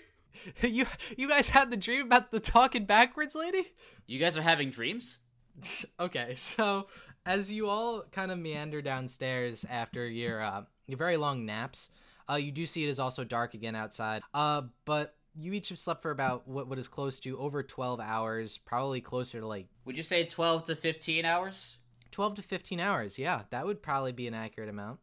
you 0.62 0.86
you 1.16 1.28
guys 1.28 1.48
had 1.50 1.70
the 1.70 1.76
dream 1.76 2.06
about 2.06 2.30
the 2.30 2.40
talking 2.40 2.84
backwards 2.84 3.34
lady 3.34 3.72
You 4.06 4.18
guys 4.18 4.36
are 4.36 4.42
having 4.42 4.70
dreams? 4.70 5.18
okay, 6.00 6.34
so 6.34 6.86
as 7.24 7.50
you 7.52 7.68
all 7.68 8.02
kind 8.12 8.30
of 8.30 8.38
meander 8.38 8.82
downstairs 8.82 9.64
after 9.68 10.06
your 10.06 10.40
uh, 10.42 10.62
your 10.86 10.98
very 10.98 11.16
long 11.16 11.44
naps, 11.46 11.90
uh, 12.30 12.34
you 12.34 12.52
do 12.52 12.66
see 12.66 12.84
it 12.84 12.88
is 12.88 13.00
also 13.00 13.24
dark 13.24 13.54
again 13.54 13.74
outside. 13.74 14.22
Uh, 14.34 14.62
but 14.84 15.14
you 15.38 15.52
each 15.52 15.70
have 15.70 15.78
slept 15.78 16.02
for 16.02 16.10
about 16.10 16.46
what 16.46 16.68
what 16.68 16.78
is 16.78 16.88
close 16.88 17.18
to 17.20 17.38
over 17.38 17.62
twelve 17.62 18.00
hours, 18.00 18.58
probably 18.58 19.00
closer 19.00 19.40
to 19.40 19.46
like 19.46 19.66
Would 19.86 19.96
you 19.96 20.02
say 20.02 20.24
12 20.24 20.64
to 20.64 20.76
15 20.76 21.24
hours? 21.24 21.78
twelve 22.10 22.34
to 22.36 22.42
fifteen 22.42 22.80
hours. 22.80 23.18
Yeah, 23.18 23.42
that 23.50 23.66
would 23.66 23.82
probably 23.82 24.12
be 24.12 24.26
an 24.26 24.34
accurate 24.34 24.70
amount. 24.70 25.00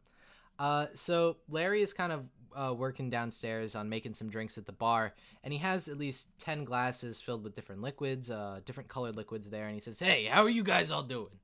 Uh, 0.58 0.86
so 0.94 1.36
Larry 1.48 1.82
is 1.82 1.92
kind 1.92 2.12
of 2.12 2.24
uh, 2.54 2.72
working 2.72 3.10
downstairs 3.10 3.74
on 3.74 3.88
making 3.88 4.14
some 4.14 4.28
drinks 4.28 4.58
at 4.58 4.66
the 4.66 4.72
bar, 4.72 5.14
and 5.42 5.52
he 5.52 5.58
has 5.58 5.88
at 5.88 5.98
least 5.98 6.28
ten 6.38 6.64
glasses 6.64 7.20
filled 7.20 7.44
with 7.44 7.54
different 7.54 7.82
liquids, 7.82 8.30
uh, 8.30 8.60
different 8.64 8.88
colored 8.88 9.16
liquids 9.16 9.48
there, 9.48 9.66
and 9.66 9.74
he 9.74 9.80
says, 9.80 9.98
"Hey, 10.00 10.24
how 10.26 10.42
are 10.42 10.48
you 10.48 10.62
guys 10.62 10.90
all 10.90 11.02
doing?" 11.02 11.40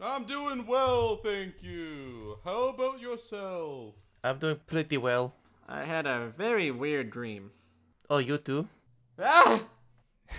I'm 0.00 0.24
doing 0.24 0.66
well, 0.66 1.16
thank 1.16 1.62
you. 1.62 2.38
How 2.44 2.68
about 2.68 3.00
yourself? 3.00 3.94
I'm 4.24 4.38
doing 4.38 4.60
pretty 4.66 4.96
well. 4.96 5.34
I 5.68 5.84
had 5.84 6.06
a 6.06 6.32
very 6.36 6.70
weird 6.70 7.10
dream. 7.10 7.52
Oh, 8.10 8.18
you 8.18 8.38
too? 8.38 8.68
Ah! 9.18 9.62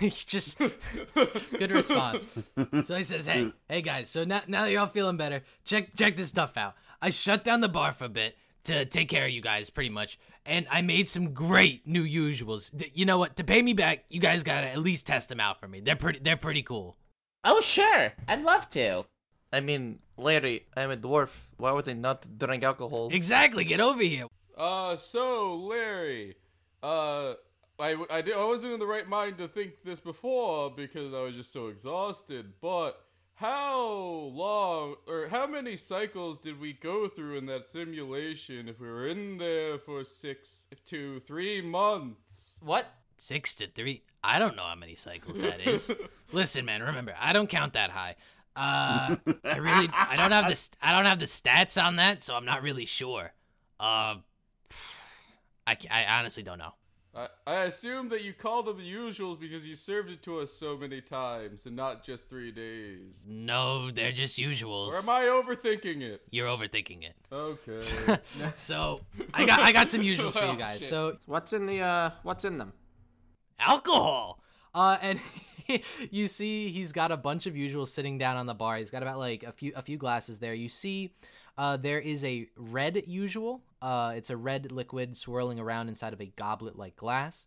just 0.26 0.58
good 0.58 1.70
response. 1.70 2.26
So 2.84 2.96
he 2.96 3.02
says, 3.02 3.26
"Hey, 3.26 3.52
hey 3.68 3.82
guys. 3.82 4.10
So 4.10 4.24
now, 4.24 4.42
now 4.48 4.64
that 4.64 4.70
you're 4.70 4.80
all 4.80 4.86
feeling 4.88 5.16
better, 5.16 5.42
check 5.64 5.94
check 5.96 6.16
this 6.16 6.28
stuff 6.28 6.56
out. 6.56 6.74
I 7.00 7.10
shut 7.10 7.44
down 7.44 7.60
the 7.60 7.68
bar 7.68 7.92
for 7.92 8.06
a 8.06 8.08
bit 8.08 8.36
to 8.64 8.84
take 8.84 9.08
care 9.08 9.24
of 9.24 9.30
you 9.30 9.40
guys, 9.40 9.70
pretty 9.70 9.90
much, 9.90 10.18
and 10.46 10.66
I 10.70 10.82
made 10.82 11.08
some 11.08 11.32
great 11.32 11.86
new 11.86 12.04
usuals. 12.04 12.74
D- 12.74 12.90
you 12.94 13.04
know 13.04 13.18
what? 13.18 13.36
To 13.36 13.44
pay 13.44 13.62
me 13.62 13.72
back, 13.72 14.04
you 14.08 14.20
guys 14.20 14.42
gotta 14.42 14.68
at 14.68 14.78
least 14.78 15.06
test 15.06 15.28
them 15.28 15.40
out 15.40 15.60
for 15.60 15.68
me. 15.68 15.80
They're 15.80 15.96
pretty. 15.96 16.18
They're 16.20 16.36
pretty 16.36 16.62
cool. 16.62 16.96
Oh 17.44 17.60
sure, 17.60 18.12
I'd 18.26 18.42
love 18.42 18.68
to. 18.70 19.04
I 19.52 19.60
mean, 19.60 20.00
Larry, 20.16 20.66
I'm 20.76 20.90
a 20.90 20.96
dwarf. 20.96 21.30
Why 21.58 21.70
would 21.72 21.88
I 21.88 21.92
not 21.92 22.26
drink 22.38 22.64
alcohol? 22.64 23.10
Exactly. 23.12 23.64
Get 23.64 23.80
over 23.80 24.02
here. 24.02 24.26
Uh, 24.56 24.96
so, 24.96 25.54
Larry, 25.54 26.36
uh, 26.82 27.34
I, 27.78 27.96
I, 28.10 28.20
did, 28.22 28.34
I 28.34 28.44
wasn't 28.44 28.72
in 28.72 28.80
the 28.80 28.86
right 28.86 29.08
mind 29.08 29.38
to 29.38 29.48
think 29.48 29.82
this 29.84 30.00
before 30.00 30.70
because 30.70 31.14
I 31.14 31.20
was 31.22 31.34
just 31.34 31.52
so 31.52 31.68
exhausted, 31.68 32.52
but 32.60 33.00
how 33.36 33.82
long 34.32 34.94
or 35.08 35.28
how 35.28 35.46
many 35.46 35.76
cycles 35.76 36.38
did 36.38 36.60
we 36.60 36.72
go 36.72 37.08
through 37.08 37.36
in 37.38 37.46
that 37.46 37.68
simulation 37.68 38.68
if 38.68 38.80
we 38.80 38.88
were 38.88 39.08
in 39.08 39.38
there 39.38 39.78
for 39.78 40.04
six 40.04 40.66
to 40.86 41.20
three 41.20 41.60
months? 41.60 42.58
What? 42.62 42.86
Six 43.16 43.54
to 43.56 43.66
three. 43.66 44.02
I 44.22 44.38
don't 44.38 44.56
know 44.56 44.62
how 44.62 44.74
many 44.74 44.94
cycles 44.94 45.38
that 45.40 45.66
is. 45.66 45.90
Listen, 46.32 46.64
man. 46.64 46.82
Remember, 46.82 47.14
I 47.18 47.32
don't 47.32 47.48
count 47.48 47.72
that 47.74 47.90
high. 47.90 48.16
Uh, 48.56 49.16
I 49.44 49.56
really, 49.56 49.88
I 49.92 50.16
don't 50.16 50.30
have 50.30 50.48
the, 50.48 50.68
I 50.80 50.92
don't 50.92 51.06
have 51.06 51.18
the 51.18 51.26
stats 51.26 51.82
on 51.82 51.96
that, 51.96 52.22
so 52.22 52.36
I'm 52.36 52.44
not 52.44 52.62
really 52.62 52.86
sure. 52.86 53.32
Uh, 53.80 54.16
I, 55.66 55.76
I 55.90 56.04
honestly 56.18 56.42
don't 56.42 56.58
know. 56.58 56.74
I, 57.16 57.28
I 57.46 57.54
assume 57.64 58.08
that 58.08 58.24
you 58.24 58.32
call 58.32 58.62
them 58.64 58.78
the 58.78 58.82
usuals 58.92 59.38
because 59.38 59.64
you 59.64 59.74
served 59.76 60.10
it 60.10 60.20
to 60.24 60.40
us 60.40 60.52
so 60.52 60.76
many 60.76 61.00
times 61.00 61.64
and 61.66 61.76
not 61.76 62.02
just 62.04 62.28
three 62.28 62.50
days. 62.50 63.24
No, 63.28 63.90
they're 63.92 64.10
just 64.12 64.36
usuals. 64.38 64.88
Or 64.88 64.96
am 64.96 65.08
I 65.08 65.22
overthinking 65.26 66.00
it? 66.02 66.22
You're 66.30 66.48
overthinking 66.48 67.04
it. 67.04 67.14
Okay. 67.32 68.18
So 68.58 69.00
I 69.32 69.46
got, 69.46 69.60
I 69.60 69.70
got 69.72 69.90
some 69.90 70.00
usuals 70.12 70.32
for 70.32 70.44
you 70.50 70.58
guys. 70.58 70.80
shit. 70.80 70.88
So 70.88 71.16
What's 71.26 71.52
in 71.52 71.66
the 71.66 71.80
uh 71.80 72.10
what's 72.24 72.44
in 72.44 72.58
them? 72.58 72.72
alcohol. 73.60 74.40
Uh, 74.74 74.98
and 75.00 75.20
you 76.10 76.28
see 76.28 76.68
he's 76.70 76.92
got 76.92 77.12
a 77.12 77.16
bunch 77.16 77.46
of 77.46 77.54
usuals 77.54 77.88
sitting 77.88 78.18
down 78.18 78.36
on 78.36 78.46
the 78.46 78.54
bar. 78.54 78.76
He's 78.76 78.90
got 78.90 79.02
about 79.02 79.18
like 79.18 79.42
a 79.44 79.52
few 79.52 79.72
a 79.76 79.82
few 79.82 79.96
glasses 79.96 80.38
there. 80.40 80.54
You 80.54 80.68
see, 80.68 81.12
uh, 81.58 81.76
there 81.76 82.00
is 82.00 82.24
a 82.24 82.48
red 82.56 83.02
usual. 83.06 83.62
Uh, 83.82 84.14
it's 84.16 84.30
a 84.30 84.36
red 84.36 84.72
liquid 84.72 85.16
swirling 85.16 85.60
around 85.60 85.88
inside 85.88 86.12
of 86.12 86.20
a 86.20 86.26
goblet 86.26 86.76
like 86.78 86.96
glass. 86.96 87.46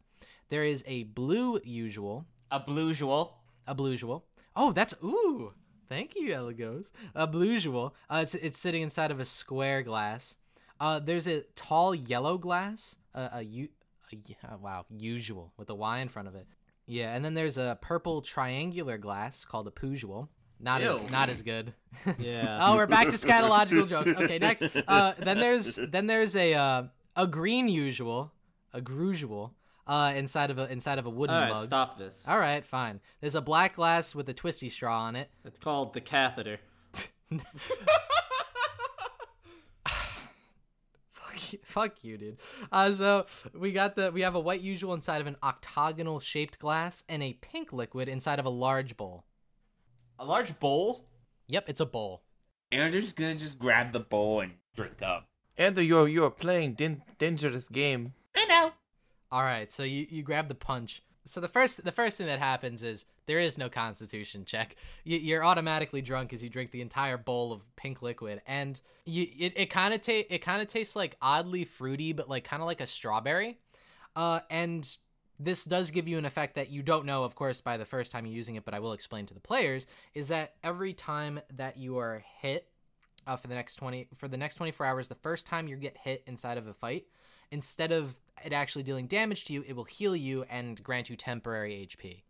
There 0.50 0.64
is 0.64 0.84
a 0.88 1.04
blue 1.04 1.60
usual. 1.64 2.26
A 2.52 2.60
blusual. 2.60 3.38
A 3.68 3.76
blusual. 3.76 4.26
Oh, 4.56 4.72
that's 4.72 4.94
ooh. 5.04 5.54
Thank 5.90 6.16
you, 6.16 6.30
Elagos. 6.34 6.92
A 7.16 7.28
blusual. 7.28 7.96
Uh, 8.10 8.20
it's 8.24 8.36
it's 8.36 8.60
sitting 8.60 8.82
inside 8.82 9.12
of 9.12 9.20
a 9.20 9.26
square 9.26 9.82
glass. 9.84 10.36
Uh, 10.80 11.00
there's 11.00 11.28
a 11.28 11.42
tall 11.56 11.96
yellow 11.96 12.38
glass. 12.38 12.96
Uh, 13.16 13.30
a, 13.34 13.42
u- 13.42 13.70
a 14.12 14.16
y- 14.16 14.36
oh, 14.52 14.58
wow, 14.62 14.86
usual 14.96 15.54
with 15.58 15.70
a 15.70 15.76
Y 15.76 16.00
in 16.00 16.08
front 16.08 16.28
of 16.28 16.36
it. 16.36 16.46
Yeah, 16.86 17.14
and 17.16 17.26
then 17.26 17.34
there's 17.34 17.58
a 17.58 17.78
purple 17.82 18.22
triangular 18.22 18.98
glass 18.98 19.44
called 19.44 19.68
a 19.68 19.72
pusual. 19.72 20.30
Not 20.60 20.82
as 20.82 21.10
not 21.12 21.30
as 21.30 21.42
good. 21.42 21.74
Yeah. 22.20 22.60
oh, 22.62 22.76
we're 22.76 22.86
back 22.88 23.08
to 23.08 23.14
scatological 23.14 23.88
jokes. 23.88 24.12
Okay, 24.12 24.38
next. 24.40 24.64
Uh, 24.88 25.14
then 25.20 25.40
there's 25.40 25.76
then 25.78 26.08
there's 26.08 26.36
a 26.36 26.54
uh, 26.54 26.84
a 27.16 27.26
green 27.28 27.68
usual, 27.68 28.32
a 28.74 28.82
grusual. 28.82 29.52
uh, 29.88 30.14
inside 30.16 30.52
of 30.52 30.58
a 30.60 30.72
inside 30.72 31.00
of 31.00 31.06
a 31.06 31.10
wooden 31.10 31.36
All 31.36 31.42
right, 31.42 31.50
mug. 31.54 31.66
stop 31.66 31.98
this. 31.98 32.22
All 32.28 32.38
right, 32.40 32.64
fine. 32.66 33.00
There's 33.22 33.36
a 33.36 33.42
black 33.42 33.76
glass 33.76 34.14
with 34.14 34.30
a 34.30 34.34
twisty 34.34 34.70
straw 34.70 35.02
on 35.02 35.16
it. 35.16 35.30
It's 35.46 35.60
called 35.60 35.94
the 35.94 36.02
catheter. 36.02 36.60
Fuck 41.12 41.54
you, 41.54 41.60
fuck 41.64 42.04
you, 42.04 42.18
dude. 42.18 42.38
Uh, 42.72 42.92
so 42.92 43.26
we 43.54 43.72
got 43.72 43.96
the 43.96 44.12
we 44.12 44.22
have 44.22 44.36
a 44.36 44.40
white 44.40 44.62
usual 44.62 44.94
inside 44.94 45.22
of 45.22 45.28
an 45.28 45.36
octagonal 45.44 46.20
shaped 46.20 46.60
glass 46.60 47.04
and 47.08 47.22
a 47.24 47.34
pink 47.34 47.72
liquid 47.74 48.08
inside 48.10 48.40
of 48.40 48.46
a 48.46 48.50
large 48.50 48.98
bowl. 48.98 49.24
A 50.20 50.26
large 50.26 50.58
bowl? 50.60 51.06
Yep, 51.48 51.70
it's 51.70 51.80
a 51.80 51.86
bowl. 51.86 52.24
Andrew's 52.72 53.14
gonna 53.14 53.36
just 53.36 53.60
grab 53.60 53.92
the 53.94 54.00
bowl 54.00 54.42
and 54.42 54.54
drink 54.76 55.02
up. 55.02 55.28
Andrew, 55.58 55.84
you're 55.84 56.08
you're 56.08 56.32
playing 56.32 56.74
din- 56.74 57.04
dangerous 57.18 57.68
game. 57.70 58.14
I 58.36 58.46
know. 58.46 58.72
All 59.32 59.44
right, 59.44 59.72
so 59.72 59.84
you, 59.84 60.08
you 60.10 60.24
grab 60.24 60.48
the 60.48 60.56
punch. 60.56 61.04
So 61.26 61.42
the 61.42 61.48
first 61.48 61.84
the 61.84 61.92
first 61.92 62.18
thing 62.18 62.28
that 62.28 62.40
happens 62.40 62.84
is 62.84 63.06
there 63.26 63.40
is 63.40 63.58
no 63.58 63.70
constitution 63.70 64.46
check. 64.46 64.76
You, 65.04 65.18
you're 65.18 65.44
automatically 65.44 66.02
drunk 66.02 66.34
as 66.34 66.44
you 66.44 66.50
drink 66.50 66.72
the 66.72 66.82
entire 66.82 67.18
bowl 67.18 67.52
of 67.52 67.62
pink 67.76 68.02
liquid, 68.02 68.42
and 68.48 68.80
you 69.06 69.28
it, 69.38 69.54
it 69.56 69.66
kind 69.70 69.94
of 69.94 70.02
ta- 70.02 70.28
it 70.30 70.40
kind 70.40 70.62
of 70.62 70.68
tastes 70.68 70.96
like 70.96 71.18
oddly 71.22 71.64
fruity, 71.66 72.14
but 72.14 72.30
like 72.30 72.44
kind 72.44 72.62
of 72.62 72.68
like 72.68 72.82
a 72.82 72.88
strawberry. 72.88 73.60
Uh, 74.16 74.40
and 74.50 74.98
this 75.40 75.66
does 75.66 75.92
give 75.92 76.08
you 76.08 76.18
an 76.18 76.26
effect 76.26 76.56
that 76.56 76.70
you 76.72 76.82
don't 76.82 77.06
know, 77.06 77.24
of 77.24 77.36
course, 77.36 77.62
by 77.62 77.78
the 77.78 77.86
first 77.86 78.12
time 78.12 78.26
you're 78.26 78.36
using 78.36 78.56
it. 78.56 78.66
But 78.66 78.74
I 78.74 78.80
will 78.80 78.94
explain 78.94 79.26
to 79.28 79.34
the 79.34 79.40
players 79.40 79.86
is 80.16 80.30
that 80.30 80.56
every 80.64 80.94
time 80.94 81.40
that 81.56 81.78
you 81.78 81.98
are 82.00 82.24
hit 82.42 82.68
uh, 83.28 83.36
for 83.36 83.48
the 83.48 83.56
next 83.56 83.76
20 83.76 84.08
for 84.16 84.28
the 84.28 84.38
next 84.38 84.56
24 84.56 84.86
hours 84.86 85.08
the 85.10 85.16
first 85.16 85.46
time 85.46 85.68
you 85.68 85.76
get 85.76 85.98
hit 85.98 86.24
inside 86.28 86.58
of 86.58 86.66
a 86.66 86.74
fight 86.74 87.06
instead 87.52 87.92
of 87.92 88.18
it 88.46 88.54
actually 88.54 88.84
dealing 88.84 89.06
damage 89.06 89.44
to 89.46 89.52
you 89.54 89.66
it 89.68 89.76
will 89.76 89.84
heal 89.84 90.16
you 90.16 90.46
and 90.50 90.82
grant 90.82 91.10
you 91.10 91.16
temporary 91.18 91.86
hp 91.92 92.22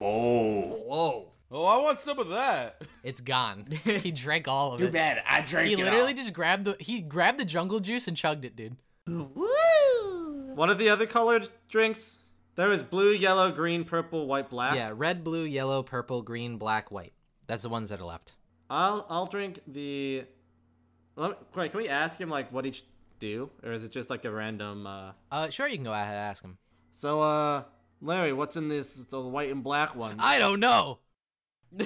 Oh. 0.00 0.60
Whoa. 0.86 1.32
Oh, 1.50 1.66
I 1.66 1.82
want 1.82 2.00
some 2.00 2.18
of 2.18 2.30
that. 2.30 2.80
it's 3.04 3.20
gone 3.20 3.66
he 3.84 4.10
drank 4.12 4.48
all 4.48 4.72
of 4.72 4.78
Too 4.78 4.84
it 4.84 4.88
Too 4.88 4.92
bad. 4.94 5.22
I 5.28 5.42
drank 5.42 5.66
he 5.66 5.74
it 5.74 5.78
He 5.78 5.84
literally 5.84 6.12
all. 6.12 6.16
just 6.16 6.32
grabbed 6.32 6.64
the 6.64 6.76
he 6.80 7.02
grabbed 7.02 7.38
the 7.38 7.44
jungle 7.44 7.80
juice 7.80 8.08
and 8.08 8.16
chugged 8.16 8.46
it 8.46 8.56
dude 8.56 8.76
Woo! 9.06 10.54
One 10.54 10.70
of 10.70 10.78
the 10.78 10.88
other 10.88 11.06
colored 11.06 11.48
drinks? 11.68 12.18
There 12.60 12.72
is 12.72 12.82
blue, 12.82 13.12
yellow, 13.12 13.50
green, 13.50 13.84
purple, 13.84 14.26
white, 14.26 14.50
black. 14.50 14.74
yeah 14.74 14.92
red 14.94 15.24
blue 15.24 15.44
yellow 15.44 15.82
purple 15.82 16.20
green 16.20 16.58
black 16.58 16.90
white 16.90 17.14
that's 17.46 17.62
the 17.62 17.70
ones 17.70 17.88
that 17.88 18.00
are 18.00 18.04
left 18.04 18.34
I'll 18.68 19.06
I'll 19.08 19.24
drink 19.24 19.60
the. 19.66 20.24
Let 21.16 21.30
me, 21.30 21.36
wait, 21.56 21.70
can 21.70 21.78
we 21.78 21.88
ask 21.88 22.20
him 22.20 22.28
like 22.28 22.52
what 22.52 22.66
each 22.66 22.84
do, 23.18 23.48
or 23.64 23.72
is 23.72 23.82
it 23.82 23.90
just 23.90 24.10
like 24.10 24.26
a 24.26 24.30
random? 24.30 24.86
uh 24.86 25.12
uh 25.32 25.48
sure 25.48 25.68
you 25.68 25.76
can 25.76 25.84
go 25.84 25.92
ahead 25.94 26.08
and 26.08 26.16
ask 26.16 26.44
him 26.44 26.58
So 26.92 27.22
uh, 27.22 27.62
Larry, 28.02 28.34
what's 28.34 28.56
in 28.56 28.68
this? 28.68 28.92
The 28.92 29.20
white 29.22 29.50
and 29.50 29.64
black 29.64 29.96
one. 29.96 30.16
i 30.20 30.38
don't 30.38 30.60
know 30.60 30.98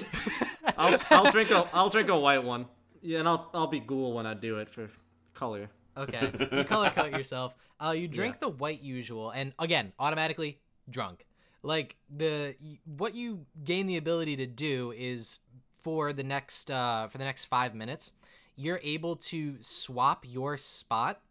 I'll 0.77 0.99
I'll 1.09 1.31
drink 1.31 1.51
a 1.51 1.69
I'll 1.73 1.89
drink 1.89 2.09
a 2.09 2.19
white 2.19 2.43
one. 2.43 2.65
Yeah, 3.01 3.19
and 3.19 3.29
I'll 3.29 3.49
I'll 3.53 3.67
be 3.67 3.79
ghoul 3.79 4.13
when 4.13 4.25
I 4.25 4.33
do 4.33 4.59
it 4.59 4.67
for 4.69 4.89
color. 5.33 5.69
Okay, 5.95 6.31
you 6.51 6.65
color 6.65 6.89
code 6.89 7.13
yourself. 7.17 7.55
Uh, 7.79 7.91
you 7.91 8.09
drink 8.09 8.41
the 8.41 8.49
white 8.49 8.81
usual, 8.81 9.31
and 9.31 9.53
again, 9.59 9.93
automatically 9.99 10.59
drunk. 10.89 11.25
Like 11.63 11.95
the 12.15 12.55
what 12.85 13.15
you 13.15 13.45
gain 13.63 13.87
the 13.87 13.97
ability 13.97 14.35
to 14.37 14.45
do 14.45 14.93
is 14.95 15.39
for 15.77 16.13
the 16.13 16.23
next 16.23 16.69
uh, 16.71 17.07
for 17.07 17.17
the 17.17 17.23
next 17.23 17.45
five 17.45 17.73
minutes, 17.73 18.11
you're 18.55 18.79
able 18.83 19.15
to 19.17 19.57
swap 19.61 20.25
your 20.27 20.57
spot 20.57 21.21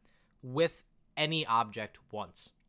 with 0.42 0.82
any 1.16 1.46
object 1.46 1.98
once. 2.10 2.50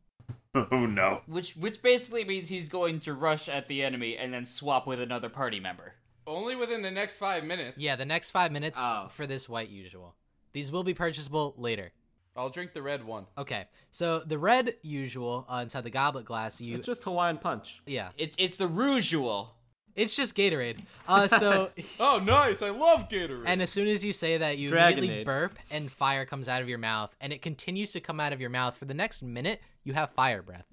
Oh 0.72 0.86
no. 0.86 1.20
Which 1.26 1.54
which 1.54 1.82
basically 1.82 2.24
means 2.24 2.48
he's 2.48 2.70
going 2.70 3.00
to 3.00 3.12
rush 3.12 3.46
at 3.46 3.68
the 3.68 3.82
enemy 3.82 4.16
and 4.16 4.32
then 4.32 4.46
swap 4.46 4.86
with 4.86 5.00
another 5.02 5.28
party 5.28 5.60
member. 5.60 5.92
Only 6.26 6.56
within 6.56 6.80
the 6.80 6.90
next 6.90 7.16
five 7.16 7.44
minutes. 7.44 7.76
Yeah, 7.78 7.94
the 7.94 8.06
next 8.06 8.30
five 8.30 8.50
minutes 8.50 8.78
Oh. 8.82 9.08
for 9.10 9.26
this 9.26 9.50
white 9.50 9.68
usual. 9.68 10.14
These 10.54 10.72
will 10.72 10.82
be 10.82 10.94
purchasable 10.94 11.54
later. 11.58 11.92
I'll 12.36 12.50
drink 12.50 12.72
the 12.72 12.82
red 12.82 13.04
one. 13.04 13.26
Okay, 13.38 13.66
so 13.90 14.18
the 14.20 14.38
red 14.38 14.74
usual 14.82 15.46
uh, 15.48 15.60
inside 15.62 15.84
the 15.84 15.90
goblet 15.90 16.24
glass, 16.24 16.60
you 16.60 16.74
It's 16.74 16.86
just 16.86 17.04
Hawaiian 17.04 17.38
punch. 17.38 17.82
yeah, 17.86 18.10
It's 18.16 18.36
it's 18.38 18.56
the 18.56 18.68
Rougeul. 18.68 19.48
it's 19.94 20.14
just 20.16 20.36
Gatorade. 20.36 20.80
Uh, 21.08 21.28
so 21.28 21.70
Oh, 22.00 22.20
nice. 22.24 22.62
I 22.62 22.70
love 22.70 23.08
Gatorade. 23.08 23.44
And 23.46 23.62
as 23.62 23.70
soon 23.70 23.86
as 23.88 24.04
you 24.04 24.12
say 24.12 24.38
that, 24.38 24.58
you 24.58 24.70
immediately 24.70 25.08
Dragonade. 25.08 25.24
burp 25.24 25.58
and 25.70 25.90
fire 25.90 26.24
comes 26.26 26.48
out 26.48 26.60
of 26.62 26.68
your 26.68 26.78
mouth, 26.78 27.14
and 27.20 27.32
it 27.32 27.42
continues 27.42 27.92
to 27.92 28.00
come 28.00 28.18
out 28.20 28.32
of 28.32 28.40
your 28.40 28.50
mouth 28.50 28.76
for 28.76 28.84
the 28.86 28.94
next 28.94 29.22
minute. 29.22 29.60
You 29.84 29.92
have 29.94 30.10
fire 30.10 30.42
breath. 30.42 30.66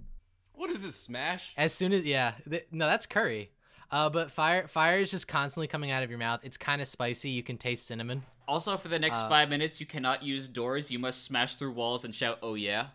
what 0.53 0.69
is 0.71 0.81
this, 0.81 0.95
Smash? 0.95 1.53
As 1.57 1.73
soon 1.73 1.93
as 1.93 2.03
yeah, 2.03 2.33
th- 2.49 2.65
no, 2.71 2.87
that's 2.87 3.05
curry. 3.05 3.51
Uh, 3.91 4.09
but 4.09 4.31
fire 4.31 4.67
fire 4.67 4.97
is 4.97 5.11
just 5.11 5.27
constantly 5.27 5.67
coming 5.67 5.91
out 5.91 6.01
of 6.01 6.09
your 6.09 6.17
mouth. 6.17 6.39
It's 6.43 6.57
kind 6.57 6.81
of 6.81 6.87
spicy. 6.87 7.29
You 7.29 7.43
can 7.43 7.57
taste 7.59 7.85
cinnamon. 7.85 8.23
Also, 8.47 8.77
for 8.77 8.87
the 8.89 8.99
next 8.99 9.17
Uh, 9.17 9.29
five 9.29 9.49
minutes, 9.49 9.79
you 9.79 9.85
cannot 9.85 10.23
use 10.23 10.47
doors. 10.47 10.91
You 10.91 10.99
must 10.99 11.23
smash 11.23 11.55
through 11.55 11.71
walls 11.71 12.03
and 12.05 12.13
shout, 12.13 12.39
"Oh 12.41 12.55
yeah!" 12.55 12.87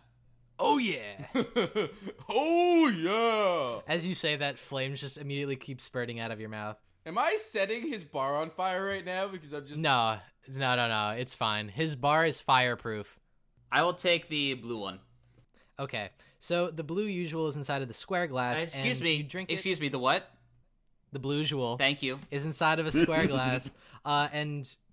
Oh 0.61 0.77
yeah! 0.77 1.15
oh, 2.29 2.87
yeah. 3.85 3.93
As 3.93 4.05
you 4.05 4.13
say 4.15 4.35
that, 4.35 4.59
flames 4.59 4.99
just 4.99 5.17
immediately 5.17 5.55
keep 5.55 5.79
spurting 5.81 6.19
out 6.19 6.31
of 6.31 6.39
your 6.39 6.49
mouth. 6.49 6.77
Am 7.05 7.17
I 7.17 7.37
setting 7.39 7.87
his 7.87 8.03
bar 8.03 8.35
on 8.35 8.49
fire 8.49 8.85
right 8.85 9.05
now? 9.05 9.27
Because 9.27 9.53
I'm 9.53 9.65
just. 9.65 9.79
No, 9.79 10.17
no, 10.47 10.75
no, 10.75 10.87
no. 10.87 11.09
It's 11.17 11.33
fine. 11.35 11.69
His 11.69 11.95
bar 11.95 12.25
is 12.25 12.41
fireproof. 12.41 13.17
I 13.71 13.83
will 13.83 13.93
take 13.93 14.27
the 14.29 14.55
blue 14.55 14.79
one. 14.79 14.99
Okay, 15.79 16.09
so 16.39 16.69
the 16.69 16.83
blue 16.83 17.05
usual 17.05 17.47
is 17.47 17.55
inside 17.55 17.81
of 17.81 17.87
the 17.87 17.93
square 17.93 18.27
glass. 18.27 18.59
Uh, 18.59 18.63
excuse 18.63 18.97
and 18.97 19.03
me. 19.05 19.13
You 19.15 19.23
drink 19.23 19.49
it- 19.49 19.53
excuse 19.53 19.79
me. 19.79 19.87
The 19.87 19.99
what? 19.99 20.29
The 21.11 21.19
blue 21.19 21.37
usual. 21.37 21.77
Thank 21.77 22.03
you. 22.03 22.19
is 22.29 22.45
inside 22.45 22.79
of 22.79 22.85
a 22.85 22.91
square 22.91 23.27
glass, 23.33 23.71
uh, 24.05 24.27
and 24.33 24.63
y- 24.63 24.88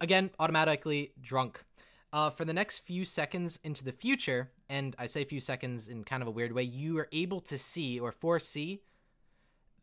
again, 0.00 0.30
automatically 0.38 1.12
drunk. 1.20 1.64
Uh, 2.12 2.28
for 2.28 2.44
the 2.44 2.52
next 2.52 2.80
few 2.80 3.04
seconds 3.04 3.60
into 3.62 3.84
the 3.84 3.92
future, 3.92 4.50
and 4.68 4.96
I 4.98 5.06
say 5.06 5.24
few 5.24 5.38
seconds 5.38 5.86
in 5.88 6.02
kind 6.02 6.22
of 6.22 6.28
a 6.28 6.32
weird 6.32 6.52
way, 6.52 6.64
you 6.64 6.98
are 6.98 7.08
able 7.12 7.40
to 7.42 7.56
see 7.56 8.00
or 8.00 8.10
foresee 8.10 8.80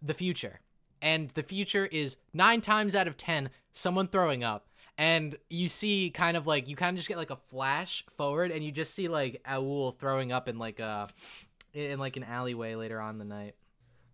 the 0.01 0.13
future. 0.13 0.59
And 1.01 1.29
the 1.29 1.43
future 1.43 1.85
is 1.85 2.17
nine 2.33 2.59
times 2.59 2.95
out 2.95 3.07
of 3.07 3.15
ten 3.15 3.49
someone 3.71 4.07
throwing 4.07 4.43
up. 4.43 4.67
And 4.97 5.37
you 5.49 5.69
see 5.69 6.09
kind 6.09 6.35
of 6.35 6.47
like, 6.47 6.67
you 6.67 6.75
kind 6.75 6.95
of 6.95 6.97
just 6.97 7.07
get 7.07 7.17
like 7.17 7.29
a 7.29 7.35
flash 7.35 8.03
forward, 8.17 8.51
and 8.51 8.61
you 8.63 8.71
just 8.71 8.93
see 8.93 9.07
like 9.07 9.41
Owl 9.45 9.91
throwing 9.91 10.33
up 10.33 10.49
in 10.49 10.57
like 10.57 10.79
a, 10.79 11.07
in 11.73 11.97
like 11.97 12.17
an 12.17 12.23
alleyway 12.23 12.75
later 12.75 12.99
on 12.99 13.11
in 13.11 13.19
the 13.19 13.25
night. 13.25 13.55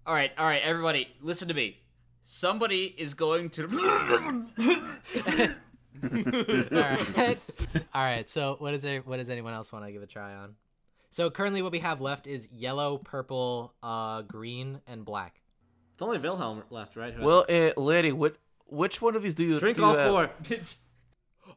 All 0.05 0.13
right, 0.13 0.31
all 0.37 0.45
right, 0.45 0.61
everybody, 0.61 1.07
listen 1.21 1.47
to 1.47 1.53
me. 1.53 1.79
Somebody 2.25 2.93
is 2.97 3.13
going 3.13 3.49
to. 3.51 4.45
All 6.03 6.79
right. 6.79 7.37
All 7.93 8.03
right. 8.03 8.29
So, 8.29 8.55
what 8.59 8.73
is 8.73 8.81
there? 8.83 9.01
What 9.01 9.17
does 9.17 9.29
anyone 9.29 9.53
else 9.53 9.71
want 9.71 9.85
to 9.85 9.91
give 9.91 10.01
a 10.01 10.07
try 10.07 10.33
on? 10.35 10.55
So 11.09 11.29
currently, 11.29 11.61
what 11.61 11.71
we 11.71 11.79
have 11.79 12.01
left 12.01 12.25
is 12.27 12.47
yellow, 12.51 12.97
purple, 12.97 13.73
uh, 13.83 14.23
green, 14.23 14.81
and 14.87 15.05
black. 15.05 15.41
It's 15.93 16.01
only 16.01 16.17
Wilhelm 16.17 16.63
left, 16.71 16.95
right? 16.95 17.13
Who- 17.13 17.23
Well, 17.23 17.45
uh, 17.47 17.71
lady, 17.79 18.11
what 18.11 18.35
which 18.65 19.01
one 19.01 19.15
of 19.15 19.21
these 19.23 19.35
do 19.35 19.43
you 19.43 19.59
drink 19.59 19.77
do 19.77 19.83
all 19.83 19.91
you 19.93 19.97
have? 19.99 20.09
four. 20.09 20.57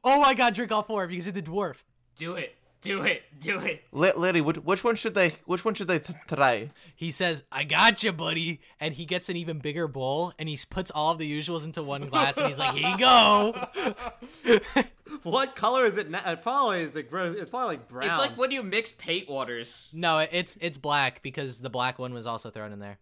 Oh 0.05 0.21
my 0.21 0.35
God! 0.35 0.55
Drink 0.55 0.71
all 0.73 0.83
four 0.83 1.07
because 1.07 1.27
of 1.27 1.35
the 1.35 1.43
dwarf. 1.43 1.77
do 2.17 2.35
it, 2.35 2.55
do 2.81 3.03
it, 3.03 3.23
do 3.41 3.59
it. 3.61 3.83
La- 3.93 4.13
lady, 4.17 4.41
which, 4.41 4.57
which 4.59 4.85
one 4.85 4.97
should 4.97 5.15
they 5.15 5.35
which 5.47 5.65
one 5.65 5.75
should 5.75 5.89
they 5.89 5.99
t- 5.99 6.15
try? 6.29 6.71
He 6.95 7.11
says, 7.11 7.43
"I 7.51 7.65
got 7.65 8.03
you, 8.03 8.13
buddy," 8.13 8.61
and 8.81 8.95
he 8.95 9.05
gets 9.07 9.29
an 9.29 9.37
even 9.37 9.59
bigger 9.59 9.89
bowl, 9.89 10.33
and 10.39 10.49
he 10.49 10.59
puts 10.69 10.91
all 10.91 11.13
of 11.13 11.19
the 11.19 11.31
usuals 11.31 11.65
into 11.65 11.83
one 11.83 12.09
glass, 12.09 12.37
and 12.37 12.47
he's 12.47 12.59
like, 12.59 12.75
"Here 12.75 12.89
you 12.89 12.99
go." 12.99 13.55
What 15.23 15.55
color 15.57 15.85
is 15.85 15.97
it 15.97 16.11
now? 16.11 16.21
It 16.27 16.43
probably 16.43 16.83
is 16.83 16.95
like. 16.95 17.09
It's 17.13 17.51
probably 17.51 17.77
like 17.77 17.89
brown. 17.89 18.11
It's 18.11 18.19
like 18.19 18.37
when 18.37 18.51
you 18.51 18.63
mix 18.63 18.93
paint 18.93 19.29
waters. 19.29 19.89
no, 19.93 20.19
it's 20.19 20.57
it's 20.61 20.77
black 20.77 21.23
because 21.23 21.61
the 21.61 21.71
black 21.71 21.99
one 21.99 22.13
was 22.13 22.27
also 22.27 22.51
thrown 22.51 22.73
in 22.73 22.81
there. 22.81 22.99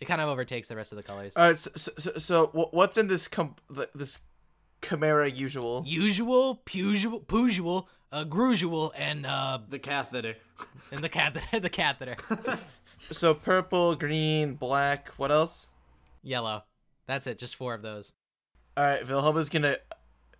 It 0.00 0.06
kind 0.06 0.20
of 0.20 0.28
overtakes 0.28 0.68
the 0.68 0.76
rest 0.76 0.92
of 0.92 0.96
the 0.96 1.02
colors. 1.02 1.32
All 1.36 1.48
right, 1.48 1.58
so, 1.58 1.70
so, 1.76 1.92
so, 1.96 2.12
so 2.18 2.46
what's 2.72 2.98
in 2.98 3.06
this 3.06 3.28
com- 3.28 3.54
this 3.94 4.18
chimera 4.82 5.30
usual? 5.30 5.84
Usual, 5.86 6.62
pusual, 6.66 7.24
pusual, 7.26 7.88
uh, 8.14 8.24
grusual, 8.24 8.92
and 8.96 9.26
uh, 9.26 9.58
the 9.68 9.78
catheter. 9.78 10.36
and 10.92 11.00
the 11.00 11.08
catheter, 11.08 11.60
the 11.60 11.68
catheter, 11.68 12.16
So 13.10 13.34
purple, 13.34 13.96
green, 13.96 14.54
black. 14.54 15.08
What 15.16 15.30
else? 15.30 15.68
yellow. 16.22 16.62
That's 17.06 17.26
it. 17.26 17.38
Just 17.38 17.54
four 17.56 17.74
of 17.74 17.82
those. 17.82 18.12
All 18.76 18.84
right, 18.84 19.06
Wilhelma's 19.06 19.48
gonna. 19.50 19.76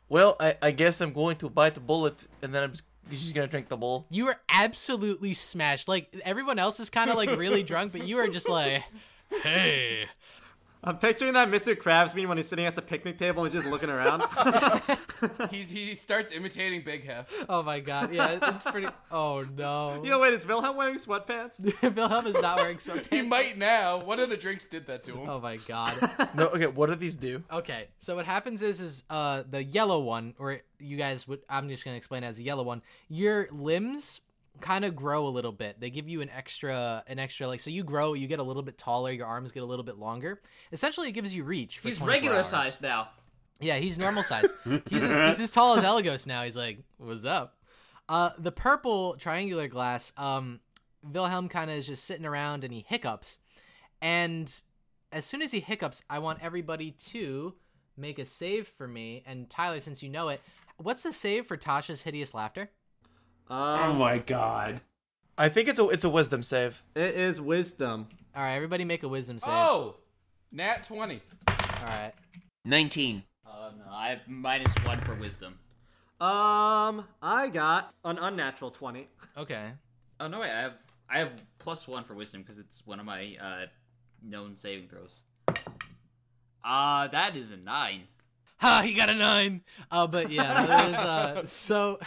Well, 0.09 0.37
I, 0.41 0.57
I 0.63 0.71
guess 0.71 1.01
I'm 1.01 1.13
going 1.13 1.37
to 1.39 1.51
bite 1.51 1.75
the 1.75 1.81
bullet, 1.81 2.27
and 2.43 2.55
then 2.55 2.63
I'm 2.63 2.71
just, 2.71 2.85
she's 3.11 3.33
gonna 3.33 3.49
drink 3.49 3.69
the 3.69 3.77
bowl. 3.77 4.07
You 4.11 4.29
are 4.29 4.41
absolutely 4.49 5.35
smashed. 5.35 5.89
Like 5.89 6.15
everyone 6.25 6.59
else 6.59 6.81
is 6.81 6.89
kind 6.91 7.11
of 7.11 7.17
like 7.17 7.31
really 7.37 7.63
drunk, 7.71 7.93
but 7.93 8.07
you 8.07 8.19
are 8.19 8.29
just 8.29 8.49
like, 8.49 8.83
hey, 9.43 10.07
I'm 10.87 10.99
picturing 10.99 11.33
that 11.33 11.49
Mr. 11.49 11.75
Krabs 11.75 12.15
meme 12.15 12.29
when 12.29 12.37
he's 12.37 12.49
sitting 12.49 12.67
at 12.67 12.77
the 12.77 12.83
picnic 12.83 13.19
table 13.19 13.45
and 13.45 13.53
just 13.53 13.67
looking 13.67 13.89
around. 13.89 14.23
He's, 15.51 15.71
he 15.71 15.95
starts 15.95 16.33
imitating 16.33 16.83
Big 16.83 17.07
Hef. 17.07 17.33
Oh 17.49 17.63
my 17.63 17.81
god, 17.81 18.13
yeah, 18.13 18.39
it's 18.43 18.63
pretty. 18.63 18.89
Oh 19.11 19.47
no. 19.57 20.03
Yo, 20.05 20.21
wait, 20.21 20.35
is 20.35 20.47
Wilhelm 20.47 20.77
wearing 20.77 20.97
sweatpants? 20.97 21.61
Wilhelm 21.97 22.27
is 22.27 22.35
not 22.35 22.57
wearing 22.57 22.77
sweatpants. 22.77 23.13
He 23.13 23.23
might 23.23 23.57
now. 23.57 23.99
One 23.99 24.21
of 24.21 24.29
the 24.29 24.37
drinks 24.37 24.67
did 24.67 24.87
that 24.87 25.05
to 25.05 25.13
him. 25.13 25.29
Oh 25.29 25.41
my 25.41 25.57
god. 25.57 25.95
No, 26.35 26.49
okay. 26.49 26.67
What 26.67 26.89
do 26.89 26.97
these 26.97 27.17
do? 27.17 27.45
Okay, 27.53 27.87
so 27.99 28.17
what 28.17 28.25
happens 28.25 28.61
is, 28.61 28.81
is 28.81 29.05
uh, 29.09 29.45
the 29.49 29.63
yellow 29.63 30.01
one, 30.01 30.35
or 30.39 30.61
you 30.81 30.97
guys 30.97 31.29
would, 31.29 31.41
I'm 31.49 31.69
just 31.69 31.85
gonna 31.85 31.97
explain 31.97 32.25
it 32.25 32.27
as 32.27 32.39
the 32.39 32.45
yellow 32.45 32.65
one. 32.65 32.83
Your 33.09 33.47
limbs 33.53 34.21
kind 34.61 34.85
of 34.85 34.95
grow 34.95 35.27
a 35.27 35.29
little 35.29 35.53
bit. 35.53 35.81
They 35.81 35.91
give 35.91 36.09
you 36.09 36.21
an 36.21 36.31
extra, 36.31 37.03
an 37.07 37.19
extra 37.19 37.47
like, 37.47 37.61
so 37.61 37.71
you 37.71 37.83
grow, 37.85 38.15
you 38.15 38.27
get 38.27 38.39
a 38.39 38.43
little 38.43 38.63
bit 38.63 38.79
taller, 38.79 39.11
your 39.11 39.27
arms 39.27 39.53
get 39.53 39.63
a 39.63 39.67
little 39.67 39.85
bit 39.85 39.99
longer. 39.99 40.41
Essentially, 40.73 41.09
it 41.09 41.13
gives 41.13 41.35
you 41.35 41.45
reach. 41.45 41.79
For 41.79 41.89
He's 41.89 42.01
regular 42.01 42.37
hours. 42.37 42.47
size 42.47 42.81
now. 42.81 43.09
Yeah, 43.61 43.77
he's 43.77 43.99
normal 43.99 44.23
size. 44.25 44.47
he's, 44.89 45.05
as, 45.05 45.19
he's 45.39 45.41
as 45.41 45.51
tall 45.51 45.77
as 45.77 45.83
Elagos 45.85 46.27
now. 46.27 46.43
He's 46.45 46.57
like, 46.57 46.79
what's 46.99 47.25
up? 47.25 47.57
Uh, 48.09 48.31
the 48.39 48.53
purple 48.53 49.17
triangular 49.17 49.69
glass, 49.69 50.13
um, 50.17 50.61
Wilhelm 51.03 51.49
kind 51.49 51.71
of 51.71 51.77
is 51.77 51.87
just 51.87 52.05
sitting 52.05 52.27
around 52.27 52.65
and 52.65 52.73
he 52.73 52.85
hiccups. 52.89 53.39
And 54.03 54.53
as 55.13 55.25
soon 55.25 55.43
as 55.43 55.51
he 55.53 55.61
hiccups, 55.61 56.03
I 56.11 56.19
want 56.19 56.41
everybody 56.43 56.93
to 57.09 57.55
make 57.97 58.19
a 58.19 58.27
save 58.27 58.69
for 58.69 58.87
me. 58.89 59.23
And 59.27 59.49
Tyler, 59.49 59.81
since 59.81 60.03
you 60.03 60.09
know 60.09 60.29
it, 60.29 60.41
what's 60.77 61.03
the 61.03 61.13
save 61.13 61.47
for 61.47 61.57
Tasha's 61.57 62.03
hideous 62.03 62.35
laughter? 62.35 62.71
Oh 63.51 63.55
Um, 63.91 63.99
my 63.99 64.19
god. 64.19 64.81
I 65.37 65.49
think 65.49 65.69
it's 65.69 65.79
a 65.81 65.89
it's 65.89 66.05
a 66.05 66.09
wisdom 66.11 66.43
save. 66.43 66.83
it 66.95 67.15
is 67.15 67.41
wisdom. 67.41 68.07
All 68.37 68.43
right, 68.43 68.55
everybody 68.55 68.85
make 68.85 69.03
a 69.03 69.09
wisdom 69.09 69.39
save. 69.39 69.53
Oh, 69.53 69.97
nat 70.53 70.85
twenty. 70.87 71.21
All 71.49 71.57
right. 71.87 72.13
19. 72.65 73.23
Oh 73.47 73.71
no, 73.79 73.93
I 73.93 74.09
have 74.09 74.21
minus 74.27 74.73
one 74.85 74.99
for 75.03 75.15
wisdom. 75.17 75.59
Um, 76.21 77.05
I 77.21 77.51
got 77.53 77.93
an 78.05 78.17
unnatural 78.17 78.71
20. 78.71 79.07
Okay. 79.37 79.71
Oh 80.21 80.29
no, 80.29 80.41
wait, 80.41 80.51
I 80.51 80.63
have 80.63 80.73
I 81.11 81.19
have 81.19 81.33
plus 81.59 81.87
one 81.87 82.05
for 82.05 82.15
wisdom 82.15 82.41
because 82.43 82.59
it's 82.59 82.87
one 82.87 83.01
of 83.01 83.05
my 83.07 83.37
uh, 83.41 83.67
known 84.23 84.57
saving 84.57 84.89
throws. 84.89 85.21
Uh 86.65 87.09
that 87.09 87.37
is 87.37 87.51
a 87.51 87.57
nine. 87.57 88.03
Ha! 88.59 88.83
He 88.83 88.95
got 88.95 89.11
a 89.11 89.15
nine. 89.15 89.63
Uh, 89.91 90.07
but 90.07 90.31
yeah, 90.31 90.65
there 90.67 90.89
is, 90.91 90.97
uh, 90.97 91.43
so 91.47 91.99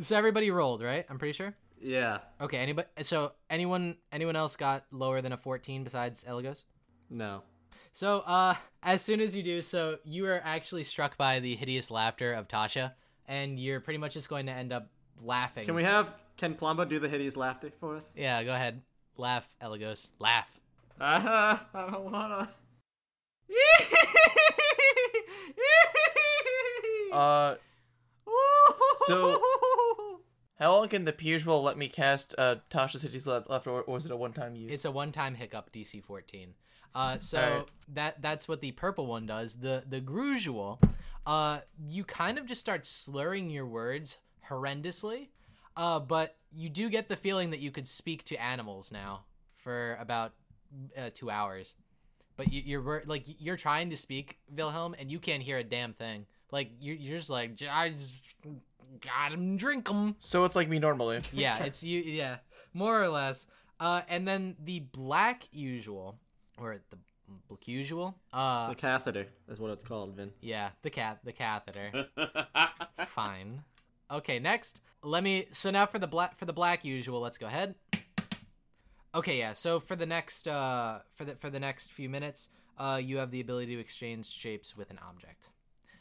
so 0.00 0.16
everybody 0.16 0.50
rolled, 0.50 0.82
right? 0.82 1.04
I'm 1.08 1.18
pretty 1.18 1.32
sure. 1.32 1.54
Yeah. 1.80 2.18
Okay. 2.40 2.58
Anybody? 2.58 2.88
So 3.02 3.32
anyone 3.50 3.96
anyone 4.12 4.36
else 4.36 4.56
got 4.56 4.84
lower 4.90 5.20
than 5.20 5.32
a 5.32 5.36
14 5.36 5.84
besides 5.84 6.24
Elagos? 6.24 6.64
No. 7.10 7.42
So 7.92 8.20
uh, 8.20 8.54
as 8.82 9.02
soon 9.02 9.20
as 9.20 9.36
you 9.36 9.42
do, 9.42 9.62
so 9.62 9.98
you 10.04 10.26
are 10.26 10.40
actually 10.44 10.84
struck 10.84 11.16
by 11.16 11.40
the 11.40 11.54
hideous 11.54 11.90
laughter 11.90 12.32
of 12.32 12.48
Tasha, 12.48 12.92
and 13.26 13.58
you're 13.58 13.80
pretty 13.80 13.98
much 13.98 14.14
just 14.14 14.28
going 14.28 14.46
to 14.46 14.52
end 14.52 14.72
up 14.72 14.88
laughing. 15.22 15.64
Can 15.64 15.74
we 15.74 15.84
have 15.84 16.12
Ken 16.36 16.54
Plumbo 16.54 16.84
do 16.84 16.98
the 16.98 17.08
hideous 17.08 17.36
laughter 17.36 17.70
for 17.78 17.96
us? 17.96 18.12
Yeah, 18.16 18.42
go 18.42 18.52
ahead. 18.52 18.82
Laugh, 19.16 19.48
Elagos. 19.62 20.10
Laugh. 20.18 20.48
Uh, 21.00 21.56
I 21.74 21.90
don't 21.90 22.10
wanna. 22.10 22.48
Uh, 27.12 27.54
so 29.06 29.40
how 30.64 30.76
long 30.78 30.88
can 30.88 31.04
the 31.04 31.12
Peugeot 31.12 31.62
let 31.62 31.76
me 31.76 31.88
cast 31.88 32.34
uh 32.38 32.56
Tasha's 32.70 33.02
Hideous 33.02 33.26
Laughter, 33.26 33.50
left 33.50 33.66
or, 33.66 33.82
or 33.82 33.98
is 33.98 34.06
it 34.06 34.12
a 34.12 34.16
one 34.16 34.32
time 34.32 34.56
use? 34.56 34.72
It's 34.72 34.84
a 34.86 34.90
one-time 34.90 35.34
hiccup 35.34 35.70
DC 35.72 36.02
14. 36.02 36.54
Uh, 36.94 37.18
so 37.18 37.38
Alright. 37.38 37.68
that 37.92 38.22
that's 38.22 38.48
what 38.48 38.60
the 38.60 38.72
purple 38.72 39.06
one 39.06 39.26
does. 39.26 39.56
The 39.56 39.84
the 39.86 40.00
Grusual, 40.00 40.78
uh, 41.26 41.60
you 41.86 42.04
kind 42.04 42.38
of 42.38 42.46
just 42.46 42.60
start 42.60 42.86
slurring 42.86 43.50
your 43.50 43.66
words 43.66 44.18
horrendously, 44.48 45.28
uh, 45.76 46.00
but 46.00 46.36
you 46.50 46.70
do 46.70 46.88
get 46.88 47.08
the 47.08 47.16
feeling 47.16 47.50
that 47.50 47.60
you 47.60 47.70
could 47.70 47.88
speak 47.88 48.24
to 48.24 48.36
animals 48.36 48.90
now 48.90 49.24
for 49.56 49.98
about 50.00 50.32
uh, 50.96 51.10
two 51.12 51.30
hours. 51.30 51.74
But 52.36 52.52
you, 52.52 52.62
you're 52.64 53.02
like 53.06 53.26
you're 53.38 53.56
trying 53.56 53.90
to 53.90 53.96
speak 53.96 54.38
Wilhelm, 54.50 54.94
and 54.98 55.10
you 55.10 55.18
can't 55.18 55.42
hear 55.42 55.58
a 55.58 55.64
damn 55.64 55.92
thing. 55.92 56.26
Like 56.50 56.70
you're, 56.80 56.96
you're 56.96 57.18
just 57.18 57.30
like 57.30 57.60
I 57.68 57.90
just 57.90 58.14
got 59.00 59.32
him, 59.32 59.56
drink 59.56 59.84
drink 59.84 59.90
'em. 59.90 60.16
so 60.18 60.44
it's 60.44 60.56
like 60.56 60.68
me 60.68 60.78
normally. 60.78 61.20
Yeah, 61.32 61.64
it's 61.64 61.82
you. 61.82 62.00
Yeah, 62.00 62.36
more 62.72 63.02
or 63.02 63.08
less. 63.08 63.46
Uh, 63.80 64.02
and 64.08 64.26
then 64.26 64.56
the 64.64 64.80
black 64.80 65.48
usual, 65.52 66.18
or 66.58 66.78
the 66.90 66.96
black 67.48 67.66
usual. 67.68 68.14
Uh, 68.32 68.68
The 68.68 68.74
catheter 68.76 69.26
is 69.48 69.58
what 69.58 69.70
it's 69.72 69.82
called, 69.84 70.14
Vin. 70.14 70.30
yeah, 70.40 70.70
the 70.82 70.90
cat, 70.90 71.18
the 71.24 71.32
catheter. 71.32 72.06
Fine. 73.06 73.62
Okay, 74.10 74.38
next. 74.38 74.80
Let 75.02 75.22
me. 75.22 75.46
So 75.52 75.70
now 75.70 75.86
for 75.86 75.98
the 75.98 76.06
black 76.06 76.36
for 76.36 76.44
the 76.44 76.52
black 76.52 76.84
usual, 76.84 77.20
let's 77.20 77.38
go 77.38 77.46
ahead. 77.46 77.74
Okay, 79.14 79.38
yeah. 79.38 79.52
So 79.54 79.80
for 79.80 79.96
the 79.96 80.06
next 80.06 80.48
uh 80.48 81.00
for 81.14 81.24
the 81.24 81.34
for 81.36 81.50
the 81.50 81.60
next 81.60 81.92
few 81.92 82.08
minutes, 82.08 82.48
uh, 82.78 83.00
you 83.02 83.18
have 83.18 83.30
the 83.30 83.40
ability 83.40 83.74
to 83.74 83.80
exchange 83.80 84.26
shapes 84.26 84.76
with 84.76 84.90
an 84.90 84.98
object. 85.08 85.50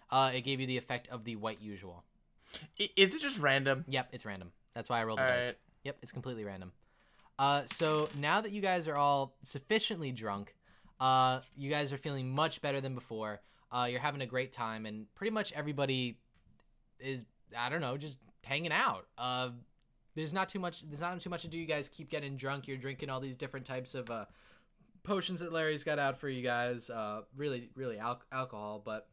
Uh, 0.09 0.31
it 0.33 0.41
gave 0.41 0.59
you 0.59 0.67
the 0.67 0.77
effect 0.77 1.07
of 1.09 1.23
the 1.23 1.35
white 1.35 1.61
usual. 1.61 2.03
Is 2.95 3.13
it 3.15 3.21
just 3.21 3.39
random? 3.39 3.85
Yep, 3.87 4.09
it's 4.11 4.25
random. 4.25 4.51
That's 4.73 4.89
why 4.89 5.01
I 5.01 5.03
rolled 5.03 5.19
the 5.19 5.23
dice. 5.23 5.43
Alright. 5.43 5.55
Yep, 5.83 5.97
it's 6.01 6.11
completely 6.11 6.45
random. 6.45 6.71
Uh, 7.37 7.63
so 7.65 8.09
now 8.17 8.41
that 8.41 8.51
you 8.51 8.61
guys 8.61 8.87
are 8.87 8.95
all 8.95 9.35
sufficiently 9.43 10.11
drunk, 10.11 10.55
uh, 10.99 11.41
you 11.57 11.69
guys 11.69 11.91
are 11.91 11.97
feeling 11.97 12.33
much 12.33 12.61
better 12.61 12.79
than 12.79 12.95
before. 12.95 13.41
Uh, 13.71 13.87
you're 13.89 13.99
having 13.99 14.21
a 14.21 14.25
great 14.25 14.51
time, 14.51 14.85
and 14.85 15.07
pretty 15.15 15.31
much 15.31 15.51
everybody 15.53 16.19
is 16.99 17.25
I 17.57 17.69
don't 17.69 17.81
know, 17.81 17.97
just 17.97 18.17
hanging 18.43 18.71
out. 18.71 19.07
Uh, 19.17 19.49
there's 20.15 20.33
not 20.33 20.49
too 20.49 20.59
much. 20.59 20.81
There's 20.81 21.01
not 21.01 21.19
too 21.19 21.29
much 21.29 21.41
to 21.43 21.47
do. 21.47 21.59
You 21.59 21.65
guys 21.65 21.89
keep 21.89 22.09
getting 22.09 22.37
drunk. 22.37 22.67
You're 22.67 22.77
drinking 22.77 23.09
all 23.09 23.19
these 23.19 23.35
different 23.35 23.65
types 23.65 23.95
of 23.95 24.09
uh, 24.09 24.25
potions 25.03 25.39
that 25.39 25.51
Larry's 25.51 25.83
got 25.83 25.99
out 25.99 26.19
for 26.19 26.29
you 26.29 26.43
guys. 26.43 26.89
Uh, 26.89 27.21
really, 27.35 27.69
really 27.75 27.97
al- 27.97 28.21
alcohol, 28.31 28.81
but 28.83 29.07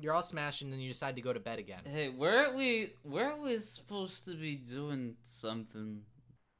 you're 0.00 0.14
all 0.14 0.22
smashed, 0.22 0.62
and 0.62 0.72
then 0.72 0.80
you 0.80 0.88
decide 0.88 1.16
to 1.16 1.22
go 1.22 1.32
to 1.32 1.40
bed 1.40 1.58
again. 1.58 1.80
Hey, 1.84 2.08
weren't 2.08 2.54
we? 2.54 2.94
Weren't 3.04 3.42
we 3.42 3.58
supposed 3.58 4.24
to 4.26 4.34
be 4.34 4.54
doing 4.56 5.16
something? 5.24 6.02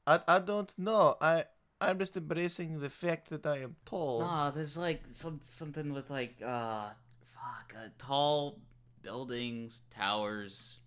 I 0.05 0.19
I 0.27 0.39
don't 0.39 0.71
know. 0.77 1.17
I 1.21 1.45
I'm 1.81 1.99
just 1.99 2.15
embracing 2.15 2.79
the 2.79 2.89
fact 2.89 3.29
that 3.29 3.45
I 3.45 3.59
am 3.59 3.75
tall. 3.85 4.21
Nah, 4.21 4.51
there's 4.51 4.77
like 4.77 5.03
some 5.09 5.39
something 5.41 5.93
with 5.93 6.09
like 6.09 6.41
uh, 6.41 6.89
fuck, 7.33 7.73
uh, 7.75 7.89
tall 7.97 8.59
buildings, 9.01 9.83
towers. 9.89 10.77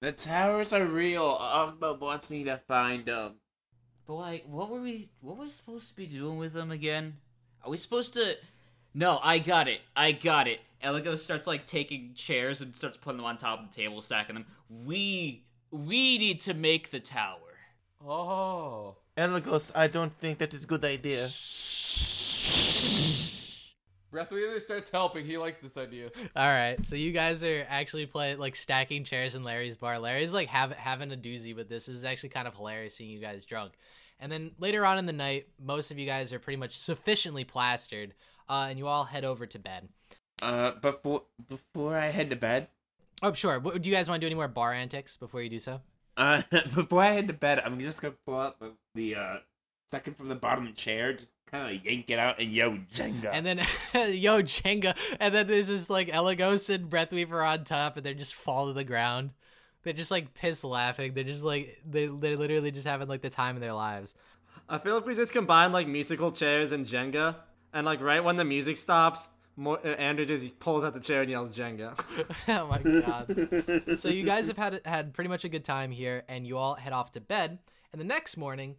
The 0.00 0.12
towers 0.12 0.72
are 0.72 0.84
real. 0.84 1.38
Ogbo 1.38 1.98
wants 1.98 2.30
me 2.30 2.44
to 2.44 2.58
find 2.68 3.06
them. 3.06 3.34
But 4.06 4.14
like, 4.14 4.44
what 4.46 4.70
were 4.70 4.80
we? 4.80 5.10
What 5.20 5.36
were 5.36 5.44
we 5.44 5.50
supposed 5.50 5.88
to 5.88 5.96
be 5.96 6.06
doing 6.06 6.38
with 6.38 6.52
them 6.52 6.70
again? 6.70 7.16
Are 7.64 7.70
we 7.70 7.76
supposed 7.76 8.14
to? 8.14 8.36
No, 8.98 9.20
I 9.22 9.40
got 9.40 9.68
it. 9.68 9.82
I 9.94 10.12
got 10.12 10.48
it. 10.48 10.60
Eligo 10.82 11.18
starts 11.18 11.46
like 11.46 11.66
taking 11.66 12.14
chairs 12.14 12.62
and 12.62 12.74
starts 12.74 12.96
putting 12.96 13.18
them 13.18 13.26
on 13.26 13.36
top 13.36 13.60
of 13.60 13.68
the 13.68 13.76
table, 13.76 14.00
stacking 14.00 14.32
them. 14.34 14.46
We 14.70 15.44
we 15.70 16.16
need 16.16 16.40
to 16.40 16.54
make 16.54 16.90
the 16.90 17.00
tower. 17.00 17.36
Oh. 18.02 18.96
Elagos, 19.18 19.70
I 19.74 19.88
don't 19.88 20.18
think 20.18 20.38
that 20.38 20.54
is 20.54 20.64
a 20.64 20.66
good 20.66 20.82
idea. 20.82 21.24
Breathleader 24.10 24.62
starts 24.62 24.90
helping. 24.90 25.26
He 25.26 25.36
likes 25.36 25.58
this 25.58 25.76
idea. 25.76 26.10
All 26.34 26.46
right, 26.46 26.82
so 26.86 26.96
you 26.96 27.12
guys 27.12 27.44
are 27.44 27.66
actually 27.68 28.06
playing 28.06 28.38
like 28.38 28.56
stacking 28.56 29.04
chairs 29.04 29.34
in 29.34 29.44
Larry's 29.44 29.76
bar. 29.76 29.98
Larry's 29.98 30.32
like 30.32 30.48
have, 30.48 30.72
having 30.72 31.12
a 31.12 31.16
doozy 31.16 31.54
with 31.54 31.68
this. 31.68 31.84
This 31.84 31.96
is 31.96 32.06
actually 32.06 32.30
kind 32.30 32.48
of 32.48 32.54
hilarious 32.54 32.94
seeing 32.94 33.10
you 33.10 33.20
guys 33.20 33.44
drunk. 33.44 33.74
And 34.18 34.32
then 34.32 34.52
later 34.58 34.86
on 34.86 34.96
in 34.96 35.04
the 35.04 35.12
night, 35.12 35.48
most 35.62 35.90
of 35.90 35.98
you 35.98 36.06
guys 36.06 36.32
are 36.32 36.38
pretty 36.38 36.56
much 36.56 36.78
sufficiently 36.78 37.44
plastered, 37.44 38.14
uh, 38.48 38.66
and 38.70 38.78
you 38.78 38.86
all 38.86 39.04
head 39.04 39.24
over 39.24 39.46
to 39.46 39.58
bed. 39.58 39.88
Uh, 40.42 40.72
before 40.82 41.22
before 41.48 41.96
I 41.96 42.06
head 42.08 42.30
to 42.30 42.36
bed, 42.36 42.68
Oh, 43.22 43.32
sure. 43.32 43.58
What, 43.58 43.80
do 43.80 43.88
you 43.88 43.94
guys 43.96 44.08
want 44.08 44.20
to 44.20 44.24
do 44.24 44.28
any 44.28 44.34
more 44.34 44.48
bar 44.48 44.72
antics 44.74 45.16
before 45.16 45.40
you 45.42 45.48
do 45.48 45.60
so? 45.60 45.80
uh, 46.16 46.42
before 46.74 47.02
I 47.02 47.12
head 47.12 47.28
to 47.28 47.34
bed, 47.34 47.60
I'm 47.64 47.80
just 47.80 48.02
gonna 48.02 48.14
pull 48.26 48.38
out 48.38 48.58
the, 48.60 48.72
the 48.94 49.14
uh 49.16 49.36
second 49.90 50.16
from 50.16 50.28
the 50.28 50.34
bottom 50.34 50.72
chair, 50.74 51.12
just 51.14 51.28
kind 51.50 51.76
of 51.76 51.84
yank 51.84 52.10
it 52.10 52.18
out 52.18 52.40
and 52.40 52.52
yo 52.52 52.78
Jenga. 52.94 53.30
And 53.32 53.46
then, 53.46 53.58
yo, 54.14 54.42
Jenga. 54.42 54.96
And 55.20 55.32
then 55.32 55.46
there's 55.46 55.68
this 55.68 55.88
like 55.88 56.08
Elagos 56.08 56.68
and 56.74 56.90
Breathweaver 56.90 57.46
on 57.48 57.64
top, 57.64 57.96
and 57.96 58.04
they 58.04 58.14
just 58.14 58.34
fall 58.34 58.66
to 58.66 58.72
the 58.72 58.84
ground. 58.84 59.32
They're 59.82 59.92
just 59.92 60.10
like 60.10 60.34
piss 60.34 60.64
laughing. 60.64 61.14
They're 61.14 61.22
just 61.22 61.44
like, 61.44 61.80
they, 61.88 62.06
they're 62.06 62.36
literally 62.36 62.72
just 62.72 62.86
having 62.86 63.06
like 63.06 63.22
the 63.22 63.30
time 63.30 63.54
of 63.54 63.62
their 63.62 63.72
lives. 63.72 64.14
I 64.68 64.78
feel 64.78 64.96
like 64.96 65.06
we 65.06 65.14
just 65.14 65.30
combined 65.32 65.72
like 65.72 65.86
musical 65.86 66.32
chairs 66.32 66.72
and 66.72 66.84
Jenga, 66.84 67.36
and 67.76 67.84
like 67.84 68.00
right 68.00 68.24
when 68.24 68.36
the 68.36 68.44
music 68.44 68.78
stops, 68.78 69.28
Mo- 69.54 69.78
uh, 69.84 69.88
Andrew 69.88 70.24
just 70.24 70.58
pulls 70.58 70.82
out 70.82 70.94
the 70.94 71.00
chair 71.00 71.22
and 71.22 71.30
yells 71.30 71.56
Jenga. 71.56 71.94
oh 72.48 72.66
my 72.66 72.78
god. 72.78 73.98
so 73.98 74.08
you 74.08 74.24
guys 74.24 74.48
have 74.48 74.56
had 74.56 74.80
had 74.84 75.12
pretty 75.14 75.28
much 75.28 75.44
a 75.44 75.48
good 75.48 75.64
time 75.64 75.90
here 75.90 76.24
and 76.28 76.46
you 76.46 76.56
all 76.58 76.74
head 76.74 76.92
off 76.92 77.10
to 77.12 77.20
bed 77.20 77.58
and 77.92 78.00
the 78.00 78.04
next 78.04 78.36
morning 78.36 78.76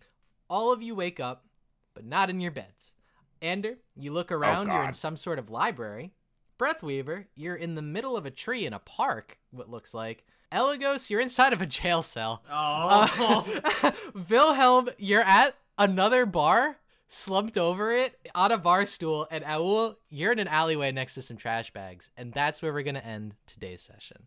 all 0.49 0.73
of 0.73 0.81
you 0.81 0.95
wake 0.95 1.19
up 1.19 1.45
but 1.93 2.05
not 2.05 2.29
in 2.29 2.39
your 2.41 2.51
beds. 2.51 2.93
Ander, 3.41 3.77
you 3.95 4.11
look 4.11 4.31
around, 4.31 4.69
Oh 4.69 4.73
you're 4.73 4.83
in 4.83 4.93
some 4.93 5.17
sort 5.17 5.39
of 5.39 5.49
library. 5.49 6.13
Breathweaver, 6.59 7.25
you're 7.35 7.55
in 7.55 7.75
the 7.75 7.81
middle 7.83 8.17
of 8.17 8.25
a 8.25 8.31
tree 8.31 8.65
in 8.65 8.73
a 8.73 8.79
park, 8.79 9.37
what 9.51 9.69
looks 9.69 9.93
like. 9.93 10.23
Elagos, 10.51 11.09
you're 11.09 11.21
inside 11.21 11.53
of 11.53 11.61
a 11.61 11.65
jail 11.67 12.01
cell. 12.01 12.43
Oh. 12.51 13.61
Uh, 13.83 13.91
Wilhelm, 14.29 14.89
you're 14.97 15.21
at 15.21 15.55
another 15.77 16.25
bar, 16.25 16.77
slumped 17.09 17.57
over 17.57 17.91
it 17.93 18.15
on 18.35 18.51
a 18.51 18.57
bar 18.57 18.85
stool, 18.85 19.27
and 19.31 19.43
Owl, 19.45 19.95
you're 20.09 20.31
in 20.31 20.39
an 20.39 20.47
alleyway 20.47 20.91
next 20.91 21.13
to 21.15 21.21
some 21.21 21.37
trash 21.37 21.71
bags. 21.71 22.09
And 22.17 22.33
that's 22.33 22.61
where 22.61 22.73
we're 22.73 22.83
going 22.83 22.95
to 22.95 23.05
end 23.05 23.35
today's 23.45 23.81
session. 23.81 24.23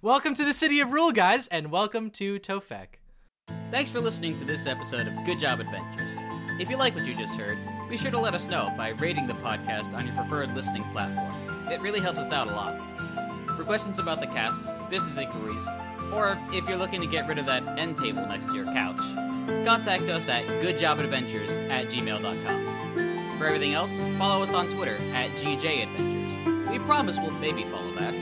Welcome 0.00 0.34
to 0.36 0.44
the 0.44 0.52
City 0.52 0.80
of 0.80 0.92
Rule, 0.92 1.12
guys, 1.12 1.48
and 1.48 1.70
welcome 1.70 2.10
to 2.10 2.38
Tofek. 2.38 2.98
Thanks 3.70 3.90
for 3.90 4.00
listening 4.00 4.36
to 4.36 4.44
this 4.44 4.66
episode 4.66 5.06
of 5.06 5.24
Good 5.24 5.40
Job 5.40 5.60
Adventures. 5.60 6.12
If 6.60 6.70
you 6.70 6.76
like 6.76 6.94
what 6.94 7.04
you 7.04 7.14
just 7.14 7.34
heard, 7.34 7.58
be 7.90 7.96
sure 7.96 8.12
to 8.12 8.18
let 8.18 8.34
us 8.34 8.46
know 8.46 8.72
by 8.76 8.90
rating 8.90 9.26
the 9.26 9.34
podcast 9.34 9.92
on 9.94 10.06
your 10.06 10.14
preferred 10.14 10.54
listening 10.54 10.84
platform. 10.92 11.68
It 11.68 11.80
really 11.80 12.00
helps 12.00 12.20
us 12.20 12.32
out 12.32 12.46
a 12.46 12.52
lot. 12.52 12.76
For 13.56 13.64
questions 13.64 13.98
about 13.98 14.20
the 14.20 14.26
cast, 14.28 14.62
business 14.88 15.16
inquiries, 15.16 15.66
or 16.12 16.38
if 16.52 16.66
you're 16.68 16.78
looking 16.78 17.00
to 17.00 17.06
get 17.06 17.26
rid 17.26 17.38
of 17.38 17.46
that 17.46 17.78
end 17.78 17.98
table 17.98 18.24
next 18.26 18.46
to 18.46 18.54
your 18.54 18.66
couch, 18.66 19.00
contact 19.64 20.04
us 20.04 20.28
at 20.28 20.44
goodjobadventures 20.62 21.70
at 21.70 21.88
gmail.com. 21.88 23.38
For 23.38 23.46
everything 23.46 23.74
else, 23.74 24.00
follow 24.18 24.42
us 24.42 24.54
on 24.54 24.68
Twitter 24.70 24.96
at 25.12 25.30
GJAdventures. 25.32 26.70
We 26.70 26.78
promise 26.80 27.18
we'll 27.18 27.30
maybe 27.32 27.64
follow 27.64 27.94
back. 27.94 28.14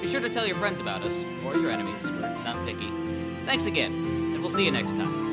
Be 0.00 0.08
sure 0.08 0.20
to 0.20 0.30
tell 0.30 0.46
your 0.46 0.56
friends 0.56 0.80
about 0.80 1.02
us, 1.02 1.22
or 1.44 1.56
your 1.56 1.70
enemies, 1.70 2.04
we're 2.04 2.20
not 2.20 2.66
picky. 2.66 2.90
Thanks 3.44 3.66
again, 3.66 3.92
and 4.04 4.40
we'll 4.40 4.50
see 4.50 4.64
you 4.64 4.70
next 4.70 4.96
time. 4.96 5.30